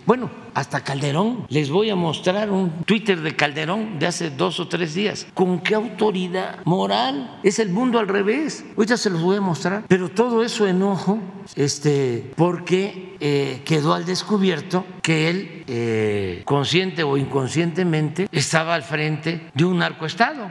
bueno, 0.07 0.31
hasta 0.55 0.83
Calderón. 0.83 1.47
Les 1.49 1.71
voy 1.71 1.91
a 1.91 1.97
mostrar 1.97 2.51
un 2.51 2.85
Twitter 2.85 3.21
de 3.21 3.35
Calderón 3.35 3.99
de 3.99 4.07
hace 4.07 4.31
dos 4.31 4.61
o 4.61 4.69
tres 4.69 4.95
días. 4.95 5.27
¿Con 5.35 5.61
qué 5.61 5.75
autoridad 5.75 6.59
moral? 6.65 7.39
Es 7.43 7.59
el 7.59 7.71
mundo 7.71 7.99
al 7.99 8.09
revés. 8.09 8.65
Ahorita 8.77 8.97
se 8.97 9.11
los 9.11 9.23
voy 9.23 9.37
a 9.37 9.41
mostrar. 9.41 9.85
Pero 9.89 10.09
todo 10.09 10.43
eso 10.45 10.67
enojo, 10.67 11.19
este, 11.57 12.33
porque 12.37 13.17
eh, 13.21 13.63
quedó 13.65 13.95
al 13.95 14.05
descubierto 14.05 14.85
que 15.03 15.31
él, 15.31 15.65
eh, 15.67 16.43
consciente 16.45 17.03
o 17.03 17.17
inconscientemente, 17.17 18.29
estaba 18.31 18.75
al 18.75 18.83
frente 18.83 19.51
de 19.55 19.65
un 19.65 19.79
narcoestado. 19.79 20.51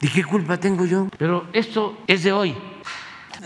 ¿Y 0.00 0.08
qué 0.08 0.24
culpa 0.24 0.58
tengo 0.58 0.84
yo? 0.84 1.08
Pero 1.16 1.46
esto 1.52 1.98
es 2.06 2.24
de 2.24 2.32
hoy. 2.32 2.56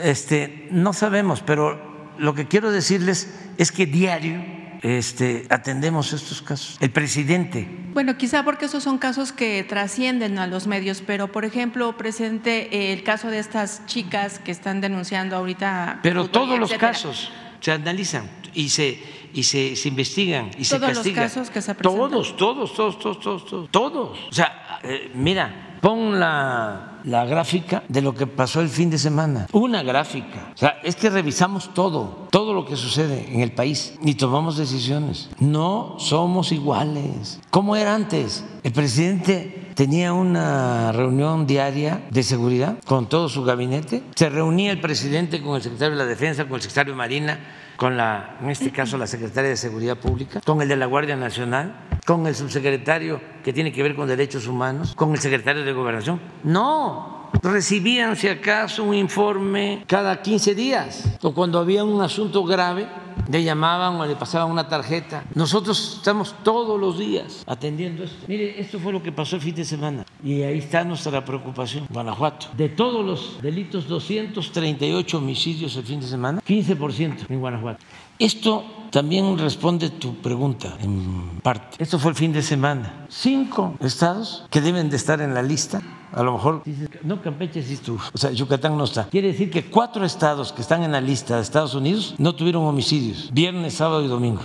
Este, 0.02 0.68
no 0.70 0.92
sabemos, 0.92 1.42
pero 1.42 1.92
lo 2.18 2.34
que 2.34 2.46
quiero 2.46 2.70
decirles 2.70 3.34
es 3.58 3.72
que 3.72 3.84
diario 3.84 4.61
este, 4.82 5.46
atendemos 5.48 6.12
estos 6.12 6.42
casos. 6.42 6.76
El 6.80 6.90
presidente. 6.90 7.68
Bueno, 7.92 8.16
quizá 8.16 8.44
porque 8.44 8.66
esos 8.66 8.82
son 8.82 8.98
casos 8.98 9.32
que 9.32 9.64
trascienden 9.64 10.38
a 10.38 10.46
los 10.46 10.66
medios, 10.66 11.02
pero 11.06 11.30
por 11.30 11.44
ejemplo, 11.44 11.96
presidente, 11.96 12.92
el 12.92 13.02
caso 13.04 13.28
de 13.28 13.38
estas 13.38 13.86
chicas 13.86 14.38
que 14.38 14.50
están 14.50 14.80
denunciando 14.80 15.36
ahorita. 15.36 16.00
Pero 16.02 16.28
todos 16.28 16.58
los 16.58 16.72
casos. 16.74 17.30
se 17.60 17.72
analizan 17.72 18.28
y 18.54 18.68
se 18.70 19.22
y 19.34 19.44
se, 19.44 19.76
se 19.76 19.88
investigan 19.88 20.50
y 20.58 20.64
se 20.64 20.78
Todos 20.78 20.94
castigan. 20.94 21.24
los 21.24 21.32
casos 21.32 21.50
que 21.50 21.62
se 21.62 21.74
presentan. 21.74 22.10
Todos, 22.10 22.36
todos, 22.36 22.74
todos, 22.74 22.98
todos, 22.98 23.20
todos, 23.20 23.46
todos, 23.46 23.70
todos. 23.70 24.18
O 24.28 24.32
sea, 24.32 24.78
eh, 24.82 25.10
mira, 25.14 25.78
pon 25.80 26.18
la, 26.18 26.91
la 27.04 27.24
gráfica 27.24 27.82
de 27.88 28.02
lo 28.02 28.14
que 28.14 28.26
pasó 28.26 28.60
el 28.60 28.68
fin 28.68 28.90
de 28.90 28.98
semana. 28.98 29.46
Una 29.52 29.82
gráfica. 29.82 30.52
O 30.54 30.58
sea, 30.58 30.80
es 30.82 30.96
que 30.96 31.10
revisamos 31.10 31.74
todo, 31.74 32.28
todo 32.30 32.54
lo 32.54 32.64
que 32.64 32.76
sucede 32.76 33.32
en 33.32 33.40
el 33.40 33.52
país 33.52 33.94
y 34.02 34.14
tomamos 34.14 34.56
decisiones. 34.56 35.30
No 35.38 35.96
somos 35.98 36.52
iguales. 36.52 37.40
¿Cómo 37.50 37.76
era 37.76 37.94
antes? 37.94 38.44
El 38.62 38.72
presidente 38.72 39.70
tenía 39.74 40.12
una 40.12 40.92
reunión 40.92 41.46
diaria 41.46 42.02
de 42.10 42.22
seguridad 42.22 42.78
con 42.86 43.08
todo 43.08 43.28
su 43.28 43.44
gabinete. 43.44 44.02
Se 44.14 44.28
reunía 44.28 44.70
el 44.70 44.80
presidente 44.80 45.42
con 45.42 45.56
el 45.56 45.62
secretario 45.62 45.96
de 45.96 46.04
la 46.04 46.08
Defensa, 46.08 46.44
con 46.44 46.56
el 46.56 46.62
secretario 46.62 46.92
de 46.92 46.98
Marina, 46.98 47.40
con 47.76 47.96
la, 47.96 48.36
en 48.40 48.50
este 48.50 48.70
caso, 48.70 48.96
la 48.98 49.06
secretaria 49.06 49.50
de 49.50 49.56
Seguridad 49.56 49.96
Pública, 49.96 50.40
con 50.44 50.62
el 50.62 50.68
de 50.68 50.76
la 50.76 50.86
Guardia 50.86 51.16
Nacional, 51.16 51.74
con 52.04 52.26
el 52.26 52.34
subsecretario 52.34 53.20
que 53.44 53.52
tiene 53.52 53.72
que 53.72 53.82
ver 53.82 53.94
con 53.94 54.08
derechos 54.08 54.46
humanos, 54.46 54.94
con 54.94 55.12
el 55.12 55.18
secretario 55.18 55.64
de 55.64 55.72
Gobernación. 55.72 56.20
No, 56.44 57.30
recibían 57.42 58.16
si 58.16 58.28
acaso 58.28 58.84
un 58.84 58.94
informe 58.94 59.84
cada 59.86 60.20
15 60.20 60.54
días 60.54 61.18
o 61.22 61.32
cuando 61.32 61.58
había 61.58 61.84
un 61.84 62.00
asunto 62.02 62.44
grave 62.44 62.86
le 63.30 63.42
llamaban 63.42 64.00
o 64.00 64.06
le 64.06 64.16
pasaban 64.16 64.50
una 64.50 64.68
tarjeta. 64.68 65.24
Nosotros 65.34 65.96
estamos 65.98 66.34
todos 66.42 66.80
los 66.80 66.98
días 66.98 67.44
atendiendo 67.46 68.04
esto. 68.04 68.24
Mire, 68.26 68.60
esto 68.60 68.78
fue 68.78 68.92
lo 68.92 69.02
que 69.02 69.12
pasó 69.12 69.36
el 69.36 69.42
fin 69.42 69.54
de 69.54 69.64
semana 69.64 70.04
y 70.24 70.42
ahí 70.42 70.58
está 70.58 70.84
nuestra 70.84 71.24
preocupación. 71.24 71.86
Guanajuato, 71.90 72.48
de 72.56 72.68
todos 72.68 73.04
los 73.04 73.42
delitos, 73.42 73.86
238 73.86 75.18
homicidios 75.18 75.76
el 75.76 75.84
fin 75.84 76.00
de 76.00 76.06
semana, 76.06 76.42
15% 76.46 77.26
en 77.28 77.40
Guanajuato. 77.40 77.84
Esto 78.18 78.64
también 78.90 79.38
responde 79.38 79.90
tu 79.90 80.16
pregunta 80.16 80.76
en 80.80 81.40
parte. 81.42 81.82
Esto 81.82 81.98
fue 81.98 82.10
el 82.10 82.16
fin 82.16 82.32
de 82.32 82.42
semana. 82.42 83.06
Cinco 83.08 83.74
estados 83.80 84.44
que 84.50 84.60
deben 84.60 84.90
de 84.90 84.96
estar 84.96 85.20
en 85.20 85.34
la 85.34 85.42
lista. 85.42 85.80
A 86.12 86.22
lo 86.22 86.34
mejor 86.34 86.62
dices, 86.64 86.90
no, 87.02 87.22
Campeche 87.22 87.62
sí 87.62 87.72
estuvo. 87.72 87.98
O 88.12 88.18
sea, 88.18 88.30
Yucatán 88.32 88.76
no 88.76 88.84
está. 88.84 89.04
Quiere 89.04 89.28
decir 89.28 89.50
que 89.50 89.64
cuatro 89.64 90.04
estados 90.04 90.52
que 90.52 90.60
están 90.60 90.82
en 90.82 90.92
la 90.92 91.00
lista 91.00 91.36
de 91.36 91.42
Estados 91.42 91.74
Unidos 91.74 92.14
no 92.18 92.34
tuvieron 92.34 92.64
homicidios. 92.66 93.30
Viernes, 93.32 93.74
sábado 93.74 94.04
y 94.04 94.08
domingo. 94.08 94.42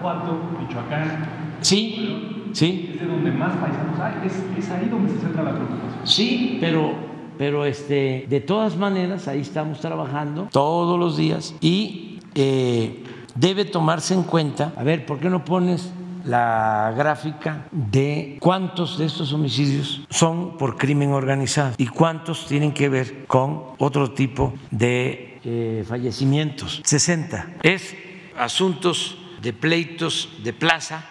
Guanajuato, 0.00 0.38
Michoacán. 0.60 1.58
Sí, 1.60 2.50
sí. 2.52 2.92
Es 2.94 3.00
de 3.00 3.06
donde 3.06 3.30
más 3.30 3.56
paisanos 3.56 4.00
hay. 4.00 4.26
Es, 4.26 4.64
es 4.64 4.70
ahí 4.70 4.88
donde 4.88 5.12
se 5.12 5.18
centra 5.20 5.42
la 5.42 5.52
preocupación. 5.52 6.06
Sí, 6.06 6.56
pero, 6.60 6.94
pero 7.36 7.66
este, 7.66 8.26
de 8.28 8.40
todas 8.40 8.76
maneras, 8.76 9.28
ahí 9.28 9.40
estamos 9.40 9.80
trabajando 9.80 10.48
todos 10.50 10.98
los 10.98 11.16
días 11.18 11.54
y 11.60 12.13
debe 12.34 13.64
tomarse 13.64 14.14
en 14.14 14.22
cuenta, 14.22 14.72
a 14.76 14.82
ver, 14.82 15.06
¿por 15.06 15.18
qué 15.18 15.28
no 15.28 15.44
pones 15.44 15.90
la 16.24 16.94
gráfica 16.96 17.66
de 17.70 18.38
cuántos 18.40 18.98
de 18.98 19.04
estos 19.04 19.32
homicidios 19.32 20.00
son 20.08 20.56
por 20.56 20.76
crimen 20.76 21.12
organizado 21.12 21.74
y 21.76 21.86
cuántos 21.86 22.46
tienen 22.46 22.72
que 22.72 22.88
ver 22.88 23.26
con 23.26 23.62
otro 23.78 24.12
tipo 24.12 24.54
de 24.70 25.40
eh, 25.44 25.84
fallecimientos? 25.86 26.80
60. 26.84 27.56
Es 27.62 27.94
asuntos 28.38 29.18
de 29.42 29.52
pleitos 29.52 30.30
de 30.42 30.52
plaza. 30.52 31.04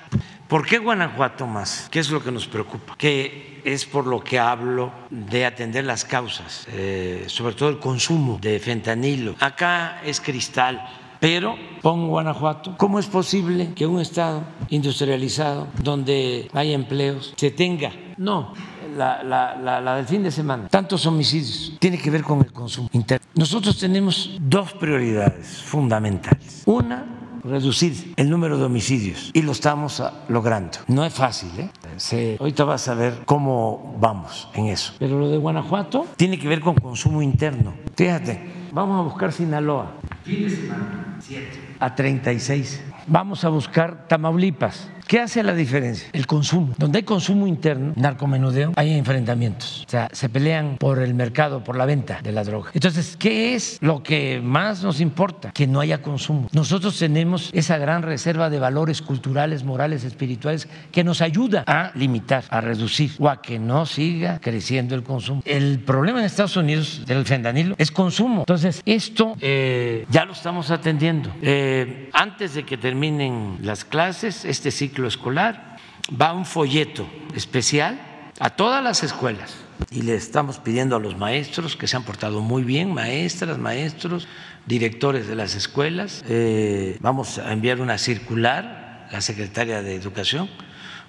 ¿Por 0.48 0.66
qué 0.66 0.78
Guanajuato 0.78 1.48
más? 1.48 1.88
¿Qué 1.92 2.00
es 2.00 2.10
lo 2.10 2.24
que 2.24 2.32
nos 2.32 2.48
preocupa? 2.48 2.96
Que 2.98 3.62
es 3.64 3.86
por 3.86 4.06
lo 4.08 4.24
que 4.24 4.40
hablo 4.40 4.92
de 5.10 5.46
atender 5.46 5.86
las 5.86 6.04
causas, 6.04 6.68
eh, 6.72 7.26
sobre 7.28 7.56
todo 7.56 7.70
el 7.70 7.80
consumo 7.80 8.40
de 8.42 8.60
fentanilo. 8.60 9.36
Acá 9.40 10.02
es 10.04 10.20
cristal, 10.20 10.84
pero 11.24 11.56
pon 11.82 12.10
Guanajuato. 12.10 12.76
¿Cómo 12.76 13.00
es 13.00 13.08
posible 13.08 13.72
que 13.74 13.88
un 13.88 14.02
estado 14.02 14.44
industrializado, 14.68 15.70
donde 15.82 16.50
hay 16.52 16.74
empleos, 16.74 17.34
se 17.38 17.50
tenga? 17.50 17.94
No, 18.18 18.52
la, 18.98 19.24
la, 19.24 19.56
la, 19.56 19.80
la, 19.80 19.96
del 19.96 20.06
fin 20.06 20.22
de 20.22 20.32
semana, 20.32 20.68
tantos 20.68 21.06
homicidios, 21.06 21.78
tiene 21.80 21.98
que 21.98 22.12
ver 22.12 22.24
con 22.24 22.40
el 22.40 22.52
consumo 22.52 22.90
interno. 22.92 23.26
Nosotros 23.36 23.80
tenemos 23.80 24.38
dos 24.42 24.74
prioridades 24.74 25.62
fundamentales. 25.64 26.64
Una, 26.66 27.06
reducir 27.42 28.14
el 28.18 28.30
número 28.30 28.58
de 28.58 28.66
homicidios 28.66 29.32
y 29.34 29.44
lo 29.44 29.54
estamos 29.54 30.04
logrando. 30.28 30.80
No 30.90 31.06
es 31.06 31.14
fácil, 31.14 31.52
¿eh? 31.58 31.70
Se, 31.96 32.36
ahorita 32.38 32.66
vas 32.66 32.90
a 32.90 32.96
ver 32.96 33.22
cómo 33.24 33.96
vamos 33.98 34.50
en 34.56 34.66
eso. 34.66 34.92
Pero 35.00 35.18
lo 35.18 35.30
de 35.30 35.38
Guanajuato 35.38 36.06
tiene 36.18 36.38
que 36.38 36.50
ver 36.50 36.60
con 36.60 36.76
consumo 36.76 37.22
interno. 37.22 37.74
Fíjate, 37.96 38.63
vamos 38.74 39.00
a 39.00 39.04
buscar 39.04 39.32
Sinaloa. 39.32 39.94
Fin 40.26 40.44
de 40.44 40.50
semana, 40.50 41.16
7. 41.20 41.78
A 41.80 41.94
36. 41.94 42.82
Vamos 43.08 43.44
a 43.44 43.50
buscar 43.50 44.08
Tamaulipas. 44.08 44.90
¿Qué 45.08 45.20
hace 45.20 45.44
la 45.44 45.54
diferencia? 45.54 46.10
El 46.14 46.26
consumo. 46.26 46.74
Donde 46.78 47.00
hay 47.00 47.04
consumo 47.04 47.46
interno, 47.46 47.94
narcomenudeo, 47.96 48.74
hay 48.76 48.94
enfrentamientos. 48.94 49.84
O 49.86 49.90
sea, 49.90 50.10
se 50.12 50.30
pelean 50.30 50.78
por 50.78 51.00
el 51.00 51.14
mercado, 51.14 51.64
por 51.64 51.76
la 51.76 51.86
venta 51.86 52.20
de 52.24 52.32
la 52.32 52.44
droga. 52.44 52.72
Entonces, 52.74 53.18
¿qué 53.18 53.54
es 53.54 53.78
lo 53.82 54.02
que 54.02 54.42
más 54.42 54.82
nos 54.82 55.02
importa? 55.02 55.52
Que 55.52 55.68
no 55.68 55.82
haya 55.82 56.02
consumo. 56.02 56.48
Nosotros 56.54 56.98
tenemos 56.98 57.50
esa 57.54 57.78
gran 57.78 58.02
reserva 58.02 58.50
de 58.50 58.60
valores 58.60 59.02
culturales, 59.02 59.64
morales, 59.64 60.04
espirituales 60.04 60.68
que 60.92 61.04
nos 61.04 61.22
ayuda 61.22 61.64
a 61.68 61.92
limitar, 61.96 62.46
a 62.50 62.62
reducir 62.62 63.12
o 63.20 63.30
a 63.30 63.42
que 63.42 63.60
no 63.60 63.86
siga 63.86 64.40
creciendo 64.40 64.96
el 64.96 65.04
consumo. 65.04 65.42
El 65.46 65.80
problema 65.80 66.20
en 66.20 66.26
Estados 66.26 66.58
Unidos 66.58 67.04
del 67.06 67.26
fentanilo 67.26 67.76
es 67.78 67.92
consumo. 67.92 68.40
Entonces, 68.40 68.82
esto 68.86 69.36
eh, 69.42 70.06
ya 70.10 70.26
lo 70.26 70.32
estamos 70.32 70.72
atendiendo. 70.72 71.30
Eh, 71.42 72.10
antes 72.14 72.54
de 72.54 72.64
que 72.64 72.78
terminen 72.94 73.58
las 73.64 73.86
clases, 73.86 74.46
este 74.46 74.70
ciclo 74.70 75.08
escolar, 75.08 75.78
va 76.10 76.32
un 76.32 76.46
folleto 76.46 77.10
especial 77.34 78.00
a 78.40 78.52
todas 78.52 78.84
las 78.84 79.02
escuelas 79.02 79.56
y 79.90 80.04
le 80.04 80.14
estamos 80.14 80.60
pidiendo 80.60 80.96
a 80.96 81.00
los 81.00 81.18
maestros 81.18 81.76
que 81.76 81.88
se 81.88 81.98
han 81.98 82.04
portado 82.04 82.42
muy 82.42 82.64
bien, 82.64 82.94
maestras, 82.94 83.58
maestros, 83.58 84.28
directores 84.68 85.28
de 85.28 85.34
las 85.34 85.56
escuelas. 85.56 86.24
Eh, 86.30 87.00
vamos 87.00 87.40
a 87.40 87.52
enviar 87.52 87.82
una 87.82 87.98
circular, 87.98 89.08
la 89.12 89.22
secretaria 89.22 89.82
de 89.82 89.96
Educación, 89.96 90.48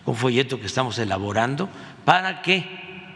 un 0.07 0.17
folleto 0.17 0.61
que 0.61 0.67
estamos 0.67 0.99
elaborando 0.99 1.69
para 2.07 2.41
que 2.41 2.65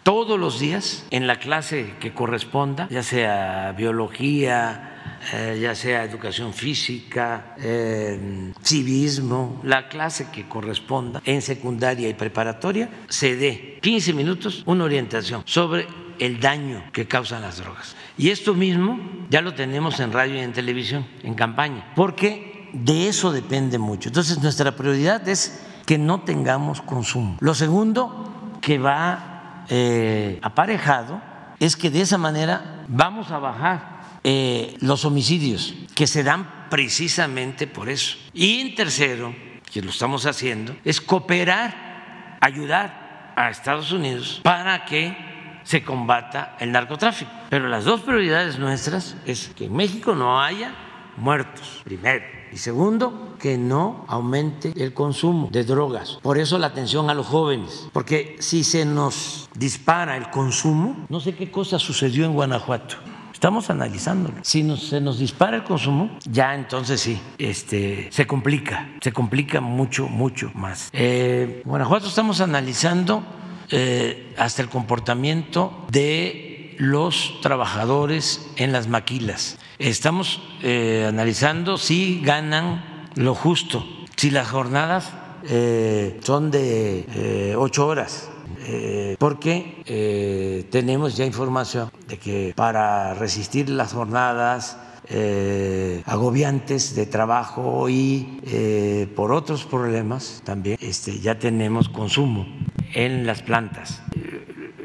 todos 0.02 0.38
los 0.38 0.60
días 0.60 1.06
en 1.10 1.26
la 1.26 1.36
clase 1.36 1.94
que 2.00 2.12
corresponda, 2.12 2.86
ya 2.90 3.02
sea 3.02 3.72
biología, 3.74 4.97
eh, 5.32 5.58
ya 5.60 5.74
sea 5.74 6.04
educación 6.04 6.52
física, 6.52 7.54
eh, 7.58 8.52
civismo, 8.62 9.60
la 9.64 9.88
clase 9.88 10.28
que 10.32 10.48
corresponda 10.48 11.20
en 11.24 11.42
secundaria 11.42 12.08
y 12.08 12.14
preparatoria, 12.14 12.88
se 13.08 13.36
dé 13.36 13.78
15 13.82 14.12
minutos 14.12 14.62
una 14.66 14.84
orientación 14.84 15.42
sobre 15.44 15.86
el 16.18 16.40
daño 16.40 16.82
que 16.92 17.06
causan 17.06 17.42
las 17.42 17.58
drogas. 17.58 17.94
Y 18.16 18.30
esto 18.30 18.54
mismo 18.54 18.98
ya 19.30 19.40
lo 19.40 19.54
tenemos 19.54 20.00
en 20.00 20.12
radio 20.12 20.36
y 20.36 20.40
en 20.40 20.52
televisión, 20.52 21.06
en 21.22 21.34
campaña, 21.34 21.92
porque 21.94 22.68
de 22.72 23.08
eso 23.08 23.32
depende 23.32 23.78
mucho. 23.78 24.08
Entonces 24.08 24.40
nuestra 24.42 24.74
prioridad 24.76 25.28
es 25.28 25.62
que 25.86 25.98
no 25.98 26.20
tengamos 26.20 26.82
consumo. 26.82 27.36
Lo 27.40 27.54
segundo 27.54 28.58
que 28.60 28.78
va 28.78 29.64
eh, 29.68 30.38
aparejado 30.42 31.20
es 31.60 31.76
que 31.76 31.90
de 31.90 32.02
esa 32.02 32.18
manera 32.18 32.84
vamos 32.88 33.30
a 33.30 33.38
bajar 33.38 33.97
eh, 34.24 34.76
los 34.80 35.04
homicidios, 35.04 35.74
que 35.94 36.06
se 36.06 36.22
dan 36.22 36.68
precisamente 36.70 37.66
por 37.66 37.88
eso. 37.88 38.16
Y 38.34 38.60
en 38.60 38.74
tercero, 38.74 39.34
que 39.70 39.82
lo 39.82 39.90
estamos 39.90 40.26
haciendo, 40.26 40.76
es 40.84 41.00
cooperar, 41.00 42.38
ayudar 42.40 43.32
a 43.36 43.50
Estados 43.50 43.92
Unidos 43.92 44.40
para 44.42 44.84
que 44.84 45.16
se 45.64 45.84
combata 45.84 46.56
el 46.60 46.72
narcotráfico. 46.72 47.30
Pero 47.50 47.68
las 47.68 47.84
dos 47.84 48.00
prioridades 48.00 48.58
nuestras 48.58 49.16
es 49.26 49.50
que 49.54 49.66
en 49.66 49.76
México 49.76 50.14
no 50.14 50.40
haya 50.40 50.74
muertos, 51.16 51.82
primero. 51.84 52.24
Y 52.50 52.56
segundo, 52.56 53.36
que 53.38 53.58
no 53.58 54.06
aumente 54.08 54.72
el 54.76 54.94
consumo 54.94 55.50
de 55.52 55.64
drogas. 55.64 56.18
Por 56.22 56.38
eso 56.38 56.58
la 56.58 56.68
atención 56.68 57.10
a 57.10 57.14
los 57.14 57.26
jóvenes. 57.26 57.88
Porque 57.92 58.36
si 58.40 58.64
se 58.64 58.84
nos 58.86 59.50
dispara 59.54 60.16
el 60.16 60.30
consumo, 60.30 61.06
no 61.08 61.20
sé 61.20 61.34
qué 61.34 61.50
cosa 61.50 61.78
sucedió 61.78 62.24
en 62.24 62.32
Guanajuato. 62.32 62.96
Estamos 63.38 63.70
analizándolo. 63.70 64.34
Si 64.42 64.64
nos, 64.64 64.88
se 64.88 65.00
nos 65.00 65.20
dispara 65.20 65.58
el 65.58 65.62
consumo, 65.62 66.10
ya 66.28 66.56
entonces 66.56 67.00
sí, 67.00 67.20
este, 67.38 68.08
se 68.10 68.26
complica, 68.26 68.90
se 69.00 69.12
complica 69.12 69.60
mucho, 69.60 70.08
mucho 70.08 70.50
más. 70.54 70.90
Eh, 70.92 71.62
Guanajuato 71.64 72.08
estamos 72.08 72.40
analizando 72.40 73.22
eh, 73.70 74.34
hasta 74.36 74.60
el 74.60 74.68
comportamiento 74.68 75.86
de 75.88 76.74
los 76.78 77.40
trabajadores 77.40 78.44
en 78.56 78.72
las 78.72 78.88
maquilas. 78.88 79.56
Estamos 79.78 80.42
eh, 80.64 81.06
analizando 81.08 81.78
si 81.78 82.20
ganan 82.24 83.06
lo 83.14 83.36
justo, 83.36 83.86
si 84.16 84.32
las 84.32 84.48
jornadas 84.48 85.12
eh, 85.44 86.18
son 86.24 86.50
de 86.50 87.54
ocho 87.56 87.86
horas, 87.86 88.32
eh, 88.70 89.16
porque 89.18 89.82
eh, 89.86 90.66
tenemos 90.70 91.16
ya 91.16 91.24
información 91.24 91.90
de 92.06 92.18
que 92.18 92.52
para 92.54 93.14
resistir 93.14 93.70
las 93.70 93.94
jornadas 93.94 94.76
eh, 95.08 96.02
agobiantes 96.04 96.94
de 96.94 97.06
trabajo 97.06 97.88
y 97.88 99.08
por 99.16 99.32
otros 99.32 99.64
problemas 99.64 100.42
también 100.44 100.76
este, 100.82 101.18
ya 101.18 101.38
tenemos 101.38 101.88
consumo 101.88 102.46
en 102.92 103.26
las 103.26 103.40
plantas, 103.40 104.02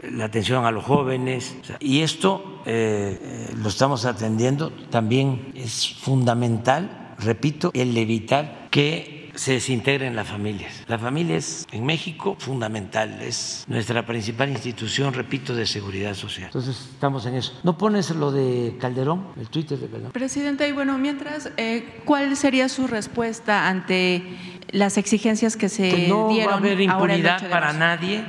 la 0.09 0.25
atención 0.25 0.65
a 0.65 0.71
los 0.71 0.85
jóvenes 0.85 1.53
y 1.81 2.01
esto 2.01 2.61
lo 2.65 3.67
estamos 3.67 4.05
atendiendo. 4.05 4.71
También 4.91 5.51
es 5.55 5.93
fundamental, 5.99 7.15
repito, 7.19 7.71
el 7.73 7.97
evitar 7.97 8.69
que 8.71 9.12
se 9.35 9.53
desintegren 9.53 10.15
las 10.15 10.27
familias. 10.27 10.83
La 10.87 10.99
familia 10.99 11.37
es 11.37 11.67
en 11.71 11.85
México 11.85 12.35
fundamental, 12.39 13.21
es 13.21 13.65
nuestra 13.67 14.05
principal 14.05 14.49
institución, 14.49 15.13
repito, 15.13 15.55
de 15.55 15.65
seguridad 15.65 16.13
social. 16.13 16.47
Entonces 16.47 16.89
estamos 16.93 17.25
en 17.25 17.35
eso. 17.35 17.59
¿No 17.63 17.77
pones 17.77 18.11
lo 18.11 18.31
de 18.31 18.77
Calderón, 18.79 19.27
el 19.39 19.47
Twitter 19.49 19.79
de 19.79 19.87
Calderón? 19.87 20.11
Presidente, 20.11 20.67
y 20.67 20.71
bueno, 20.71 20.97
mientras, 20.97 21.51
eh, 21.57 22.01
¿cuál 22.05 22.35
sería 22.37 22.69
su 22.69 22.87
respuesta 22.87 23.67
ante 23.67 24.23
las 24.69 24.97
exigencias 24.97 25.57
que 25.57 25.69
se 25.69 25.89
que 25.89 26.07
no 26.07 26.29
dieron? 26.29 26.51
va 26.51 26.55
a 26.55 26.59
haber 26.59 26.81
impunidad 26.81 27.49
para 27.49 27.73
nadie, 27.73 28.23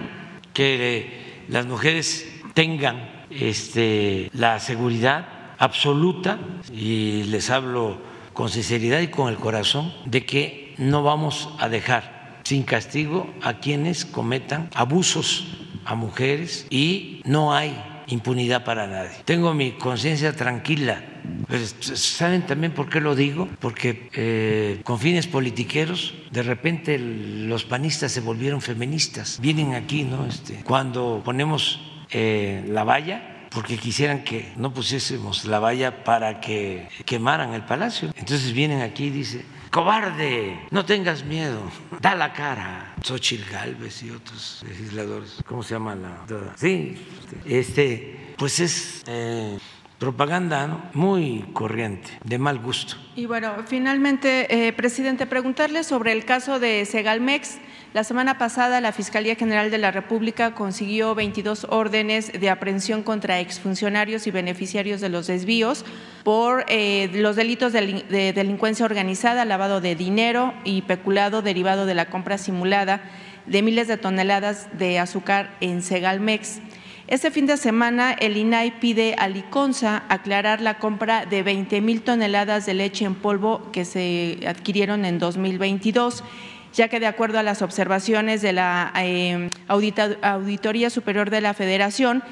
que 0.52 1.44
las 1.48 1.66
mujeres 1.66 2.26
tengan 2.54 3.10
este, 3.30 4.30
la 4.32 4.60
seguridad 4.60 5.26
absoluta 5.58 6.38
y 6.72 7.24
les 7.24 7.50
hablo 7.50 7.98
con 8.32 8.48
sinceridad 8.48 9.00
y 9.00 9.08
con 9.08 9.28
el 9.28 9.36
corazón 9.36 9.92
de 10.06 10.24
que 10.24 10.63
no 10.78 11.02
vamos 11.02 11.48
a 11.58 11.68
dejar 11.68 12.40
sin 12.44 12.62
castigo 12.62 13.32
a 13.42 13.54
quienes 13.54 14.04
cometan 14.04 14.68
abusos 14.74 15.46
a 15.84 15.94
mujeres 15.94 16.66
y 16.70 17.22
no 17.24 17.54
hay 17.54 17.74
impunidad 18.06 18.64
para 18.64 18.86
nadie. 18.86 19.16
Tengo 19.24 19.54
mi 19.54 19.72
conciencia 19.72 20.34
tranquila. 20.34 21.02
Pues, 21.48 21.74
¿Saben 21.80 22.42
también 22.42 22.72
por 22.72 22.88
qué 22.88 23.00
lo 23.00 23.14
digo? 23.14 23.48
Porque 23.60 24.10
eh, 24.14 24.80
con 24.84 24.98
fines 24.98 25.26
politiqueros, 25.26 26.14
de 26.30 26.42
repente 26.42 26.98
los 26.98 27.64
panistas 27.64 28.12
se 28.12 28.20
volvieron 28.20 28.60
feministas. 28.60 29.38
Vienen 29.40 29.74
aquí, 29.74 30.04
¿no? 30.04 30.26
Este, 30.26 30.62
cuando 30.64 31.22
ponemos 31.24 31.80
eh, 32.10 32.64
la 32.68 32.84
valla, 32.84 33.48
porque 33.50 33.78
quisieran 33.78 34.24
que 34.24 34.52
no 34.56 34.74
pusiésemos 34.74 35.44
la 35.44 35.60
valla 35.60 36.04
para 36.04 36.40
que 36.40 36.88
quemaran 37.04 37.54
el 37.54 37.62
palacio. 37.62 38.12
Entonces 38.16 38.52
vienen 38.52 38.82
aquí 38.82 39.04
y 39.04 39.10
dicen, 39.10 39.44
cobarde, 39.74 40.56
no 40.70 40.84
tengas 40.84 41.24
miedo, 41.24 41.60
da 42.00 42.14
la 42.14 42.32
cara. 42.32 42.94
Xochitl 43.02 43.50
Galvez 43.50 44.04
y 44.04 44.10
otros 44.10 44.64
legisladores, 44.68 45.42
¿cómo 45.48 45.64
se 45.64 45.74
llama 45.74 45.96
la? 45.96 46.24
Sí, 46.54 46.96
este, 47.44 48.34
pues 48.38 48.60
es 48.60 49.02
eh, 49.08 49.58
propaganda 49.98 50.90
muy 50.94 51.46
corriente, 51.52 52.08
de 52.22 52.38
mal 52.38 52.60
gusto. 52.60 52.94
Y 53.16 53.26
bueno, 53.26 53.52
finalmente, 53.66 54.46
eh, 54.68 54.72
presidente, 54.72 55.26
preguntarle 55.26 55.82
sobre 55.82 56.12
el 56.12 56.24
caso 56.24 56.60
de 56.60 56.84
Segalmex. 56.84 57.58
La 57.94 58.02
semana 58.02 58.38
pasada, 58.38 58.80
la 58.80 58.90
Fiscalía 58.90 59.36
General 59.36 59.70
de 59.70 59.78
la 59.78 59.92
República 59.92 60.52
consiguió 60.56 61.14
22 61.14 61.68
órdenes 61.70 62.32
de 62.32 62.50
aprehensión 62.50 63.04
contra 63.04 63.38
exfuncionarios 63.38 64.26
y 64.26 64.32
beneficiarios 64.32 65.00
de 65.00 65.10
los 65.10 65.28
desvíos 65.28 65.84
por 66.24 66.64
eh, 66.66 67.08
los 67.14 67.36
delitos 67.36 67.72
de, 67.72 68.04
de 68.08 68.32
delincuencia 68.32 68.84
organizada, 68.84 69.44
lavado 69.44 69.80
de 69.80 69.94
dinero 69.94 70.54
y 70.64 70.82
peculado 70.82 71.40
derivado 71.40 71.86
de 71.86 71.94
la 71.94 72.06
compra 72.06 72.36
simulada 72.36 73.00
de 73.46 73.62
miles 73.62 73.86
de 73.86 73.96
toneladas 73.96 74.76
de 74.76 74.98
azúcar 74.98 75.56
en 75.60 75.80
Segalmex. 75.80 76.58
Este 77.06 77.30
fin 77.30 77.46
de 77.46 77.58
semana, 77.58 78.12
el 78.12 78.36
INAI 78.36 78.80
pide 78.80 79.14
a 79.18 79.28
Liconza 79.28 80.02
aclarar 80.08 80.60
la 80.62 80.78
compra 80.78 81.26
de 81.26 81.44
20 81.44 81.80
mil 81.80 82.02
toneladas 82.02 82.66
de 82.66 82.74
leche 82.74 83.04
en 83.04 83.14
polvo 83.14 83.70
que 83.70 83.84
se 83.84 84.40
adquirieron 84.48 85.04
en 85.04 85.20
2022 85.20 86.24
ya 86.74 86.88
que 86.88 87.00
de 87.00 87.06
acuerdo 87.06 87.38
a 87.38 87.42
las 87.42 87.62
observaciones 87.62 88.42
de 88.42 88.52
la 88.52 88.92
eh, 88.96 89.48
Auditoría 89.68 90.90
Superior 90.90 91.30
de 91.30 91.40
la 91.40 91.54
Federación, 91.54 92.22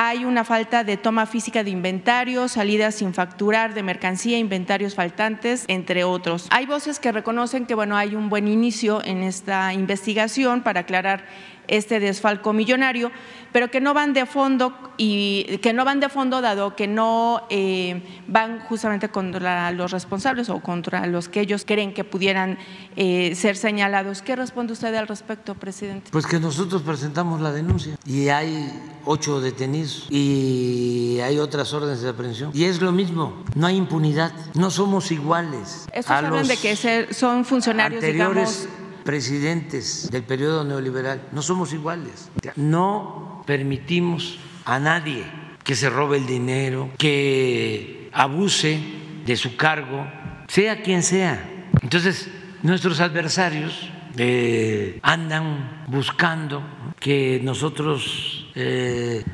hay 0.00 0.24
una 0.24 0.44
falta 0.44 0.84
de 0.84 0.96
toma 0.96 1.26
física 1.26 1.64
de 1.64 1.70
inventarios, 1.70 2.52
salidas 2.52 2.94
sin 2.94 3.12
facturar 3.14 3.74
de 3.74 3.82
mercancía, 3.82 4.38
inventarios 4.38 4.94
faltantes, 4.94 5.64
entre 5.66 6.04
otros. 6.04 6.46
Hay 6.50 6.66
voces 6.66 7.00
que 7.00 7.10
reconocen 7.10 7.66
que 7.66 7.74
bueno, 7.74 7.96
hay 7.96 8.14
un 8.14 8.28
buen 8.28 8.46
inicio 8.46 9.04
en 9.04 9.24
esta 9.24 9.74
investigación 9.74 10.62
para 10.62 10.80
aclarar 10.80 11.24
este 11.68 12.00
desfalco 12.00 12.52
millonario, 12.52 13.12
pero 13.52 13.70
que 13.70 13.80
no 13.80 13.94
van 13.94 14.12
de 14.12 14.26
fondo 14.26 14.74
y 14.96 15.58
que 15.58 15.72
no 15.72 15.84
van 15.84 16.00
de 16.00 16.08
fondo 16.08 16.40
dado 16.40 16.74
que 16.74 16.86
no 16.86 17.42
eh, 17.50 18.02
van 18.26 18.60
justamente 18.60 19.08
contra 19.08 19.70
los 19.72 19.92
responsables 19.92 20.48
o 20.48 20.60
contra 20.60 21.06
los 21.06 21.28
que 21.28 21.40
ellos 21.40 21.64
creen 21.64 21.94
que 21.94 22.04
pudieran 22.04 22.58
eh, 22.96 23.34
ser 23.34 23.56
señalados. 23.56 24.22
¿Qué 24.22 24.34
responde 24.36 24.72
usted 24.72 24.94
al 24.94 25.06
respecto, 25.06 25.54
presidente? 25.54 26.10
Pues 26.10 26.26
que 26.26 26.40
nosotros 26.40 26.82
presentamos 26.82 27.40
la 27.40 27.52
denuncia 27.52 27.96
y 28.04 28.28
hay 28.28 28.72
ocho 29.04 29.40
detenidos 29.40 30.06
y 30.10 31.18
hay 31.22 31.38
otras 31.38 31.72
órdenes 31.72 32.02
de 32.02 32.10
aprehensión 32.10 32.50
y 32.52 32.64
es 32.64 32.80
lo 32.82 32.92
mismo, 32.92 33.44
no 33.54 33.66
hay 33.66 33.76
impunidad, 33.76 34.32
no 34.54 34.70
somos 34.70 35.10
iguales. 35.10 35.86
Estos 35.92 36.10
hablan 36.10 36.46
de 36.46 36.56
que 36.56 36.76
ser, 36.76 37.14
son 37.14 37.44
funcionarios, 37.44 38.02
anteriores, 38.02 38.62
digamos 38.62 38.87
presidentes 39.08 40.10
del 40.10 40.22
periodo 40.22 40.64
neoliberal, 40.64 41.22
no 41.32 41.40
somos 41.40 41.72
iguales. 41.72 42.28
No 42.56 43.42
permitimos 43.46 44.38
a 44.66 44.78
nadie 44.78 45.24
que 45.64 45.74
se 45.74 45.88
robe 45.88 46.18
el 46.18 46.26
dinero, 46.26 46.90
que 46.98 48.10
abuse 48.12 48.78
de 49.24 49.34
su 49.34 49.56
cargo, 49.56 50.06
sea 50.46 50.82
quien 50.82 51.02
sea. 51.02 51.42
Entonces, 51.80 52.28
nuestros 52.62 53.00
adversarios 53.00 53.88
eh, 54.18 54.98
andan 55.00 55.86
buscando 55.88 56.62
que 57.00 57.40
nosotros 57.42 58.50
eh, 58.54 59.24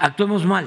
actuemos 0.00 0.44
mal 0.44 0.66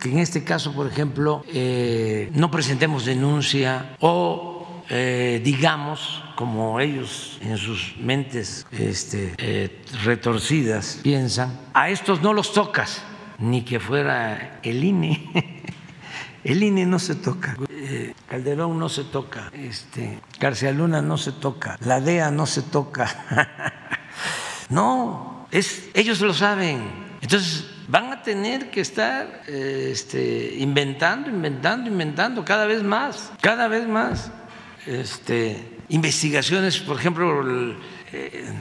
que 0.00 0.08
en 0.08 0.20
este 0.20 0.44
caso, 0.44 0.72
por 0.72 0.86
ejemplo, 0.86 1.42
eh, 1.48 2.30
no 2.32 2.48
presentemos 2.48 3.04
denuncia 3.04 3.96
o 3.98 4.54
digamos, 4.88 6.22
como 6.38 6.78
ellos 6.78 7.36
en 7.40 7.58
sus 7.58 7.96
mentes 7.98 8.64
este, 8.70 9.34
eh, 9.38 9.82
retorcidas 10.04 11.00
piensan, 11.02 11.58
a 11.74 11.90
estos 11.90 12.22
no 12.22 12.32
los 12.32 12.52
tocas, 12.52 13.02
ni 13.38 13.62
que 13.62 13.80
fuera 13.80 14.60
el 14.62 14.84
INE. 14.84 15.32
El 16.44 16.62
INE 16.62 16.86
no 16.86 17.00
se 17.00 17.16
toca, 17.16 17.56
eh, 17.68 18.14
Calderón 18.28 18.78
no 18.78 18.88
se 18.88 19.02
toca, 19.02 19.50
este, 19.52 20.20
Luna 20.72 21.02
no 21.02 21.18
se 21.18 21.32
toca, 21.32 21.76
la 21.80 22.00
DEA 22.00 22.30
no 22.30 22.46
se 22.46 22.62
toca. 22.62 23.74
No, 24.70 25.48
es, 25.50 25.88
ellos 25.94 26.20
lo 26.20 26.34
saben. 26.34 26.82
Entonces 27.22 27.66
van 27.88 28.12
a 28.12 28.22
tener 28.22 28.70
que 28.70 28.82
estar 28.82 29.42
este, 29.46 30.54
inventando, 30.58 31.30
inventando, 31.30 31.90
inventando 31.90 32.44
cada 32.44 32.66
vez 32.66 32.82
más, 32.82 33.32
cada 33.40 33.66
vez 33.66 33.88
más 33.88 34.30
este, 34.86 35.77
investigaciones, 35.90 36.78
por 36.80 36.98
ejemplo, 36.98 37.42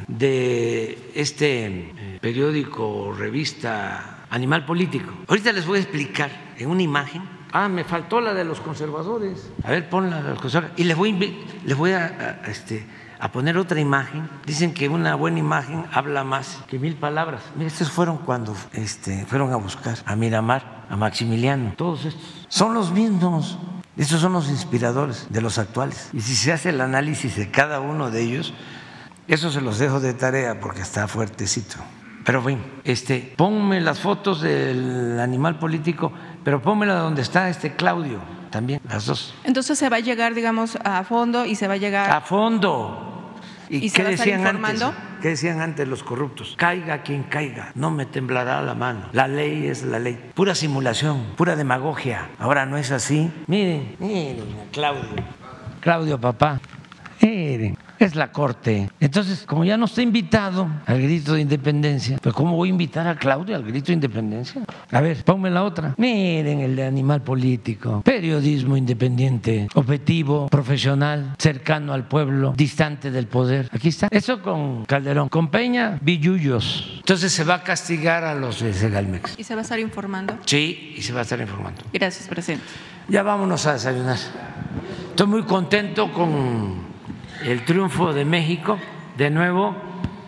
de 0.08 1.12
este 1.14 1.66
eh, 1.66 2.20
periódico 2.22 2.88
o 2.88 3.14
revista 3.14 4.26
Animal 4.30 4.66
Político. 4.66 5.12
Ahorita 5.28 5.52
les 5.52 5.66
voy 5.66 5.80
a 5.80 5.82
explicar 5.82 6.30
en 6.58 6.70
una 6.70 6.82
imagen. 6.82 7.24
Ah, 7.52 7.70
me 7.70 7.84
faltó 7.84 8.20
la 8.20 8.34
de 8.34 8.44
los 8.44 8.60
conservadores. 8.60 9.50
A 9.64 9.72
ver, 9.72 9.90
ponla 9.90 10.22
de 10.22 10.30
los 10.32 10.42
conservadores. 10.42 10.80
Y 10.80 10.84
les 10.84 10.98
voy, 10.98 11.14
les 11.66 11.78
voy 11.78 11.92
a, 11.92 12.40
a, 12.44 12.50
este, 12.50 12.86
a 13.20 13.32
poner 13.32 13.58
otra 13.58 13.80
imagen. 13.80 14.30
Dicen 14.46 14.74
que 14.74 14.90
una 14.90 15.16
buena 15.16 15.40
imagen 15.40 15.86
habla 15.94 16.24
más 16.26 16.60
que 16.68 16.78
mil 16.78 16.96
palabras. 16.96 17.42
Mira, 17.56 17.68
estos 17.68 17.90
fueron 17.90 18.18
cuando 18.18 18.54
este, 18.74 19.26
fueron 19.26 19.54
a 19.54 19.56
buscar 19.56 19.98
a 20.06 20.16
Miramar, 20.16 20.86
a 20.90 20.98
Maximiliano. 20.98 21.74
Todos 21.78 22.06
estos 22.06 22.46
son 22.50 22.74
los 22.74 22.92
mismos. 22.92 23.58
Estos 23.98 24.22
son 24.22 24.34
los 24.34 24.50
inspiradores 24.50 25.28
de 25.30 25.42
los 25.42 25.58
actuales. 25.58 26.10
Y 26.14 26.22
si 26.22 26.36
se 26.36 26.54
hace 26.54 26.70
el 26.70 26.82
análisis 26.82 27.36
de 27.36 27.50
cada 27.50 27.80
uno 27.80 28.12
de 28.12 28.22
ellos, 28.22 28.54
eso 29.28 29.50
se 29.52 29.60
los 29.60 29.80
dejo 29.80 30.00
de 30.00 30.14
tarea 30.14 30.60
porque 30.60 30.82
está 30.82 31.08
fuertecito. 31.08 31.78
Pero 32.24 32.42
bueno, 32.42 32.62
este, 32.84 33.34
ponme 33.36 33.82
las 33.82 34.00
fotos 34.00 34.42
del 34.42 35.20
animal 35.20 35.58
político, 35.58 36.12
pero 36.44 36.62
pónmela 36.62 36.96
donde 36.96 37.22
está 37.22 37.50
este 37.50 37.76
Claudio, 37.76 38.20
también, 38.52 38.82
las 38.88 39.06
dos. 39.06 39.34
Entonces 39.46 39.80
se 39.80 39.90
va 39.90 39.98
a 39.98 40.02
llegar, 40.02 40.34
digamos, 40.34 40.78
a 40.84 41.04
fondo 41.04 41.46
y 41.46 41.56
se 41.56 41.68
va 41.68 41.76
a 41.76 41.78
llegar. 41.78 42.12
A 42.12 42.22
fondo. 42.22 43.17
¿Y, 43.70 43.78
¿Y 43.78 43.90
qué 43.90 43.90
se 43.90 44.04
decían 44.04 44.06
va 44.06 44.10
a 44.10 44.12
estar 44.12 44.28
informando? 44.56 44.86
antes? 44.88 45.04
¿Qué 45.22 45.28
decían 45.30 45.62
antes 45.62 45.88
los 45.88 46.04
corruptos? 46.04 46.54
Caiga 46.58 47.02
quien 47.02 47.24
caiga, 47.24 47.72
no 47.76 47.92
me 47.92 48.06
temblará 48.06 48.62
la 48.62 48.76
mano. 48.76 49.10
La 49.14 49.28
ley 49.28 49.68
es 49.68 49.84
la 49.84 50.00
ley. 50.00 50.18
Pura 50.36 50.56
simulación, 50.56 51.24
pura 51.36 51.56
demagogia. 51.56 52.30
Ahora 52.40 52.66
no 52.66 52.78
es 52.78 52.92
así. 52.92 53.32
Miren, 53.48 53.96
miren 54.00 54.40
a 54.68 54.72
Claudio. 54.72 55.02
Claudio, 55.82 56.20
papá. 56.20 56.60
Es 58.00 58.16
la 58.16 58.32
Corte. 58.32 58.90
Entonces, 59.00 59.44
como 59.46 59.66
ya 59.66 59.78
no 59.78 59.86
está 59.86 60.02
invitado 60.02 60.68
al 60.86 61.02
grito 61.02 61.34
de 61.34 61.42
independencia, 61.42 62.20
pues 62.22 62.36
¿cómo 62.36 62.56
voy 62.56 62.70
a 62.70 62.72
invitar 62.72 63.08
a 63.08 63.16
Claudio 63.16 63.56
al 63.56 63.64
grito 63.64 63.88
de 63.88 63.94
independencia? 63.94 64.62
A 64.92 65.02
ver, 65.02 65.24
ponme 65.24 65.50
la 65.50 65.64
otra. 65.64 65.96
Miren 65.98 66.60
el 66.60 66.76
de 66.76 66.86
animal 66.86 67.22
político. 67.22 68.02
Periodismo 68.04 68.78
independiente, 68.78 69.68
objetivo, 69.74 70.48
profesional, 70.48 71.36
cercano 71.40 71.94
al 71.94 72.08
pueblo, 72.08 72.54
distante 72.56 73.10
del 73.10 73.28
poder. 73.28 73.70
Aquí 73.72 73.90
está. 73.90 74.08
Eso 74.12 74.42
con 74.42 74.86
Calderón. 74.86 75.30
Con 75.30 75.50
Peña, 75.50 75.98
billullos. 76.02 76.98
Entonces 76.98 77.32
se 77.32 77.44
va 77.44 77.56
a 77.56 77.64
castigar 77.64 78.24
a 78.24 78.36
los 78.36 78.62
de 78.62 78.74
Segalmex. 78.74 79.36
¿Y 79.38 79.44
se 79.44 79.56
va 79.56 79.62
a 79.62 79.64
estar 79.64 79.80
informando? 79.80 80.38
Sí, 80.46 80.94
y 80.96 81.02
se 81.02 81.14
va 81.14 81.20
a 81.20 81.24
estar 81.24 81.40
informando. 81.40 81.82
Gracias, 81.92 82.28
presidente. 82.28 82.66
Ya 83.10 83.24
vámonos 83.24 83.66
a 83.66 83.74
desayunar. 83.74 84.18
Estoy 85.10 85.28
muy 85.28 85.44
contento 85.44 86.12
con 86.12 86.87
el 87.44 87.66
triunfo 87.66 88.14
de 88.14 88.26
México. 88.26 88.80
De 89.18 89.30
nuevo, 89.30 89.76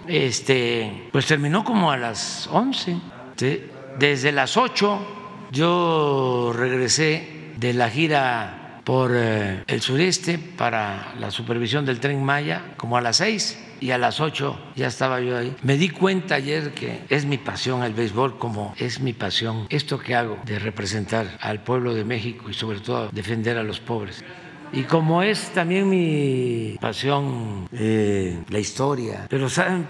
este, 0.07 1.09
pues 1.11 1.27
terminó 1.27 1.63
como 1.63 1.91
a 1.91 1.97
las 1.97 2.47
11. 2.51 2.97
¿sí? 3.35 3.63
Desde 3.99 4.31
las 4.31 4.57
8 4.57 5.49
yo 5.51 6.53
regresé 6.55 7.53
de 7.57 7.73
la 7.73 7.89
gira 7.89 8.81
por 8.83 9.11
eh, 9.13 9.63
el 9.67 9.81
sureste 9.81 10.39
para 10.39 11.13
la 11.19 11.29
supervisión 11.31 11.85
del 11.85 11.99
tren 11.99 12.23
Maya 12.23 12.73
como 12.77 12.97
a 12.97 13.01
las 13.01 13.17
6 13.17 13.65
y 13.81 13.91
a 13.91 13.97
las 13.97 14.19
8 14.19 14.71
ya 14.75 14.87
estaba 14.87 15.19
yo 15.21 15.37
ahí. 15.37 15.55
Me 15.63 15.77
di 15.77 15.89
cuenta 15.89 16.35
ayer 16.35 16.73
que 16.73 17.01
es 17.09 17.25
mi 17.25 17.37
pasión 17.37 17.83
el 17.83 17.93
béisbol 17.93 18.37
como 18.39 18.73
es 18.77 18.99
mi 18.99 19.13
pasión 19.13 19.67
esto 19.69 19.99
que 19.99 20.15
hago 20.15 20.39
de 20.45 20.59
representar 20.59 21.37
al 21.41 21.61
pueblo 21.61 21.93
de 21.93 22.03
México 22.03 22.49
y 22.49 22.53
sobre 22.53 22.79
todo 22.79 23.09
defender 23.11 23.57
a 23.57 23.63
los 23.63 23.79
pobres. 23.79 24.23
Y 24.71 24.83
como 24.83 25.23
es 25.23 25.49
también 25.49 25.89
mi 25.89 26.77
pasión 26.79 27.67
eh, 27.71 28.43
la 28.49 28.59
historia, 28.59 29.25
pero 29.29 29.49
¿saben 29.49 29.87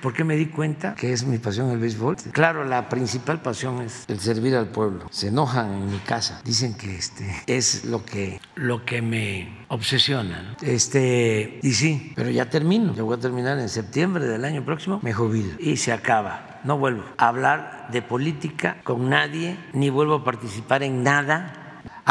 por 0.00 0.12
qué 0.12 0.24
me 0.24 0.36
di 0.36 0.46
cuenta 0.46 0.94
que 0.94 1.12
es 1.12 1.24
mi 1.24 1.38
pasión 1.38 1.70
el 1.70 1.78
béisbol? 1.78 2.16
Claro, 2.32 2.64
la 2.64 2.88
principal 2.88 3.42
pasión 3.42 3.82
es 3.82 4.04
el 4.08 4.20
servir 4.20 4.54
al 4.54 4.68
pueblo. 4.68 5.06
Se 5.10 5.28
enojan 5.28 5.72
en 5.72 5.90
mi 5.90 5.98
casa, 5.98 6.40
dicen 6.44 6.74
que 6.74 6.96
este 6.96 7.28
es 7.46 7.84
lo 7.84 8.04
que 8.04 8.40
lo 8.54 8.84
que 8.84 9.02
me 9.02 9.64
obsesiona. 9.68 10.42
¿no? 10.42 10.56
Este 10.66 11.58
y 11.62 11.72
sí, 11.72 12.12
pero 12.14 12.30
ya 12.30 12.48
termino. 12.48 12.94
Yo 12.94 13.06
voy 13.06 13.16
a 13.16 13.20
terminar 13.20 13.58
en 13.58 13.68
septiembre 13.68 14.26
del 14.26 14.44
año 14.44 14.64
próximo. 14.64 15.00
Me 15.02 15.12
jubilo 15.12 15.54
y 15.58 15.76
se 15.76 15.92
acaba. 15.92 16.60
No 16.62 16.78
vuelvo 16.78 17.04
a 17.16 17.28
hablar 17.28 17.88
de 17.90 18.02
política 18.02 18.76
con 18.84 19.08
nadie, 19.08 19.56
ni 19.72 19.90
vuelvo 19.90 20.16
a 20.16 20.24
participar 20.24 20.82
en 20.82 21.02
nada 21.02 21.59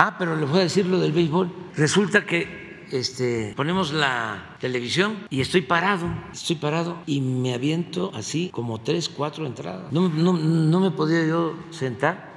Ah, 0.02 0.16
pero 0.18 0.38
les 0.38 0.50
voy 0.50 0.60
a 0.60 0.64
decir 0.64 0.86
lo 0.86 0.98
del 0.98 1.12
béisbol. 1.12 1.52
Resulta 1.76 2.26
que 2.26 2.86
este, 2.90 3.52
ponemos 3.58 3.92
la 3.92 4.56
televisión 4.62 5.18
y 5.30 5.42
estoy 5.42 5.60
parado, 5.60 6.08
estoy 6.32 6.56
parado 6.56 7.00
y 7.06 7.20
me 7.20 7.54
aviento 7.54 8.10
así 8.16 8.48
como 8.54 8.80
tres, 8.80 9.10
cuatro 9.10 9.46
entradas. 9.46 9.92
No, 9.92 10.08
no, 10.08 10.32
no 10.32 10.80
me 10.80 10.92
podía 10.92 11.28
yo 11.28 11.54
sentar. 11.72 12.29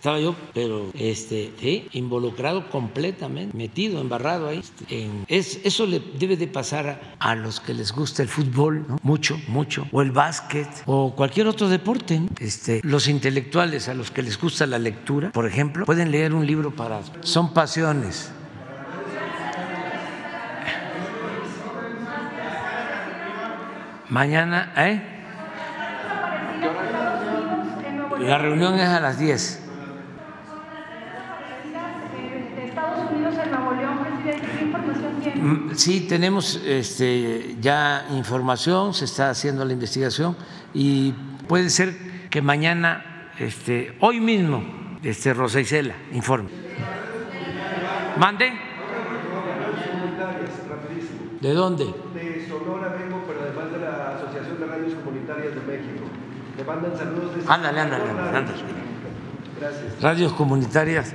Estaba 0.00 0.18
yo, 0.18 0.34
pero 0.54 0.90
este, 0.94 1.52
¿sí? 1.60 1.86
involucrado 1.92 2.70
completamente, 2.70 3.54
metido, 3.54 4.00
embarrado 4.00 4.48
ahí. 4.48 4.64
En, 4.88 5.26
es, 5.28 5.60
eso 5.62 5.84
le 5.84 6.00
debe 6.18 6.38
de 6.38 6.46
pasar 6.46 6.88
a, 6.88 7.30
a, 7.30 7.34
los 7.34 7.60
que 7.60 7.74
les 7.74 7.92
gusta 7.92 8.22
el 8.22 8.28
fútbol, 8.30 8.86
¿no? 8.88 8.96
mucho, 9.02 9.38
mucho, 9.46 9.86
o 9.92 10.00
el 10.00 10.10
básquet, 10.10 10.66
o 10.86 11.14
cualquier 11.14 11.48
otro 11.48 11.68
deporte. 11.68 12.18
¿no? 12.18 12.28
Este, 12.38 12.80
los 12.82 13.08
intelectuales 13.08 13.90
a 13.90 13.94
los 13.94 14.10
que 14.10 14.22
les 14.22 14.40
gusta 14.40 14.66
la 14.66 14.78
lectura, 14.78 15.32
por 15.32 15.46
ejemplo, 15.46 15.84
pueden 15.84 16.10
leer 16.10 16.32
un 16.32 16.46
libro 16.46 16.74
para... 16.74 17.02
Son 17.20 17.52
pasiones. 17.52 18.32
Mañana, 24.08 24.72
¿eh? 24.78 25.02
La 28.20 28.38
reunión 28.38 28.80
es 28.80 28.88
a 28.88 29.00
las 29.00 29.18
10. 29.18 29.66
Sí, 35.74 36.06
tenemos 36.08 36.60
este, 36.66 37.56
ya 37.60 38.06
información, 38.12 38.94
se 38.94 39.04
está 39.04 39.30
haciendo 39.30 39.64
la 39.64 39.72
investigación 39.72 40.36
y 40.74 41.12
puede 41.48 41.70
ser 41.70 41.94
que 42.30 42.42
mañana, 42.42 43.30
este, 43.38 43.96
hoy 44.00 44.20
mismo, 44.20 44.62
este, 45.02 45.32
Rosa 45.34 45.60
Isela 45.60 45.94
informe. 46.12 46.50
¿Mande? 48.18 48.52
¿De 51.40 51.54
dónde? 51.54 51.84
De 52.14 52.46
Sonora 52.48 52.88
vengo, 52.98 53.22
pero 53.26 53.40
además 53.40 53.72
de 53.72 53.78
la 53.78 54.16
Asociación 54.16 54.60
de 54.60 54.66
Radios 54.66 54.94
Comunitarias 55.02 55.54
de 55.54 55.60
México. 55.62 56.04
Le 56.58 56.64
mandan 56.64 56.96
saludos 56.98 57.34
desde 57.36 57.50
Ándale, 57.50 57.80
ándale, 57.80 58.04
ándale. 58.10 58.46
Gracias. 59.58 60.02
Radios 60.02 60.32
comunitarias. 60.34 61.12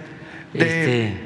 De- 0.53 0.59
Este, 0.59 1.24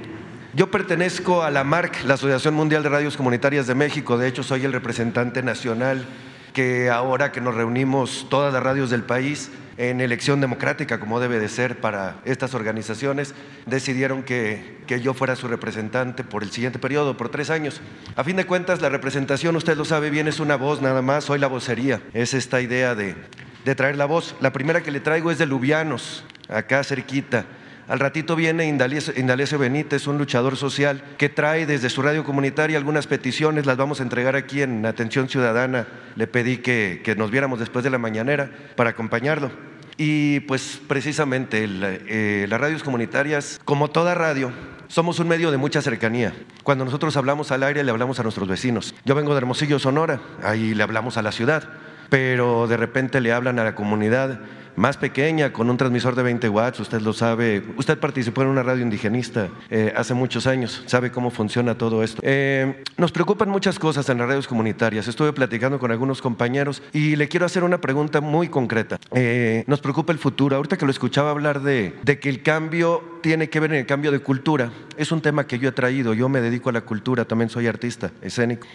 Yo 0.60 0.70
pertenezco 0.70 1.42
a 1.42 1.52
la 1.52 1.64
MARC, 1.64 2.04
la 2.04 2.16
Asociación 2.16 2.54
Mundial 2.54 2.84
de 2.84 2.90
Radios 2.90 3.16
Comunitarias 3.16 3.66
de 3.66 3.76
México. 3.76 4.18
De 4.18 4.28
hecho, 4.28 4.44
soy 4.44 4.66
el 4.66 4.74
representante 4.74 5.42
nacional 5.42 6.06
que 6.52 6.90
ahora 6.90 7.32
que 7.32 7.40
nos 7.40 7.56
reunimos 7.56 8.28
todas 8.30 8.52
las 8.52 8.62
radios 8.62 8.90
del 8.90 9.04
país 9.04 9.52
en 9.78 10.02
elección 10.02 10.42
democrática, 10.42 11.00
como 11.00 11.22
debe 11.22 11.40
de 11.40 11.48
ser 11.48 11.80
para 11.80 12.18
estas 12.26 12.56
organizaciones, 12.56 13.36
decidieron 13.68 14.22
que, 14.22 14.80
que 14.86 15.00
yo 15.00 15.14
fuera 15.14 15.38
su 15.38 15.48
representante 15.48 16.26
por 16.26 16.44
el 16.44 16.52
siguiente 16.52 16.78
periodo, 16.78 17.16
por 17.16 17.30
tres 17.30 17.52
años. 17.52 17.80
A 18.18 18.26
fin 18.26 18.36
de 18.36 18.46
cuentas, 18.46 18.82
la 18.82 18.90
representación, 18.90 19.56
usted 19.56 19.78
lo 19.78 19.86
sabe 19.86 20.10
bien, 20.10 20.28
es 20.28 20.42
una 20.42 20.58
voz 20.58 20.82
nada 20.82 21.02
más, 21.02 21.24
soy 21.24 21.40
la 21.40 21.48
vocería. 21.48 22.02
Es 22.14 22.34
esta 22.34 22.60
idea 22.60 22.96
de, 22.96 23.16
de 23.64 23.76
traer 23.76 23.96
la 23.96 24.08
voz. 24.08 24.36
La 24.42 24.52
primera 24.52 24.84
que 24.84 24.92
le 24.92 25.00
traigo 25.00 25.32
es 25.32 25.38
de 25.38 25.46
Lubianos, 25.46 26.26
acá 26.50 26.84
cerquita. 26.84 27.46
Al 27.90 28.00
ratito 28.00 28.36
viene 28.36 28.68
Indalecio 28.68 29.58
Benítez, 29.58 30.06
un 30.06 30.20
luchador 30.20 30.58
social 30.58 31.02
que 31.18 31.28
trae 31.28 31.66
desde 31.66 31.90
su 31.90 32.04
radio 32.04 32.24
comunitaria 32.24 32.78
algunas 32.78 33.08
peticiones, 33.08 33.66
las 33.66 33.78
vamos 33.78 34.00
a 34.00 34.04
entregar 34.04 34.36
aquí 34.36 34.62
en 34.62 34.86
Atención 34.86 35.28
Ciudadana. 35.28 35.88
Le 36.16 36.28
pedí 36.28 36.58
que, 36.58 37.02
que 37.04 37.16
nos 37.16 37.32
viéramos 37.32 37.58
después 37.58 37.84
de 37.84 37.90
la 37.90 37.98
mañanera 37.98 38.52
para 38.76 38.92
acompañarlo. 38.92 39.50
Y 39.98 40.42
pues 40.42 40.80
precisamente 40.88 41.68
eh, 41.68 42.46
las 42.48 42.62
radios 42.62 42.84
comunitarias, 42.84 43.60
como 43.66 43.90
toda 43.90 44.14
radio, 44.14 44.52
somos 44.88 45.18
un 45.18 45.28
medio 45.28 45.50
de 45.50 45.58
mucha 45.58 45.82
cercanía. 45.82 46.36
Cuando 46.62 46.86
nosotros 46.86 47.18
hablamos 47.18 47.52
al 47.52 47.64
aire, 47.64 47.84
le 47.84 47.90
hablamos 47.90 48.20
a 48.20 48.24
nuestros 48.24 48.48
vecinos. 48.48 48.94
Yo 49.04 49.16
vengo 49.16 49.34
de 49.34 49.40
Hermosillo, 49.40 49.80
Sonora, 49.80 50.22
ahí 50.44 50.76
le 50.76 50.84
hablamos 50.84 51.18
a 51.18 51.24
la 51.24 51.32
ciudad, 51.32 51.68
pero 52.10 52.68
de 52.68 52.78
repente 52.78 53.20
le 53.20 53.34
hablan 53.34 53.58
a 53.58 53.64
la 53.64 53.74
comunidad 53.74 54.42
más 54.80 54.96
pequeña, 54.96 55.52
con 55.52 55.70
un 55.70 55.76
transmisor 55.76 56.16
de 56.16 56.24
20 56.24 56.48
watts, 56.48 56.80
usted 56.80 57.02
lo 57.02 57.12
sabe. 57.12 57.62
Usted 57.76 58.00
participó 58.00 58.44
en 58.44 58.48
una 58.48 58.64
radio 58.64 58.82
indigenista 58.82 59.50
eh, 59.70 59.94
hace 59.96 60.14
muchos 60.14 60.48
años, 60.48 60.84
sabe 60.86 61.12
cómo 61.12 61.32
funciona 61.32 61.78
todo 61.78 62.02
esto. 62.02 62.22
Eh, 62.24 62.82
nos 62.96 63.12
preocupan 63.12 63.50
muchas 63.50 63.78
cosas 63.78 64.08
en 64.08 64.20
las 64.20 64.28
radios 64.28 64.48
comunitarias. 64.48 65.08
Estuve 65.10 65.34
platicando 65.34 65.80
con 65.80 65.92
algunos 65.92 66.22
compañeros 66.22 66.82
y 66.94 67.18
le 67.18 67.28
quiero 67.28 67.46
hacer 67.46 67.66
una 67.66 67.82
pregunta 67.82 68.22
muy 68.22 68.48
concreta. 68.48 69.00
Eh, 69.14 69.66
nos 69.68 69.82
preocupa 69.82 70.14
el 70.14 70.18
futuro. 70.18 70.56
Ahorita 70.56 70.78
que 70.78 70.86
lo 70.86 70.92
escuchaba 70.92 71.32
hablar 71.32 71.62
de, 71.62 71.96
de 72.04 72.20
que 72.20 72.30
el 72.30 72.42
cambio 72.42 73.20
tiene 73.22 73.50
que 73.50 73.60
ver 73.60 73.74
en 73.74 73.80
el 73.80 73.86
cambio 73.86 74.14
de 74.14 74.20
cultura, 74.20 74.72
es 74.96 75.12
un 75.12 75.20
tema 75.20 75.46
que 75.46 75.60
yo 75.60 75.68
he 75.68 75.74
traído. 75.74 76.14
Yo 76.14 76.30
me 76.30 76.40
dedico 76.40 76.70
a 76.70 76.74
la 76.74 76.82
cultura, 76.82 77.26
también 77.26 77.50
soy 77.50 77.68
artista 77.68 78.12
escénico. 78.22 78.66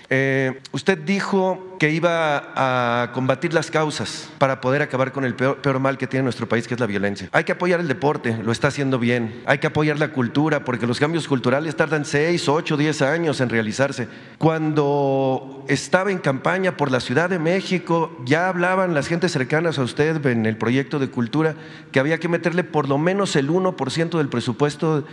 Usted 0.73 0.99
dijo 0.99 1.77
que 1.79 1.91
iba 1.91 2.53
a 2.55 3.13
combatir 3.13 3.55
las 3.55 3.71
causas 3.71 4.29
para 4.37 4.61
poder 4.61 4.83
acabar 4.83 5.13
con 5.13 5.25
el 5.25 5.35
peor, 5.35 5.63
peor 5.63 5.81
mal 5.81 5.94
que 5.97 6.07
tiene 6.07 6.25
nuestro 6.25 6.49
país, 6.49 6.67
que 6.67 6.75
es 6.75 6.81
la 6.81 6.87
violencia. 6.87 7.29
Hay 7.33 7.45
que 7.45 7.53
apoyar 7.53 7.81
el 7.81 7.89
deporte, 7.89 8.37
lo 8.43 8.53
está 8.53 8.69
haciendo 8.69 8.99
bien. 8.99 9.43
Hay 9.47 9.59
que 9.59 9.67
apoyar 9.67 9.99
la 9.99 10.13
cultura, 10.13 10.65
porque 10.65 10.87
los 10.87 11.01
cambios 11.01 11.29
culturales 11.29 11.77
tardan 11.77 12.05
6, 12.05 12.49
8, 12.49 12.77
10 12.77 13.03
años 13.03 13.41
en 13.41 13.49
realizarse. 13.49 14.09
Cuando 14.39 15.65
estaba 15.69 16.11
en 16.11 16.19
campaña 16.19 16.77
por 16.77 16.91
la 16.91 17.01
Ciudad 17.01 17.31
de 17.31 17.39
México, 17.39 18.17
ya 18.25 18.49
hablaban 18.49 18.95
las 18.95 19.09
gentes 19.09 19.33
cercanas 19.33 19.79
a 19.79 19.83
usted 19.83 20.25
en 20.27 20.47
el 20.47 20.57
proyecto 20.57 20.99
de 20.99 21.09
cultura 21.09 21.55
que 21.93 22.01
había 22.01 22.19
que 22.19 22.29
meterle 22.29 22.65
por 22.65 22.89
lo 22.89 22.99
menos 22.99 23.37
el 23.37 23.49
1% 23.49 24.19
del 24.19 24.29
presupuesto 24.29 25.05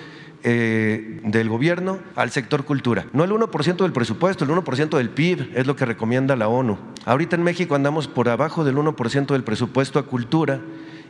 eh, 0.43 1.21
del 1.23 1.49
gobierno 1.49 1.99
al 2.15 2.31
sector 2.31 2.65
cultura. 2.65 3.05
No 3.13 3.23
el 3.23 3.31
1% 3.31 3.77
del 3.77 3.91
presupuesto, 3.91 4.43
el 4.43 4.51
1% 4.51 4.97
del 4.97 5.09
PIB 5.09 5.51
es 5.55 5.67
lo 5.67 5.75
que 5.75 5.85
recomienda 5.85 6.35
la 6.35 6.47
ONU. 6.47 6.77
Ahorita 7.05 7.35
en 7.35 7.43
México 7.43 7.75
andamos 7.75 8.07
por 8.07 8.29
abajo 8.29 8.63
del 8.63 8.75
1% 8.75 9.27
del 9.27 9.43
presupuesto 9.43 9.99
a 9.99 10.07
cultura 10.07 10.61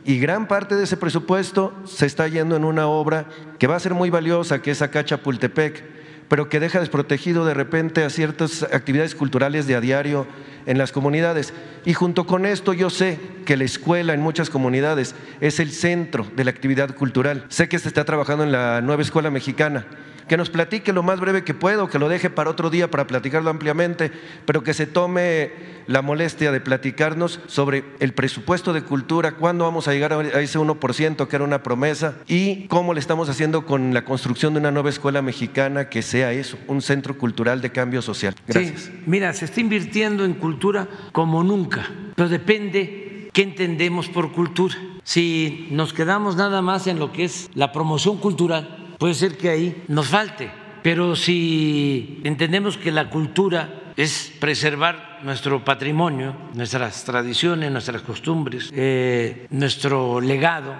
y 0.04 0.18
gran 0.18 0.48
parte 0.48 0.74
de 0.74 0.84
ese 0.84 0.96
presupuesto 0.96 1.72
se 1.84 2.06
está 2.06 2.26
yendo 2.28 2.56
en 2.56 2.64
una 2.64 2.86
obra 2.88 3.26
que 3.58 3.66
va 3.66 3.76
a 3.76 3.80
ser 3.80 3.94
muy 3.94 4.10
valiosa, 4.10 4.60
que 4.60 4.72
es 4.72 4.82
acá 4.82 5.04
Chapultepec, 5.04 6.01
pero 6.32 6.48
que 6.48 6.60
deja 6.60 6.80
desprotegido 6.80 7.44
de 7.44 7.52
repente 7.52 8.04
a 8.04 8.08
ciertas 8.08 8.62
actividades 8.62 9.14
culturales 9.14 9.66
de 9.66 9.74
a 9.74 9.82
diario 9.82 10.26
en 10.64 10.78
las 10.78 10.90
comunidades. 10.90 11.52
Y 11.84 11.92
junto 11.92 12.24
con 12.26 12.46
esto 12.46 12.72
yo 12.72 12.88
sé 12.88 13.18
que 13.44 13.58
la 13.58 13.64
escuela 13.64 14.14
en 14.14 14.22
muchas 14.22 14.48
comunidades 14.48 15.14
es 15.42 15.60
el 15.60 15.70
centro 15.72 16.26
de 16.34 16.44
la 16.44 16.50
actividad 16.50 16.94
cultural. 16.94 17.44
Sé 17.50 17.68
que 17.68 17.78
se 17.78 17.88
está 17.88 18.06
trabajando 18.06 18.44
en 18.44 18.52
la 18.52 18.80
nueva 18.80 19.02
escuela 19.02 19.30
mexicana 19.30 19.84
que 20.26 20.38
nos 20.38 20.48
platique 20.48 20.94
lo 20.94 21.02
más 21.02 21.20
breve 21.20 21.44
que 21.44 21.52
puedo, 21.52 21.90
que 21.90 21.98
lo 21.98 22.08
deje 22.08 22.30
para 22.30 22.48
otro 22.48 22.70
día 22.70 22.90
para 22.90 23.06
platicarlo 23.06 23.50
ampliamente, 23.50 24.10
pero 24.46 24.62
que 24.62 24.72
se 24.72 24.86
tome 24.86 25.50
la 25.86 26.02
molestia 26.02 26.52
de 26.52 26.60
platicarnos 26.60 27.40
sobre 27.46 27.84
el 28.00 28.12
presupuesto 28.12 28.72
de 28.72 28.82
cultura, 28.82 29.32
cuándo 29.32 29.64
vamos 29.64 29.88
a 29.88 29.92
llegar 29.92 30.12
a 30.12 30.40
ese 30.40 30.58
1% 30.58 31.28
que 31.28 31.36
era 31.36 31.44
una 31.44 31.62
promesa 31.62 32.16
y 32.26 32.66
cómo 32.68 32.94
le 32.94 33.00
estamos 33.00 33.28
haciendo 33.28 33.66
con 33.66 33.94
la 33.94 34.04
construcción 34.04 34.54
de 34.54 34.60
una 34.60 34.70
nueva 34.70 34.90
escuela 34.90 35.22
mexicana 35.22 35.88
que 35.88 36.02
sea 36.02 36.32
eso, 36.32 36.58
un 36.68 36.82
centro 36.82 37.18
cultural 37.18 37.60
de 37.60 37.70
cambio 37.70 38.02
social. 38.02 38.34
Gracias. 38.46 38.82
Sí, 38.82 38.90
mira, 39.06 39.32
se 39.32 39.44
está 39.44 39.60
invirtiendo 39.60 40.24
en 40.24 40.34
cultura 40.34 40.88
como 41.12 41.42
nunca, 41.42 41.88
pero 42.14 42.28
depende 42.28 43.30
qué 43.32 43.42
entendemos 43.42 44.08
por 44.08 44.32
cultura. 44.32 44.74
Si 45.04 45.68
nos 45.70 45.92
quedamos 45.92 46.36
nada 46.36 46.62
más 46.62 46.86
en 46.86 46.98
lo 46.98 47.12
que 47.12 47.24
es 47.24 47.50
la 47.54 47.72
promoción 47.72 48.18
cultural, 48.18 48.94
puede 48.98 49.14
ser 49.14 49.36
que 49.36 49.48
ahí 49.48 49.82
nos 49.88 50.08
falte, 50.08 50.50
pero 50.82 51.16
si 51.16 52.20
entendemos 52.24 52.76
que 52.76 52.92
la 52.92 53.10
cultura 53.10 53.92
es 53.96 54.32
preservar 54.38 55.11
nuestro 55.22 55.64
patrimonio, 55.64 56.34
nuestras 56.54 57.04
tradiciones, 57.04 57.70
nuestras 57.70 58.02
costumbres, 58.02 58.70
eh, 58.74 59.46
nuestro 59.50 60.20
legado 60.20 60.74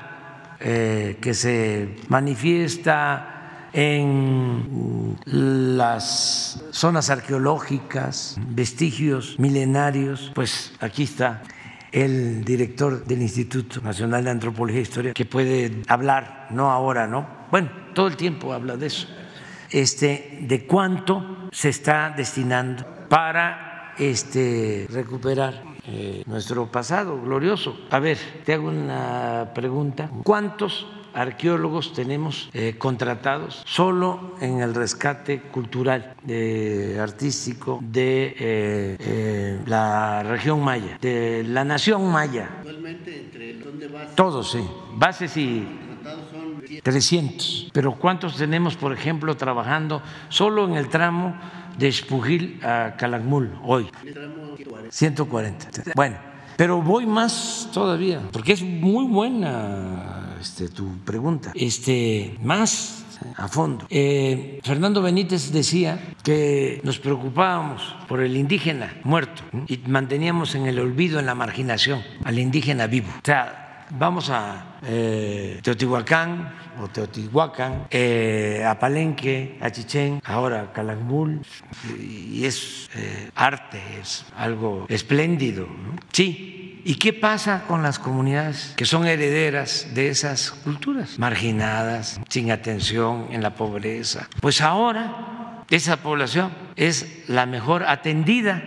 eh, 0.61 1.19
que 1.21 1.35
se 1.35 1.97
manifiesta 2.09 3.69
en 3.73 5.17
las 5.27 6.65
zonas 6.73 7.11
arqueológicas, 7.11 8.37
vestigios 8.49 9.39
milenarios, 9.39 10.31
pues 10.35 10.75
aquí 10.81 11.05
está 11.05 11.43
el 11.91 12.45
director 12.45 13.05
del 13.05 13.23
Instituto 13.23 13.81
Nacional 13.81 14.25
de 14.25 14.31
Antropología 14.31 14.81
e 14.81 14.83
Historia, 14.83 15.13
que 15.13 15.25
puede 15.25 15.83
hablar, 15.89 16.49
no 16.51 16.71
ahora, 16.71 17.07
¿no? 17.07 17.27
Bueno, 17.51 17.71
todo 17.95 18.09
el 18.09 18.17
tiempo 18.17 18.53
habla 18.53 18.77
de 18.77 18.87
eso, 18.87 19.09
este, 19.71 20.39
de 20.43 20.67
cuánto 20.67 21.49
se 21.51 21.69
está 21.69 22.13
destinando 22.17 22.85
para 23.09 23.72
este, 23.99 24.87
recuperar 24.91 25.63
eh, 25.87 26.23
nuestro 26.27 26.71
pasado 26.71 27.21
glorioso. 27.21 27.77
A 27.91 27.99
ver, 27.99 28.19
te 28.45 28.55
hago 28.55 28.69
una 28.69 29.51
pregunta. 29.55 30.11
¿Cuántos 30.23 30.87
arqueólogos 31.15 31.93
tenemos 31.93 32.49
eh, 32.55 32.77
contratados 32.79 33.63
solo 33.67 34.35
en 34.41 34.61
el 34.61 34.75
rescate 34.75 35.43
cultural, 35.43 36.15
artístico 36.99 37.81
de 37.83 38.35
eh, 38.39 39.61
la 39.67 40.23
región 40.23 40.63
maya, 40.63 40.99
de 41.01 41.45
la 41.45 41.65
nación 41.65 42.11
maya? 42.11 42.49
Entre, 42.65 43.55
Todos, 44.15 44.53
sí. 44.53 44.65
Bases 44.95 45.37
y 45.37 45.67
300. 46.83 47.71
Pero 47.73 47.93
¿cuántos 47.93 48.37
tenemos, 48.37 48.77
por 48.77 48.93
ejemplo, 48.93 49.37
trabajando 49.37 50.03
solo 50.29 50.65
en 50.67 50.77
el 50.77 50.89
tramo 50.89 51.37
de 51.79 51.89
Espujil 51.89 52.61
a 52.63 52.95
Calakmul 52.97 53.51
hoy? 53.65 53.89
140. 54.91 55.67
Bueno, 55.95 56.17
pero 56.57 56.83
voy 56.83 57.07
más 57.07 57.69
todavía, 57.73 58.21
porque 58.33 58.53
es 58.53 58.63
muy 58.63 59.07
buena 59.07 60.37
este, 60.41 60.69
tu 60.69 60.99
pregunta. 60.99 61.53
Este, 61.55 62.37
más 62.43 63.05
a 63.37 63.49
fondo. 63.49 63.87
Eh, 63.91 64.61
Fernando 64.63 65.03
Benítez 65.03 65.53
decía 65.53 66.15
que 66.23 66.81
nos 66.85 66.99
preocupábamos 66.99 67.95
por 68.09 68.21
el 68.21 68.37
indígena 68.37 68.95
muerto 69.05 69.43
y 69.69 69.79
manteníamos 69.87 70.55
en 70.55 70.67
el 70.67 70.79
olvido, 70.79 71.19
en 71.19 71.27
la 71.27 71.35
marginación, 71.35 72.03
al 72.25 72.39
indígena 72.39 72.87
vivo. 72.87 73.09
O 73.09 73.25
sea, 73.25 73.87
vamos 73.91 74.31
a 74.31 74.79
eh, 74.85 75.61
Teotihuacán, 75.63 76.53
o 76.81 76.89
Teotihuacán, 76.89 77.87
eh, 77.91 78.65
a 78.67 78.79
Palenque, 78.79 79.59
a 79.61 79.71
Chichén, 79.71 80.21
ahora 80.25 80.63
a 80.63 80.73
Calakmul, 80.73 81.41
y 81.99 82.45
es 82.45 82.89
eh, 82.95 83.31
arte, 83.35 83.81
es 84.01 84.25
algo 84.37 84.87
espléndido. 84.89 85.69
Sí, 86.13 86.59
¿Y 86.85 86.97
qué 86.97 87.13
pasa 87.13 87.63
con 87.69 87.83
las 87.85 88.01
comunidades 88.01 88.75
que 88.77 88.87
son 88.87 89.07
herederas 89.07 89.95
de 89.95 90.09
esas 90.09 90.51
culturas? 90.51 91.17
Marginadas, 91.17 92.21
sin 92.29 92.51
atención, 92.51 93.29
en 93.31 93.41
la 93.41 93.55
pobreza. 93.55 94.29
Pues 94.41 94.61
ahora 94.61 95.63
esa 95.71 95.99
población 95.99 96.53
es 96.75 97.23
la 97.29 97.47
mejor 97.47 97.85
atendida 97.85 98.63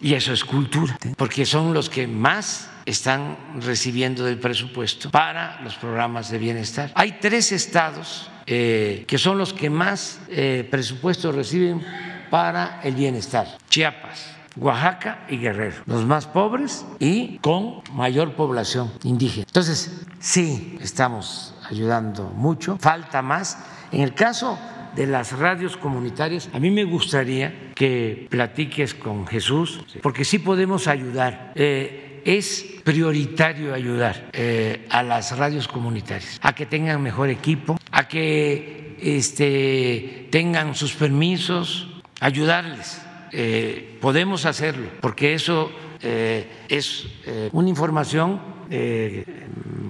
y 0.00 0.14
eso 0.14 0.32
es 0.32 0.44
cultura, 0.44 0.96
porque 1.16 1.44
son 1.44 1.74
los 1.74 1.90
que 1.90 2.06
más 2.06 2.70
están 2.86 3.36
recibiendo 3.60 4.24
del 4.24 4.38
presupuesto 4.38 5.10
para 5.10 5.60
los 5.62 5.74
programas 5.74 6.30
de 6.30 6.38
bienestar. 6.38 6.92
Hay 6.94 7.18
tres 7.20 7.52
estados 7.52 8.30
eh, 8.46 9.04
que 9.08 9.18
son 9.18 9.38
los 9.38 9.52
que 9.52 9.68
más 9.68 10.20
eh, 10.28 10.66
presupuesto 10.70 11.32
reciben 11.32 11.82
para 12.30 12.80
el 12.82 12.94
bienestar. 12.94 13.58
Chiapas, 13.68 14.36
Oaxaca 14.56 15.26
y 15.28 15.36
Guerrero, 15.38 15.82
los 15.86 16.04
más 16.04 16.26
pobres 16.26 16.86
y 17.00 17.38
con 17.38 17.82
mayor 17.92 18.34
población 18.34 18.92
indígena. 19.02 19.46
Entonces, 19.48 20.06
sí, 20.20 20.78
estamos 20.80 21.54
ayudando 21.68 22.30
mucho, 22.30 22.78
falta 22.78 23.20
más. 23.20 23.58
En 23.90 24.02
el 24.02 24.14
caso 24.14 24.58
de 24.94 25.06
las 25.06 25.32
radios 25.32 25.76
comunitarias, 25.76 26.48
a 26.52 26.58
mí 26.58 26.70
me 26.70 26.84
gustaría 26.84 27.72
que 27.74 28.26
platiques 28.30 28.94
con 28.94 29.26
Jesús, 29.26 29.84
porque 30.02 30.24
sí 30.24 30.38
podemos 30.38 30.88
ayudar. 30.88 31.52
Eh, 31.54 32.05
es 32.26 32.66
prioritario 32.82 33.72
ayudar 33.72 34.30
eh, 34.32 34.84
a 34.90 35.04
las 35.04 35.38
radios 35.38 35.68
comunitarias 35.68 36.40
a 36.42 36.54
que 36.54 36.66
tengan 36.66 37.00
mejor 37.00 37.30
equipo, 37.30 37.78
a 37.92 38.08
que 38.08 38.96
este, 39.00 40.26
tengan 40.30 40.74
sus 40.74 40.94
permisos, 40.94 42.02
ayudarles. 42.20 43.00
Eh, 43.30 43.98
podemos 44.00 44.44
hacerlo, 44.44 44.88
porque 45.00 45.34
eso 45.34 45.70
eh, 46.02 46.48
es 46.68 47.06
una 47.52 47.68
información 47.68 48.56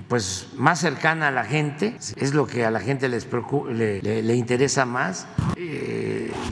pues 0.08 0.48
más 0.56 0.80
cercana 0.80 1.28
a 1.28 1.30
la 1.30 1.44
gente, 1.44 1.96
es 2.16 2.34
lo 2.34 2.46
que 2.46 2.66
a 2.66 2.70
la 2.70 2.80
gente 2.80 3.08
les 3.08 3.26
le, 3.72 4.22
le, 4.22 4.34
interesa 4.34 4.84
más. 4.84 5.26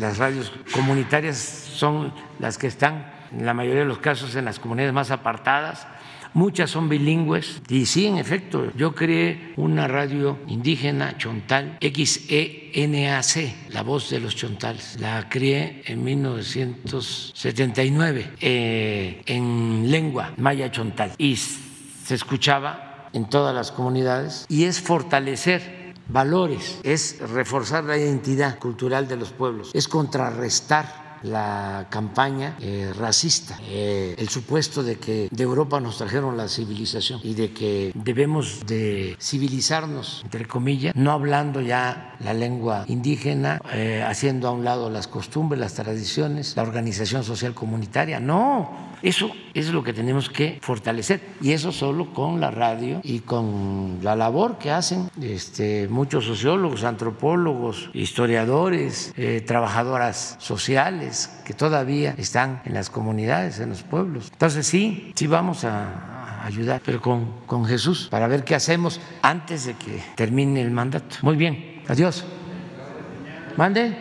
las 0.00 0.16
radios 0.16 0.50
comunitarias 0.72 1.36
son 1.36 2.14
las 2.38 2.56
que 2.56 2.68
están 2.68 3.13
en 3.38 3.46
la 3.46 3.54
mayoría 3.54 3.80
de 3.80 3.86
los 3.86 3.98
casos 3.98 4.36
en 4.36 4.44
las 4.44 4.58
comunidades 4.58 4.94
más 4.94 5.10
apartadas, 5.10 5.86
muchas 6.34 6.70
son 6.70 6.88
bilingües. 6.88 7.62
Y 7.68 7.86
sí, 7.86 8.06
en 8.06 8.18
efecto, 8.18 8.70
yo 8.76 8.94
creé 8.94 9.54
una 9.56 9.88
radio 9.88 10.38
indígena 10.46 11.16
chontal 11.16 11.78
XENAC, 11.80 13.54
la 13.70 13.82
voz 13.82 14.10
de 14.10 14.20
los 14.20 14.36
chontales. 14.36 14.98
La 15.00 15.28
creé 15.28 15.82
en 15.86 16.04
1979 16.04 18.30
eh, 18.40 19.22
en 19.26 19.90
lengua 19.90 20.32
maya 20.36 20.70
chontal. 20.70 21.12
Y 21.18 21.34
se 21.36 22.14
escuchaba 22.14 23.08
en 23.12 23.28
todas 23.28 23.52
las 23.54 23.72
comunidades. 23.72 24.46
Y 24.48 24.64
es 24.64 24.80
fortalecer 24.80 25.84
valores, 26.08 26.80
es 26.82 27.18
reforzar 27.30 27.84
la 27.84 27.96
identidad 27.96 28.58
cultural 28.58 29.08
de 29.08 29.16
los 29.16 29.32
pueblos, 29.32 29.70
es 29.72 29.88
contrarrestar 29.88 31.03
la 31.24 31.86
campaña 31.90 32.56
eh, 32.60 32.92
racista, 32.96 33.58
eh, 33.68 34.14
el 34.18 34.28
supuesto 34.28 34.82
de 34.82 34.96
que 34.96 35.28
de 35.30 35.42
Europa 35.42 35.80
nos 35.80 35.98
trajeron 35.98 36.36
la 36.36 36.48
civilización 36.48 37.20
y 37.22 37.34
de 37.34 37.52
que 37.52 37.92
debemos 37.94 38.66
de 38.66 39.16
civilizarnos, 39.20 40.20
entre 40.24 40.46
comillas, 40.46 40.94
no 40.94 41.12
hablando 41.12 41.60
ya 41.60 42.14
la 42.20 42.34
lengua 42.34 42.84
indígena, 42.88 43.60
eh, 43.72 44.04
haciendo 44.06 44.48
a 44.48 44.50
un 44.52 44.64
lado 44.64 44.90
las 44.90 45.08
costumbres, 45.08 45.58
las 45.58 45.74
tradiciones, 45.74 46.54
la 46.56 46.62
organización 46.62 47.24
social 47.24 47.54
comunitaria. 47.54 48.20
No, 48.20 48.70
eso 49.04 49.30
es 49.52 49.68
lo 49.68 49.82
que 49.84 49.92
tenemos 49.92 50.28
que 50.28 50.58
fortalecer 50.60 51.20
y 51.40 51.52
eso 51.52 51.72
solo 51.72 52.12
con 52.12 52.40
la 52.40 52.50
radio 52.50 53.00
y 53.02 53.20
con 53.20 53.98
la 54.02 54.16
labor 54.16 54.58
que 54.58 54.70
hacen 54.70 55.10
este, 55.20 55.88
muchos 55.88 56.24
sociólogos, 56.24 56.84
antropólogos, 56.84 57.90
historiadores, 57.92 59.14
trabajadoras 59.46 60.36
sociales 60.40 61.30
que 61.44 61.54
todavía 61.54 62.14
están 62.18 62.62
en 62.64 62.74
las 62.74 62.90
comunidades, 62.90 63.60
en 63.60 63.70
los 63.70 63.82
pueblos. 63.82 64.30
Entonces 64.32 64.66
sí, 64.66 65.12
sí 65.14 65.26
vamos 65.26 65.64
a 65.64 66.44
ayudar, 66.44 66.80
pero 66.84 67.00
con, 67.00 67.40
con 67.46 67.64
Jesús, 67.64 68.08
para 68.10 68.26
ver 68.26 68.44
qué 68.44 68.54
hacemos 68.54 69.00
antes 69.22 69.66
de 69.66 69.74
que 69.74 70.02
termine 70.14 70.60
el 70.60 70.70
mandato. 70.70 71.16
Muy 71.22 71.36
bien, 71.36 71.82
adiós. 71.88 72.24
Mande. 73.56 73.96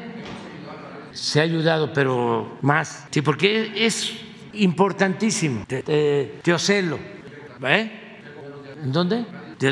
Se 1.12 1.40
ha 1.40 1.44
ayudado, 1.44 1.94
pero 1.94 2.58
más. 2.62 3.06
Sí, 3.12 3.22
porque 3.22 3.72
es 3.76 4.23
importantísimo. 4.54 5.66
Teocelo. 6.42 7.00
¿Eh? 7.64 7.92
¿En 8.84 8.92
dónde? 8.92 9.26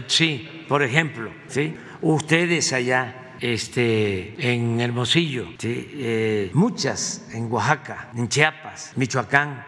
Sí, 0.08 0.66
por 0.68 0.84
ejemplo, 0.84 1.32
¿sí? 1.48 1.76
Ustedes 2.02 2.72
allá 2.72 3.34
este, 3.41 4.36
en 4.53 4.80
Hermosillo, 4.80 5.48
¿sí? 5.58 5.90
Eh, 5.94 6.52
muchas 6.53 7.28
en 7.34 7.52
Oaxaca, 7.52 8.10
en 8.16 8.30
Chiapas, 8.30 8.94
Michoacán, 8.95 9.66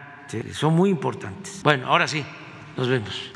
son 0.52 0.74
muy 0.74 0.90
importantes. 0.90 1.60
Bueno, 1.62 1.88
ahora 1.88 2.08
sí, 2.08 2.24
nos 2.76 2.88
vemos. 2.88 3.32